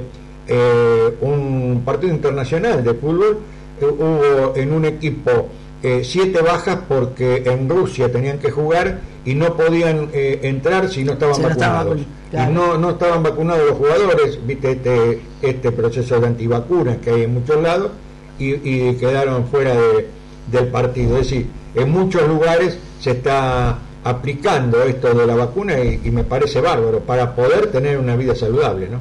eh, 0.49 1.15
un 1.21 1.83
partido 1.85 2.13
internacional 2.13 2.83
de 2.83 2.95
fútbol 2.95 3.39
eh, 3.81 3.85
hubo 3.87 4.57
en 4.57 4.73
un 4.73 4.85
equipo 4.85 5.47
eh, 5.83 6.03
siete 6.05 6.43
bajas 6.43 6.79
porque 6.89 7.43
en 7.47 7.69
Rusia 7.69 8.11
tenían 8.13 8.39
que 8.39 8.51
jugar 8.51 9.01
y 9.25 9.35
no 9.35 9.55
podían 9.57 10.09
eh, 10.13 10.41
entrar 10.43 10.89
si 10.89 11.05
no 11.05 11.13
estaban 11.13 11.35
Si 11.37 11.43
no 11.43 11.49
estaban 11.49 11.77
vacunados. 11.87 12.07
claro. 12.31 12.51
Y 12.51 12.55
no, 12.55 12.79
no 12.79 12.91
estaban 12.91 13.23
vacunados 13.23 13.69
los 13.71 13.79
jugadores, 13.79 14.39
viste 14.47 14.73
este, 14.73 15.21
este 15.43 15.73
proceso 15.73 16.21
de 16.21 16.27
antivacunas 16.27 16.99
que 16.99 17.11
hay 17.11 17.23
en 17.25 17.35
muchos 17.35 17.61
lados, 17.63 17.91
y, 18.39 18.55
y 18.55 18.95
quedaron 18.97 19.47
fuera 19.49 19.75
de- 19.75 20.09
del 20.51 20.69
partido. 20.69 21.19
Es 21.19 21.29
decir, 21.31 21.47
en 21.75 21.91
muchos 21.91 22.27
lugares 22.27 22.79
se 23.01 23.11
está 23.13 23.79
aplicando 24.03 24.83
esto 24.83 25.13
de 25.15 25.27
la 25.27 25.35
vacuna 25.35 25.79
y, 25.79 26.01
y 26.05 26.11
me 26.11 26.25
parece 26.25 26.61
bárbaro 26.61 27.01
para 27.01 27.35
poder 27.35 27.71
tener 27.71 27.99
una 27.99 28.17
vida 28.17 28.35
saludable, 28.35 28.89
¿no? 28.89 28.99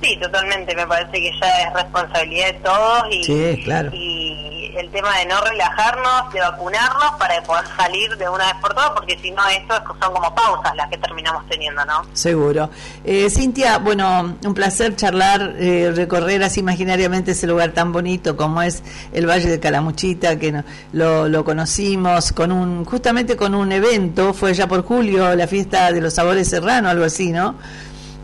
Sí, 0.00 0.16
totalmente. 0.20 0.74
Me 0.74 0.86
parece 0.86 1.12
que 1.12 1.30
ya 1.40 1.48
es 1.68 1.74
responsabilidad 1.74 2.46
de 2.52 2.58
todos 2.60 3.02
y, 3.10 3.24
Sí, 3.24 3.60
claro. 3.64 3.90
y 3.92 4.21
el 4.76 4.90
tema 4.90 5.16
de 5.18 5.26
no 5.26 5.40
relajarnos, 5.40 6.32
de 6.32 6.40
vacunarnos 6.40 7.12
para 7.18 7.42
poder 7.42 7.64
salir 7.76 8.16
de 8.16 8.28
una 8.28 8.46
vez 8.46 8.54
por 8.60 8.74
todas, 8.74 8.90
porque 8.90 9.18
si 9.20 9.30
no, 9.30 9.46
esto 9.48 9.74
es- 9.74 9.82
son 10.00 10.12
como 10.14 10.34
pausas 10.34 10.74
las 10.76 10.88
que 10.88 10.98
terminamos 10.98 11.46
teniendo, 11.48 11.84
¿no? 11.84 12.04
Seguro. 12.12 12.70
Eh, 13.04 13.28
Cintia, 13.30 13.78
bueno, 13.78 14.36
un 14.44 14.54
placer 14.54 14.96
charlar, 14.96 15.54
eh, 15.58 15.92
recorrer 15.94 16.42
así 16.42 16.60
imaginariamente 16.60 17.32
ese 17.32 17.46
lugar 17.46 17.72
tan 17.72 17.92
bonito 17.92 18.36
como 18.36 18.62
es 18.62 18.82
el 19.12 19.26
Valle 19.28 19.48
de 19.48 19.60
Calamuchita, 19.60 20.38
que 20.38 20.52
no- 20.52 20.64
lo, 20.92 21.28
lo 21.28 21.44
conocimos 21.44 22.32
con 22.32 22.52
un, 22.52 22.84
justamente 22.84 23.36
con 23.36 23.54
un 23.54 23.72
evento, 23.72 24.32
fue 24.34 24.54
ya 24.54 24.66
por 24.66 24.84
julio, 24.84 25.34
la 25.34 25.46
fiesta 25.46 25.92
de 25.92 26.00
los 26.00 26.14
sabores 26.14 26.48
serrano, 26.48 26.88
algo 26.88 27.04
así, 27.04 27.30
¿no? 27.32 27.54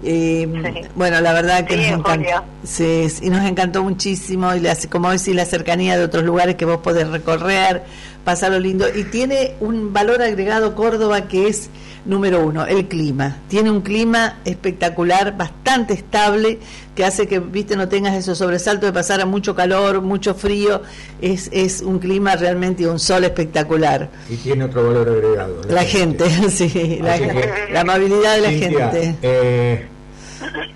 Eh, 0.04 0.88
Bueno, 0.94 1.20
la 1.20 1.32
verdad 1.32 1.64
que 1.66 1.74
Sí, 1.74 1.80
nos 1.80 1.88
en 1.90 1.98
encantó, 1.98 2.44
sí, 2.64 3.08
sí, 3.10 3.30
nos 3.30 3.44
encantó 3.44 3.82
muchísimo 3.82 4.54
y 4.54 4.60
las, 4.60 4.86
como 4.86 5.10
decís, 5.10 5.34
la 5.34 5.44
cercanía 5.44 5.96
de 5.98 6.04
otros 6.04 6.22
lugares 6.24 6.54
que 6.54 6.64
vos 6.64 6.78
podés 6.78 7.08
recorrer, 7.08 7.82
pasarlo 8.28 8.60
lindo 8.60 8.84
y 8.94 9.04
tiene 9.04 9.54
un 9.58 9.94
valor 9.94 10.20
agregado 10.20 10.74
Córdoba 10.74 11.28
que 11.28 11.48
es 11.48 11.70
número 12.04 12.44
uno, 12.44 12.66
el 12.66 12.86
clima. 12.86 13.38
Tiene 13.48 13.70
un 13.70 13.80
clima 13.80 14.36
espectacular, 14.44 15.34
bastante 15.34 15.94
estable, 15.94 16.58
que 16.94 17.06
hace 17.06 17.26
que, 17.26 17.38
viste, 17.38 17.74
no 17.74 17.88
tengas 17.88 18.14
esos 18.14 18.36
sobresaltos 18.36 18.86
de 18.86 18.92
pasar 18.92 19.22
a 19.22 19.24
mucho 19.24 19.54
calor, 19.54 20.02
mucho 20.02 20.34
frío. 20.34 20.82
Es, 21.22 21.48
es 21.54 21.80
un 21.80 22.00
clima 22.00 22.36
realmente 22.36 22.82
y 22.82 22.84
un 22.86 22.98
sol 22.98 23.24
espectacular. 23.24 24.10
Y 24.28 24.36
tiene 24.36 24.64
otro 24.64 24.86
valor 24.86 25.08
agregado. 25.08 25.62
La 25.66 25.84
gente, 25.84 26.28
sí, 26.50 26.98
la, 27.00 27.16
que, 27.18 27.50
la 27.72 27.80
amabilidad 27.80 28.34
de 28.36 28.40
la 28.42 28.50
Cintia, 28.50 28.90
gente. 28.90 29.14
eh, 29.22 29.86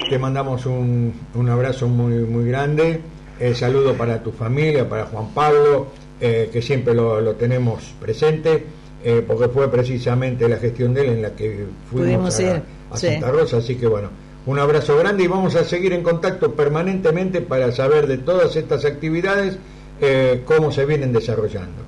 te 0.08 0.18
mandamos 0.18 0.64
un, 0.64 1.12
un 1.34 1.48
abrazo 1.50 1.86
muy 1.86 2.14
muy 2.24 2.46
grande. 2.48 3.02
Eh, 3.38 3.54
saludo 3.54 3.92
para 3.92 4.22
tu 4.22 4.32
familia, 4.32 4.88
para 4.88 5.04
Juan 5.06 5.28
Pablo, 5.34 5.88
eh, 6.24 6.50
que 6.52 6.62
siempre 6.62 6.94
lo, 6.94 7.20
lo 7.20 7.34
tenemos 7.34 7.94
presente, 8.00 8.64
eh, 9.02 9.24
porque 9.26 9.48
fue 9.48 9.68
precisamente 9.68 10.48
la 10.48 10.56
gestión 10.56 10.94
de 10.94 11.00
él 11.00 11.08
en 11.14 11.22
la 11.22 11.34
que 11.34 11.66
fuimos 11.90 12.06
Pudimos 12.06 12.38
a, 12.38 12.42
ir, 12.42 12.62
a 12.92 12.96
sí. 12.96 13.08
Santa 13.08 13.32
Rosa. 13.32 13.56
Así 13.56 13.74
que 13.74 13.88
bueno, 13.88 14.10
un 14.46 14.56
abrazo 14.60 14.96
grande 14.96 15.24
y 15.24 15.26
vamos 15.26 15.56
a 15.56 15.64
seguir 15.64 15.92
en 15.92 16.04
contacto 16.04 16.54
permanentemente 16.54 17.40
para 17.40 17.72
saber 17.72 18.06
de 18.06 18.18
todas 18.18 18.54
estas 18.54 18.84
actividades, 18.84 19.58
eh, 20.00 20.42
cómo 20.44 20.70
se 20.70 20.86
vienen 20.86 21.12
desarrollando. 21.12 21.81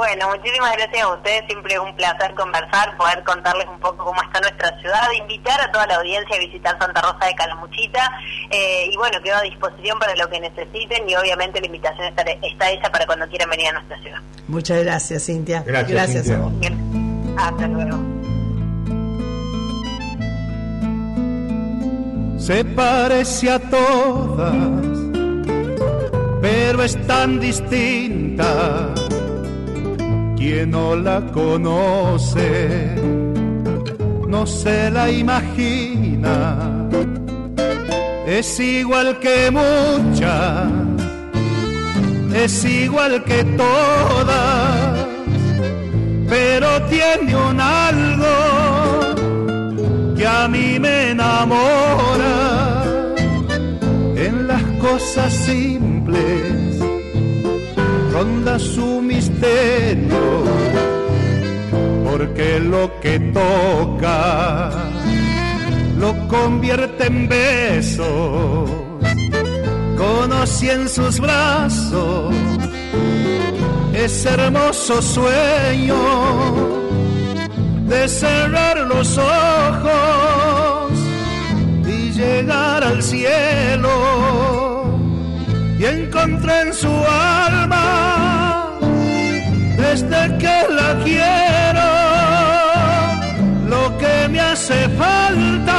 Bueno, 0.00 0.30
muchísimas 0.34 0.72
gracias 0.72 1.02
a 1.02 1.12
ustedes, 1.12 1.44
siempre 1.46 1.74
es 1.74 1.78
un 1.78 1.94
placer 1.94 2.34
conversar, 2.34 2.96
poder 2.96 3.22
contarles 3.22 3.66
un 3.68 3.78
poco 3.80 4.06
cómo 4.06 4.22
está 4.22 4.40
nuestra 4.40 4.74
ciudad, 4.80 5.12
invitar 5.18 5.60
a 5.60 5.70
toda 5.70 5.86
la 5.88 5.96
audiencia 5.96 6.36
a 6.36 6.38
visitar 6.38 6.78
Santa 6.78 7.02
Rosa 7.02 7.26
de 7.26 7.34
Calamuchita 7.34 8.10
eh, 8.48 8.88
y 8.90 8.96
bueno, 8.96 9.20
quedo 9.22 9.36
a 9.36 9.42
disposición 9.42 9.98
para 9.98 10.16
lo 10.16 10.26
que 10.30 10.40
necesiten 10.40 11.06
y 11.06 11.14
obviamente 11.16 11.60
la 11.60 11.66
invitación 11.66 12.06
está, 12.06 12.22
está 12.22 12.70
hecha 12.70 12.90
para 12.90 13.04
cuando 13.04 13.28
quieran 13.28 13.50
venir 13.50 13.68
a 13.68 13.72
nuestra 13.72 13.98
ciudad. 13.98 14.20
Muchas 14.48 14.82
gracias, 14.82 15.26
Cintia. 15.26 15.62
Gracias, 15.66 16.12
Cintia. 16.12 16.36
a 16.36 16.38
vos. 16.38 16.58
Bien. 16.60 17.36
Hasta 17.38 17.68
luego. 17.68 17.98
se 22.38 22.64
parece 22.64 23.50
a 23.50 23.58
todas, 23.58 24.54
pero 26.40 26.82
es 26.82 27.06
tan 27.06 27.38
distinta. 27.38 28.94
Quien 30.40 30.70
no 30.70 30.96
la 30.96 31.20
conoce, 31.34 32.94
no 34.26 34.46
se 34.46 34.90
la 34.90 35.10
imagina. 35.10 36.88
Es 38.26 38.58
igual 38.58 39.18
que 39.18 39.50
muchas, 39.50 40.72
es 42.34 42.64
igual 42.64 43.22
que 43.24 43.44
todas, 43.44 45.06
pero 46.26 46.86
tiene 46.86 47.36
un 47.36 47.60
algo 47.60 48.36
que 50.16 50.26
a 50.26 50.48
mí 50.48 50.78
me 50.80 51.10
enamora 51.10 52.72
en 54.16 54.46
las 54.46 54.62
cosas 54.80 55.34
simples 55.34 56.69
ronda 58.12 58.58
su 58.58 59.00
misterio 59.00 60.44
porque 62.04 62.60
lo 62.60 63.00
que 63.00 63.18
toca 63.18 64.70
lo 65.98 66.28
convierte 66.28 67.06
en 67.06 67.28
besos. 67.28 68.70
Conocí 69.96 70.70
en 70.70 70.88
sus 70.88 71.20
brazos 71.20 72.34
ese 73.92 74.30
hermoso 74.30 75.02
sueño 75.02 75.96
de 77.86 78.08
cerrar 78.08 78.78
los 78.78 79.18
ojos 79.18 80.92
y 81.86 82.12
llegar 82.12 82.82
al 82.82 83.02
cielo 83.02 84.59
y 85.80 85.86
encontré 85.86 86.60
en 86.60 86.74
su 86.74 86.92
alma 87.48 88.78
desde 89.78 90.36
que 90.36 90.56
la 90.78 90.90
quiero 91.02 91.88
lo 93.66 93.96
que 93.96 94.28
me 94.28 94.40
hace 94.40 94.88
falta 94.90 95.69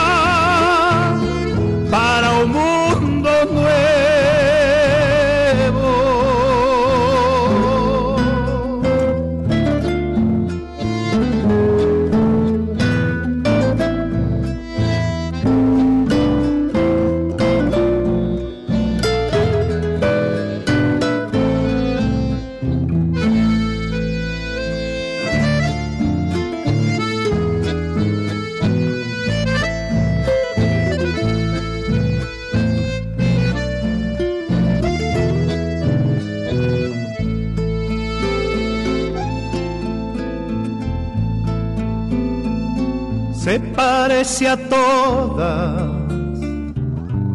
parece 44.22 44.48
a 44.48 44.56
todas, 44.56 45.82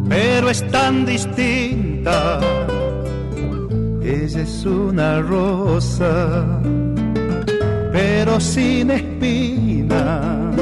pero 0.07 0.49
es 0.49 0.65
tan 0.71 1.05
distinta. 1.05 2.39
Ella 4.01 4.41
es 4.41 4.65
una 4.65 5.19
rosa, 5.19 6.61
pero 7.91 8.39
sin 8.39 8.91
espinas, 8.91 10.55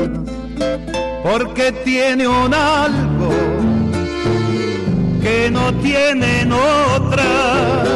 porque 1.22 1.72
tiene 1.84 2.28
un 2.28 2.52
algo 2.56 3.30
que 5.22 5.52
no 5.52 5.72
tienen 5.76 6.52
otras. 6.52 7.88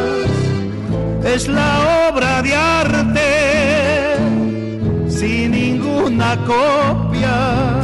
Es 1.26 1.48
la 1.48 2.12
obra 2.12 2.44
de 2.44 2.56
arte 2.56 4.20
sin 5.10 5.52
ninguna 5.52 6.38
copia 6.46 7.79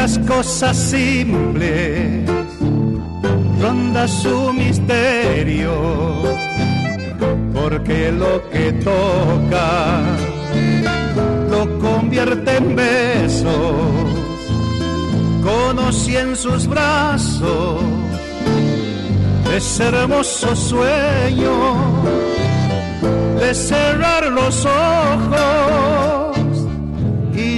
las 0.00 0.18
cosas 0.20 0.76
simples. 0.78 2.24
Ronda 3.60 4.08
su 4.08 4.52
misterio 4.54 5.74
porque 7.52 8.10
lo 8.10 8.48
que 8.50 8.72
toca 8.90 10.00
lo 11.50 11.78
convierte 11.78 12.56
en 12.56 12.76
besos. 12.76 14.06
Conocí 15.44 16.16
en 16.16 16.34
sus 16.34 16.66
brazos 16.66 17.82
ese 19.54 19.84
hermoso 19.84 20.56
sueño 20.56 21.56
de 23.38 23.54
cerrar 23.54 24.22
los 24.28 24.64
ojos 24.64 26.19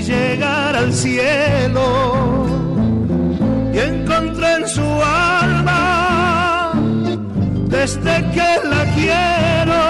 llegar 0.03 0.77
al 0.77 0.93
cielo 0.93 2.47
y 3.73 3.79
encontré 3.79 4.55
en 4.57 4.69
su 4.69 4.83
alma 4.83 6.73
desde 7.69 8.31
que 8.35 8.61
la 8.73 8.85
quiero 8.97 9.83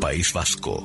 País 0.00 0.32
Vasco. 0.32 0.84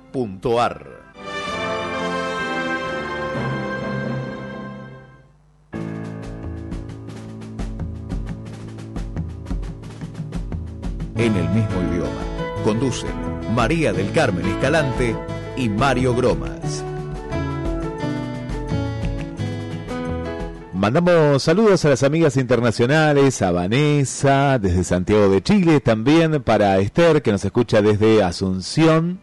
en 11.15 11.35
el 11.35 11.49
mismo 11.49 11.81
idioma. 11.91 12.63
Conducen 12.63 13.11
María 13.53 13.93
del 13.93 14.11
Carmen 14.11 14.45
Escalante 14.45 15.15
y 15.55 15.69
Mario 15.69 16.15
Gromas. 16.15 16.83
Mandamos 20.73 21.43
saludos 21.43 21.85
a 21.85 21.89
las 21.89 22.01
amigas 22.01 22.37
internacionales, 22.37 23.41
a 23.43 23.51
Vanessa 23.51 24.57
desde 24.57 24.83
Santiago 24.83 25.29
de 25.29 25.43
Chile, 25.43 25.79
también 25.79 26.41
para 26.41 26.79
Esther 26.79 27.21
que 27.21 27.31
nos 27.31 27.45
escucha 27.45 27.83
desde 27.83 28.23
Asunción 28.23 29.19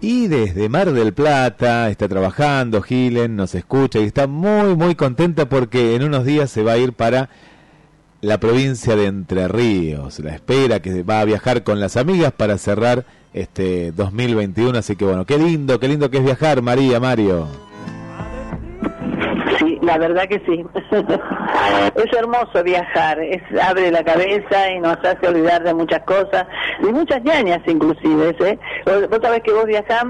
y 0.00 0.28
desde 0.28 0.68
Mar 0.68 0.92
del 0.92 1.12
Plata, 1.12 1.90
está 1.90 2.08
trabajando, 2.08 2.80
Gilen 2.82 3.36
nos 3.36 3.54
escucha 3.54 3.98
y 3.98 4.04
está 4.04 4.26
muy 4.26 4.74
muy 4.74 4.94
contenta 4.94 5.48
porque 5.48 5.94
en 5.94 6.04
unos 6.04 6.24
días 6.24 6.50
se 6.50 6.62
va 6.62 6.72
a 6.72 6.78
ir 6.78 6.92
para 6.94 7.28
la 8.20 8.38
provincia 8.38 8.96
de 8.96 9.06
Entre 9.06 9.48
Ríos. 9.48 10.18
La 10.20 10.34
espera 10.34 10.80
que 10.80 11.02
va 11.02 11.20
a 11.20 11.24
viajar 11.24 11.64
con 11.64 11.80
las 11.80 11.96
amigas 11.96 12.32
para 12.32 12.58
cerrar 12.58 13.04
este 13.32 13.92
2021. 13.92 14.78
Así 14.78 14.96
que 14.96 15.04
bueno, 15.04 15.26
qué 15.26 15.38
lindo, 15.38 15.78
qué 15.80 15.88
lindo 15.88 16.10
que 16.10 16.18
es 16.18 16.24
viajar, 16.24 16.62
María, 16.62 17.00
Mario. 17.00 17.69
La 19.90 19.98
verdad 19.98 20.28
que 20.28 20.40
sí. 20.46 20.64
es 21.96 22.16
hermoso 22.16 22.62
viajar, 22.62 23.18
es 23.18 23.42
abre 23.60 23.90
la 23.90 24.04
cabeza 24.04 24.70
y 24.72 24.78
nos 24.78 24.96
hace 24.98 25.26
olvidar 25.26 25.64
de 25.64 25.74
muchas 25.74 26.04
cosas, 26.04 26.46
de 26.80 26.92
muchas 26.92 27.20
ñañas 27.24 27.58
inclusive. 27.66 28.36
¿eh? 28.38 28.58
Vos, 28.86 29.18
sabés 29.20 29.42
que 29.42 29.52
vos 29.52 29.64
viajás 29.64 30.04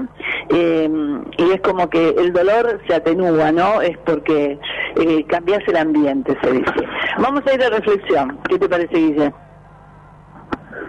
eh, 0.51 0.87
y 1.35 1.51
es 1.51 1.61
como 1.61 1.89
que 1.89 2.09
el 2.09 2.31
dolor 2.31 2.79
se 2.87 2.93
atenúa, 2.93 3.51
¿no? 3.51 3.81
Es 3.81 3.97
porque 4.05 4.59
eh, 4.97 5.25
cambias 5.27 5.63
el 5.67 5.77
ambiente, 5.77 6.37
se 6.43 6.51
dice. 6.51 6.87
Vamos 7.17 7.41
a 7.47 7.53
ir 7.55 7.63
a 7.63 7.69
reflexión. 7.71 8.37
¿Qué 8.47 8.59
te 8.59 8.69
parece, 8.69 8.95
Guille? 8.95 9.33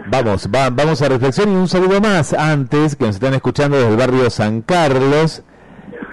Vamos, 0.08 0.50
vamos 0.50 1.00
a 1.00 1.08
reflexión 1.08 1.50
y 1.50 1.56
un 1.56 1.68
saludo 1.68 1.98
más 2.02 2.34
antes 2.34 2.94
que 2.96 3.06
nos 3.06 3.14
están 3.14 3.32
escuchando 3.32 3.78
desde 3.78 3.90
el 3.90 3.96
barrio 3.96 4.28
San 4.28 4.60
Carlos. 4.60 5.44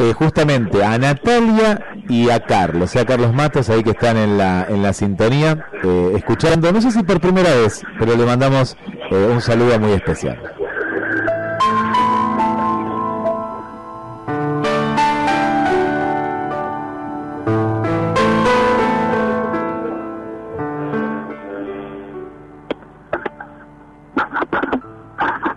Eh, 0.02 0.14
justamente 0.14 0.82
a 0.82 0.98
Natalia 0.98 1.86
y 2.08 2.30
a 2.30 2.40
Carlos, 2.40 2.84
o 2.84 2.88
sea, 2.88 3.06
Carlos 3.06 3.34
Matos 3.34 3.70
ahí 3.70 3.84
que 3.84 3.90
están 3.90 4.16
en 4.16 4.38
la, 4.38 4.66
en 4.70 4.82
la 4.82 4.94
sintonía, 4.94 5.66
eh, 5.84 6.14
escuchando, 6.16 6.72
no 6.72 6.80
sé 6.80 6.90
si 6.92 7.04
por 7.04 7.20
primera 7.20 7.54
vez, 7.54 7.84
pero 8.00 8.16
le 8.16 8.26
mandamos 8.26 8.78
eh, 9.12 9.30
un 9.30 9.42
saludo 9.42 9.78
muy 9.78 9.92
especial. 9.92 10.40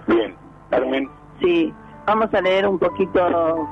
Bien, 0.08 0.34
Carmen. 0.68 1.08
Sí, 1.40 1.72
vamos 2.08 2.34
a 2.34 2.40
leer 2.40 2.66
un 2.66 2.80
poquito 2.80 3.68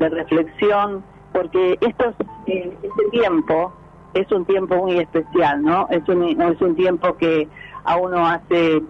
de 0.00 0.08
reflexión, 0.08 1.04
porque 1.32 1.78
estos, 1.80 2.14
eh, 2.46 2.76
este 2.82 3.04
tiempo 3.12 3.72
es 4.14 4.30
un 4.32 4.44
tiempo 4.44 4.76
muy 4.76 4.98
especial, 4.98 5.62
¿no? 5.62 5.86
Es 5.90 6.06
un, 6.08 6.24
es 6.42 6.60
un 6.60 6.74
tiempo 6.74 7.16
que 7.16 7.46
a 7.84 7.96
uno 7.96 8.26
hace 8.26 8.82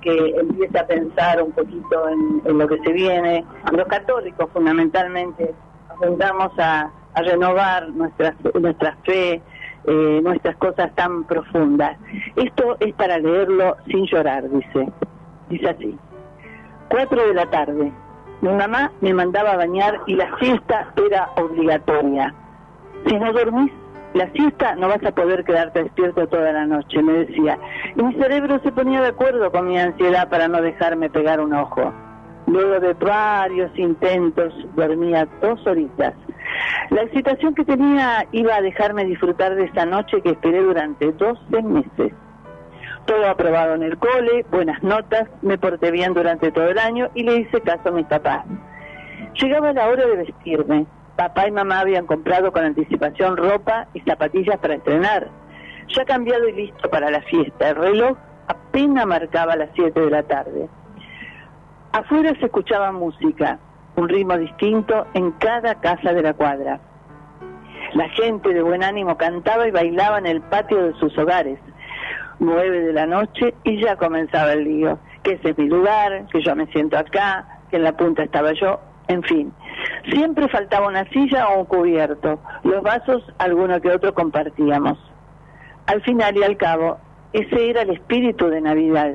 que 0.00 0.34
empiece 0.38 0.78
a 0.78 0.86
pensar 0.86 1.42
un 1.42 1.52
poquito 1.52 2.08
en, 2.44 2.58
lo 2.58 2.68
que 2.68 2.78
se 2.78 2.92
viene. 2.92 3.44
Los 3.72 3.86
católicos 3.86 4.50
fundamentalmente 4.52 5.54
apuntamos 5.88 6.50
a, 6.58 6.90
a 7.14 7.22
renovar 7.22 7.88
nuestra, 7.90 8.34
nuestra 8.60 8.96
fe, 9.04 9.40
eh, 9.84 10.20
nuestras 10.22 10.56
cosas 10.56 10.94
tan 10.94 11.24
profundas. 11.24 11.98
Esto 12.36 12.76
es 12.80 12.94
para 12.94 13.18
leerlo 13.18 13.76
sin 13.86 14.06
llorar, 14.06 14.48
dice. 14.50 14.88
Dice 15.48 15.68
así. 15.68 15.98
Cuatro 16.88 17.26
de 17.26 17.34
la 17.34 17.50
tarde. 17.50 17.92
Mi 18.42 18.48
mamá 18.48 18.90
me 19.00 19.14
mandaba 19.14 19.52
a 19.52 19.56
bañar 19.56 20.00
y 20.08 20.16
la 20.16 20.36
siesta 20.40 20.92
era 20.96 21.30
obligatoria. 21.36 22.34
Si 23.06 23.16
no 23.16 23.32
dormís, 23.32 23.70
la 24.14 24.28
siesta 24.32 24.74
no 24.74 24.88
vas 24.88 25.02
a 25.04 25.12
poder 25.12 25.44
quedarte 25.44 25.84
despierto 25.84 26.26
toda 26.26 26.52
la 26.52 26.66
noche, 26.66 27.00
me 27.04 27.12
decía. 27.12 27.56
Y 27.94 28.02
mi 28.02 28.12
cerebro 28.14 28.58
se 28.64 28.72
ponía 28.72 29.00
de 29.00 29.10
acuerdo 29.10 29.52
con 29.52 29.68
mi 29.68 29.78
ansiedad 29.78 30.28
para 30.28 30.48
no 30.48 30.60
dejarme 30.60 31.08
pegar 31.08 31.40
un 31.40 31.54
ojo. 31.54 31.92
Luego 32.48 32.80
de 32.80 32.94
varios 32.94 33.70
intentos, 33.78 34.52
dormía 34.74 35.28
dos 35.40 35.64
horitas. 35.64 36.12
La 36.90 37.02
excitación 37.02 37.54
que 37.54 37.64
tenía 37.64 38.26
iba 38.32 38.56
a 38.56 38.60
dejarme 38.60 39.04
disfrutar 39.04 39.54
de 39.54 39.66
esta 39.66 39.86
noche 39.86 40.20
que 40.20 40.30
esperé 40.30 40.64
durante 40.64 41.12
12 41.12 41.62
meses 41.62 42.12
todo 43.06 43.28
aprobado 43.28 43.74
en 43.74 43.82
el 43.82 43.98
cole, 43.98 44.44
buenas 44.50 44.82
notas, 44.82 45.28
me 45.42 45.58
porté 45.58 45.90
bien 45.90 46.14
durante 46.14 46.52
todo 46.52 46.68
el 46.68 46.78
año 46.78 47.10
y 47.14 47.24
le 47.24 47.36
hice 47.36 47.60
caso 47.60 47.88
a 47.88 47.92
mis 47.92 48.06
papás. 48.06 48.44
Llegaba 49.34 49.72
la 49.72 49.88
hora 49.88 50.06
de 50.06 50.16
vestirme. 50.16 50.86
Papá 51.16 51.46
y 51.46 51.50
mamá 51.50 51.80
habían 51.80 52.06
comprado 52.06 52.52
con 52.52 52.64
anticipación 52.64 53.36
ropa 53.36 53.86
y 53.92 54.00
zapatillas 54.00 54.58
para 54.58 54.74
estrenar. 54.74 55.28
Ya 55.88 56.04
cambiado 56.04 56.48
y 56.48 56.52
listo 56.52 56.88
para 56.90 57.10
la 57.10 57.20
fiesta. 57.22 57.70
El 57.70 57.76
reloj 57.76 58.16
apenas 58.48 59.06
marcaba 59.06 59.56
las 59.56 59.70
7 59.74 60.00
de 60.00 60.10
la 60.10 60.22
tarde. 60.22 60.68
Afuera 61.92 62.34
se 62.38 62.46
escuchaba 62.46 62.92
música, 62.92 63.58
un 63.96 64.08
ritmo 64.08 64.38
distinto 64.38 65.06
en 65.14 65.32
cada 65.32 65.74
casa 65.80 66.12
de 66.12 66.22
la 66.22 66.32
cuadra. 66.34 66.80
La 67.94 68.08
gente 68.10 68.54
de 68.54 68.62
buen 68.62 68.82
ánimo 68.82 69.18
cantaba 69.18 69.68
y 69.68 69.70
bailaba 69.70 70.18
en 70.18 70.26
el 70.26 70.40
patio 70.40 70.82
de 70.82 70.94
sus 70.94 71.16
hogares 71.18 71.58
nueve 72.42 72.80
de 72.80 72.92
la 72.92 73.06
noche 73.06 73.54
y 73.64 73.80
ya 73.80 73.96
comenzaba 73.96 74.52
el 74.52 74.64
lío, 74.64 74.98
que 75.22 75.34
ese 75.34 75.50
es 75.50 75.58
mi 75.58 75.68
lugar, 75.68 76.26
que 76.30 76.42
yo 76.42 76.54
me 76.56 76.66
siento 76.66 76.98
acá, 76.98 77.60
que 77.70 77.76
en 77.76 77.84
la 77.84 77.96
punta 77.96 78.24
estaba 78.24 78.52
yo, 78.52 78.80
en 79.08 79.22
fin. 79.22 79.52
Siempre 80.10 80.48
faltaba 80.48 80.88
una 80.88 81.08
silla 81.10 81.48
o 81.48 81.60
un 81.60 81.66
cubierto, 81.66 82.40
los 82.64 82.82
vasos 82.82 83.22
alguno 83.38 83.80
que 83.80 83.90
otro 83.90 84.12
compartíamos. 84.12 84.98
Al 85.86 86.02
final 86.02 86.36
y 86.36 86.42
al 86.42 86.56
cabo, 86.56 86.98
ese 87.32 87.70
era 87.70 87.82
el 87.82 87.90
espíritu 87.90 88.48
de 88.48 88.60
Navidad, 88.60 89.14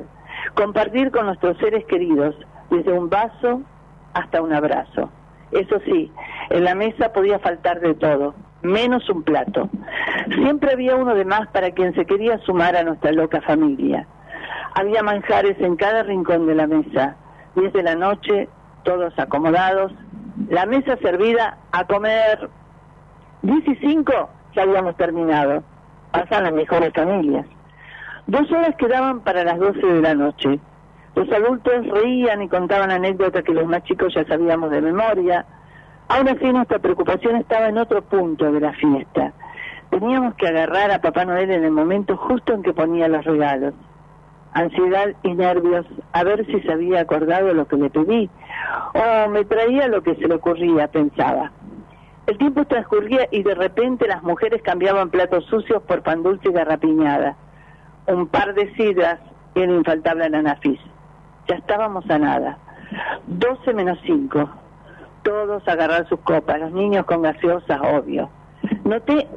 compartir 0.54 1.10
con 1.10 1.26
nuestros 1.26 1.58
seres 1.58 1.84
queridos, 1.84 2.34
desde 2.70 2.92
un 2.92 3.08
vaso 3.10 3.62
hasta 4.14 4.42
un 4.42 4.52
abrazo. 4.52 5.10
Eso 5.52 5.80
sí, 5.84 6.10
en 6.50 6.64
la 6.64 6.74
mesa 6.74 7.12
podía 7.12 7.38
faltar 7.38 7.80
de 7.80 7.94
todo, 7.94 8.34
menos 8.62 9.08
un 9.08 9.22
plato. 9.22 9.68
Siempre 10.34 10.72
había 10.72 10.96
uno 10.96 11.14
de 11.14 11.24
más 11.24 11.48
para 11.48 11.70
quien 11.70 11.94
se 11.94 12.04
quería 12.04 12.38
sumar 12.38 12.76
a 12.76 12.82
nuestra 12.82 13.12
loca 13.12 13.40
familia. 13.40 14.06
Había 14.74 15.02
manjares 15.02 15.58
en 15.60 15.76
cada 15.76 16.02
rincón 16.02 16.46
de 16.46 16.54
la 16.54 16.66
mesa. 16.66 17.16
Diez 17.54 17.72
de 17.72 17.82
la 17.82 17.94
noche, 17.94 18.48
todos 18.84 19.18
acomodados, 19.18 19.92
la 20.48 20.66
mesa 20.66 20.96
servida 20.98 21.58
a 21.72 21.84
comer. 21.84 22.48
Diez 23.42 23.66
y 23.66 23.76
cinco 23.76 24.30
ya 24.54 24.62
habíamos 24.62 24.96
terminado. 24.96 25.62
Pasan 26.12 26.44
las 26.44 26.52
mejores 26.52 26.92
familias. 26.92 27.46
Dos 28.26 28.50
horas 28.52 28.74
quedaban 28.76 29.20
para 29.20 29.44
las 29.44 29.58
doce 29.58 29.86
de 29.86 30.02
la 30.02 30.14
noche. 30.14 30.58
Los 31.14 31.30
adultos 31.32 31.86
reían 31.88 32.42
y 32.42 32.48
contaban 32.48 32.90
anécdotas 32.90 33.42
que 33.42 33.52
los 33.52 33.66
más 33.66 33.82
chicos 33.84 34.14
ya 34.14 34.24
sabíamos 34.24 34.70
de 34.70 34.80
memoria 34.80 35.46
Aún 36.08 36.26
así 36.28 36.52
nuestra 36.52 36.78
preocupación 36.78 37.36
estaba 37.36 37.68
en 37.68 37.78
otro 37.78 38.02
punto 38.02 38.50
de 38.50 38.60
la 38.60 38.72
fiesta. 38.72 39.32
Teníamos 39.90 40.34
que 40.34 40.48
agarrar 40.48 40.90
a 40.90 41.00
Papá 41.00 41.24
Noel 41.24 41.50
en 41.50 41.64
el 41.64 41.70
momento 41.70 42.16
justo 42.16 42.54
en 42.54 42.62
que 42.62 42.72
ponía 42.72 43.08
los 43.08 43.24
regalos. 43.24 43.74
Ansiedad 44.52 45.08
y 45.22 45.34
nervios, 45.34 45.86
a 46.12 46.24
ver 46.24 46.46
si 46.46 46.60
se 46.62 46.72
había 46.72 47.00
acordado 47.00 47.52
lo 47.52 47.68
que 47.68 47.76
le 47.76 47.90
pedí, 47.90 48.30
o 48.94 49.28
me 49.28 49.44
traía 49.44 49.86
lo 49.88 50.02
que 50.02 50.14
se 50.14 50.26
le 50.26 50.34
ocurría, 50.34 50.88
pensaba. 50.88 51.52
El 52.26 52.38
tiempo 52.38 52.64
transcurría 52.64 53.28
y 53.30 53.42
de 53.42 53.54
repente 53.54 54.06
las 54.06 54.22
mujeres 54.22 54.62
cambiaban 54.62 55.10
platos 55.10 55.44
sucios 55.46 55.82
por 55.82 56.02
pan 56.02 56.22
dulce 56.22 56.48
y 56.48 56.52
garrapiñada. 56.52 57.36
Un 58.06 58.26
par 58.28 58.54
de 58.54 58.74
sidras 58.74 59.20
y 59.54 59.60
el 59.60 59.70
infaltable 59.70 60.24
ananafis. 60.24 60.80
Ya 61.48 61.56
estábamos 61.56 62.08
a 62.10 62.18
nada. 62.18 62.58
Doce 63.26 63.74
menos 63.74 63.98
cinco 64.04 64.48
todos 65.28 65.68
agarrar 65.68 66.08
sus 66.08 66.20
copas, 66.20 66.58
los 66.58 66.72
niños 66.72 67.04
con 67.04 67.20
gaseosas, 67.20 67.78
obvio. 67.82 68.30
Noté, 68.84 69.28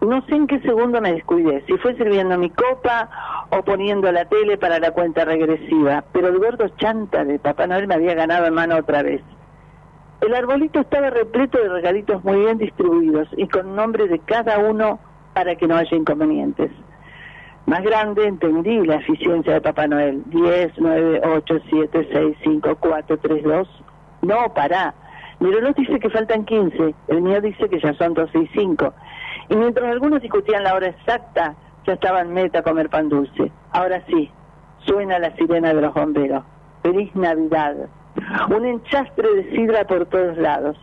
no 0.00 0.20
sé 0.26 0.34
en 0.34 0.48
qué 0.48 0.58
segundo 0.62 1.00
me 1.00 1.12
descuidé, 1.12 1.62
si 1.68 1.78
fue 1.78 1.94
sirviendo 1.94 2.36
mi 2.36 2.50
copa 2.50 3.08
o 3.50 3.62
poniendo 3.62 4.10
la 4.10 4.24
tele 4.24 4.58
para 4.58 4.80
la 4.80 4.90
cuenta 4.90 5.24
regresiva, 5.24 6.02
pero 6.10 6.26
el 6.26 6.76
chanta 6.76 7.24
de 7.24 7.38
Papá 7.38 7.68
Noel 7.68 7.86
me 7.86 7.94
había 7.94 8.14
ganado 8.14 8.46
en 8.46 8.54
mano 8.54 8.78
otra 8.78 9.04
vez. 9.04 9.22
El 10.22 10.34
arbolito 10.34 10.80
estaba 10.80 11.08
repleto 11.10 11.56
de 11.58 11.68
regalitos 11.68 12.24
muy 12.24 12.40
bien 12.40 12.58
distribuidos 12.58 13.28
y 13.36 13.46
con 13.46 13.76
nombre 13.76 14.08
de 14.08 14.18
cada 14.18 14.58
uno 14.58 14.98
para 15.34 15.54
que 15.54 15.68
no 15.68 15.76
haya 15.76 15.96
inconvenientes. 15.96 16.72
Más 17.66 17.84
grande 17.84 18.26
entendí 18.26 18.84
la 18.84 18.96
eficiencia 18.96 19.52
de 19.52 19.60
Papá 19.60 19.86
Noel. 19.86 20.20
10, 20.26 20.72
9, 20.78 21.20
8, 21.24 21.54
7, 21.70 22.08
6, 22.12 22.36
5, 22.42 22.76
4, 22.80 23.18
3, 23.18 23.44
2. 23.44 23.68
No, 24.22 24.52
pará. 24.52 24.94
Mi 25.40 25.52
reloj 25.52 25.74
dice 25.76 26.00
que 26.00 26.10
faltan 26.10 26.44
15, 26.44 26.94
el 27.08 27.22
mío 27.22 27.40
dice 27.40 27.68
que 27.68 27.80
ya 27.80 27.94
son 27.94 28.14
12 28.14 28.38
y 28.38 28.46
5. 28.48 28.94
Y 29.50 29.56
mientras 29.56 29.90
algunos 29.90 30.20
discutían 30.20 30.64
la 30.64 30.74
hora 30.74 30.88
exacta, 30.88 31.54
ya 31.86 31.92
estaban 31.92 32.32
meta 32.32 32.58
a 32.58 32.62
comer 32.62 32.90
pan 32.90 33.08
dulce. 33.08 33.52
Ahora 33.70 34.02
sí, 34.08 34.30
suena 34.80 35.18
la 35.18 35.34
sirena 35.36 35.72
de 35.72 35.80
los 35.80 35.94
bomberos. 35.94 36.42
Feliz 36.82 37.14
Navidad. 37.14 37.76
Un 38.50 38.64
enchastre 38.64 39.34
de 39.36 39.50
sidra 39.50 39.84
por 39.84 40.06
todos 40.06 40.36
lados. 40.38 40.76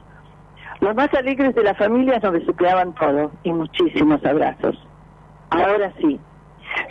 Los 0.80 0.96
más 0.96 1.14
alegres 1.14 1.54
de 1.54 1.64
la 1.64 1.74
familia 1.76 2.20
nos 2.20 2.32
besuqueaban 2.32 2.94
todo 2.96 3.32
y 3.44 3.52
muchísimos 3.52 4.24
abrazos. 4.26 4.78
Ahora 5.50 5.92
sí, 6.00 6.20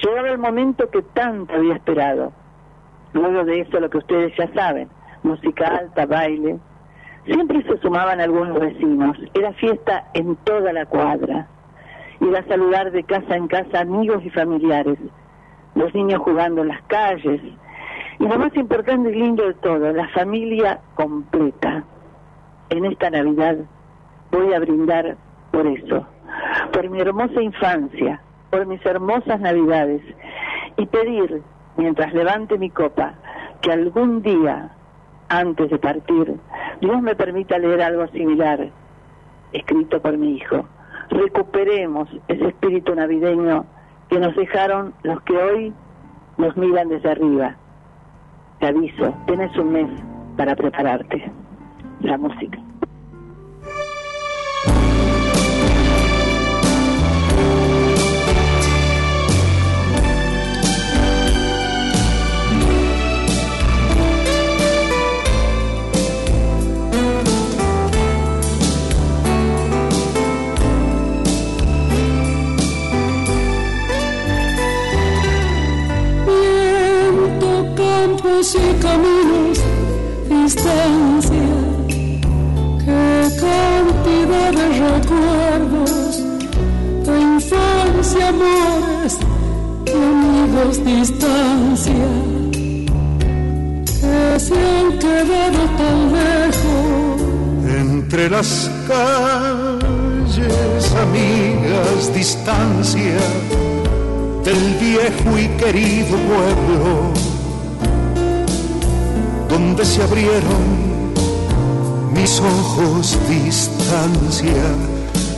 llegaba 0.03 0.29
el 0.29 0.39
momento 0.39 0.89
que 0.91 1.03
tanto 1.03 1.55
había 1.55 1.75
esperado. 1.75 2.33
Luego 3.15 3.45
de 3.45 3.61
eso, 3.61 3.81
lo 3.81 3.91
que 3.91 3.99
ustedes 3.99 4.33
ya 4.37 4.53
saben, 4.53 4.89
música 5.23 5.67
alta, 5.67 6.07
baile, 6.07 6.59
Siempre 7.25 7.63
se 7.63 7.79
sumaban 7.79 8.21
algunos 8.21 8.61
vecinos, 8.61 9.17
era 9.33 9.53
fiesta 9.55 10.05
en 10.13 10.37
toda 10.37 10.73
la 10.73 10.85
cuadra. 10.85 11.47
Iba 12.21 12.41
a 12.41 12.45
saludar 12.45 12.93
de 12.93 13.03
casa 13.03 13.37
en 13.37 13.49
casa 13.49 13.81
amigos 13.81 14.23
y 14.25 14.31
familiares, 14.31 14.99
los 15.75 15.95
niños 15.95 16.21
jugando 16.21 16.63
en 16.63 16.69
las 16.69 16.83
calles, 16.83 17.41
y 18.19 18.29
lo 18.29 18.39
más 18.39 18.55
importante 18.55 19.11
y 19.11 19.15
lindo 19.15 19.47
de 19.47 19.55
todo, 19.55 19.93
la 19.93 20.09
familia 20.09 20.81
completa. 20.95 21.85
En 22.69 22.85
esta 22.85 23.11
Navidad 23.11 23.57
voy 24.31 24.53
a 24.53 24.61
brindar 24.61 25.17
por 25.51 25.67
eso, 25.67 26.07
por 26.73 26.91
mi 26.91 27.01
hermosa 27.01 27.41
infancia, 27.41 28.21
por 28.51 28.67
mis 28.67 28.85
hermosas 28.85 29.41
Navidades, 29.41 30.03
y 30.77 30.87
pedir, 30.87 31.43
mientras 31.77 32.13
levante 32.13 32.59
mi 32.59 32.69
copa, 32.69 33.15
que 33.63 33.73
algún 33.73 34.23
día, 34.23 34.71
antes 35.29 35.71
de 35.71 35.79
partir, 35.79 36.35
Dios 36.81 37.03
me 37.03 37.15
permita 37.15 37.59
leer 37.59 37.83
algo 37.83 38.07
similar, 38.09 38.69
escrito 39.53 40.01
por 40.01 40.17
mi 40.17 40.37
hijo. 40.37 40.67
Recuperemos 41.11 42.09
ese 42.29 42.49
espíritu 42.49 42.95
navideño 42.95 43.65
que 44.09 44.19
nos 44.19 44.35
dejaron 44.37 44.95
los 45.03 45.21
que 45.23 45.37
hoy 45.37 45.73
nos 46.39 46.57
miran 46.57 46.89
desde 46.89 47.11
arriba. 47.11 47.57
Te 48.61 48.69
aviso, 48.69 49.15
tienes 49.27 49.57
un 49.57 49.73
mes 49.73 49.89
para 50.37 50.55
prepararte. 50.57 51.31
La 52.01 52.19
música. 52.19 52.64
Y 78.27 78.81
caminos, 78.81 79.59
distancia, 80.31 81.49
qué 82.79 83.29
cantidad 83.39 84.51
de 84.51 84.67
recuerdos, 84.81 86.23
de 87.05 87.21
infancia, 87.21 88.29
amores, 88.29 89.19
de 89.85 89.93
amigos, 89.93 90.75
distancia, 90.85 92.07
que 93.85 94.41
se 94.41 94.55
han 94.55 94.99
quedado 94.99 95.63
tan 95.77 95.99
lejos. 96.15 97.21
Entre 97.79 98.31
las 98.31 98.71
calles, 98.89 100.45
amigas, 100.99 102.15
distancia 102.15 103.21
del 104.45 104.75
viejo 104.81 105.39
y 105.39 105.47
querido 105.59 106.17
pueblo 106.17 107.24
donde 109.55 109.85
se 109.85 110.03
abrieron 110.03 110.65
mis 112.13 112.41
ojos 112.41 113.17
distancia, 113.29 114.65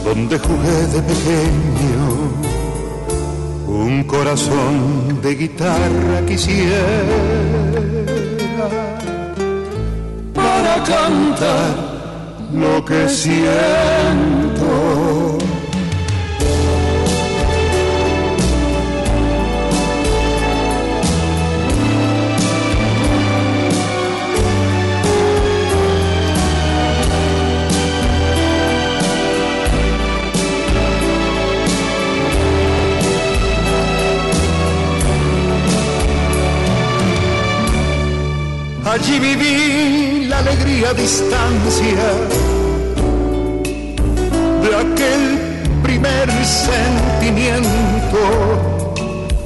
donde 0.04 0.38
jugué 0.38 0.86
de 0.94 1.02
pequeño. 1.02 2.04
Un 3.66 4.04
corazón 4.04 5.20
de 5.20 5.34
guitarra 5.34 6.24
quisiera 6.26 7.02
para 10.32 10.74
cantar 10.84 11.74
lo 12.54 12.84
que 12.86 13.08
siento 13.08 14.66
Allí 38.96 39.18
viví 39.18 40.24
la 40.24 40.38
alegría 40.38 40.94
distancia 40.94 42.06
de 44.62 44.70
aquel 44.74 45.22
primer 45.82 46.26
sentimiento 46.42 48.22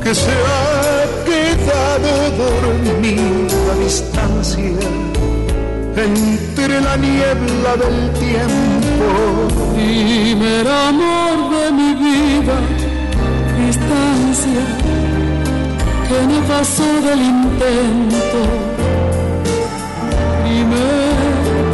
que 0.00 0.14
se 0.14 0.30
ha 0.30 1.04
quedado 1.30 2.10
dormido 2.44 3.56
a 3.72 3.74
distancia 3.82 4.78
entre 5.96 6.80
la 6.80 6.96
niebla 6.96 7.72
del 7.82 8.12
tiempo. 8.20 9.08
Primer 9.74 10.68
amor 10.68 11.36
de 11.56 11.72
mi 11.72 11.94
vida, 12.06 12.56
distancia 13.66 14.62
que 16.06 16.18
no 16.28 16.40
pasó 16.46 16.88
del 17.02 17.20
intento 17.20 18.79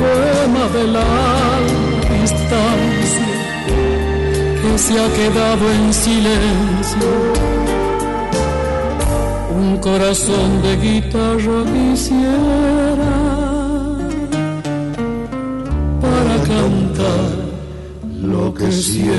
poema 0.03 0.65
de 0.77 0.85
la 0.97 1.13
distancia 2.21 3.29
que 4.61 4.79
se 4.79 4.95
ha 5.01 5.09
quedado 5.21 5.65
en 5.71 5.85
silencio. 5.93 7.11
Un 9.59 9.79
corazón 9.79 10.63
de 10.63 10.77
guitarra 10.77 11.65
quisiera 11.73 13.15
para 16.03 16.37
cantar 16.53 17.27
lo 18.23 18.53
que 18.55 18.71
siento. 18.73 19.17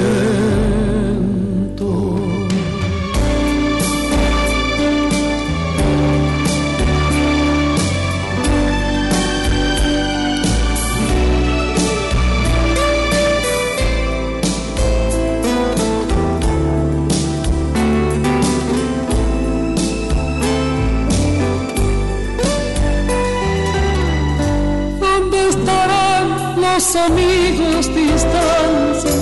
Amigos 27.07 27.87
distancia 27.93 29.15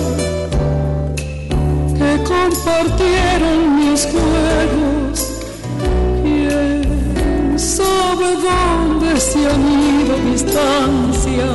que 1.97 2.11
compartieron 2.23 3.59
mis 3.79 4.07
juegos. 4.11 5.17
¿Quién 6.21 7.59
sabe 7.59 8.27
dónde 8.49 9.19
se 9.19 9.39
han 9.51 9.63
ido 10.01 10.13
distancia? 10.31 11.47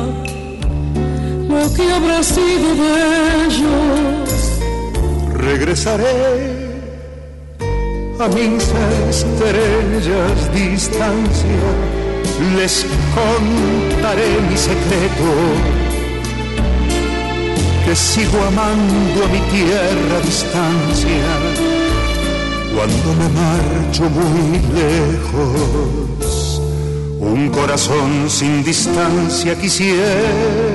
Lo 1.49 1.73
que 1.75 1.91
habrá 1.91 2.23
sido 2.23 2.67
de 2.81 2.91
ellos. 3.45 4.31
Regresaré 5.33 6.61
a 8.19 8.27
mis 8.27 8.63
estrellas 9.09 10.37
distancia, 10.53 11.63
les 12.55 12.85
contaré 13.15 14.29
mi 14.49 14.57
secreto 14.57 15.90
que 17.91 17.95
sigo 17.97 18.41
amando 18.47 19.25
a 19.25 19.27
mi 19.27 19.41
tierra 19.51 20.15
a 20.15 20.21
distancia. 20.21 21.27
Cuando 22.73 23.07
me 23.19 23.27
marcho 23.41 24.03
muy 24.09 24.59
lejos, 24.79 26.61
un 27.19 27.49
corazón 27.49 28.29
sin 28.29 28.63
distancia 28.63 29.59
quisiera 29.59 30.70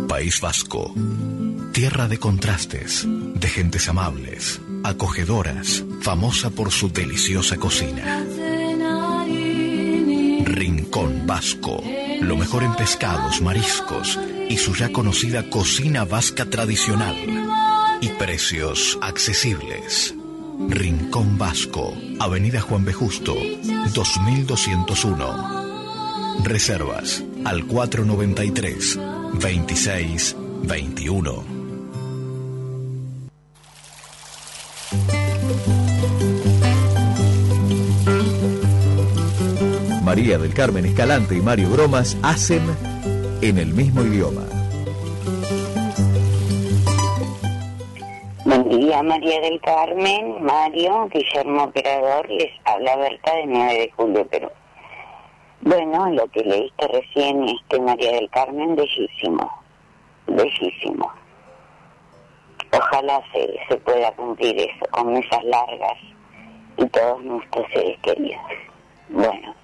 País 0.07 0.39
Vasco, 0.39 0.93
tierra 1.71 2.07
de 2.07 2.19
contrastes, 2.19 3.07
de 3.07 3.47
gentes 3.47 3.89
amables, 3.89 4.61
acogedoras, 4.83 5.83
famosa 6.01 6.49
por 6.49 6.71
su 6.71 6.89
deliciosa 6.89 7.57
cocina. 7.57 8.25
Rincón 10.45 11.25
Vasco, 11.25 11.81
lo 12.21 12.37
mejor 12.37 12.63
en 12.63 12.75
pescados, 12.75 13.41
mariscos 13.41 14.19
y 14.49 14.57
su 14.57 14.75
ya 14.75 14.91
conocida 14.91 15.49
cocina 15.49 16.05
vasca 16.05 16.45
tradicional. 16.45 17.15
Y 18.01 18.09
precios 18.09 18.99
accesibles. 19.01 20.13
Rincón 20.69 21.37
Vasco, 21.37 21.93
Avenida 22.19 22.61
Juan 22.61 22.85
B. 22.85 22.93
Justo, 22.93 23.35
2201. 23.93 26.43
Reservas 26.43 27.23
al 27.45 27.65
493 27.65 28.99
26 29.41 30.35
21. 30.63 31.62
María 40.13 40.37
del 40.37 40.53
Carmen 40.53 40.85
Escalante 40.85 41.33
y 41.33 41.41
Mario 41.41 41.69
Bromas 41.69 42.15
hacen 42.21 42.61
en 43.41 43.57
el 43.57 43.73
mismo 43.73 44.03
idioma. 44.03 44.43
Buen 48.45 48.69
día, 48.69 49.01
María 49.01 49.41
del 49.41 49.59
Carmen, 49.61 50.43
Mario, 50.43 51.09
Guillermo 51.11 51.63
Operador, 51.63 52.29
les 52.29 52.51
habla 52.63 52.95
Berta 52.97 53.33
de 53.37 53.45
9 53.47 53.73
de 53.73 53.91
julio, 53.97 54.27
Perú. 54.27 54.49
Bueno, 55.61 56.11
lo 56.11 56.27
que 56.27 56.43
leíste 56.43 56.87
recién, 56.89 57.45
este 57.49 57.81
María 57.81 58.11
del 58.11 58.29
Carmen, 58.29 58.75
bellísimo, 58.75 59.51
bellísimo. 60.27 61.11
Ojalá 62.71 63.19
se, 63.33 63.55
se 63.67 63.77
pueda 63.77 64.11
cumplir 64.11 64.59
eso, 64.59 64.85
con 64.91 65.11
mesas 65.11 65.43
largas 65.43 65.97
y 66.77 66.85
todos 66.89 67.23
nuestros 67.23 67.65
seres 67.73 67.97
queridos. 68.03 68.41
Bueno, 69.09 69.55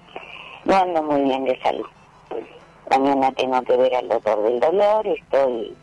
no 0.64 0.76
ando 0.76 1.02
muy 1.02 1.22
bien 1.22 1.44
de 1.44 1.58
salud. 1.62 1.86
Mañana 2.90 3.30
tengo 3.32 3.62
que 3.62 3.76
ver 3.76 3.94
al 3.94 4.08
doctor 4.08 4.42
del 4.42 4.60
dolor, 4.60 5.06
estoy 5.06 5.76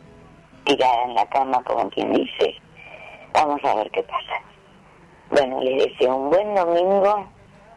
tirada 0.64 1.04
en 1.04 1.14
la 1.14 1.26
cama 1.26 1.62
como 1.64 1.88
quien 1.90 2.12
dice. 2.12 2.54
Vamos 3.32 3.60
a 3.64 3.74
ver 3.76 3.90
qué 3.90 4.02
pasa. 4.02 4.42
Bueno, 5.30 5.60
les 5.62 5.84
deseo 5.84 6.16
un 6.16 6.30
buen 6.30 6.54
domingo, 6.54 7.26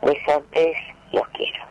besotes, 0.02 0.78
los 1.12 1.28
quiero. 1.30 1.64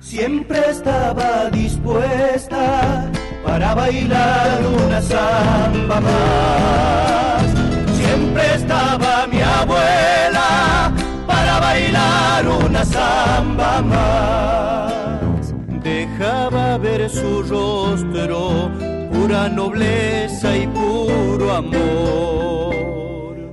Siempre 0.00 0.58
estaba 0.68 1.50
dispuesta 1.50 3.10
para 3.44 3.74
bailar 3.74 4.60
una 4.84 5.00
samba 5.00 6.00
más. 6.00 7.50
Siempre 7.96 8.54
estaba 8.54 9.26
mi 9.28 9.40
abuela 9.40 10.92
bailar 11.72 12.44
una 12.66 12.84
samba 12.84 13.82
más. 13.82 15.54
Dejaba 15.82 16.78
ver 16.78 17.08
su 17.08 17.42
rostro, 17.42 18.70
pura 19.12 19.48
nobleza 19.48 20.56
y 20.56 20.66
puro 20.66 21.46
amor. 21.50 22.74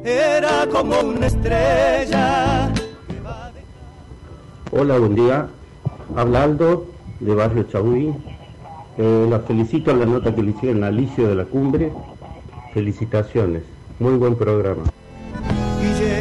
Era 0.04 0.68
como 0.70 1.00
una 1.00 1.28
estrella. 1.28 2.72
Hola, 4.72 4.98
buen 4.98 5.16
día. 5.16 5.48
Habla 6.16 6.44
Aldo, 6.44 6.86
de 7.20 7.34
Barrio 7.34 7.64
Chabuí. 7.64 8.14
Eh, 8.98 9.28
la 9.30 9.40
felicito 9.40 9.92
a 9.92 9.94
la 9.94 10.06
nota 10.06 10.36
que 10.36 10.44
le 10.44 10.52
hicieron 10.52 10.84
a 10.84 10.88
Alicia 10.88 11.26
de 11.28 11.36
la 11.36 11.46
Cumbre. 11.46 11.92
Felicitaciones. 12.74 13.64
Muy 14.00 14.16
buen 14.18 14.36
programa. 14.36 14.84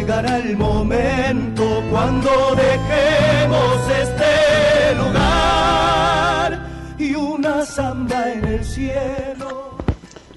Llegará 0.08 0.38
el 0.38 0.56
momento 0.56 1.82
cuando 1.90 2.30
dejemos 2.56 3.90
este 3.90 4.94
lugar 4.96 6.66
y 6.98 7.14
una 7.14 7.62
samba 7.66 8.32
en 8.32 8.42
el 8.42 8.64
cielo. 8.64 9.76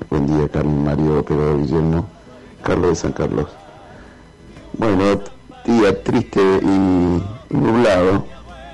Buen 0.09 0.27
día, 0.27 0.49
Carmen 0.49 0.83
Mario, 0.83 1.19
operador 1.19 1.61
Guillermo, 1.61 2.05
Carlos 2.61 2.89
de 2.89 2.95
San 2.97 3.13
Carlos. 3.13 3.47
Bueno, 4.77 5.21
día 5.63 6.03
triste 6.03 6.41
y 6.41 7.23
nublado. 7.55 8.25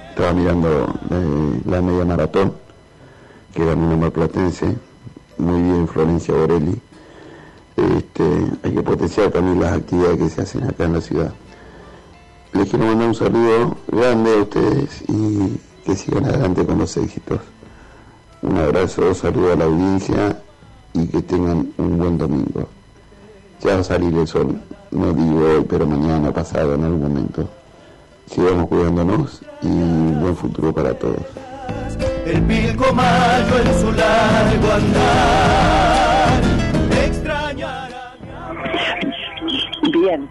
Estaba 0.10 0.34
mirando 0.34 1.00
eh, 1.12 1.62
la 1.68 1.80
media 1.80 2.06
maratón 2.06 2.54
que 3.54 3.64
ganó 3.64 3.94
un 3.94 4.10
platense. 4.10 4.76
Muy 5.38 5.62
bien, 5.62 5.88
Florencia 5.88 6.34
Borelli. 6.34 6.82
Este, 7.78 8.24
hay 8.64 8.72
que 8.72 8.82
potenciar 8.82 9.30
también 9.30 9.60
las 9.60 9.74
actividades 9.74 10.18
que 10.18 10.30
se 10.30 10.42
hacen 10.42 10.64
acá 10.64 10.86
en 10.86 10.94
la 10.94 11.02
ciudad. 11.02 11.34
Les 12.54 12.70
quiero 12.70 12.86
mandar 12.86 13.08
un 13.10 13.16
saludo 13.16 13.78
grande 13.88 14.34
a 14.34 14.42
ustedes 14.42 15.04
y 15.08 15.60
que 15.86 15.96
sigan 15.96 16.26
adelante 16.26 16.66
con 16.66 16.80
los 16.80 16.98
éxitos. 16.98 17.40
Un 18.42 18.58
abrazo, 18.58 19.14
saludo 19.14 19.54
a 19.54 19.56
la 19.56 19.66
audiencia 19.66 20.42
y 20.94 21.06
que 21.08 21.22
tengan 21.22 21.72
un 21.78 21.98
buen 21.98 22.18
domingo. 22.18 22.68
Ya 23.62 23.76
va 23.76 23.82
a 23.82 23.84
salir 23.84 24.16
el 24.16 24.28
sol, 24.28 24.60
no 24.92 25.14
digo 25.14 25.40
hoy, 25.40 25.66
pero 25.70 25.86
mañana, 25.86 26.32
pasado, 26.32 26.76
en 26.76 26.84
algún 26.84 27.02
momento. 27.02 27.48
Sigamos 28.28 28.68
cuidándonos 28.68 29.42
y 29.62 29.68
un 29.68 30.20
buen 30.20 30.36
futuro 30.36 30.74
para 30.74 30.94
todos. 30.94 31.22
El 32.26 32.42
pilco 32.44 32.94
mayo 32.94 33.60
en 33.64 33.80
su 33.80 33.92
largo 33.92 34.72
andar. 34.72 35.97
Bien. 40.02 40.30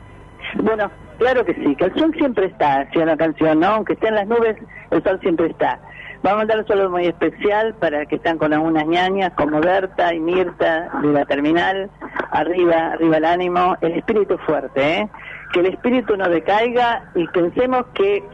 Bueno, 0.62 0.90
claro 1.18 1.44
que 1.44 1.54
sí, 1.54 1.74
que 1.74 1.86
el 1.86 1.94
sol 1.94 2.14
siempre 2.16 2.46
está, 2.46 2.84
decía 2.84 3.04
la 3.04 3.16
canción, 3.16 3.60
¿no? 3.60 3.66
Aunque 3.68 3.94
esté 3.94 4.08
en 4.08 4.14
las 4.14 4.26
nubes, 4.26 4.56
el 4.90 5.02
sol 5.02 5.18
siempre 5.20 5.46
está. 5.46 5.80
Vamos 6.22 6.34
a 6.34 6.38
mandar 6.38 6.58
un 6.58 6.66
saludo 6.66 6.90
muy 6.90 7.06
especial 7.06 7.74
para 7.74 8.06
que 8.06 8.16
están 8.16 8.38
con 8.38 8.52
algunas 8.52 8.86
ñañas 8.86 9.32
como 9.34 9.60
Berta 9.60 10.14
y 10.14 10.20
Mirta 10.20 10.88
de 11.02 11.12
la 11.12 11.24
terminal. 11.24 11.90
Arriba, 12.30 12.92
arriba 12.92 13.16
el 13.16 13.24
ánimo, 13.24 13.76
el 13.80 13.92
espíritu 13.92 14.38
fuerte, 14.38 15.00
¿eh? 15.00 15.08
Que 15.52 15.60
el 15.60 15.66
espíritu 15.66 16.16
no 16.16 16.28
decaiga 16.28 17.10
y 17.14 17.26
pensemos 17.28 17.86
que 17.94 18.24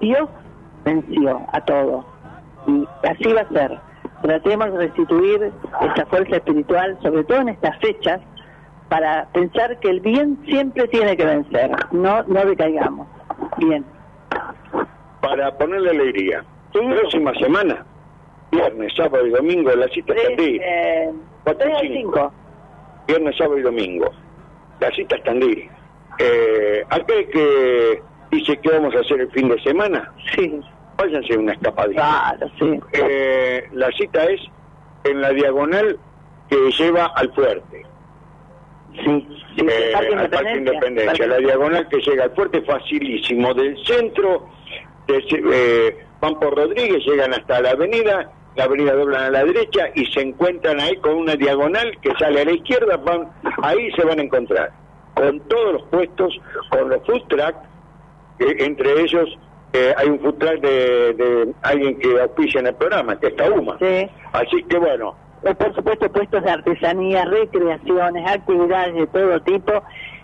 Dios 0.00 0.28
venció 0.84 1.40
a 1.52 1.60
todo. 1.62 2.04
Y 2.66 2.86
así 3.08 3.32
va 3.32 3.40
a 3.40 3.48
ser. 3.48 3.78
Tratemos 4.22 4.72
de 4.72 4.78
restituir 4.78 5.52
esa 5.80 6.06
fuerza 6.06 6.36
espiritual, 6.36 6.96
sobre 7.02 7.24
todo 7.24 7.40
en 7.40 7.48
estas 7.48 7.76
fechas, 7.78 8.20
para 8.92 9.26
pensar 9.32 9.80
que 9.80 9.88
el 9.88 10.00
bien 10.00 10.38
siempre 10.44 10.86
tiene 10.88 11.16
que 11.16 11.24
vencer, 11.24 11.70
no, 11.92 12.22
no 12.24 12.44
decaigamos. 12.44 13.08
Bien. 13.56 13.82
Para 15.22 15.56
ponerle 15.56 15.92
alegría, 15.92 16.44
próxima 16.72 17.32
semana, 17.36 17.86
viernes, 18.50 18.92
sábado 18.94 19.26
y 19.26 19.30
domingo, 19.30 19.70
la 19.74 19.88
cita 19.88 20.12
está 20.12 20.28
Tandil. 20.28 20.60
Eh, 20.62 21.10
Cuatro 21.42 21.68
y 21.68 21.72
tres 21.72 21.80
al 21.80 21.88
cinco. 21.88 22.12
cinco. 22.12 22.32
Viernes, 23.08 23.36
sábado 23.38 23.58
y 23.58 23.62
domingo. 23.62 24.10
La 24.80 24.90
cita 24.90 25.16
está 25.16 25.30
Tandil. 25.30 25.70
Eh, 26.18 26.84
aquel 26.90 27.30
que 27.30 28.02
dice 28.30 28.58
que 28.58 28.70
vamos 28.72 28.94
a 28.94 28.98
hacer 29.00 29.22
el 29.22 29.30
fin 29.30 29.48
de 29.48 29.58
semana, 29.62 30.12
sí. 30.36 30.60
váyanse 30.98 31.38
una 31.38 31.52
escapadita. 31.54 32.02
Claro, 32.02 32.52
sí. 32.58 32.78
Eh, 32.92 33.64
la 33.72 33.90
cita 33.92 34.24
es 34.24 34.42
en 35.04 35.22
la 35.22 35.30
diagonal 35.30 35.98
que 36.50 36.70
lleva 36.72 37.06
al 37.06 37.32
fuerte. 37.32 37.86
Sí, 38.94 39.26
Eh, 39.58 39.90
Parque 39.92 40.14
al 40.14 40.30
Parque 40.30 40.56
Independencia. 40.56 41.12
Parque- 41.12 41.26
La 41.26 41.36
diagonal 41.38 41.88
que 41.88 41.98
llega 41.98 42.24
al 42.24 42.30
fuerte 42.34 42.62
facilísimo. 42.62 43.52
Del 43.54 43.76
centro, 43.84 44.48
de- 45.06 45.24
eh, 45.52 45.96
van 46.20 46.38
por 46.40 46.56
Rodríguez, 46.56 47.04
llegan 47.04 47.32
hasta 47.34 47.60
la 47.60 47.70
avenida, 47.70 48.30
la 48.56 48.64
avenida 48.64 48.94
doblan 48.94 49.22
a 49.24 49.30
la 49.30 49.44
derecha 49.44 49.90
y 49.94 50.06
se 50.06 50.20
encuentran 50.22 50.80
ahí 50.80 50.96
con 50.96 51.14
una 51.14 51.36
diagonal 51.36 51.98
que 52.00 52.12
sale 52.18 52.40
a 52.40 52.44
la 52.44 52.52
izquierda, 52.52 52.96
van 52.96 53.28
ahí 53.62 53.90
se 53.92 54.04
van 54.04 54.18
a 54.20 54.22
encontrar 54.22 54.72
con 55.14 55.40
todos 55.48 55.72
los 55.74 55.82
puestos, 55.88 56.38
con 56.70 56.88
los 56.88 57.04
food 57.06 57.22
truck, 57.28 57.54
eh, 58.38 58.56
entre 58.60 59.00
ellos 59.02 59.38
eh, 59.74 59.94
hay 59.96 60.08
un 60.08 60.18
food 60.20 60.34
truck 60.34 60.60
de, 60.60 61.12
de 61.14 61.52
alguien 61.62 61.98
que 61.98 62.20
auspicia 62.20 62.60
en 62.60 62.66
el 62.68 62.74
programa, 62.74 63.18
que 63.20 63.26
es 63.28 63.36
Tauma. 63.36 63.76
Así 64.32 64.62
que 64.64 64.78
bueno, 64.78 65.14
Eh, 65.44 65.54
por 65.54 65.74
supuesto 65.74 66.10
puestos 66.12 66.42
de 66.44 66.50
artesanía, 66.50 67.24
recreaciones, 67.24 68.30
actividades 68.30 68.94
de 68.94 69.06
todo 69.08 69.40
tipo. 69.42 69.72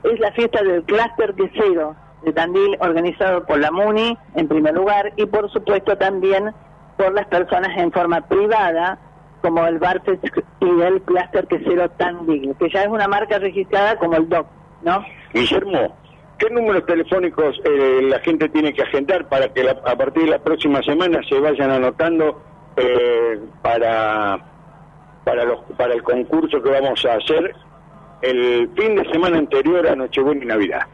Es 0.05 0.19
la 0.21 0.31
fiesta 0.33 0.63
del 0.63 0.83
clúster 0.85 1.35
quesero, 1.35 1.97
de 2.23 2.33
Tandil, 2.33 2.77
organizado 2.81 3.45
por 3.45 3.59
la 3.59 3.71
MUNI 3.71 4.17
en 4.37 4.49
primer 4.49 4.75
lugar 4.75 5.13
y 5.17 5.27
por 5.27 5.51
supuesto 5.51 5.97
también 5.99 6.53
por 6.97 7.13
las 7.15 7.27
personas 7.27 7.77
en 7.79 7.91
forma 7.93 8.21
privada 8.29 8.99
como 9.43 9.65
el 9.67 9.79
Barfest 9.79 10.25
y 10.61 10.81
el 10.83 11.01
Cluster 11.03 11.47
Quesero 11.47 11.89
Tandil, 11.91 12.55
que 12.59 12.69
ya 12.71 12.83
es 12.83 12.89
una 12.89 13.07
marca 13.07 13.39
registrada 13.39 13.97
como 13.97 14.17
el 14.17 14.29
DOC, 14.29 14.47
¿no? 14.83 15.05
Guillermo, 15.33 15.97
¿qué 16.39 16.51
números 16.51 16.85
telefónicos 16.87 17.61
eh, 17.65 18.01
la 18.03 18.19
gente 18.21 18.49
tiene 18.49 18.73
que 18.73 18.83
agendar 18.83 19.29
para 19.29 19.53
que 19.53 19.63
la- 19.63 19.79
a 19.85 19.97
partir 19.97 20.25
de 20.25 20.31
la 20.31 20.39
próxima 20.41 20.83
semana 20.83 21.21
se 21.29 21.39
vayan 21.39 21.71
anotando 21.71 22.43
eh, 22.77 23.39
para 23.63 24.39
para 25.29 25.45
los 25.45 25.61
para 25.77 25.93
el 25.93 26.03
concurso 26.03 26.63
que 26.63 26.71
vamos 26.71 27.05
a 27.05 27.17
hacer 27.17 27.55
el 28.23 28.71
fin 28.75 28.97
de 28.97 29.05
semana 29.13 29.37
anterior 29.37 29.87
a 29.87 29.95
Nochebuena 29.95 30.43
y 30.43 30.47
Navidad? 30.47 30.87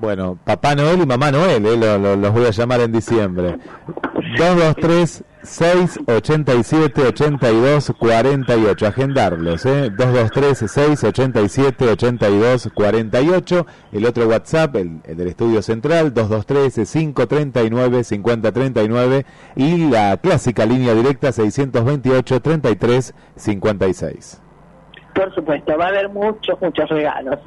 Bueno, 0.00 0.38
Papá 0.44 0.74
Noel 0.76 1.00
y 1.02 1.06
Mamá 1.06 1.30
Noel, 1.32 1.66
eh, 1.66 1.76
lo- 1.76 1.98
lo- 1.98 2.16
los 2.16 2.32
voy 2.32 2.44
a 2.46 2.50
llamar 2.50 2.80
en 2.80 2.92
diciembre. 2.92 3.56
223 4.36 5.24
687 5.42 7.02
82 7.02 7.92
48. 7.98 8.86
Agendarlos, 8.86 9.66
¿eh? 9.66 9.90
223 9.90 10.58
687 10.58 11.88
82 11.88 12.68
48. 12.74 13.66
El 13.92 14.06
otro 14.06 14.28
WhatsApp, 14.28 14.76
el, 14.76 15.00
el 15.04 15.16
del 15.16 15.28
estudio 15.28 15.62
central, 15.62 16.12
223 16.14 16.74
539 16.92 18.04
5039. 18.04 19.26
Y 19.56 19.88
la 19.90 20.16
clásica 20.18 20.64
línea 20.66 20.94
directa 20.94 21.32
628 21.32 22.40
33 22.40 23.14
56. 23.36 24.42
Por 25.14 25.34
supuesto, 25.34 25.76
va 25.76 25.86
a 25.86 25.88
haber 25.88 26.08
muchos, 26.10 26.60
muchos 26.60 26.88
regalos. 26.90 27.38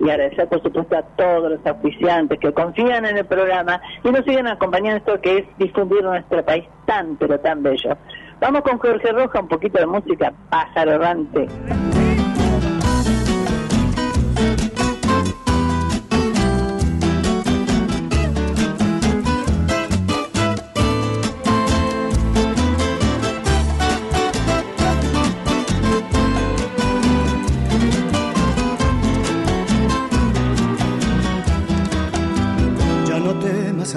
Y 0.00 0.10
agradecer, 0.10 0.48
por 0.48 0.62
supuesto, 0.62 0.96
a 0.96 1.02
todos 1.02 1.50
los 1.50 1.66
auspiciantes 1.66 2.38
que 2.38 2.52
confían 2.52 3.04
en 3.04 3.18
el 3.18 3.24
programa 3.24 3.80
y 4.04 4.10
nos 4.10 4.24
siguen 4.24 4.46
acompañando 4.46 4.98
esto 4.98 5.20
que 5.20 5.38
es 5.38 5.44
difundir 5.58 6.04
nuestro 6.04 6.44
país 6.44 6.64
tan, 6.86 7.16
pero 7.16 7.38
tan 7.40 7.62
bello. 7.62 7.96
Vamos 8.40 8.62
con 8.62 8.78
Jorge 8.78 9.10
Roja, 9.10 9.40
un 9.40 9.48
poquito 9.48 9.78
de 9.80 9.86
música, 9.86 10.32
pájaro 10.50 10.92
errante. 10.92 11.48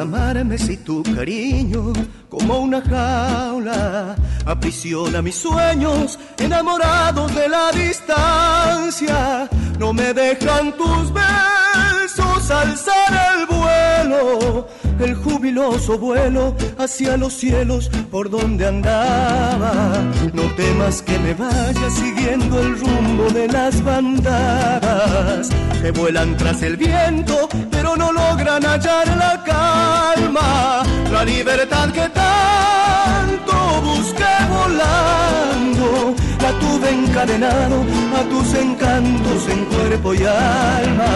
Amarme 0.01 0.57
si 0.57 0.77
tu 0.77 1.03
cariño, 1.03 1.93
como 2.29 2.59
una 2.59 2.81
jaula, 2.81 4.15
aprisiona 4.45 5.21
mis 5.21 5.35
sueños, 5.35 6.17
enamorados 6.37 7.33
de 7.35 7.47
la 7.47 7.71
distancia. 7.71 9.49
No 9.77 9.93
me 9.93 10.13
dejan 10.13 10.73
tus 10.75 11.13
besos 11.13 12.51
alzar 12.51 13.13
el 13.35 13.45
vuelo, 13.45 14.67
el 14.99 15.15
jubiloso 15.15 15.97
vuelo 15.97 16.55
hacia 16.77 17.17
los 17.17 17.33
cielos 17.33 17.89
por 18.09 18.29
donde 18.29 18.67
andaba. 18.67 20.03
No 20.33 20.43
temas 20.55 21.01
que 21.01 21.17
me 21.19 21.33
vaya 21.33 21.89
siguiendo 21.89 22.59
el 22.59 22.79
rumbo 22.79 23.29
de 23.33 23.47
las 23.47 23.83
bandadas 23.83 25.49
que 25.81 25.91
vuelan 25.91 26.37
tras 26.37 26.61
el 26.61 26.77
viento, 26.77 27.49
no 27.97 28.11
logran 28.11 28.63
hallar 28.63 29.07
la 29.17 29.43
calma, 29.43 30.83
la 31.11 31.23
libertad 31.25 31.89
que 31.91 32.07
tanto 32.09 33.53
busqué 33.83 34.33
volando. 34.49 36.15
La 36.41 36.51
tuve 36.59 36.89
encadenado 36.89 37.83
a 38.17 38.21
tus 38.29 38.53
encantos 38.53 39.47
en 39.49 39.65
cuerpo 39.65 40.13
y 40.13 40.23
alma. 40.25 41.13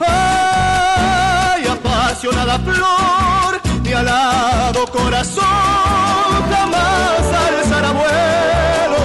Ay, 0.00 1.66
apasionada 1.66 2.58
flor, 2.58 3.60
mi 3.82 3.92
alado 3.92 4.86
corazón 4.86 5.44
jamás 6.52 7.24
alzará 7.46 7.90
vuelo. 7.92 9.02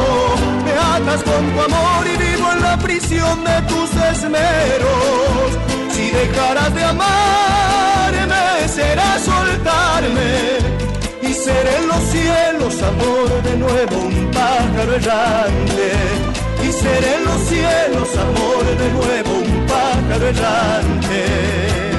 Me 0.66 0.74
atas 0.74 1.24
con 1.24 1.52
tu 1.54 1.62
amor 1.62 2.08
y 2.08 2.31
prisión 2.78 3.44
de 3.44 3.62
tus 3.64 3.90
esmeros. 4.14 5.48
Si 5.92 6.10
dejaras 6.12 6.74
de 6.74 6.84
amarme, 6.84 8.68
será 8.68 9.20
soltarme. 9.20 10.32
Y 11.22 11.34
seré 11.34 11.78
en 11.78 11.88
los 11.88 12.04
cielos, 12.16 12.82
amor, 12.82 13.44
de 13.44 13.58
nuevo 13.58 13.98
un 13.98 14.32
pájaro 14.32 14.96
errante. 14.96 15.92
Y 16.64 16.72
seré 16.72 17.16
en 17.16 17.26
los 17.26 17.42
cielos, 17.42 18.10
amor, 18.18 18.64
de 18.78 18.90
nuevo 18.92 19.32
un 19.40 19.66
pájaro 19.68 20.28
errante. 20.28 21.91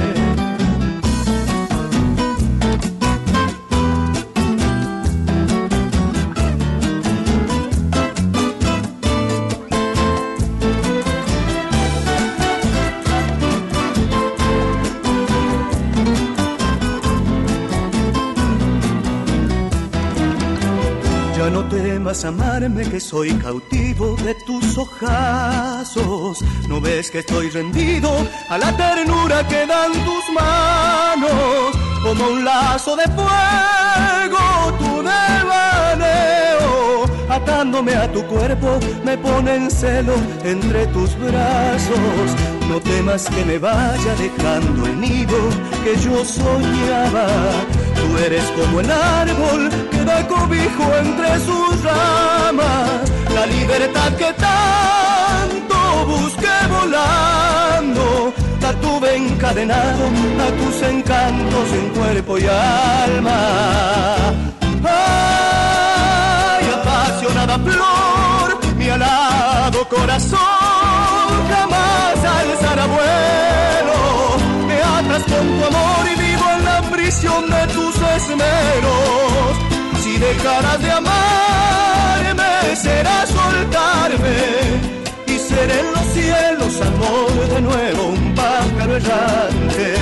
Ya 21.43 21.49
no 21.49 21.67
temas 21.67 22.23
amarme 22.23 22.89
que 22.89 23.01
soy 23.01 23.33
cautivo 23.33 24.15
de 24.23 24.33
tus 24.33 24.77
ojazos. 24.77 26.41
No 26.69 26.79
ves 26.79 27.11
que 27.11 27.19
estoy 27.19 27.49
rendido 27.49 28.09
a 28.47 28.57
la 28.57 28.71
ternura 28.77 29.45
que 29.45 29.67
dan 29.67 29.91
tus 29.91 30.23
manos. 30.33 31.75
Como 32.01 32.29
un 32.29 32.45
lazo 32.45 32.95
de 32.95 33.03
fuego 33.09 34.71
tu 34.79 35.03
devaneo. 35.03 37.03
Atándome 37.27 37.93
a 37.93 38.09
tu 38.09 38.23
cuerpo 38.23 38.79
me 39.03 39.17
pone 39.17 39.55
en 39.55 39.69
celo 39.69 40.15
entre 40.45 40.87
tus 40.87 41.13
brazos. 41.19 42.52
No 42.69 42.79
temas 42.79 43.25
que 43.29 43.45
me 43.45 43.59
vaya 43.59 44.15
dejando 44.17 44.85
el 44.87 44.99
nido 44.99 45.37
que 45.83 45.95
yo 45.97 46.23
soñaba. 46.25 47.27
Tú 47.95 48.17
eres 48.25 48.43
como 48.57 48.79
el 48.79 48.89
árbol 48.89 49.69
que 49.91 50.03
da 50.03 50.27
cobijo 50.27 50.83
entre 50.97 51.39
sus 51.39 51.83
ramas, 51.83 53.11
la 53.33 53.45
libertad 53.45 54.11
que 54.13 54.33
tanto 54.33 55.75
busqué 56.07 56.55
volando, 56.69 58.33
la 58.61 58.73
tuve 58.81 59.15
encadenado 59.17 60.05
a 60.45 60.47
tus 60.59 60.81
encantos 60.81 61.71
en 61.73 61.89
cuerpo 61.89 62.37
y 62.37 62.45
alma. 62.47 63.39
Ay, 64.83 66.65
apasionada 66.73 67.59
flor, 67.59 68.75
mi 68.77 68.89
alado 68.89 69.87
corazón 69.89 70.72
alzará 72.43 72.85
vuelo, 72.85 73.99
me 74.67 74.77
atas 74.97 75.23
con 75.31 75.45
tu 75.57 75.65
amor 75.71 76.03
y 76.11 76.15
vivo 76.21 76.45
en 76.57 76.65
la 76.65 76.81
prisión 76.93 77.49
de 77.49 77.67
tus 77.73 77.95
esmeros. 78.17 79.51
Si 80.03 80.17
dejaras 80.17 80.79
de 80.81 80.91
amarme, 80.91 82.75
será 82.75 83.25
soltarme. 83.25 84.37
Y 85.27 85.39
seré 85.39 85.79
en 85.79 85.91
los 85.95 86.05
cielos, 86.17 86.73
amor, 86.81 87.31
de 87.53 87.61
nuevo 87.61 88.03
un 88.07 88.35
pájaro 88.35 88.95
errante. 88.95 89.95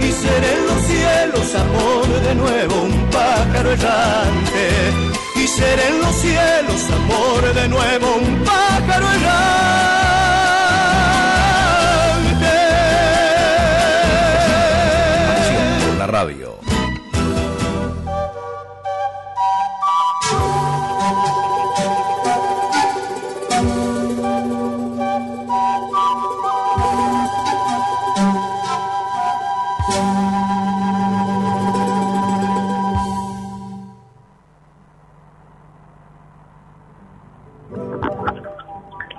Y 0.00 0.10
seré 0.22 0.48
en 0.56 0.66
los 0.68 0.80
cielos, 0.90 1.54
amor, 1.64 2.06
de 2.26 2.34
nuevo 2.34 2.74
un 2.82 3.10
pájaro 3.10 3.72
errante. 3.72 4.64
Y 5.36 5.46
seré 5.46 5.88
en 5.88 6.00
los 6.00 6.14
cielos, 6.16 6.80
amor, 6.98 7.54
de 7.54 7.68
nuevo 7.68 8.06
un 8.16 8.44
pájaro 8.44 9.06
errante. 9.16 10.03
Radio. 16.24 16.58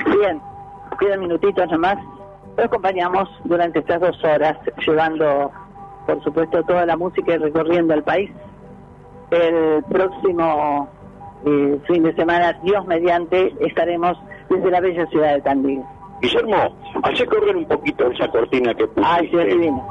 Bien, 0.05 0.41
quedan 0.99 1.19
minutitos 1.19 1.69
nomás 1.69 1.97
Lo 2.57 2.63
acompañamos 2.63 3.29
durante 3.43 3.79
estas 3.79 3.99
dos 3.99 4.23
horas, 4.23 4.57
llevando, 4.85 5.51
por 6.05 6.23
supuesto, 6.23 6.63
toda 6.63 6.85
la 6.85 6.97
música 6.97 7.33
y 7.33 7.37
recorriendo 7.37 7.93
el 7.93 8.03
país. 8.03 8.31
El 9.31 9.83
próximo 9.85 10.87
eh, 11.45 11.79
fin 11.87 12.03
de 12.03 12.13
semana, 12.15 12.53
Dios 12.63 12.85
mediante, 12.85 13.53
estaremos 13.59 14.17
desde 14.49 14.71
la 14.71 14.79
bella 14.79 15.05
ciudad 15.07 15.33
de 15.33 15.41
Tandil. 15.41 15.81
Guillermo, 16.21 16.75
hace 17.03 17.25
correr 17.25 17.55
un 17.55 17.65
poquito 17.65 18.09
esa 18.09 18.27
cortina 18.29 18.73
que 18.73 18.87
pusiste. 18.87 19.03
Ay, 19.05 19.29
sí, 19.29 19.37
es 19.37 19.47
divino. 19.47 19.85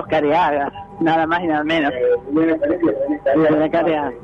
Los 0.00 0.08
Careagas, 0.08 0.72
nada 1.00 1.26
más 1.26 1.42
y 1.42 1.46
nada 1.46 1.62
menos. 1.62 1.92
Los 2.32 3.70
Careagas. 3.70 4.14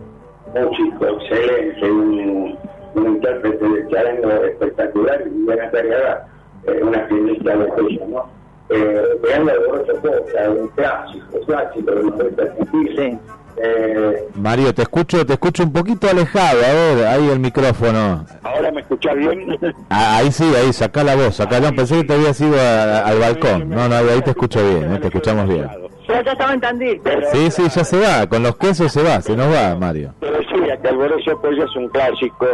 Un 0.55 0.71
chico 0.71 1.07
excelente, 1.07 1.91
un, 1.91 2.59
un 2.95 3.07
intérprete 3.07 3.69
de 3.69 3.89
charango 3.91 4.31
espectacular 4.45 5.23
y 5.27 5.45
buena 5.45 5.71
tarea, 5.71 6.27
eh, 6.67 6.81
una 6.83 7.07
pianista 7.09 7.57
de 7.59 7.69
ella, 7.91 8.07
¿no? 8.09 8.25
Eh, 8.71 9.03
de 9.23 9.59
Borracho 9.67 10.01
Costa, 10.01 10.51
un 10.51 10.69
clásico, 10.69 11.41
clásico 11.45 11.91
de 11.91 12.03
los 12.05 12.21
argentinos. 12.23 13.21
Eh, 13.63 14.29
Mario, 14.35 14.75
te 14.75 14.83
escucho, 14.83 15.25
te 15.25 15.33
escucho 15.33 15.63
un 15.63 15.73
poquito 15.73 16.09
alejado, 16.11 16.59
a 16.63 16.73
ver, 16.73 17.07
ahí 17.07 17.29
el 17.31 17.39
micrófono. 17.41 18.27
¿Ahora 18.43 18.71
me 18.71 18.81
escuchás 18.83 19.17
bien? 19.17 19.59
Ah, 19.91 20.19
ahí 20.19 20.31
sí, 20.33 20.45
ahí, 20.55 20.73
sacá 20.73 21.03
la 21.05 21.17
voz, 21.17 21.37
sacá, 21.37 21.59
no, 21.61 21.73
pensé 21.73 21.97
que 21.99 22.05
te 22.05 22.15
habías 22.15 22.39
ido 22.41 22.55
a- 22.61 23.01
al 23.07 23.19
balcón. 23.19 23.69
No, 23.71 23.89
no, 23.89 23.95
ahí 23.97 24.21
te 24.23 24.31
escucho 24.31 24.63
bien, 24.63 24.93
eh, 24.95 24.99
te 24.99 25.07
escuchamos 25.07 25.49
bien. 25.49 25.67
Pero 26.07 26.23
ya 26.23 26.33
estaba 26.33 26.53
en 26.55 26.61
Tandil. 26.61 27.01
Sí, 27.33 27.51
sí, 27.51 27.63
ya 27.69 27.85
se 27.85 27.99
va, 27.99 28.27
con 28.29 28.43
los 28.43 28.57
quesos 28.57 28.93
se 28.93 29.03
va, 29.03 29.21
se 29.23 29.35
nos 29.37 29.53
va, 29.53 29.75
Mario. 29.75 30.13
Te 30.21 30.31
decía 30.31 30.77
que 30.81 30.89
Alborecio 30.89 31.41
Pollo 31.41 31.65
es 31.65 31.77
un 31.77 31.89
clásico 31.89 32.47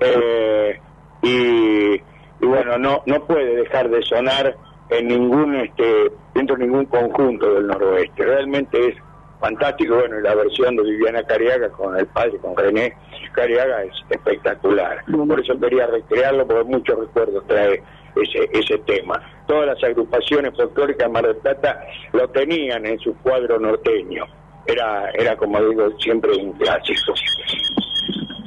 eh, 0.00 0.80
y, 1.22 1.94
y 1.94 2.46
bueno, 2.46 2.78
no 2.78 3.02
no 3.06 3.20
puede 3.24 3.56
dejar 3.56 3.88
de 3.90 4.02
sonar 4.02 4.56
en 4.90 5.08
ningún 5.08 5.54
este 5.56 6.10
dentro 6.34 6.56
de 6.56 6.64
ningún 6.66 6.86
conjunto 6.86 7.54
del 7.54 7.66
noroeste. 7.66 8.24
Realmente 8.24 8.88
es 8.88 8.94
fantástico. 9.40 9.96
Bueno, 9.96 10.18
y 10.18 10.22
la 10.22 10.34
versión 10.34 10.76
de 10.76 10.82
Viviana 10.82 11.22
Cariaga 11.22 11.68
con 11.70 11.96
el 11.96 12.06
padre, 12.06 12.38
con 12.38 12.56
René 12.56 12.94
Cariaga 13.32 13.82
es 13.84 13.92
espectacular. 14.10 15.04
Por 15.06 15.40
eso 15.40 15.58
quería 15.60 15.86
recrearlo 15.86 16.46
porque 16.46 16.64
muchos 16.64 16.98
recuerdos 16.98 17.46
trae 17.46 17.82
ese, 18.16 18.48
ese 18.52 18.78
tema. 18.78 19.20
Todas 19.46 19.66
las 19.66 19.84
agrupaciones 19.84 20.56
folclóricas 20.56 21.06
de 21.06 21.12
Mar 21.12 21.26
del 21.26 21.36
Plata 21.36 21.80
lo 22.12 22.28
tenían 22.30 22.84
en 22.86 22.98
su 22.98 23.16
cuadro 23.18 23.58
norteño. 23.58 24.24
Era, 24.66 25.10
era 25.14 25.36
como 25.36 25.60
digo, 25.62 25.90
siempre 25.98 26.32
un 26.36 26.52
clásico. 26.52 27.14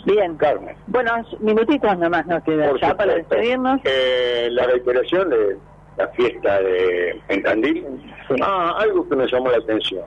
Bien. 0.05 0.35
Carmen. 0.37 0.75
Bueno, 0.87 1.11
minutitos 1.39 1.97
nomás 1.97 2.25
nos 2.27 2.43
queda 2.43 2.71
ya 2.81 2.95
para 2.95 3.15
despedirnos. 3.15 3.79
Eh, 3.83 4.49
la 4.51 4.65
reiteración 4.65 5.29
de 5.29 5.57
la 5.97 6.07
fiesta 6.09 6.59
de 6.61 7.21
en 7.29 7.43
Tandil. 7.43 7.85
Ah, 8.41 8.75
algo 8.79 9.07
que 9.07 9.15
me 9.15 9.27
llamó 9.27 9.51
la 9.51 9.57
atención. 9.57 10.03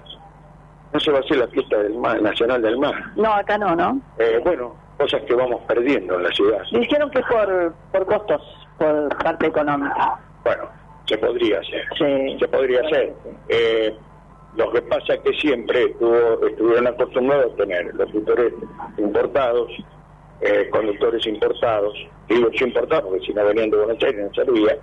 No 0.94 1.00
se 1.00 1.10
va 1.10 1.18
a 1.18 1.20
hacer 1.22 1.38
la 1.38 1.48
fiesta 1.48 1.76
del 1.78 1.94
mar, 1.94 2.22
nacional 2.22 2.62
del 2.62 2.78
mar. 2.78 2.94
No, 3.16 3.32
acá 3.32 3.58
no, 3.58 3.74
¿no? 3.74 4.00
Eh, 4.18 4.40
bueno, 4.44 4.76
cosas 4.96 5.22
que 5.22 5.34
vamos 5.34 5.60
perdiendo 5.66 6.14
en 6.14 6.22
la 6.22 6.30
ciudad. 6.30 6.62
Dijeron 6.70 7.10
que 7.10 7.20
por, 7.22 7.74
por 7.90 8.06
costos, 8.06 8.40
por 8.78 9.08
parte 9.18 9.48
económica. 9.48 10.20
Bueno, 10.44 10.68
se 11.06 11.18
podría 11.18 11.58
hacer. 11.58 11.84
Sí. 11.98 12.38
Se 12.38 12.46
podría 12.46 12.80
hacer. 12.82 13.12
Eh, 13.48 13.92
lo 14.56 14.70
que 14.70 14.82
pasa 14.82 15.14
es 15.14 15.20
que 15.22 15.32
siempre 15.32 15.82
estuvo, 15.82 16.46
estuvieron 16.46 16.86
acostumbrados 16.86 17.52
a 17.54 17.56
tener 17.56 17.92
locutores 17.96 18.52
importados, 18.96 19.68
eh, 20.42 20.68
conductores 20.70 21.26
importados, 21.26 21.92
digo 22.28 22.50
importados 22.60 23.04
porque 23.10 23.26
si 23.26 23.34
no 23.34 23.44
venían 23.44 23.70
de 23.70 23.78
Buenos 23.78 24.00
Aires 24.00 24.26
no 24.28 24.34
servía, 24.34 24.78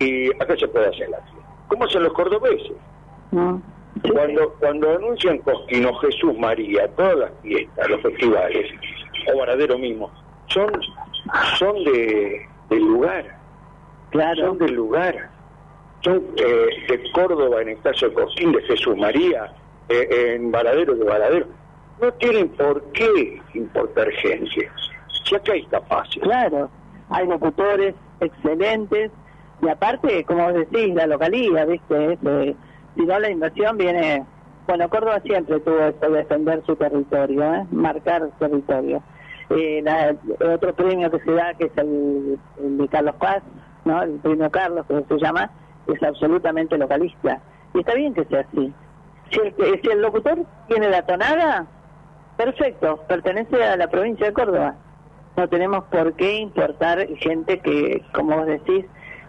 y 0.00 0.30
acá 0.42 0.56
se 0.56 0.66
puede 0.66 0.88
hacer 0.88 1.08
la 1.10 1.18
fiesta. 1.18 1.48
¿Cómo 1.68 1.84
hacen 1.84 2.02
los 2.02 2.12
cordobeses? 2.12 2.72
Cuando, 4.00 4.54
cuando 4.58 4.90
anuncian 4.96 5.38
Cosquino, 5.38 5.94
Jesús, 5.96 6.36
María, 6.38 6.88
todas 6.96 7.18
las 7.18 7.32
fiestas, 7.42 7.88
los 7.88 8.00
festivales, 8.00 8.70
o 9.32 9.38
Varadero 9.38 9.78
mismo, 9.78 10.10
son, 10.46 10.70
son 11.58 11.84
de, 11.84 12.46
del 12.70 12.78
lugar. 12.80 13.38
Son 14.36 14.58
del 14.58 14.74
lugar. 14.74 15.30
Son 16.00 16.22
eh, 16.36 16.68
de 16.88 17.12
Córdoba, 17.12 17.62
en 17.62 17.70
el 17.70 17.80
caso 17.80 18.08
de 18.08 18.14
Cosquín, 18.14 18.52
de 18.52 18.62
Jesús 18.62 18.96
María, 18.96 19.52
eh, 19.88 20.34
en 20.34 20.50
Varadero 20.50 20.94
de 20.94 21.04
Varadero. 21.04 21.46
No 22.00 22.12
tienen 22.14 22.48
por 22.48 22.82
qué 22.92 23.40
importar 23.54 24.10
gente. 24.10 24.70
Si 25.24 25.36
acá 25.36 25.52
hay 25.52 25.64
capaces. 25.66 26.20
Claro, 26.22 26.68
hay 27.10 27.26
locutores 27.26 27.94
excelentes 28.20 29.12
y 29.62 29.68
aparte, 29.68 30.24
como 30.24 30.44
vos 30.44 30.54
decís, 30.54 30.94
la 30.94 31.06
localía, 31.06 31.64
¿viste? 31.64 32.18
Si 32.94 33.02
no, 33.04 33.18
la 33.18 33.30
inversión 33.30 33.76
viene... 33.76 34.26
Bueno, 34.66 34.88
Córdoba 34.88 35.20
siempre 35.24 35.58
tuvo 35.60 35.80
esto 35.80 36.08
de 36.10 36.18
defender 36.18 36.62
su 36.64 36.76
territorio, 36.76 37.54
¿eh? 37.54 37.66
marcar 37.72 38.30
territorio. 38.38 39.02
Eh, 39.50 39.82
la- 39.82 40.10
el 40.10 40.50
otro 40.50 40.72
premio 40.74 41.10
que 41.10 41.18
se 41.18 41.32
da, 41.32 41.52
que 41.54 41.64
es 41.66 41.72
el, 41.76 42.38
el 42.58 42.78
de 42.78 42.88
Carlos 42.88 43.16
Paz, 43.16 43.42
¿no? 43.84 44.02
el 44.02 44.20
premio 44.20 44.50
Carlos, 44.50 44.86
que 44.86 45.02
se 45.08 45.18
llama, 45.18 45.50
es 45.88 46.02
absolutamente 46.02 46.78
localista. 46.78 47.42
Y 47.74 47.80
está 47.80 47.94
bien 47.94 48.14
que 48.14 48.24
sea 48.26 48.40
así. 48.40 48.72
Si 49.30 49.40
el, 49.40 49.80
si 49.82 49.90
el 49.90 50.00
locutor 50.00 50.38
tiene 50.68 50.88
la 50.90 51.02
tonada, 51.02 51.66
perfecto, 52.36 53.00
pertenece 53.08 53.62
a 53.64 53.76
la 53.76 53.88
provincia 53.88 54.26
de 54.26 54.32
Córdoba. 54.32 54.76
No 55.36 55.48
tenemos 55.48 55.84
por 55.86 56.14
qué 56.14 56.34
importar 56.36 57.06
gente 57.16 57.60
que, 57.60 58.02
como 58.12 58.36
vos 58.36 58.46
decís, 58.46 58.86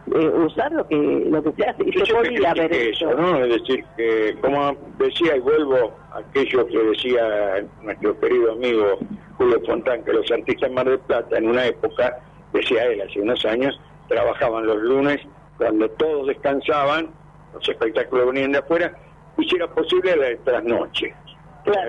eh, 0.07 0.27
usar 0.27 0.71
lo 0.71 0.87
que 0.87 0.95
lo 0.95 1.43
que 1.43 1.51
se 1.53 1.69
hace. 1.69 1.83
Y 1.85 1.93
se 1.93 2.13
podía 2.13 2.51
haber 2.51 2.69
critiqué 2.69 2.89
hecho. 2.89 3.09
eso, 3.09 3.21
¿no? 3.21 3.43
Es 3.43 3.61
decir, 3.61 3.85
que 3.95 4.35
como 4.41 4.75
decía 4.97 5.37
y 5.37 5.39
vuelvo 5.39 5.93
a 6.11 6.19
aquello 6.19 6.67
que 6.67 6.77
decía 6.77 7.65
nuestro 7.81 8.19
querido 8.19 8.53
amigo 8.53 8.99
Julio 9.37 9.61
Fontán, 9.65 10.03
que 10.03 10.13
los 10.13 10.29
artistas 10.31 10.71
Mar 10.71 10.89
del 10.89 10.99
Plata 10.99 11.37
en 11.37 11.47
una 11.47 11.65
época, 11.65 12.17
decía 12.51 12.83
él 12.85 13.01
hace 13.01 13.21
unos 13.21 13.45
años, 13.45 13.79
trabajaban 14.07 14.65
los 14.65 14.81
lunes 14.81 15.21
cuando 15.57 15.89
todos 15.91 16.27
descansaban, 16.27 17.09
los 17.53 17.67
espectáculos 17.67 18.27
venían 18.27 18.51
de 18.51 18.59
afuera, 18.59 18.93
y 19.37 19.47
si 19.47 19.55
era 19.55 19.67
posible 19.67 20.15
la 20.15 20.25
de 20.27 20.35
trasnoche. 20.37 21.13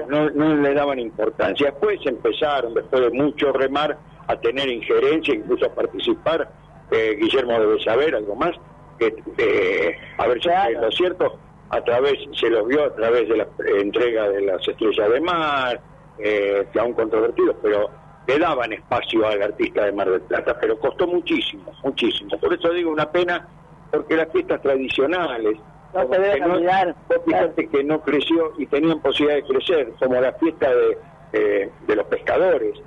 No, 0.09 0.31
no 0.31 0.55
le 0.55 0.73
daban 0.73 1.01
importancia. 1.01 1.71
Después 1.71 1.99
empezaron, 2.05 2.75
después 2.75 3.03
de 3.03 3.11
mucho 3.11 3.53
remar, 3.53 3.99
a 4.29 4.37
tener 4.37 4.69
injerencia, 4.69 5.35
incluso 5.35 5.67
a 5.67 5.75
participar. 5.75 6.49
Eh, 6.91 7.17
Guillermo 7.21 7.59
debe 7.59 7.83
saber 7.83 8.15
algo 8.15 8.35
más, 8.35 8.53
que 8.99 9.15
eh, 9.39 9.97
a 10.19 10.27
ver 10.27 10.43
si 10.43 10.49
es 10.49 10.81
lo 10.81 10.91
cierto, 10.93 11.39
a 11.71 11.81
través, 11.83 12.15
se 12.39 12.49
los 12.51 12.67
vio 12.69 12.85
a 12.85 12.95
través 12.95 13.29
de 13.29 13.37
la 13.37 13.47
entrega 13.81 14.29
de 14.29 14.43
las 14.43 14.67
estrellas 14.67 15.11
de 15.11 15.21
mar, 15.21 15.81
eh, 16.19 16.67
que 16.73 16.79
aún 16.79 16.93
controvertidos, 16.93 17.57
pero 17.63 17.91
le 18.27 18.39
daban 18.39 18.73
espacio 18.73 19.27
al 19.27 19.43
artista 19.43 19.85
de 19.85 19.93
Mar 19.93 20.11
del 20.11 20.23
Plata, 20.23 20.57
pero 20.61 20.79
costó 20.79 21.07
muchísimo, 21.07 21.73
muchísimo. 21.83 22.39
Por 22.39 22.55
eso 22.55 22.71
digo 22.71 22.91
una 22.91 23.11
pena, 23.11 23.47
porque 23.91 24.17
las 24.17 24.31
fiestas 24.31 24.63
tradicionales, 24.63 25.59
No 25.95 26.09
se 26.11 27.69
que 27.69 27.85
no 27.85 28.01
creció 28.01 28.53
y 28.59 28.67
tenían 28.67 29.01
posibilidad 29.01 29.37
de 29.37 29.45
crecer, 29.45 29.93
como 30.01 30.21
la 30.21 30.33
fiesta 30.33 30.69
de, 30.75 30.99
eh, 31.33 31.71
de 31.87 31.97
los 31.97 32.07
pescadores. 32.07 32.81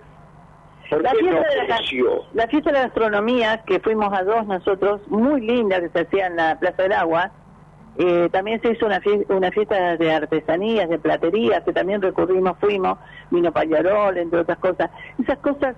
¿Por 0.90 1.04
La 1.04 1.12
qué 1.12 1.22
no 1.24 1.30
fiesta, 1.30 1.50
de 1.50 1.68
la, 1.68 1.78
creció? 1.78 2.24
la 2.34 2.48
fiesta 2.48 2.70
de 2.72 2.78
la 2.78 2.84
gastronomía, 2.86 3.64
que 3.66 3.80
fuimos 3.80 4.18
a 4.18 4.24
dos 4.24 4.46
nosotros, 4.48 5.02
muy 5.08 5.42
linda, 5.42 5.80
que 5.82 5.90
se 5.90 6.00
hacía 6.02 6.28
en 6.28 6.36
la 6.38 6.58
Plaza 6.60 6.84
del 6.84 6.94
Agua, 6.94 7.32
eh, 7.98 8.30
también 8.32 8.62
se 8.62 8.72
hizo 8.72 8.86
una, 8.86 9.02
fie- 9.02 9.26
una 9.30 9.52
fiesta 9.52 9.98
de 9.98 10.14
artesanías, 10.14 10.88
de 10.88 11.00
platerías, 11.00 11.64
que 11.64 11.74
también 11.74 12.02
recurrimos, 12.02 12.58
fuimos, 12.60 13.00
vino 13.32 13.52
Payarol, 13.52 14.18
entre 14.18 14.40
otras 14.42 14.60
cosas. 14.60 14.90
Esas 15.22 15.40
cosas 15.40 15.76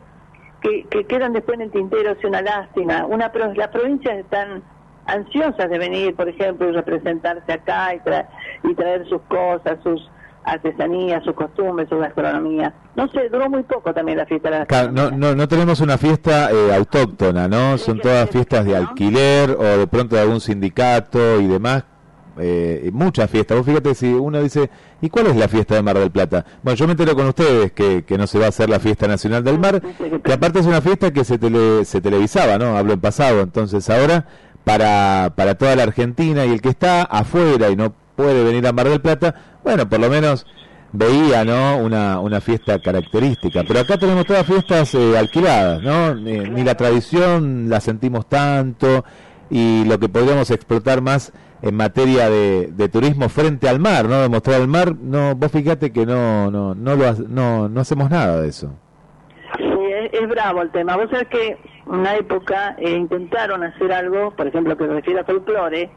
que, 0.61 0.83
que 0.89 1.05
quedan 1.05 1.31
después 1.33 1.55
en 1.55 1.61
el 1.61 1.71
tintero 1.71 2.11
es 2.11 2.23
una 2.25 2.41
lástima. 2.41 3.05
Una 3.05 3.31
pro- 3.31 3.53
las 3.53 3.69
provincias 3.69 4.17
están 4.17 4.61
ansiosas 5.05 5.69
de 5.69 5.77
venir, 5.79 6.15
por 6.15 6.27
ejemplo, 6.29 6.69
y 6.69 6.73
representarse 6.73 7.51
acá 7.53 7.95
y, 7.95 7.99
tra- 7.99 8.27
y 8.63 8.75
traer 8.75 9.07
sus 9.07 9.21
cosas, 9.23 9.79
sus 9.81 10.11
artesanías, 10.53 11.23
sus 11.23 11.33
costumbres, 11.33 11.87
su 11.89 11.97
gastronomía. 11.97 12.73
No 12.95 13.07
sé, 13.09 13.29
duró 13.29 13.49
muy 13.49 13.63
poco 13.63 13.93
también 13.93 14.17
la 14.17 14.25
fiesta 14.25 14.49
de 14.49 14.59
la 14.59 14.65
Claro, 14.65 14.91
no, 14.91 15.11
no, 15.11 15.35
no 15.35 15.47
tenemos 15.47 15.79
una 15.81 15.97
fiesta 15.97 16.51
eh, 16.51 16.73
autóctona, 16.75 17.47
¿no? 17.47 17.77
Son 17.77 17.99
todas 17.99 18.29
fiestas 18.29 18.65
de 18.65 18.75
alquiler 18.75 19.51
o 19.51 19.63
de 19.63 19.87
pronto 19.87 20.15
de 20.15 20.21
algún 20.21 20.41
sindicato 20.41 21.39
y 21.39 21.47
demás. 21.47 21.83
eh, 22.41 22.89
muchas 22.93 23.29
fiestas. 23.29 23.57
Vos 23.57 23.65
fíjate 23.65 23.93
si 23.95 24.13
uno 24.13 24.41
dice, 24.41 24.69
¿y 25.01 25.09
cuál 25.09 25.27
es 25.27 25.35
la 25.35 25.47
fiesta 25.49 25.75
de 25.75 25.81
Mar 25.81 25.97
del 25.99 26.09
Plata? 26.11 26.45
Bueno, 26.63 26.77
yo 26.77 26.85
me 26.85 26.91
entero 26.93 27.13
con 27.15 27.27
ustedes 27.27 27.71
que, 27.73 28.03
que 28.05 28.17
no 28.17 28.27
se 28.27 28.39
va 28.39 28.45
a 28.45 28.49
hacer 28.49 28.69
la 28.69 28.79
fiesta 28.79 29.07
nacional 29.07 29.43
del 29.43 29.59
mar, 29.59 29.81
que 30.23 30.33
aparte 30.33 30.59
es 30.59 30.65
una 30.65 30.81
fiesta 30.81 31.11
que 31.11 31.25
se, 31.25 31.37
tele, 31.37 31.83
se 31.85 31.99
televisaba, 32.01 32.57
¿no? 32.57 32.77
Hablo 32.77 32.93
en 32.93 33.01
pasado, 33.01 33.41
entonces 33.41 33.89
ahora 33.89 34.25
para, 34.63 35.33
para 35.35 35.55
toda 35.55 35.75
la 35.75 35.83
Argentina 35.83 36.45
y 36.45 36.51
el 36.51 36.61
que 36.61 36.69
está 36.69 37.01
afuera 37.03 37.69
y 37.69 37.75
no 37.75 37.93
puede 38.15 38.43
venir 38.43 38.65
a 38.67 38.71
Mar 38.73 38.87
del 38.89 39.01
Plata, 39.01 39.33
bueno, 39.63 39.87
por 39.87 39.99
lo 39.99 40.09
menos 40.09 40.45
veía 40.91 41.43
no 41.43 41.77
una, 41.77 42.19
una 42.19 42.41
fiesta 42.41 42.79
característica. 42.79 43.63
Pero 43.67 43.79
acá 43.81 43.97
tenemos 43.97 44.25
todas 44.25 44.45
fiestas 44.45 44.93
eh, 44.95 45.17
alquiladas 45.17 45.81
no 45.81 46.15
ni, 46.15 46.63
la 46.63 46.75
tradición 46.75 47.69
la 47.69 47.79
sentimos 47.79 48.27
tanto 48.27 49.03
y 49.49 49.85
lo 49.85 49.99
que 49.99 50.09
podríamos 50.09 50.51
explotar 50.51 51.01
más 51.01 51.33
en 51.61 51.75
materia 51.75 52.29
de, 52.29 52.67
de 52.67 52.89
turismo 52.89 53.29
frente 53.29 53.67
al 53.67 53.79
mar 53.79 54.05
no 54.05 54.21
de 54.21 54.29
mostrar 54.29 54.61
el 54.61 54.67
mar 54.67 54.95
no 54.95 55.35
vos 55.35 55.51
fíjate 55.51 55.91
que 55.91 56.05
no 56.05 56.49
no 56.49 56.73
no 56.73 56.95
lo 56.95 57.13
no, 57.27 57.69
no 57.69 57.81
hacemos 57.81 58.09
nada 58.09 58.41
de 58.41 58.49
eso. 58.49 58.73
Sí 59.57 59.65
es, 60.11 60.29
bravo 60.29 60.61
el 60.61 60.71
tema. 60.71 60.95
Vos 60.95 61.09
sabés 61.09 61.27
que 61.27 61.57
una 61.85 62.15
época 62.15 62.75
eh, 62.77 62.91
intentaron 62.91 63.63
hacer 63.63 63.91
algo 63.91 64.31
por 64.31 64.47
ejemplo 64.47 64.77
que 64.77 64.87
refiere 64.87 65.19
a 65.21 65.23
folclore 65.23 65.89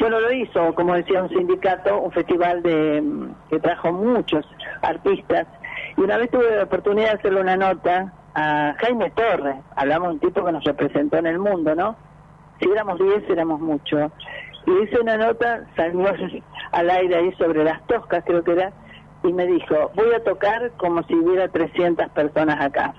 bueno, 0.00 0.18
lo 0.18 0.32
hizo, 0.32 0.74
como 0.74 0.94
decía 0.94 1.22
un 1.22 1.28
sindicato, 1.28 2.00
un 2.00 2.10
festival 2.10 2.62
de 2.62 3.04
que 3.50 3.60
trajo 3.60 3.92
muchos 3.92 4.46
artistas. 4.80 5.46
Y 5.98 6.00
una 6.00 6.16
vez 6.16 6.30
tuve 6.30 6.56
la 6.56 6.62
oportunidad 6.62 7.10
de 7.10 7.18
hacerle 7.18 7.42
una 7.42 7.56
nota 7.58 8.10
a 8.34 8.74
Jaime 8.78 9.10
Torres, 9.10 9.56
hablamos 9.76 10.08
de 10.08 10.14
un 10.14 10.20
tipo 10.20 10.42
que 10.42 10.52
nos 10.52 10.64
representó 10.64 11.18
en 11.18 11.26
el 11.26 11.38
mundo, 11.38 11.74
¿no? 11.74 11.96
Si 12.60 12.70
éramos 12.70 12.98
10, 12.98 13.28
éramos 13.28 13.60
muchos. 13.60 14.10
Y 14.66 14.84
hice 14.84 15.00
una 15.00 15.18
nota, 15.18 15.66
salió 15.76 16.06
al 16.72 16.90
aire 16.90 17.16
ahí 17.16 17.32
sobre 17.32 17.62
las 17.62 17.86
toscas, 17.86 18.24
creo 18.24 18.42
que 18.42 18.52
era, 18.52 18.72
y 19.22 19.34
me 19.34 19.46
dijo, 19.46 19.90
voy 19.96 20.14
a 20.14 20.24
tocar 20.24 20.70
como 20.78 21.02
si 21.02 21.14
hubiera 21.14 21.48
300 21.48 22.08
personas 22.10 22.58
acá. 22.58 22.94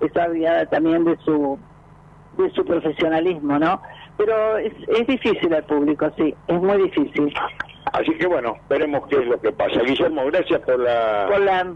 Eso 0.00 0.20
había 0.20 0.66
también 0.66 1.04
de 1.04 1.16
su, 1.24 1.58
de 2.36 2.50
su 2.50 2.64
profesionalismo, 2.64 3.58
¿no? 3.58 3.80
pero 4.16 4.58
es, 4.58 4.72
es 4.88 5.06
difícil 5.06 5.52
al 5.54 5.64
público, 5.64 6.10
sí, 6.16 6.34
es 6.46 6.60
muy 6.60 6.82
difícil. 6.82 7.32
Así 7.92 8.12
que 8.16 8.26
bueno, 8.26 8.56
veremos 8.68 9.06
qué 9.08 9.16
es 9.16 9.26
lo 9.26 9.40
que 9.40 9.52
pasa. 9.52 9.80
Guillermo, 9.82 10.24
gracias 10.26 10.60
por 10.60 10.78
la, 10.80 11.26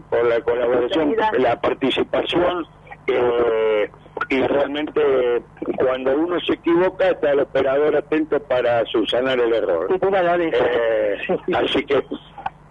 por 0.09 0.25
la, 0.25 0.41
colaboración, 0.41 1.15
la 1.37 1.59
participación. 1.61 2.65
Eh, 3.07 3.89
y 4.29 4.41
realmente 4.41 5.41
cuando 5.77 6.15
uno 6.15 6.39
se 6.41 6.53
equivoca 6.53 7.09
está 7.09 7.31
el 7.31 7.39
operador 7.39 7.95
atento 7.95 8.39
para 8.41 8.85
subsanar 8.85 9.39
el 9.39 9.53
error. 9.53 9.87
Eh, 9.89 11.17
así 11.55 11.83
que 11.85 12.03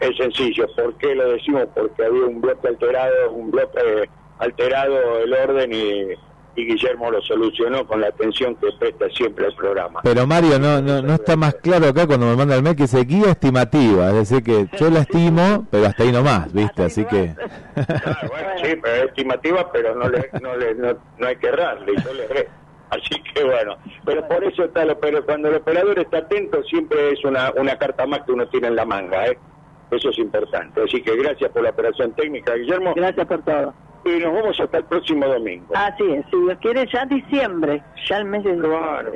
es 0.01 0.17
sencillo. 0.17 0.67
¿Por 0.77 0.95
qué 0.99 1.15
lo 1.15 1.33
decimos? 1.33 1.67
Porque 1.75 2.05
había 2.05 2.27
un 2.27 2.41
bloque 2.41 2.69
alterado, 2.69 3.33
un 3.33 3.51
bloque 3.51 4.09
alterado 4.39 5.19
el 5.21 5.33
orden 5.33 5.73
y 5.73 6.15
y 6.59 6.67
Guillermo 6.67 7.11
lo 7.11 7.23
solucionó 7.23 7.87
con 7.87 8.01
la 8.01 8.09
atención 8.09 8.57
que 8.57 8.69
presta 8.79 9.09
siempre 9.11 9.47
al 9.47 9.55
programa. 9.55 10.01
Pero 10.03 10.27
Mario, 10.27 10.59
no, 10.59 10.83
no, 10.83 11.01
no 11.01 11.15
está 11.15 11.37
más 11.37 11.55
claro 11.55 11.87
acá 11.87 12.07
cuando 12.07 12.27
me 12.27 12.37
manda 12.37 12.57
el 12.57 12.63
mail 12.63 12.75
que 12.75 12.83
dice 12.83 13.05
guía 13.05 13.31
estimativa, 13.31 14.09
es 14.09 14.15
decir, 14.15 14.43
que 14.43 14.67
yo 14.77 14.91
la 14.91 15.01
estimo, 15.01 15.67
pero 15.71 15.87
hasta 15.87 16.03
ahí 16.03 16.11
nomás, 16.11 16.53
¿viste? 16.53 16.83
Así 16.83 17.05
que... 17.05 17.29
sí, 17.77 18.77
pero 18.83 18.95
es 18.95 19.05
estimativa, 19.05 19.71
pero 19.71 19.95
no, 19.95 20.09
le, 20.09 20.29
no, 20.43 20.57
le, 20.57 20.75
no, 20.75 21.27
hay 21.27 21.37
que 21.37 21.47
errarle, 21.47 21.93
yo 22.05 22.13
le 22.13 22.25
erré. 22.25 22.49
Así 22.91 23.23
que 23.35 23.45
bueno, 23.45 23.77
pero 24.05 24.27
por 24.27 24.43
eso 24.43 24.65
está 24.65 24.85
lo, 24.85 24.99
pero 24.99 25.25
cuando 25.25 25.49
el 25.49 25.57
operador 25.57 25.99
está 25.99 26.19
atento 26.19 26.63
siempre 26.65 27.13
es 27.13 27.23
una, 27.25 27.53
una 27.57 27.77
carta 27.77 28.07
más 28.07 28.23
que 28.23 28.33
uno 28.33 28.49
tiene 28.49 28.69
en 28.69 28.77
la 28.77 28.85
manga, 28.85 29.27
¿eh? 29.27 29.39
Eso 29.91 30.11
es 30.11 30.19
importante. 30.19 30.83
Así 30.83 31.03
que 31.03 31.17
gracias 31.17 31.51
por 31.51 31.63
la 31.63 31.71
operación 31.71 32.13
técnica, 32.13 32.55
Guillermo. 32.55 32.95
Gracias 32.95 33.27
por 33.27 33.43
todo 33.43 33.75
y 34.05 34.19
nos 34.19 34.33
vamos 34.33 34.61
hasta 34.61 34.79
el 34.79 34.85
próximo 34.85 35.27
domingo. 35.27 35.67
Así 35.75 36.05
es, 36.05 36.25
si 36.31 36.41
Dios 36.41 36.59
quiere, 36.61 36.87
ya 36.93 37.05
diciembre, 37.07 37.83
ya 38.09 38.19
el 38.19 38.25
mes 38.27 38.45
de 38.45 38.53
diciembre. 38.53 39.13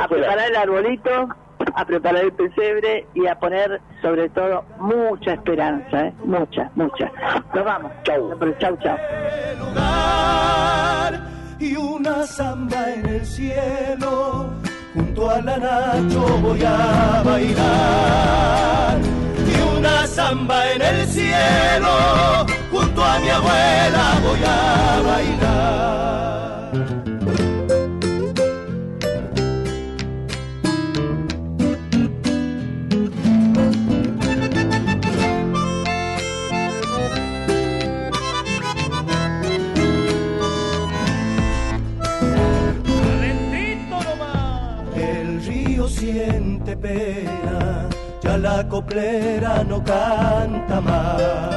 a 0.00 0.08
preparar 0.08 0.50
el 0.50 0.56
arbolito, 0.56 1.28
a 1.74 1.84
preparar 1.84 2.24
el 2.24 2.32
pesebre 2.32 3.06
y 3.14 3.26
a 3.26 3.38
poner, 3.38 3.80
sobre 4.02 4.28
todo, 4.30 4.64
mucha 4.78 5.34
esperanza, 5.34 6.06
¿eh? 6.06 6.12
mucha, 6.24 6.70
mucha. 6.74 7.10
Nos 7.54 7.64
vamos. 7.64 7.92
Chau. 8.04 8.38
Chau, 8.58 8.76
chau. 8.78 8.96
Y 11.58 11.74
una 11.74 12.22
samba 12.24 12.92
en 12.92 13.06
el 13.06 13.24
cielo, 13.24 14.50
junto 14.94 15.30
a 15.30 15.40
la 15.40 15.56
Nacho 15.56 16.20
voy 16.42 16.62
a 16.62 17.22
bailar. 17.24 18.98
Una 19.78 20.06
samba 20.06 20.72
en 20.72 20.82
el 20.82 21.06
cielo 21.06 22.46
junto 22.70 23.04
a 23.04 23.18
mi 23.18 23.28
abuela 23.28 24.20
voy 24.22 24.40
a 24.44 25.02
bailar. 25.06 25.56
El 44.96 45.44
río 45.44 45.88
siente 45.88 46.76
pena, 46.76 47.35
la 48.36 48.68
coplera 48.68 49.64
no 49.64 49.82
canta 49.82 50.80
más 50.80 51.56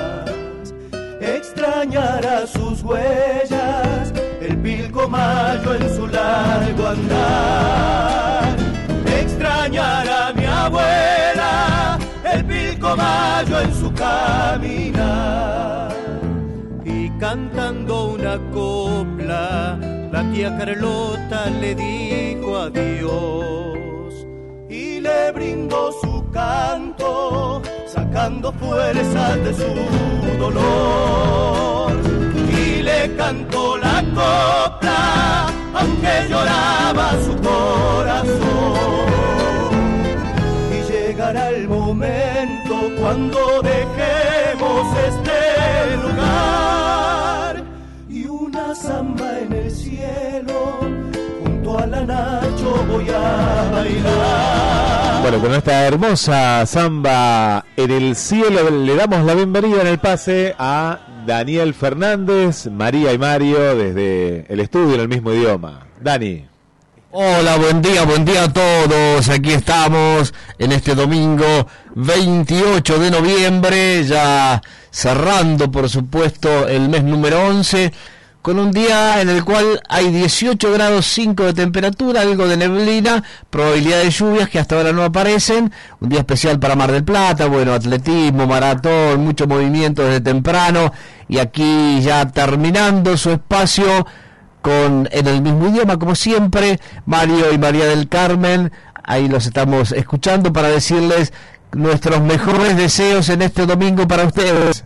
extrañará 1.60 2.48
sus 2.48 2.82
huellas, 2.84 4.14
el 4.42 4.58
pilcomayo 4.58 5.76
en 5.76 5.96
su 5.96 6.08
largo 6.08 6.88
andar. 6.88 8.56
Extrañará 9.22 10.34
mi 10.34 10.46
abuela, 10.46 12.00
el 12.34 12.46
pilcomayo 12.46 13.62
en 13.62 13.74
su 13.74 13.94
caminar. 13.94 15.94
Y 16.86 17.10
cantando 17.20 18.14
una 18.14 18.38
copla, 18.52 19.78
la 20.12 20.24
tía 20.32 20.58
Carlota 20.58 21.50
le 21.50 21.76
dijo 21.76 22.58
adiós 22.58 23.89
y 25.00 25.02
le 25.02 25.32
brindó 25.32 25.92
su 26.02 26.30
canto 26.32 27.62
sacando 27.88 28.52
fuerza 28.54 29.36
de 29.38 29.54
su 29.54 30.38
dolor. 30.38 31.94
Y 32.52 32.82
le 32.82 33.16
cantó 33.16 33.78
la 33.78 34.04
copla, 34.20 35.48
aunque 35.74 36.28
lloraba 36.30 37.12
su 37.26 37.36
corazón. 37.50 38.40
Y 40.78 40.92
llegará 40.92 41.50
el 41.50 41.68
momento 41.68 42.76
cuando 43.00 43.62
dejemos 43.62 44.98
este 45.10 45.98
lugar 46.04 47.64
y 48.10 48.26
una 48.26 48.76
samba 48.76 49.40
en 49.40 49.54
el 49.54 49.72
cielo 49.72 50.99
a 52.00 52.06
la 52.06 52.42
Nacho 52.42 52.86
voy 52.88 53.08
a 53.10 53.70
bailar. 53.72 55.22
Bueno, 55.22 55.40
con 55.40 55.54
esta 55.54 55.86
hermosa 55.86 56.66
samba 56.66 57.66
en 57.76 57.92
el 57.92 58.16
cielo 58.16 58.70
le 58.70 58.96
damos 58.96 59.26
la 59.26 59.36
bienvenida 59.36 59.82
en 59.82 59.88
el 59.88 60.00
pase 60.00 60.56
a 60.58 61.00
Daniel 61.26 61.74
Fernández, 61.74 62.68
María 62.68 63.12
y 63.12 63.18
Mario 63.18 63.76
desde 63.76 64.46
el 64.52 64.60
estudio 64.62 64.96
en 64.96 65.02
el 65.02 65.10
mismo 65.10 65.34
idioma. 65.34 65.88
Dani. 66.00 66.48
Hola, 67.12 67.58
buen 67.58 67.82
día, 67.82 68.06
buen 68.06 68.24
día 68.24 68.44
a 68.44 68.54
todos. 68.54 69.28
Aquí 69.30 69.52
estamos 69.52 70.34
en 70.58 70.72
este 70.72 70.96
domingo 70.96 71.68
28 71.96 73.00
de 73.00 73.12
noviembre, 73.12 74.06
ya 74.06 74.62
cerrando 74.92 75.70
por 75.72 75.90
supuesto 75.90 76.68
el 76.68 76.88
mes 76.88 77.04
número 77.04 77.48
11 77.48 77.92
con 78.50 78.58
un 78.58 78.72
día 78.72 79.22
en 79.22 79.30
el 79.30 79.46
cual 79.46 79.80
hay 79.88 80.10
18 80.10 80.74
grados 80.74 81.06
5 81.06 81.44
de 81.44 81.54
temperatura, 81.54 82.22
algo 82.22 82.48
de 82.48 82.58
neblina, 82.58 83.24
probabilidad 83.52 84.02
de 84.02 84.10
lluvias 84.10 84.50
que 84.50 84.58
hasta 84.58 84.76
ahora 84.76 84.92
no 84.92 85.04
aparecen, 85.04 85.72
un 86.00 86.10
día 86.10 86.22
especial 86.22 86.58
para 86.58 86.76
Mar 86.76 86.92
del 86.92 87.04
Plata, 87.04 87.46
bueno, 87.46 87.74
atletismo, 87.74 88.48
maratón, 88.48 89.24
mucho 89.24 89.46
movimiento 89.46 90.04
desde 90.04 90.22
temprano 90.22 90.92
y 91.28 91.38
aquí 91.38 92.02
ya 92.02 92.28
terminando 92.32 93.18
su 93.18 93.30
espacio 93.30 94.08
con 94.64 95.08
en 95.12 95.28
el 95.28 95.44
mismo 95.44 95.68
idioma 95.68 96.00
como 96.00 96.16
siempre, 96.16 96.80
Mario 97.06 97.54
y 97.54 97.60
María 97.60 97.86
del 97.86 98.10
Carmen, 98.10 98.72
ahí 99.04 99.28
los 99.28 99.46
estamos 99.46 99.92
escuchando 99.92 100.52
para 100.52 100.70
decirles 100.70 101.34
nuestros 101.74 102.20
mejores 102.22 102.76
deseos 102.76 103.30
en 103.30 103.44
este 103.44 103.68
domingo 103.68 104.08
para 104.08 104.24
ustedes. 104.24 104.86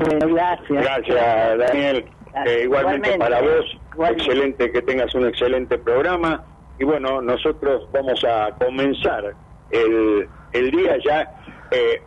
Gracias. 0.00 0.68
Gracias, 0.68 1.58
Daniel. 1.58 2.04
Eh, 2.46 2.62
igualmente, 2.64 3.18
para 3.18 3.40
vos, 3.40 4.10
excelente 4.10 4.70
que 4.70 4.82
tengas 4.82 5.14
un 5.14 5.26
excelente 5.26 5.78
programa. 5.78 6.44
Y 6.78 6.84
bueno, 6.84 7.20
nosotros 7.20 7.88
vamos 7.92 8.24
a 8.24 8.50
comenzar 8.58 9.34
el 9.70 10.28
el 10.52 10.70
día 10.70 10.96
ya 11.04 11.34
eh, 11.70 12.02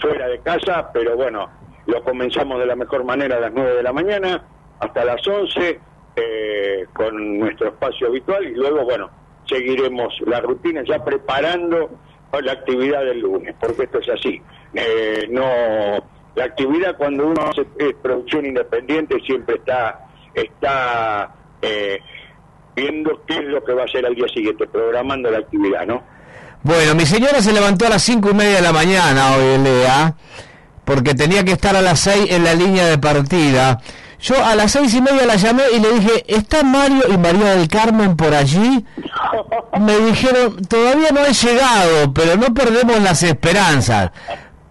fuera 0.00 0.28
de 0.28 0.38
casa, 0.40 0.90
pero 0.92 1.16
bueno, 1.16 1.48
lo 1.86 2.02
comenzamos 2.02 2.58
de 2.58 2.66
la 2.66 2.76
mejor 2.76 3.04
manera 3.04 3.36
a 3.36 3.40
las 3.40 3.52
9 3.52 3.76
de 3.76 3.82
la 3.82 3.92
mañana 3.92 4.44
hasta 4.80 5.04
las 5.04 5.26
11 5.26 5.80
eh, 6.16 6.86
con 6.92 7.38
nuestro 7.38 7.68
espacio 7.68 8.08
habitual 8.08 8.44
y 8.44 8.54
luego, 8.54 8.84
bueno, 8.84 9.10
seguiremos 9.46 10.14
la 10.26 10.40
rutina 10.40 10.82
ya 10.84 11.04
preparando 11.04 11.90
la 12.42 12.52
actividad 12.52 13.04
del 13.04 13.20
lunes, 13.20 13.54
porque 13.60 13.82
esto 13.82 13.98
es 13.98 14.08
así. 14.08 14.40
Eh, 14.74 15.26
no 15.28 16.02
La 16.34 16.44
actividad 16.44 16.96
cuando 16.96 17.26
uno 17.26 17.42
hace 17.42 17.64
producción 18.02 18.46
independiente 18.46 19.20
siempre 19.26 19.56
está, 19.56 20.06
está 20.34 21.34
eh, 21.60 21.98
viendo 22.74 23.22
qué 23.26 23.38
es 23.38 23.44
lo 23.44 23.62
que 23.62 23.72
va 23.72 23.82
a 23.82 23.84
hacer 23.84 24.06
al 24.06 24.14
día 24.14 24.28
siguiente, 24.28 24.66
programando 24.66 25.30
la 25.30 25.38
actividad, 25.38 25.86
¿no? 25.86 26.02
Bueno, 26.62 26.94
mi 26.94 27.04
señora 27.06 27.42
se 27.42 27.52
levantó 27.52 27.86
a 27.86 27.90
las 27.90 28.02
cinco 28.02 28.30
y 28.30 28.34
media 28.34 28.56
de 28.56 28.62
la 28.62 28.72
mañana 28.72 29.34
hoy, 29.34 29.58
Lea, 29.58 30.14
porque 30.84 31.14
tenía 31.14 31.44
que 31.44 31.52
estar 31.52 31.74
a 31.74 31.82
las 31.82 32.00
seis 32.00 32.30
en 32.30 32.44
la 32.44 32.54
línea 32.54 32.86
de 32.86 32.98
partida. 32.98 33.80
Yo 34.20 34.42
a 34.44 34.54
las 34.54 34.70
seis 34.70 34.94
y 34.94 35.02
media 35.02 35.26
la 35.26 35.34
llamé 35.34 35.64
y 35.76 35.80
le 35.80 35.92
dije, 35.94 36.24
¿está 36.28 36.62
Mario 36.62 37.02
y 37.12 37.18
María 37.18 37.56
del 37.56 37.66
Carmen 37.66 38.16
por 38.16 38.32
allí? 38.32 38.86
Me 39.80 39.98
dijeron, 39.98 40.64
todavía 40.66 41.10
no 41.10 41.26
he 41.26 41.32
llegado, 41.32 42.14
pero 42.14 42.36
no 42.36 42.54
perdemos 42.54 43.02
las 43.02 43.24
esperanzas. 43.24 44.12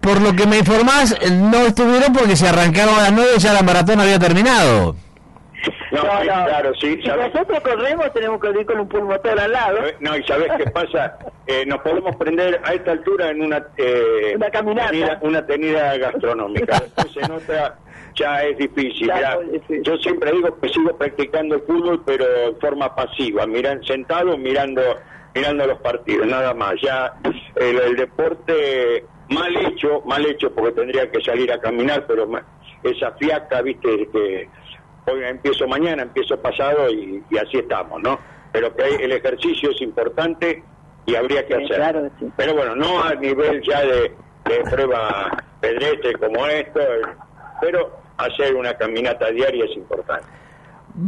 Por 0.02 0.20
lo 0.20 0.34
que 0.34 0.46
me 0.46 0.58
informás, 0.58 1.16
no 1.30 1.58
estuvieron 1.58 2.12
porque 2.12 2.34
se 2.34 2.48
arrancaron 2.48 2.94
a 2.96 3.02
las 3.02 3.12
nueve 3.12 3.30
y 3.36 3.40
ya 3.40 3.52
la 3.52 3.62
maratón 3.62 4.00
había 4.00 4.18
terminado. 4.18 4.96
No, 5.92 6.00
claro, 6.00 6.72
sí. 6.80 6.98
Si 7.02 7.08
nosotros 7.08 7.60
corremos, 7.60 8.12
tenemos 8.12 8.40
que 8.40 8.50
ir 8.50 8.66
con 8.66 8.80
un 8.80 8.88
pulmotor 8.88 9.38
al 9.38 9.52
lado. 9.52 9.78
No, 10.00 10.16
y 10.16 10.24
¿sabés 10.24 10.50
qué 10.56 10.64
pasa? 10.70 11.18
Eh, 11.46 11.64
nos 11.66 11.80
podemos 11.82 12.16
prender 12.16 12.60
a 12.64 12.74
esta 12.74 12.92
altura 12.92 13.30
en 13.30 13.42
una... 13.42 13.64
Eh, 13.76 14.32
una 14.34 14.50
caminata. 14.50 14.90
Tenida, 14.90 15.18
una 15.22 15.46
tenida 15.46 15.96
gastronómica. 15.98 16.80
Después 16.80 17.16
en 17.18 17.30
otra 17.30 17.78
ya 18.16 18.42
es 18.42 18.58
difícil. 18.58 19.10
Yo 19.82 19.96
siempre 19.98 20.32
digo 20.32 20.58
que 20.60 20.68
sigo 20.68 20.96
practicando 20.96 21.56
el 21.56 21.62
fútbol, 21.62 22.02
pero 22.04 22.24
en 22.48 22.58
forma 22.58 22.94
pasiva, 22.94 23.46
miran, 23.46 23.82
sentado 23.84 24.36
mirando 24.36 24.82
mirando 25.34 25.66
los 25.66 25.78
partidos, 25.78 26.26
nada 26.26 26.54
más. 26.54 26.74
Ya 26.82 27.14
el, 27.56 27.78
el 27.78 27.96
deporte 27.96 29.04
mal 29.28 29.56
hecho, 29.56 30.02
mal 30.06 30.24
hecho 30.26 30.52
porque 30.52 30.72
tendría 30.72 31.10
que 31.10 31.20
salir 31.22 31.52
a 31.52 31.60
caminar, 31.60 32.06
pero 32.06 32.28
esa 32.82 33.12
fiaca, 33.12 33.62
viste, 33.62 34.08
que 34.12 34.48
hoy 35.06 35.24
empiezo 35.24 35.66
mañana, 35.66 36.02
empiezo 36.02 36.36
pasado 36.40 36.90
y, 36.90 37.22
así 37.38 37.58
estamos, 37.58 38.02
¿no? 38.02 38.18
Pero 38.52 38.74
que 38.74 38.84
el 38.96 39.12
ejercicio 39.12 39.70
es 39.70 39.80
importante 39.80 40.62
y 41.06 41.14
habría 41.14 41.46
que 41.46 41.54
hacerlo. 41.54 42.10
Pero 42.36 42.54
bueno, 42.54 42.76
no 42.76 43.02
a 43.02 43.14
nivel 43.14 43.62
ya 43.62 43.80
de, 43.82 44.14
prueba 44.70 45.30
pedestre 45.60 46.14
como 46.14 46.46
esto, 46.46 46.80
pero 47.60 47.98
hacer 48.18 48.54
una 48.54 48.74
caminata 48.74 49.30
diaria 49.30 49.64
es 49.64 49.76
importante. 49.76 50.26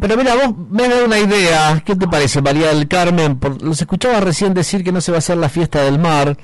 Pero 0.00 0.16
mira, 0.16 0.34
vos 0.34 0.56
me 0.70 0.88
dado 0.88 1.04
una 1.04 1.18
idea. 1.18 1.82
¿Qué 1.84 1.94
te 1.94 2.06
parece, 2.08 2.40
María 2.40 2.68
del 2.68 2.88
Carmen? 2.88 3.38
los 3.60 3.78
escuchaba 3.78 4.20
recién 4.20 4.54
decir 4.54 4.82
que 4.82 4.92
no 4.92 5.02
se 5.02 5.12
va 5.12 5.16
a 5.16 5.18
hacer 5.18 5.36
la 5.36 5.50
fiesta 5.50 5.82
del 5.82 5.98
mar 5.98 6.34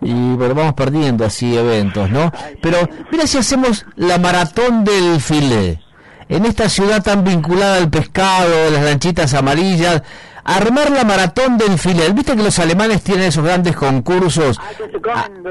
y 0.00 0.12
bueno, 0.12 0.54
vamos 0.54 0.74
perdiendo 0.74 1.24
así 1.24 1.56
eventos, 1.56 2.10
¿no? 2.10 2.32
Pero 2.60 2.88
mira 3.10 3.26
si 3.26 3.38
hacemos 3.38 3.84
la 3.96 4.18
maratón 4.18 4.84
del 4.84 5.20
filé 5.20 5.80
en 6.28 6.44
esta 6.44 6.68
ciudad 6.68 7.02
tan 7.02 7.24
vinculada 7.24 7.76
al 7.76 7.90
pescado, 7.90 8.70
las 8.70 8.82
lanchitas 8.82 9.34
amarillas, 9.34 10.02
armar 10.48 10.90
la 10.90 11.04
maratón 11.04 11.58
del 11.58 11.78
filel. 11.78 12.14
Viste 12.14 12.34
que 12.34 12.42
los 12.42 12.58
alemanes 12.58 13.02
tienen 13.02 13.26
esos 13.26 13.44
grandes 13.44 13.76
concursos 13.76 14.58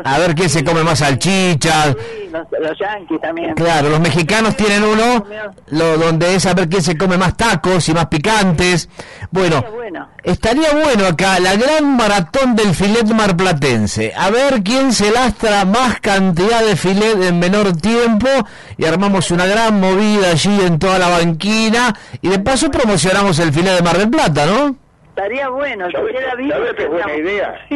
a, 0.04 0.18
ver 0.20 0.36
quién 0.36 0.50
se 0.50 0.64
come 0.64 0.84
más 0.84 1.00
salchichas. 1.00 1.96
los, 2.60 2.80
yanquis 2.80 3.22
también. 3.22 3.54
Claro, 3.56 3.90
los 3.90 4.00
mexicanos 4.00 4.56
tienen 4.56 4.84
uno 4.84 5.26
lo, 5.68 5.98
donde 5.98 6.36
es 6.36 6.46
a 6.46 6.54
ver 6.54 6.68
quién 6.68 6.82
se 6.82 6.98
come 6.98 7.18
más 7.18 7.38
tacos 7.38 7.88
y 7.90 7.94
más 7.94 8.08
picantes. 8.08 8.90
Bueno, 9.32 9.64
estaría 10.24 10.74
bueno 10.74 11.06
acá 11.06 11.40
la 11.40 11.56
gran 11.56 11.96
maratón 11.96 12.56
del 12.56 12.74
filet 12.74 13.08
marplatense. 13.08 14.14
A 14.16 14.30
ver 14.30 14.64
quién 14.64 14.94
se 14.94 15.12
lastra 15.12 15.66
más 15.66 16.00
cantidad 16.00 16.64
de 16.64 16.76
filet 16.76 17.22
en 17.22 17.40
menor 17.40 17.76
tiempo 17.78 18.28
y 18.78 18.86
armamos 18.86 19.32
una 19.32 19.46
gran 19.46 19.80
movida 19.80 20.32
allí 20.32 20.60
en 20.62 20.80
toda 20.80 20.98
la 20.98 21.10
banquina 21.10 21.96
y 22.22 22.30
de 22.30 22.40
paso 22.40 22.72
promocionamos 22.72 23.38
el 23.40 23.54
filet 23.54 23.76
de 23.76 23.82
Mar 23.82 23.98
del 23.98 24.10
Plata, 24.10 24.46
¿no? 24.46 24.87
Estaría 25.18 25.50
bueno, 25.50 25.90
¿Sabes, 25.90 26.14
que 26.76 26.84
es 26.84 26.90
buena 26.90 27.16
idea? 27.16 27.68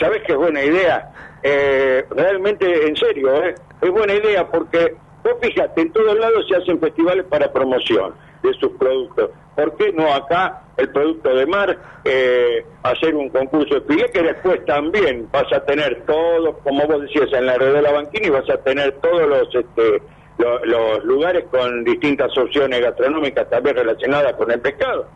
¿Sabes 0.00 0.22
que 0.22 0.32
es 0.32 0.38
buena 0.38 0.64
idea? 0.64 1.12
Eh, 1.42 2.06
realmente, 2.08 2.88
en 2.88 2.96
serio, 2.96 3.44
eh, 3.44 3.54
es 3.82 3.90
buena 3.90 4.14
idea 4.14 4.48
porque, 4.48 4.94
vos 5.22 5.34
fíjate, 5.42 5.82
en 5.82 5.92
todos 5.92 6.18
lados 6.18 6.46
se 6.48 6.56
hacen 6.56 6.80
festivales 6.80 7.26
para 7.26 7.52
promoción 7.52 8.14
de 8.42 8.50
sus 8.54 8.72
productos. 8.78 9.28
¿Por 9.54 9.76
qué 9.76 9.92
no 9.92 10.10
acá 10.10 10.62
el 10.78 10.88
producto 10.88 11.34
de 11.34 11.44
mar, 11.44 11.78
eh, 12.02 12.64
hacer 12.82 13.14
un 13.14 13.28
concurso 13.28 13.74
de 13.74 13.82
filé 13.82 14.10
que 14.10 14.22
después 14.22 14.64
también 14.64 15.28
vas 15.30 15.52
a 15.52 15.60
tener 15.66 16.02
todos, 16.06 16.56
como 16.64 16.86
vos 16.86 17.02
decías, 17.02 17.30
en 17.34 17.44
la 17.44 17.58
red 17.58 17.74
de 17.74 17.82
la 17.82 17.92
banquina 17.92 18.26
y 18.26 18.30
vas 18.30 18.48
a 18.48 18.56
tener 18.62 18.92
todos 19.02 19.28
los, 19.28 19.54
este, 19.54 20.00
los 20.38 21.04
lugares 21.04 21.44
con 21.50 21.84
distintas 21.84 22.34
opciones 22.38 22.80
gastronómicas 22.80 23.50
también 23.50 23.76
relacionadas 23.76 24.32
con 24.36 24.50
el 24.50 24.60
pescado? 24.60 25.06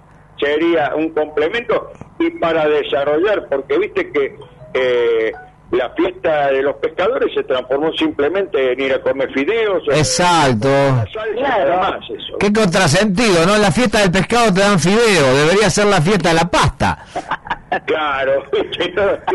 Sería 0.40 0.94
un 0.94 1.10
complemento 1.10 1.92
y 2.18 2.30
para 2.30 2.66
desarrollar, 2.66 3.46
porque 3.48 3.78
viste 3.78 4.10
que 4.10 4.36
eh, 4.74 5.32
la 5.70 5.90
fiesta 5.90 6.50
de 6.50 6.62
los 6.62 6.76
pescadores 6.76 7.32
se 7.32 7.44
transformó 7.44 7.92
simplemente 7.92 8.72
en 8.72 8.80
ir 8.80 8.92
a 8.92 9.00
comer 9.00 9.32
fideos. 9.32 9.82
Exacto. 9.88 10.68
Qué 12.38 12.52
contrasentido, 12.52 13.46
¿no? 13.46 13.56
la 13.56 13.70
fiesta 13.70 14.00
del 14.00 14.10
pescado 14.10 14.52
te 14.52 14.60
dan 14.60 14.80
fideo, 14.80 15.34
debería 15.34 15.70
ser 15.70 15.86
la 15.86 16.00
fiesta 16.00 16.30
de 16.30 16.34
la 16.34 16.50
pasta. 16.50 17.04
Claro, 17.86 18.42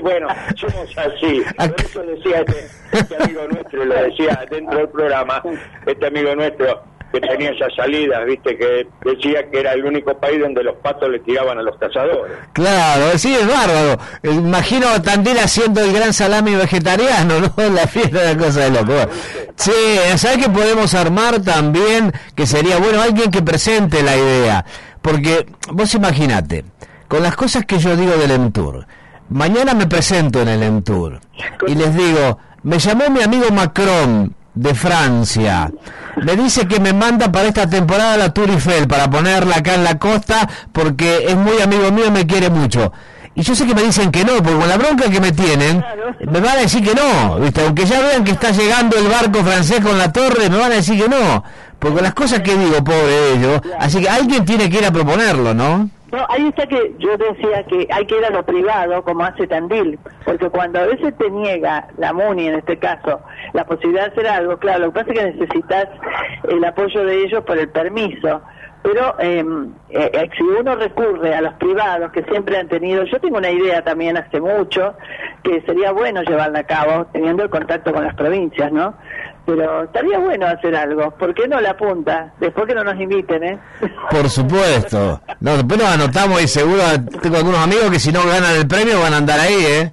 bueno, 0.02 0.28
somos 0.58 0.98
así. 0.98 1.42
Por 1.56 1.76
eso 1.80 2.04
decía 2.04 2.42
este, 2.42 2.68
este 2.92 3.24
amigo 3.24 3.48
nuestro, 3.50 3.86
lo 3.86 3.96
decía 3.96 4.46
dentro 4.52 4.78
del 4.78 4.90
programa, 4.90 5.42
este 5.86 6.06
amigo 6.06 6.36
nuestro, 6.36 6.84
que 7.12 7.22
tenía 7.22 7.52
esas 7.52 7.74
salidas, 7.76 8.26
viste, 8.26 8.58
que 8.58 8.88
decía 9.04 9.50
que 9.50 9.60
era 9.60 9.74
el 9.74 9.86
único 9.86 10.18
país 10.18 10.40
donde 10.40 10.64
los 10.64 10.76
patos 10.78 11.10
le 11.10 11.20
tiraban 11.20 11.58
a 11.58 11.62
los 11.62 11.78
cazadores. 11.78 12.34
Claro, 12.54 13.18
sí, 13.18 13.34
es 13.34 13.48
bárbaro. 13.48 13.98
Imagino 14.24 15.02
Tandil 15.02 15.40
haciendo 15.40 15.82
el 15.82 15.94
gran 15.94 16.14
salami 16.14 16.56
vegetariano, 16.56 17.40
¿no? 17.58 17.70
La 17.70 17.88
fiesta 17.88 18.22
de 18.22 18.38
cosa 18.38 18.70
de 18.70 18.72
loco. 18.72 19.12
Sí, 19.56 19.72
¿sabes 20.18 20.46
que 20.46 20.50
podemos 20.50 20.94
armar 20.94 21.42
también? 21.42 22.12
Que 22.36 22.46
sería 22.46 22.78
bueno 22.78 23.02
alguien 23.02 23.32
que 23.32 23.42
presente 23.42 24.04
la 24.04 24.16
idea. 24.16 24.66
Porque 25.02 25.46
vos 25.72 25.94
imaginate, 25.94 26.66
con 27.08 27.24
las 27.24 27.36
cosas 27.36 27.66
que 27.66 27.78
yo 27.78 27.96
digo 27.96 28.18
del 28.18 28.32
Entour, 28.32 28.86
mañana 29.30 29.74
me 29.74 29.88
presento 29.88 30.42
en 30.42 30.48
el 30.48 30.64
Entour 30.64 31.20
y 31.68 31.76
les 31.76 31.96
digo, 31.96 32.40
me 32.64 32.80
llamó 32.80 33.10
mi 33.10 33.22
amigo 33.22 33.46
Macron 33.52 34.36
de 34.56 34.74
Francia. 34.74 35.72
Me 36.24 36.36
dice 36.36 36.68
que 36.68 36.80
me 36.80 36.94
manda 36.94 37.32
para 37.32 37.48
esta 37.48 37.70
temporada 37.70 38.18
la 38.18 38.34
Tour 38.34 38.50
Eiffel 38.50 38.88
para 38.88 39.10
ponerla 39.10 39.58
acá 39.58 39.76
en 39.76 39.84
la 39.84 40.00
costa 40.00 40.48
porque 40.72 41.26
es 41.28 41.36
muy 41.36 41.62
amigo 41.62 41.92
mío 41.92 42.06
y 42.08 42.12
me 42.12 42.26
quiere 42.26 42.50
mucho. 42.50 42.92
Y 43.38 43.42
yo 43.42 43.54
sé 43.54 43.68
que 43.68 43.76
me 43.76 43.84
dicen 43.84 44.12
que 44.12 44.24
no, 44.24 44.38
porque 44.38 44.58
con 44.58 44.70
la 44.70 44.78
bronca 44.78 45.10
que 45.10 45.20
me 45.20 45.34
tienen, 45.34 45.84
me 46.32 46.40
van 46.40 46.58
a 46.58 46.62
decir 46.62 46.82
que 46.82 46.96
no, 46.96 47.38
¿viste? 47.38 47.66
Aunque 47.66 47.86
ya 47.86 48.00
vean 48.00 48.24
que 48.24 48.32
está 48.32 48.52
llegando 48.52 48.98
el 48.98 49.10
barco 49.10 49.44
francés 49.44 49.82
con 49.82 49.98
la 49.98 50.10
torre, 50.14 50.50
me 50.50 50.58
van 50.58 50.72
a 50.72 50.76
decir 50.76 51.02
que 51.04 51.10
no. 51.10 51.44
Porque 51.78 52.02
las 52.02 52.14
cosas 52.14 52.40
que 52.40 52.56
digo, 52.58 52.82
pobre 52.82 53.34
ellos, 53.34 53.60
así 53.78 54.00
que 54.00 54.08
alguien 54.08 54.46
tiene 54.46 54.70
que 54.70 54.78
ir 54.78 54.86
a 54.86 54.92
proponerlo, 54.92 55.54
¿no? 55.54 55.90
No, 56.12 56.26
ahí 56.30 56.48
está 56.48 56.68
que 56.68 56.96
yo 57.00 57.18
decía 57.18 57.64
que 57.64 57.88
hay 57.92 58.06
que 58.06 58.18
ir 58.18 58.26
a 58.26 58.30
lo 58.30 58.44
privado, 58.44 59.04
como 59.04 59.24
hace 59.24 59.48
Tandil, 59.48 60.00
porque 60.24 60.50
cuando 60.50 60.80
a 60.80 60.86
veces 60.86 61.18
te 61.18 61.30
niega 61.32 61.88
la 61.98 62.14
MUNI, 62.14 62.48
en 62.48 62.56
este 62.56 62.78
caso, 62.78 63.22
la 63.54 63.66
posibilidad 63.66 64.06
de 64.06 64.12
hacer 64.12 64.28
algo, 64.28 64.58
claro, 64.58 64.86
lo 64.86 64.94
que 64.94 65.00
pasa 65.00 65.12
es 65.12 65.20
que 65.20 65.26
necesitas 65.32 65.88
el 66.48 66.64
apoyo 66.64 67.06
de 67.06 67.24
ellos 67.24 67.44
por 67.44 67.58
el 67.58 67.70
permiso. 67.70 68.42
Pero 68.84 69.20
em, 69.20 69.74
eh, 69.90 70.12
eh, 70.14 70.30
si 70.38 70.44
uno 70.44 70.76
recurre 70.76 71.34
a 71.34 71.42
los 71.42 71.56
privados 71.56 72.12
que 72.12 72.22
siempre 72.26 72.56
han 72.56 72.68
tenido, 72.68 73.04
yo 73.06 73.20
tengo 73.20 73.40
una 73.40 73.50
idea 73.50 73.84
también 73.84 74.16
hace 74.16 74.40
mucho, 74.40 74.94
que 75.44 75.60
sería 75.62 75.92
bueno 75.92 76.22
llevarla 76.22 76.60
a 76.60 76.64
cabo 76.66 77.08
teniendo 77.12 77.42
el 77.42 77.50
contacto 77.50 77.92
con 77.92 78.04
las 78.04 78.14
provincias, 78.14 78.72
¿no? 78.72 78.94
Pero 79.46 79.84
estaría 79.84 80.18
bueno 80.20 80.48
hacer 80.48 80.76
algo. 80.76 81.12
¿Por 81.12 81.34
qué 81.34 81.48
no 81.48 81.60
la 81.62 81.72
apunta? 81.72 82.34
Después 82.40 82.68
que 82.68 82.76
no 82.76 82.84
nos 82.84 83.00
inviten, 83.00 83.44
¿eh? 83.44 83.60
Por 84.10 84.30
supuesto. 84.30 85.22
No, 85.40 85.58
después 85.58 85.80
nos 85.80 85.88
anotamos 85.90 86.42
y 86.44 86.48
seguro 86.48 86.82
tengo 87.22 87.38
algunos 87.38 87.60
amigos 87.60 87.92
que 87.92 88.00
si 88.00 88.12
no 88.12 88.22
ganan 88.26 88.56
el 88.56 88.68
premio 88.68 89.00
van 89.00 89.14
a 89.14 89.18
andar 89.18 89.40
ahí, 89.40 89.66
¿eh? 89.66 89.92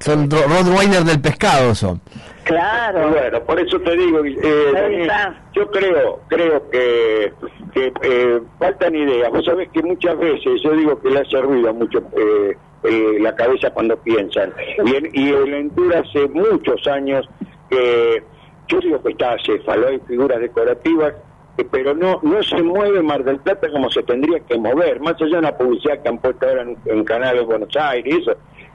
Son 0.00 0.28
Roadwiners 0.30 1.06
del 1.06 1.20
pescado, 1.20 1.74
son. 1.74 2.00
Claro. 2.44 3.08
Bueno, 3.10 3.40
por 3.40 3.58
eso 3.58 3.80
te 3.80 3.96
digo, 3.96 4.22
eh, 4.22 5.08
yo 5.54 5.70
creo, 5.70 6.20
creo 6.28 6.70
que, 6.70 7.32
que 7.72 7.92
eh, 8.02 8.40
faltan 8.58 8.94
ideas. 8.94 9.30
Vos 9.30 9.46
sabés 9.46 9.70
que 9.70 9.82
muchas 9.82 10.18
veces 10.18 10.60
yo 10.62 10.72
digo 10.72 11.00
que 11.00 11.08
le 11.08 11.20
hace 11.20 11.40
ruido 11.40 11.70
a 11.70 11.72
muchos 11.72 12.02
eh, 12.18 12.54
eh, 12.82 13.16
la 13.18 13.34
cabeza 13.34 13.70
cuando 13.70 13.96
piensan. 13.96 14.52
Y 14.84 14.94
en, 14.94 15.08
y 15.14 15.28
en 15.30 15.50
Ventura 15.50 16.00
hace 16.00 16.28
muchos 16.28 16.86
años 16.86 17.26
que 17.70 18.22
yo 18.68 18.80
digo 18.80 19.02
que 19.02 19.12
está 19.12 19.32
acéfalo, 19.32 19.88
hay 19.88 20.00
figuras 20.00 20.40
decorativas, 20.40 21.14
eh, 21.58 21.66
pero 21.70 21.94
no 21.94 22.20
no 22.22 22.42
se 22.42 22.62
mueve 22.62 23.02
Mar 23.02 23.24
del 23.24 23.38
Plata 23.38 23.70
como 23.70 23.90
se 23.90 24.02
tendría 24.02 24.40
que 24.40 24.58
mover, 24.58 25.00
más 25.00 25.14
allá 25.20 25.32
de 25.32 25.38
una 25.38 25.56
publicidad 25.56 26.02
que 26.02 26.08
han 26.08 26.18
puesto 26.18 26.46
ahora 26.46 26.62
en, 26.62 26.76
en 26.86 27.04
canales 27.04 27.40
de 27.40 27.46
Buenos 27.46 27.76
Aires 27.76 28.24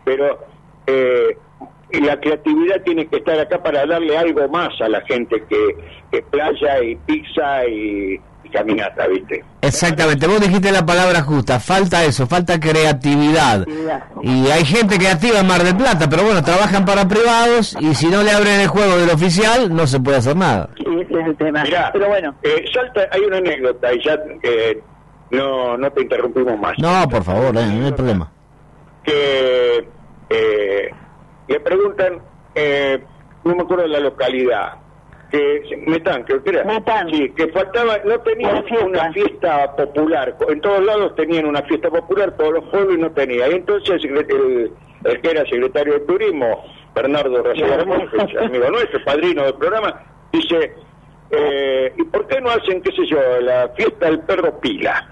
pero 0.03 0.39
eh, 0.87 1.37
la 1.91 2.19
creatividad 2.19 2.81
tiene 2.83 3.07
que 3.07 3.17
estar 3.17 3.39
acá 3.39 3.61
para 3.61 3.85
darle 3.85 4.17
algo 4.17 4.47
más 4.49 4.79
a 4.81 4.89
la 4.89 5.01
gente 5.01 5.43
que, 5.47 6.21
playa 6.31 6.83
y 6.83 6.95
pizza 6.95 7.67
y 7.67 8.19
caminata, 8.49 9.07
¿viste? 9.07 9.43
Exactamente, 9.61 10.25
vos 10.27 10.39
dijiste 10.41 10.71
la 10.71 10.85
palabra 10.85 11.21
justa, 11.21 11.59
falta 11.59 12.03
eso, 12.05 12.27
falta 12.27 12.59
creatividad. 12.59 13.65
Y 14.21 14.47
hay 14.49 14.65
gente 14.65 14.97
creativa 14.97 15.39
en 15.39 15.47
Mar 15.47 15.63
del 15.63 15.75
Plata, 15.75 16.07
pero 16.09 16.23
bueno, 16.23 16.43
trabajan 16.43 16.85
para 16.85 17.07
privados 17.07 17.75
y 17.79 17.93
si 17.95 18.07
no 18.07 18.23
le 18.23 18.31
abren 18.31 18.59
el 18.61 18.67
juego 18.67 18.97
del 18.97 19.09
oficial, 19.09 19.73
no 19.75 19.85
se 19.87 19.99
puede 19.99 20.17
hacer 20.17 20.35
nada. 20.35 20.69
Sí, 20.77 20.85
ese 21.01 21.19
es 21.21 21.27
el 21.27 21.37
tema. 21.37 21.63
Mirá, 21.63 21.89
Pero 21.93 22.07
bueno, 22.07 22.35
eh, 22.43 22.65
Salta, 22.73 23.01
hay 23.11 23.21
una 23.21 23.37
anécdota 23.37 23.93
y 23.93 24.03
ya 24.03 24.17
eh, 24.43 24.81
no, 25.31 25.77
no 25.77 25.91
te 25.91 26.01
interrumpimos 26.03 26.57
más. 26.59 26.73
No, 26.79 27.07
por 27.09 27.23
favor, 27.23 27.55
eh, 27.57 27.65
no 27.65 27.85
hay 27.85 27.91
problema. 27.93 28.31
que 29.03 29.87
eh, 30.29 30.89
le 31.47 31.59
preguntan, 31.59 32.19
eh, 32.55 33.03
no 33.43 33.55
me 33.55 33.61
acuerdo 33.63 33.83
de 33.83 33.89
la 33.89 33.99
localidad, 33.99 34.73
que 35.31 35.83
Metán, 35.87 36.23
creo 36.23 36.43
que 36.43 36.49
era. 36.51 36.63
Sí, 37.11 37.29
que 37.35 37.47
faltaba, 37.49 37.97
no 38.05 38.19
tenían 38.21 38.63
una 38.83 39.11
fiesta 39.13 39.75
popular, 39.75 40.35
en 40.47 40.61
todos 40.61 40.83
lados 40.83 41.15
tenían 41.15 41.45
una 41.45 41.61
fiesta 41.63 41.89
popular, 41.89 42.35
todos 42.37 42.53
los 42.53 42.63
pueblos 42.65 42.97
no 42.97 43.11
tenía. 43.11 43.47
Y 43.49 43.53
entonces 43.55 44.03
el, 44.03 44.17
el- 44.17 44.71
el 45.05 45.21
que 45.21 45.31
era 45.31 45.45
secretario 45.45 45.93
de 45.93 45.99
turismo, 46.01 46.63
Bernardo 46.93 47.41
Montes, 47.85 48.35
amigo 48.37 48.69
nuestro, 48.69 49.03
padrino 49.05 49.43
del 49.43 49.53
programa, 49.53 50.03
dice, 50.33 50.73
eh, 51.31 51.93
¿y 51.97 52.03
por 52.05 52.27
qué 52.27 52.41
no 52.41 52.49
hacen, 52.49 52.81
qué 52.81 52.91
sé 52.91 53.05
yo, 53.05 53.17
la 53.41 53.69
fiesta 53.77 54.07
del 54.07 54.19
perro 54.21 54.59
pila? 54.59 55.07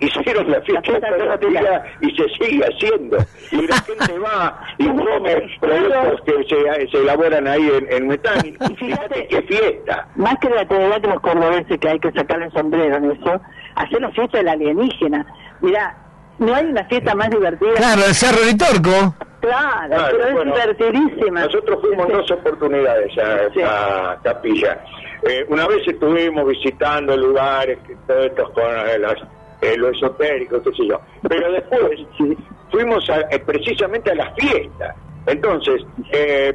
Hicieron 0.00 0.50
la 0.50 0.60
fiesta 0.62 1.00
pila 1.38 1.84
y 2.00 2.10
se 2.16 2.28
sigue 2.30 2.64
haciendo. 2.64 3.16
Y 3.52 3.66
la 3.66 3.76
gente 3.76 4.18
va 4.24 4.60
y 4.76 4.86
come 4.88 5.58
productos 5.60 6.20
que 6.26 6.32
se, 6.48 6.90
se 6.90 6.98
elaboran 6.98 7.46
ahí 7.46 7.70
en, 7.78 7.90
en 7.92 8.08
Metán. 8.08 8.44
Y 8.44 8.74
fíjate 8.76 9.26
qué 9.28 9.42
fiesta. 9.42 10.08
más 10.16 10.34
creatividad 10.40 11.00
que 11.00 11.06
los 11.08 11.20
cordobeses 11.20 11.78
que 11.78 11.88
hay 11.88 11.98
que 12.00 12.10
sacarle 12.12 12.46
el 12.46 12.52
sombrero 12.52 12.96
en 12.96 13.12
eso, 13.12 13.40
hacer 13.76 14.00
la 14.00 14.10
fiesta 14.10 14.38
del 14.38 14.48
alienígena. 14.48 15.24
Mira, 15.60 15.96
no 16.38 16.54
hay 16.54 16.66
una 16.66 16.84
fiesta 16.86 17.14
más 17.14 17.30
divertida. 17.30 17.74
Claro, 17.74 18.02
el 18.06 18.14
Cerro 18.14 18.38
Ritorco. 18.44 19.14
Claro, 19.40 19.88
Claro, 19.88 20.08
pero 20.10 20.26
es 20.26 20.32
bueno, 20.34 20.52
divertidísima. 20.54 21.40
Nosotros 21.44 21.78
fuimos 21.82 22.08
dos 22.08 22.30
oportunidades 22.32 23.16
a 23.18 23.42
esa 23.44 24.18
capilla. 24.24 24.80
Eh, 25.28 25.44
una 25.48 25.66
vez 25.68 25.86
estuvimos 25.86 26.46
visitando 26.48 27.16
lugares, 27.16 27.78
que 27.86 27.94
todo 28.06 28.24
esto 28.24 28.52
con 28.52 28.64
eh, 28.64 28.98
las- 28.98 29.22
eh, 29.64 29.76
lo 29.76 29.88
esotérico, 29.90 30.62
qué 30.62 30.70
sé 30.72 30.86
yo. 30.88 31.00
Pero 31.28 31.52
después 31.52 32.00
fuimos 32.70 33.08
a- 33.10 33.20
eh, 33.30 33.38
precisamente 33.44 34.10
a 34.10 34.14
las 34.14 34.34
fiestas. 34.34 34.94
Entonces, 35.26 35.82
eh, 36.12 36.52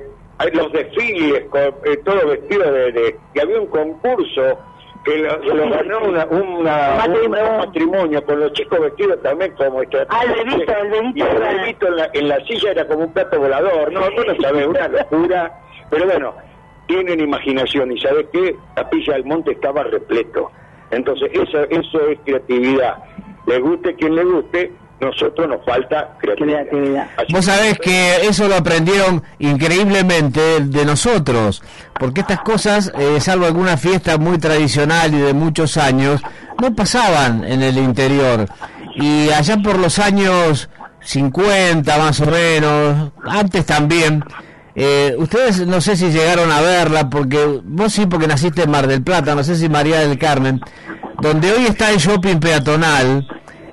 los 0.53 0.71
desfiles, 0.71 1.45
con, 1.49 1.61
eh, 1.61 1.97
todo 2.05 2.27
vestido 2.27 2.71
de, 2.71 2.91
de- 2.91 3.15
Y 3.33 3.39
había 3.39 3.59
un 3.59 3.67
concurso 3.67 4.59
que 5.03 5.17
lo, 5.17 5.37
lo 5.39 5.69
ganó 5.69 5.99
una, 6.01 6.25
una- 6.25 7.05
un, 7.05 7.23
un 7.25 7.31
matrimonio. 7.57 8.23
con 8.25 8.39
los 8.39 8.51
chicos 8.53 8.79
vestidos 8.79 9.21
también 9.21 9.51
como 9.53 9.79
Ah, 9.79 10.23
el 10.25 10.33
bebito, 10.45 10.73
el 10.77 10.89
bebito 10.91 11.17
y 11.17 11.21
el 11.21 11.37
bebito 11.57 11.87
en 11.87 11.95
la, 11.95 12.09
en 12.13 12.27
la 12.27 12.37
silla 12.45 12.71
era 12.71 12.87
como 12.87 13.05
un 13.05 13.13
plato 13.13 13.39
volador 13.39 13.91
no 13.93 14.01
vos 14.01 14.25
no 14.27 14.35
sabés 14.41 14.67
una 14.67 14.87
locura. 14.89 15.51
Pero 15.89 16.05
bueno 16.05 16.33
tienen 16.87 17.19
imaginación 17.19 17.91
y 17.91 17.99
sabes 17.99 18.25
qué 18.33 18.55
Capilla 18.75 19.13
del 19.13 19.23
Monte 19.25 19.51
estaba 19.51 19.83
repleto 19.83 20.51
entonces 20.91 21.29
eso 21.33 21.63
eso 21.69 22.07
es 22.09 22.19
creatividad. 22.25 22.97
Le 23.47 23.59
guste 23.59 23.95
quien 23.95 24.15
le 24.15 24.23
guste 24.23 24.71
nosotros 24.99 25.47
nos 25.47 25.63
falta 25.65 26.17
creatividad, 26.19 27.07
Así 27.17 27.31
Vos 27.31 27.45
sabés 27.45 27.79
que 27.79 28.27
eso 28.27 28.47
lo 28.47 28.55
aprendieron 28.55 29.23
increíblemente 29.39 30.59
de 30.59 30.85
nosotros, 30.85 31.63
porque 31.97 32.21
estas 32.21 32.41
cosas, 32.41 32.91
eh, 32.97 33.19
salvo 33.21 33.45
alguna 33.45 33.77
fiesta 33.77 34.17
muy 34.17 34.37
tradicional 34.37 35.13
y 35.13 35.19
de 35.19 35.33
muchos 35.33 35.77
años, 35.77 36.21
no 36.61 36.75
pasaban 36.75 37.45
en 37.45 37.61
el 37.61 37.77
interior. 37.77 38.45
Y 38.95 39.29
allá 39.29 39.57
por 39.63 39.79
los 39.79 39.99
años 39.99 40.69
50 41.01 41.97
más 41.97 42.19
o 42.19 42.25
menos, 42.25 43.11
antes 43.23 43.65
también, 43.65 44.23
eh, 44.81 45.15
ustedes 45.17 45.67
no 45.67 45.81
sé 45.81 45.97
si 45.97 46.09
llegaron 46.09 46.51
a 46.51 46.61
verla, 46.61 47.09
porque 47.09 47.61
vos 47.63 47.91
sí, 47.91 48.05
porque 48.05 48.27
naciste 48.27 48.63
en 48.63 48.71
Mar 48.71 48.87
del 48.87 49.03
Plata, 49.03 49.35
no 49.35 49.43
sé 49.43 49.55
si 49.55 49.67
María 49.67 49.99
del 49.99 50.17
Carmen, 50.17 50.61
donde 51.21 51.51
hoy 51.51 51.65
está 51.65 51.91
el 51.91 51.97
shopping 51.97 52.39
peatonal, 52.39 53.27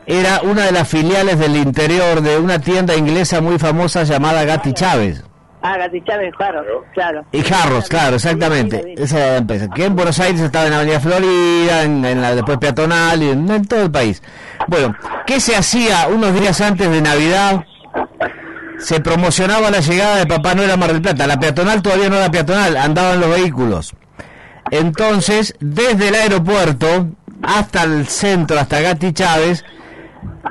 era 0.05 0.41
una 0.43 0.67
de 0.67 0.73
las 0.73 0.89
filiales 0.89 1.39
del 1.39 1.57
interior 1.57 2.21
de 2.21 2.39
una 2.39 2.59
tienda 2.59 2.97
inglesa 2.97 3.41
muy 3.41 3.59
famosa 3.59 4.03
llamada 4.03 4.45
Gatti 4.45 4.73
Chávez. 4.73 5.23
Ah, 5.63 5.77
Gati 5.79 6.01
Chávez, 6.05 6.33
claro, 6.37 6.63
claro. 6.95 7.25
Y 7.33 7.41
Jarros, 7.43 7.89
claro, 7.89 8.17
exactamente. 8.17 8.95
Esa 8.97 9.19
era 9.19 9.31
la 9.33 9.37
empresa. 9.39 9.69
Que 9.75 9.85
en 9.85 9.97
Buenos 9.97 10.21
Aires 10.21 10.41
estaba 10.41 10.67
en 10.67 10.71
la 10.71 10.77
Avenida 10.79 11.01
Florida, 11.01 11.83
en, 11.83 12.05
en 12.05 12.21
la 12.21 12.35
después 12.37 12.59
peatonal 12.59 13.23
y 13.23 13.31
en, 13.31 13.51
en 13.51 13.65
todo 13.65 13.83
el 13.83 13.91
país. 13.91 14.23
Bueno, 14.69 14.95
¿qué 15.27 15.41
se 15.41 15.57
hacía 15.57 16.07
unos 16.09 16.39
días 16.39 16.61
antes 16.61 16.89
de 16.89 17.01
Navidad? 17.01 17.65
Se 18.79 19.01
promocionaba 19.01 19.71
la 19.71 19.81
llegada 19.81 20.17
de 20.17 20.27
Papá 20.27 20.55
Noel 20.55 20.71
a 20.71 20.77
Mar 20.77 20.93
del 20.93 21.03
Plata. 21.03 21.27
La 21.27 21.39
peatonal 21.41 21.83
todavía 21.83 22.09
no 22.09 22.17
era 22.17 22.31
peatonal, 22.31 22.77
andaban 22.77 23.21
los 23.21 23.31
vehículos. 23.31 23.95
Entonces, 24.71 25.55
desde 25.61 26.09
el 26.09 26.15
aeropuerto 26.15 27.09
hasta 27.43 27.85
el 27.85 28.07
centro, 28.09 28.59
hasta 28.59 28.81
Gatti 28.81 29.13
Chávez, 29.13 29.65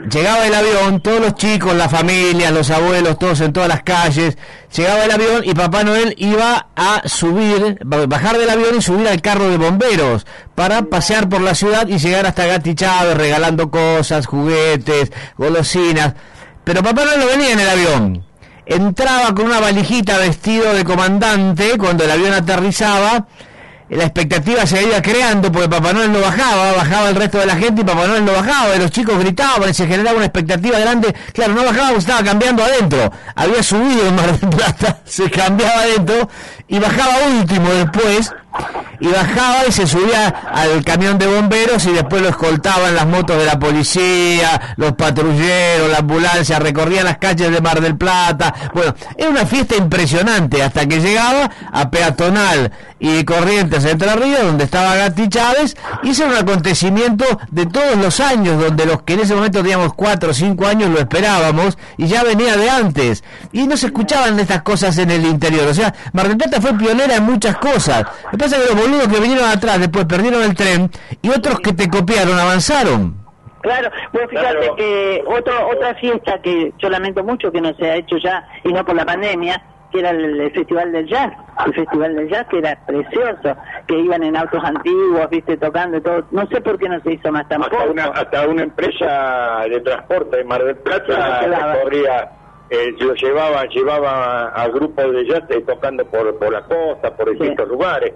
llegaba 0.10 0.46
el 0.48 0.54
avión, 0.54 1.02
todos 1.02 1.20
los 1.20 1.36
chicos, 1.36 1.76
la 1.76 1.90
familia, 1.90 2.52
los 2.52 2.70
abuelos, 2.72 3.20
todos 3.20 3.42
en 3.42 3.52
todas 3.54 3.68
las 3.70 3.84
calles, 3.84 4.38
llegaba 4.76 5.04
el 5.06 5.12
avión 5.12 5.42
y 5.44 5.54
Papá 5.54 5.84
Noel 5.84 6.14
iba 6.18 6.68
a 6.76 7.02
subir, 7.08 7.80
ba- 7.84 8.06
bajar 8.08 8.38
del 8.38 8.50
avión 8.50 8.76
y 8.78 8.82
subir 8.82 9.08
al 9.08 9.22
carro 9.22 9.50
de 9.50 9.58
bomberos 9.58 10.26
para 10.56 10.84
pasear 10.84 11.28
por 11.28 11.42
la 11.42 11.56
ciudad 11.56 11.88
y 11.88 11.98
llegar 11.98 12.26
hasta 12.26 12.46
Gatti 12.46 12.74
Chávez 12.76 13.18
regalando 13.18 13.70
cosas, 13.70 14.26
juguetes, 14.26 15.12
golosinas. 15.38 16.14
Pero 16.66 16.84
Papá 16.84 17.04
no 17.18 17.26
venía 17.28 17.52
en 17.52 17.60
el 17.60 17.70
avión. 17.70 18.26
Entraba 18.66 19.34
con 19.34 19.46
una 19.46 19.60
valijita 19.60 20.18
vestido 20.18 20.74
de 20.74 20.84
comandante 20.84 21.78
cuando 21.78 22.04
el 22.04 22.12
avión 22.12 22.34
aterrizaba 22.34 23.28
la 23.90 24.06
expectativa 24.06 24.66
se 24.66 24.82
iba 24.82 25.00
creando 25.00 25.52
porque 25.52 25.70
Papá 25.70 25.94
Noel 25.94 26.12
no 26.12 26.20
bajaba, 26.20 26.72
bajaba 26.74 27.10
el 27.10 27.16
resto 27.16 27.38
de 27.38 27.46
la 27.46 27.56
gente 27.56 27.82
y 27.82 27.84
Papá 27.84 28.08
Noel 28.08 28.26
no 28.26 28.32
bajaba, 28.32 28.76
y 28.76 28.80
los 28.80 28.90
chicos 28.90 29.20
gritaban 29.20 29.70
y 29.70 29.74
se 29.76 29.86
generaba 29.86 30.18
una 30.18 30.26
expectativa 30.26 30.80
grande. 30.80 31.14
Claro, 31.34 31.54
no 31.54 31.64
bajaba 31.64 31.90
porque 31.90 32.00
estaba 32.00 32.24
cambiando 32.24 32.64
adentro. 32.64 33.12
Había 33.36 33.62
subido 33.62 34.08
en 34.08 34.16
Mar 34.16 34.40
del 34.40 34.50
Plata, 34.50 35.02
se 35.06 35.30
cambiaba 35.30 35.82
adentro 35.82 36.30
y 36.68 36.80
bajaba 36.80 37.14
último 37.40 37.70
después. 37.70 38.34
Y 39.00 39.08
bajaba 39.08 39.66
y 39.68 39.72
se 39.72 39.86
subía 39.86 40.28
al 40.28 40.84
camión 40.84 41.18
de 41.18 41.28
bomberos 41.28 41.86
y 41.86 41.92
después 41.92 42.22
lo 42.22 42.30
escoltaban 42.30 42.96
las 42.96 43.06
motos 43.06 43.38
de 43.38 43.46
la 43.46 43.60
policía, 43.60 44.76
los 44.78 44.94
patrulleros, 44.94 45.90
la 45.90 45.98
ambulancia, 45.98 46.60
recorrían 46.60 47.06
las 47.06 47.18
calles 47.18 47.52
de 47.52 47.60
Mar 47.60 47.82
del 47.82 47.98
Plata. 47.98 48.54
Bueno, 48.74 48.96
era 49.18 49.30
una 49.30 49.46
fiesta 49.46 49.76
impresionante 49.76 50.64
hasta 50.64 50.86
que 50.88 51.02
llegaba 51.02 51.52
a 51.72 51.90
Peatonal 51.90 52.72
y 53.00 53.24
Corrientes 53.26 53.84
Entre 53.86 54.16
Ríos, 54.16 54.44
donde 54.44 54.64
estaba 54.64 54.96
Gatti 54.96 55.28
Chávez, 55.28 55.76
y 56.04 56.12
ese 56.12 56.26
un 56.26 56.34
acontecimiento 56.34 57.26
de 57.52 57.66
todos 57.66 57.98
los 57.98 58.20
años, 58.20 58.60
donde 58.60 58.86
los 58.86 59.04
que 59.04 59.14
en 59.14 59.20
ese 59.20 59.36
momento 59.36 59.62
teníamos 59.62 59.94
cuatro 59.94 60.32
o 60.32 60.34
cinco 60.34 60.66
años 60.66 60.90
lo 60.90 61.00
esperábamos, 61.00 61.78
y 61.98 62.08
ya 62.08 62.24
venía 62.24 62.56
de 62.58 62.70
antes, 62.70 63.24
y 63.52 63.68
no 63.68 63.76
se 63.78 63.88
escuchaban 63.88 64.40
estas 64.40 64.62
cosas 64.62 64.98
en 64.98 65.12
el 65.12 65.26
interior, 65.26 65.68
o 65.68 65.74
sea, 65.74 65.94
Mar 66.14 66.28
del 66.28 66.38
Plata 66.38 66.62
fue 66.62 66.74
pionera 66.78 67.18
en 67.18 67.24
muchas 67.24 67.58
cosas, 67.58 68.06
pasa 68.46 68.58
que 68.62 68.74
los 68.74 68.82
boludos 68.82 69.08
que 69.08 69.20
vinieron 69.20 69.46
atrás 69.50 69.80
después 69.80 70.06
perdieron 70.06 70.44
el 70.44 70.56
tren, 70.56 70.90
y 71.22 71.30
otros 71.30 71.60
que 71.60 71.74
te 71.74 71.90
copiaron 71.90 72.38
avanzaron. 72.38 73.16
Claro, 73.62 73.90
bueno, 74.14 74.28
fíjate 74.30 74.72
que 74.78 75.24
otro, 75.26 75.54
otra 75.70 75.96
fiesta 75.96 76.40
que 76.44 76.72
yo 76.78 76.88
lamento 76.90 77.24
mucho 77.24 77.52
que 77.52 77.60
no 77.62 77.74
se 77.76 77.90
ha 77.90 77.96
hecho 77.96 78.18
ya, 78.18 78.48
y 78.64 78.72
no 78.72 78.86
por 78.86 78.96
la 78.96 79.06
pandemia, 79.06 79.60
que 79.92 80.00
era 80.00 80.12
el, 80.12 80.40
el 80.40 80.52
Festival 80.52 80.92
del 80.92 81.08
Jazz, 81.08 81.34
el 81.66 81.74
Festival 81.74 82.16
del 82.16 82.30
Jazz 82.30 82.46
que 82.52 82.60
era 82.60 82.78
precioso, 82.86 83.58
que 83.88 83.98
iban 83.98 84.22
en 84.22 84.38
autos 84.38 84.64
antiguos, 84.64 85.28
viste, 85.32 85.58
tocando 85.58 85.98
y 85.98 86.02
todo, 86.02 86.24
no 86.30 86.46
sé 86.48 86.62
por 86.62 86.78
qué 86.78 86.88
no 86.90 87.00
se 87.02 87.14
hizo 87.14 87.32
más 87.32 87.48
tampoco. 87.48 87.76
hasta 87.78 87.90
una, 87.92 88.04
hasta 88.06 88.48
una 88.48 88.64
empresa 88.64 89.62
de 89.68 89.82
transporte 89.82 90.38
de 90.38 90.44
Mar 90.44 90.64
del 90.64 90.76
Plata 90.78 91.40
Sí, 91.40 91.46
claro. 91.48 91.74
recorría, 91.74 92.30
eh, 92.70 92.96
lo 93.00 93.14
llevaba, 93.16 93.64
llevaba 93.66 94.50
a 94.50 94.68
grupos 94.68 95.12
de 95.12 95.26
jazz 95.26 95.44
eh, 95.50 95.64
tocando 95.66 96.06
por, 96.06 96.38
por 96.38 96.52
la 96.52 96.62
costa, 96.62 97.16
por 97.16 97.32
distintos 97.32 97.68
lugares. 97.68 98.14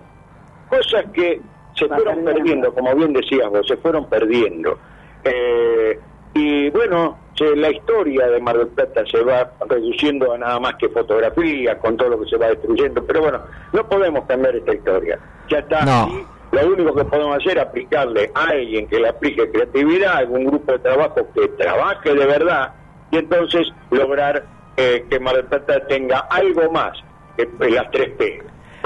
Cosas 0.70 1.06
que 1.14 1.42
se 1.76 1.88
fueron 1.88 2.24
perdiendo, 2.26 2.74
como 2.74 2.96
bien 2.96 3.14
decías 3.14 3.50
vos, 3.50 3.66
se 3.68 3.78
fueron 3.78 4.08
perdiendo. 4.10 4.78
Eh, 5.24 6.00
y 6.34 6.70
bueno, 6.70 7.18
se- 7.36 7.56
la 7.56 7.70
historia 7.72 8.28
de 8.28 8.40
Mar 8.40 8.58
del 8.58 8.68
Plata 8.68 9.04
se 9.10 9.22
va 9.24 9.52
reduciendo 9.68 10.32
a 10.34 10.38
nada 10.38 10.60
más 10.60 10.76
que 10.76 10.90
fotografía, 10.90 11.78
con 11.80 11.98
todo 11.98 12.10
lo 12.10 12.22
que 12.22 12.30
se 12.30 12.38
va 12.38 12.48
destruyendo, 12.50 13.04
pero 13.06 13.22
bueno, 13.22 13.40
no 13.74 13.88
podemos 13.88 14.26
cambiar 14.26 14.56
esta 14.56 14.74
historia. 14.74 15.20
Ya 15.50 15.60
está 15.60 15.86
No. 15.86 16.04
así. 16.04 16.26
Lo 16.52 16.66
único 16.68 16.96
que 16.96 17.06
podemos 17.06 17.38
hacer 17.38 17.58
es 17.58 17.64
aplicarle 17.64 18.32
a 18.34 18.46
alguien 18.46 18.88
que 18.88 19.00
le 19.00 19.10
aplique 19.10 19.52
creatividad, 19.52 20.16
algún 20.18 20.46
grupo 20.46 20.72
de 20.74 20.80
trabajo 20.80 21.28
que 21.36 21.48
trabaje 21.50 22.14
de 22.14 22.26
verdad 22.26 22.74
y 23.12 23.18
entonces 23.18 23.72
lograr 23.92 24.44
eh, 24.78 25.06
que 25.10 25.20
Mar 25.20 25.36
del 25.36 25.46
Plata 25.46 25.86
tenga 25.88 26.20
algo 26.30 26.72
más 26.72 26.94
que 27.38 27.48
las 27.70 27.92
tres 27.92 28.10
P, 28.18 28.42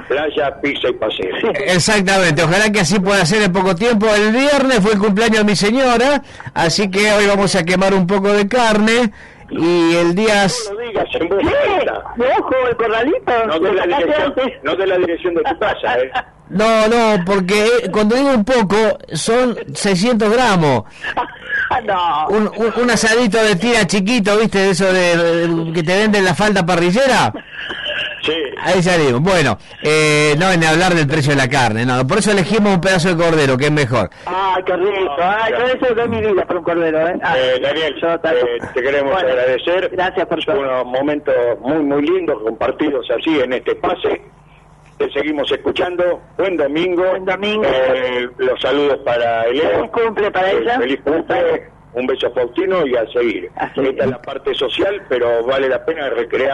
playa, 0.07 0.55
pizza 0.61 0.89
y 0.89 0.93
paseo. 0.93 1.27
Exactamente, 1.65 2.43
ojalá 2.43 2.71
que 2.71 2.81
así 2.81 2.99
pueda 2.99 3.25
ser 3.25 3.43
en 3.43 3.51
poco 3.53 3.75
tiempo. 3.75 4.07
El 4.13 4.31
viernes 4.31 4.79
fue 4.81 4.93
el 4.93 4.99
cumpleaños 4.99 5.39
de 5.39 5.43
mi 5.45 5.55
señora, 5.55 6.21
así 6.53 6.89
que 6.91 7.11
hoy 7.13 7.27
vamos 7.27 7.55
a 7.55 7.63
quemar 7.63 7.93
un 7.93 8.07
poco 8.07 8.31
de 8.33 8.47
carne 8.47 9.11
y 9.49 9.95
el 9.95 10.15
día... 10.15 10.45
No 10.71 10.79
digas 10.79 11.05
en 11.13 11.29
voz 11.29 11.39
alta. 11.43 12.03
¿De 12.17 12.25
ojo 12.39 12.53
el 12.69 12.75
corralito? 12.77 13.31
No 13.47 13.59
de 13.59 13.73
la 13.73 13.85
¿Lo 13.85 13.97
dirección, 13.97 14.33
no 14.63 14.75
de 14.75 14.87
la 14.87 14.97
dirección 14.97 15.35
de 15.35 15.43
tu 15.43 15.59
casa, 15.59 15.99
¿eh? 15.99 16.11
No, 16.49 16.87
no, 16.87 17.23
porque 17.25 17.65
eh, 17.65 17.91
cuando 17.91 18.15
digo 18.15 18.29
un 18.29 18.43
poco 18.45 18.75
son 19.13 19.57
600 19.73 20.31
gramos. 20.31 20.83
no. 21.85 22.27
Un, 22.29 22.51
un, 22.57 22.73
un 22.83 22.91
asadito 22.91 23.41
de 23.43 23.55
tira 23.55 23.87
chiquito, 23.87 24.37
¿viste? 24.37 24.59
De 24.59 24.69
eso 24.71 24.91
de, 24.91 25.17
de- 25.47 25.73
que 25.73 25.81
te 25.83 25.97
venden 25.97 26.25
la 26.25 26.35
falda 26.35 26.65
parrillera. 26.65 27.33
Sí. 28.23 28.33
Ahí 28.57 28.81
salimos. 28.81 29.21
Bueno, 29.21 29.57
eh, 29.83 30.33
no 30.39 30.49
en 30.51 30.63
hablar 30.63 30.93
del 30.93 31.07
precio 31.07 31.31
de 31.31 31.37
la 31.37 31.49
carne, 31.49 31.85
no. 31.85 32.07
Por 32.07 32.19
eso 32.19 32.31
elegimos 32.31 32.73
un 32.75 32.81
pedazo 32.81 33.09
de 33.13 33.21
cordero, 33.23 33.57
que 33.57 33.65
es 33.65 33.71
mejor. 33.71 34.09
Ay, 34.25 34.63
qué 34.65 34.75
rico. 34.77 35.15
Ay, 35.21 35.51
yo 35.51 35.65
eso 35.65 35.93
doy 35.93 36.07
mi 36.07 36.21
vida 36.21 36.45
por 36.45 36.57
un 36.57 36.63
cordero, 36.63 37.07
¿eh? 37.07 37.15
Ah, 37.21 37.35
Eh, 37.37 37.59
Daniel, 37.61 37.95
yo 38.01 38.07
eh, 38.13 38.57
te 38.73 38.81
queremos 38.81 39.11
Bueno, 39.13 39.27
agradecer. 39.29 39.89
Gracias 39.91 40.25
por 40.27 40.43
todo. 40.45 40.59
unos 40.59 40.85
momentos 40.85 41.33
muy, 41.59 41.79
muy 41.83 42.01
lindos 42.01 42.41
compartidos 42.43 43.05
así 43.11 43.39
en 43.41 43.53
este 43.53 43.75
pase. 43.75 44.21
Te 44.97 45.11
seguimos 45.11 45.51
escuchando. 45.51 46.21
Buen 46.37 46.55
domingo. 46.55 47.03
Buen 47.03 47.25
domingo. 47.25 47.63
los 48.37 48.61
saludos 48.61 48.99
para 49.03 49.43
Elena. 49.47 49.69
Feliz 49.69 49.91
cumple 49.91 50.31
para 50.31 50.51
Eh, 50.51 50.57
ella. 50.61 50.79
Feliz 50.79 50.99
cumple. 51.03 51.73
Un 51.95 52.07
beso 52.07 52.25
a 52.25 52.31
Faustino 52.31 52.87
y 52.87 52.95
a 52.95 53.05
seguir. 53.11 53.51
Esta 53.55 53.81
es 54.03 54.09
la 54.09 54.19
parte 54.19 54.51
social, 54.55 54.99
pero 55.07 55.43
vale 55.45 55.69
la 55.69 55.85
pena 55.85 56.09
recrear. 56.09 56.51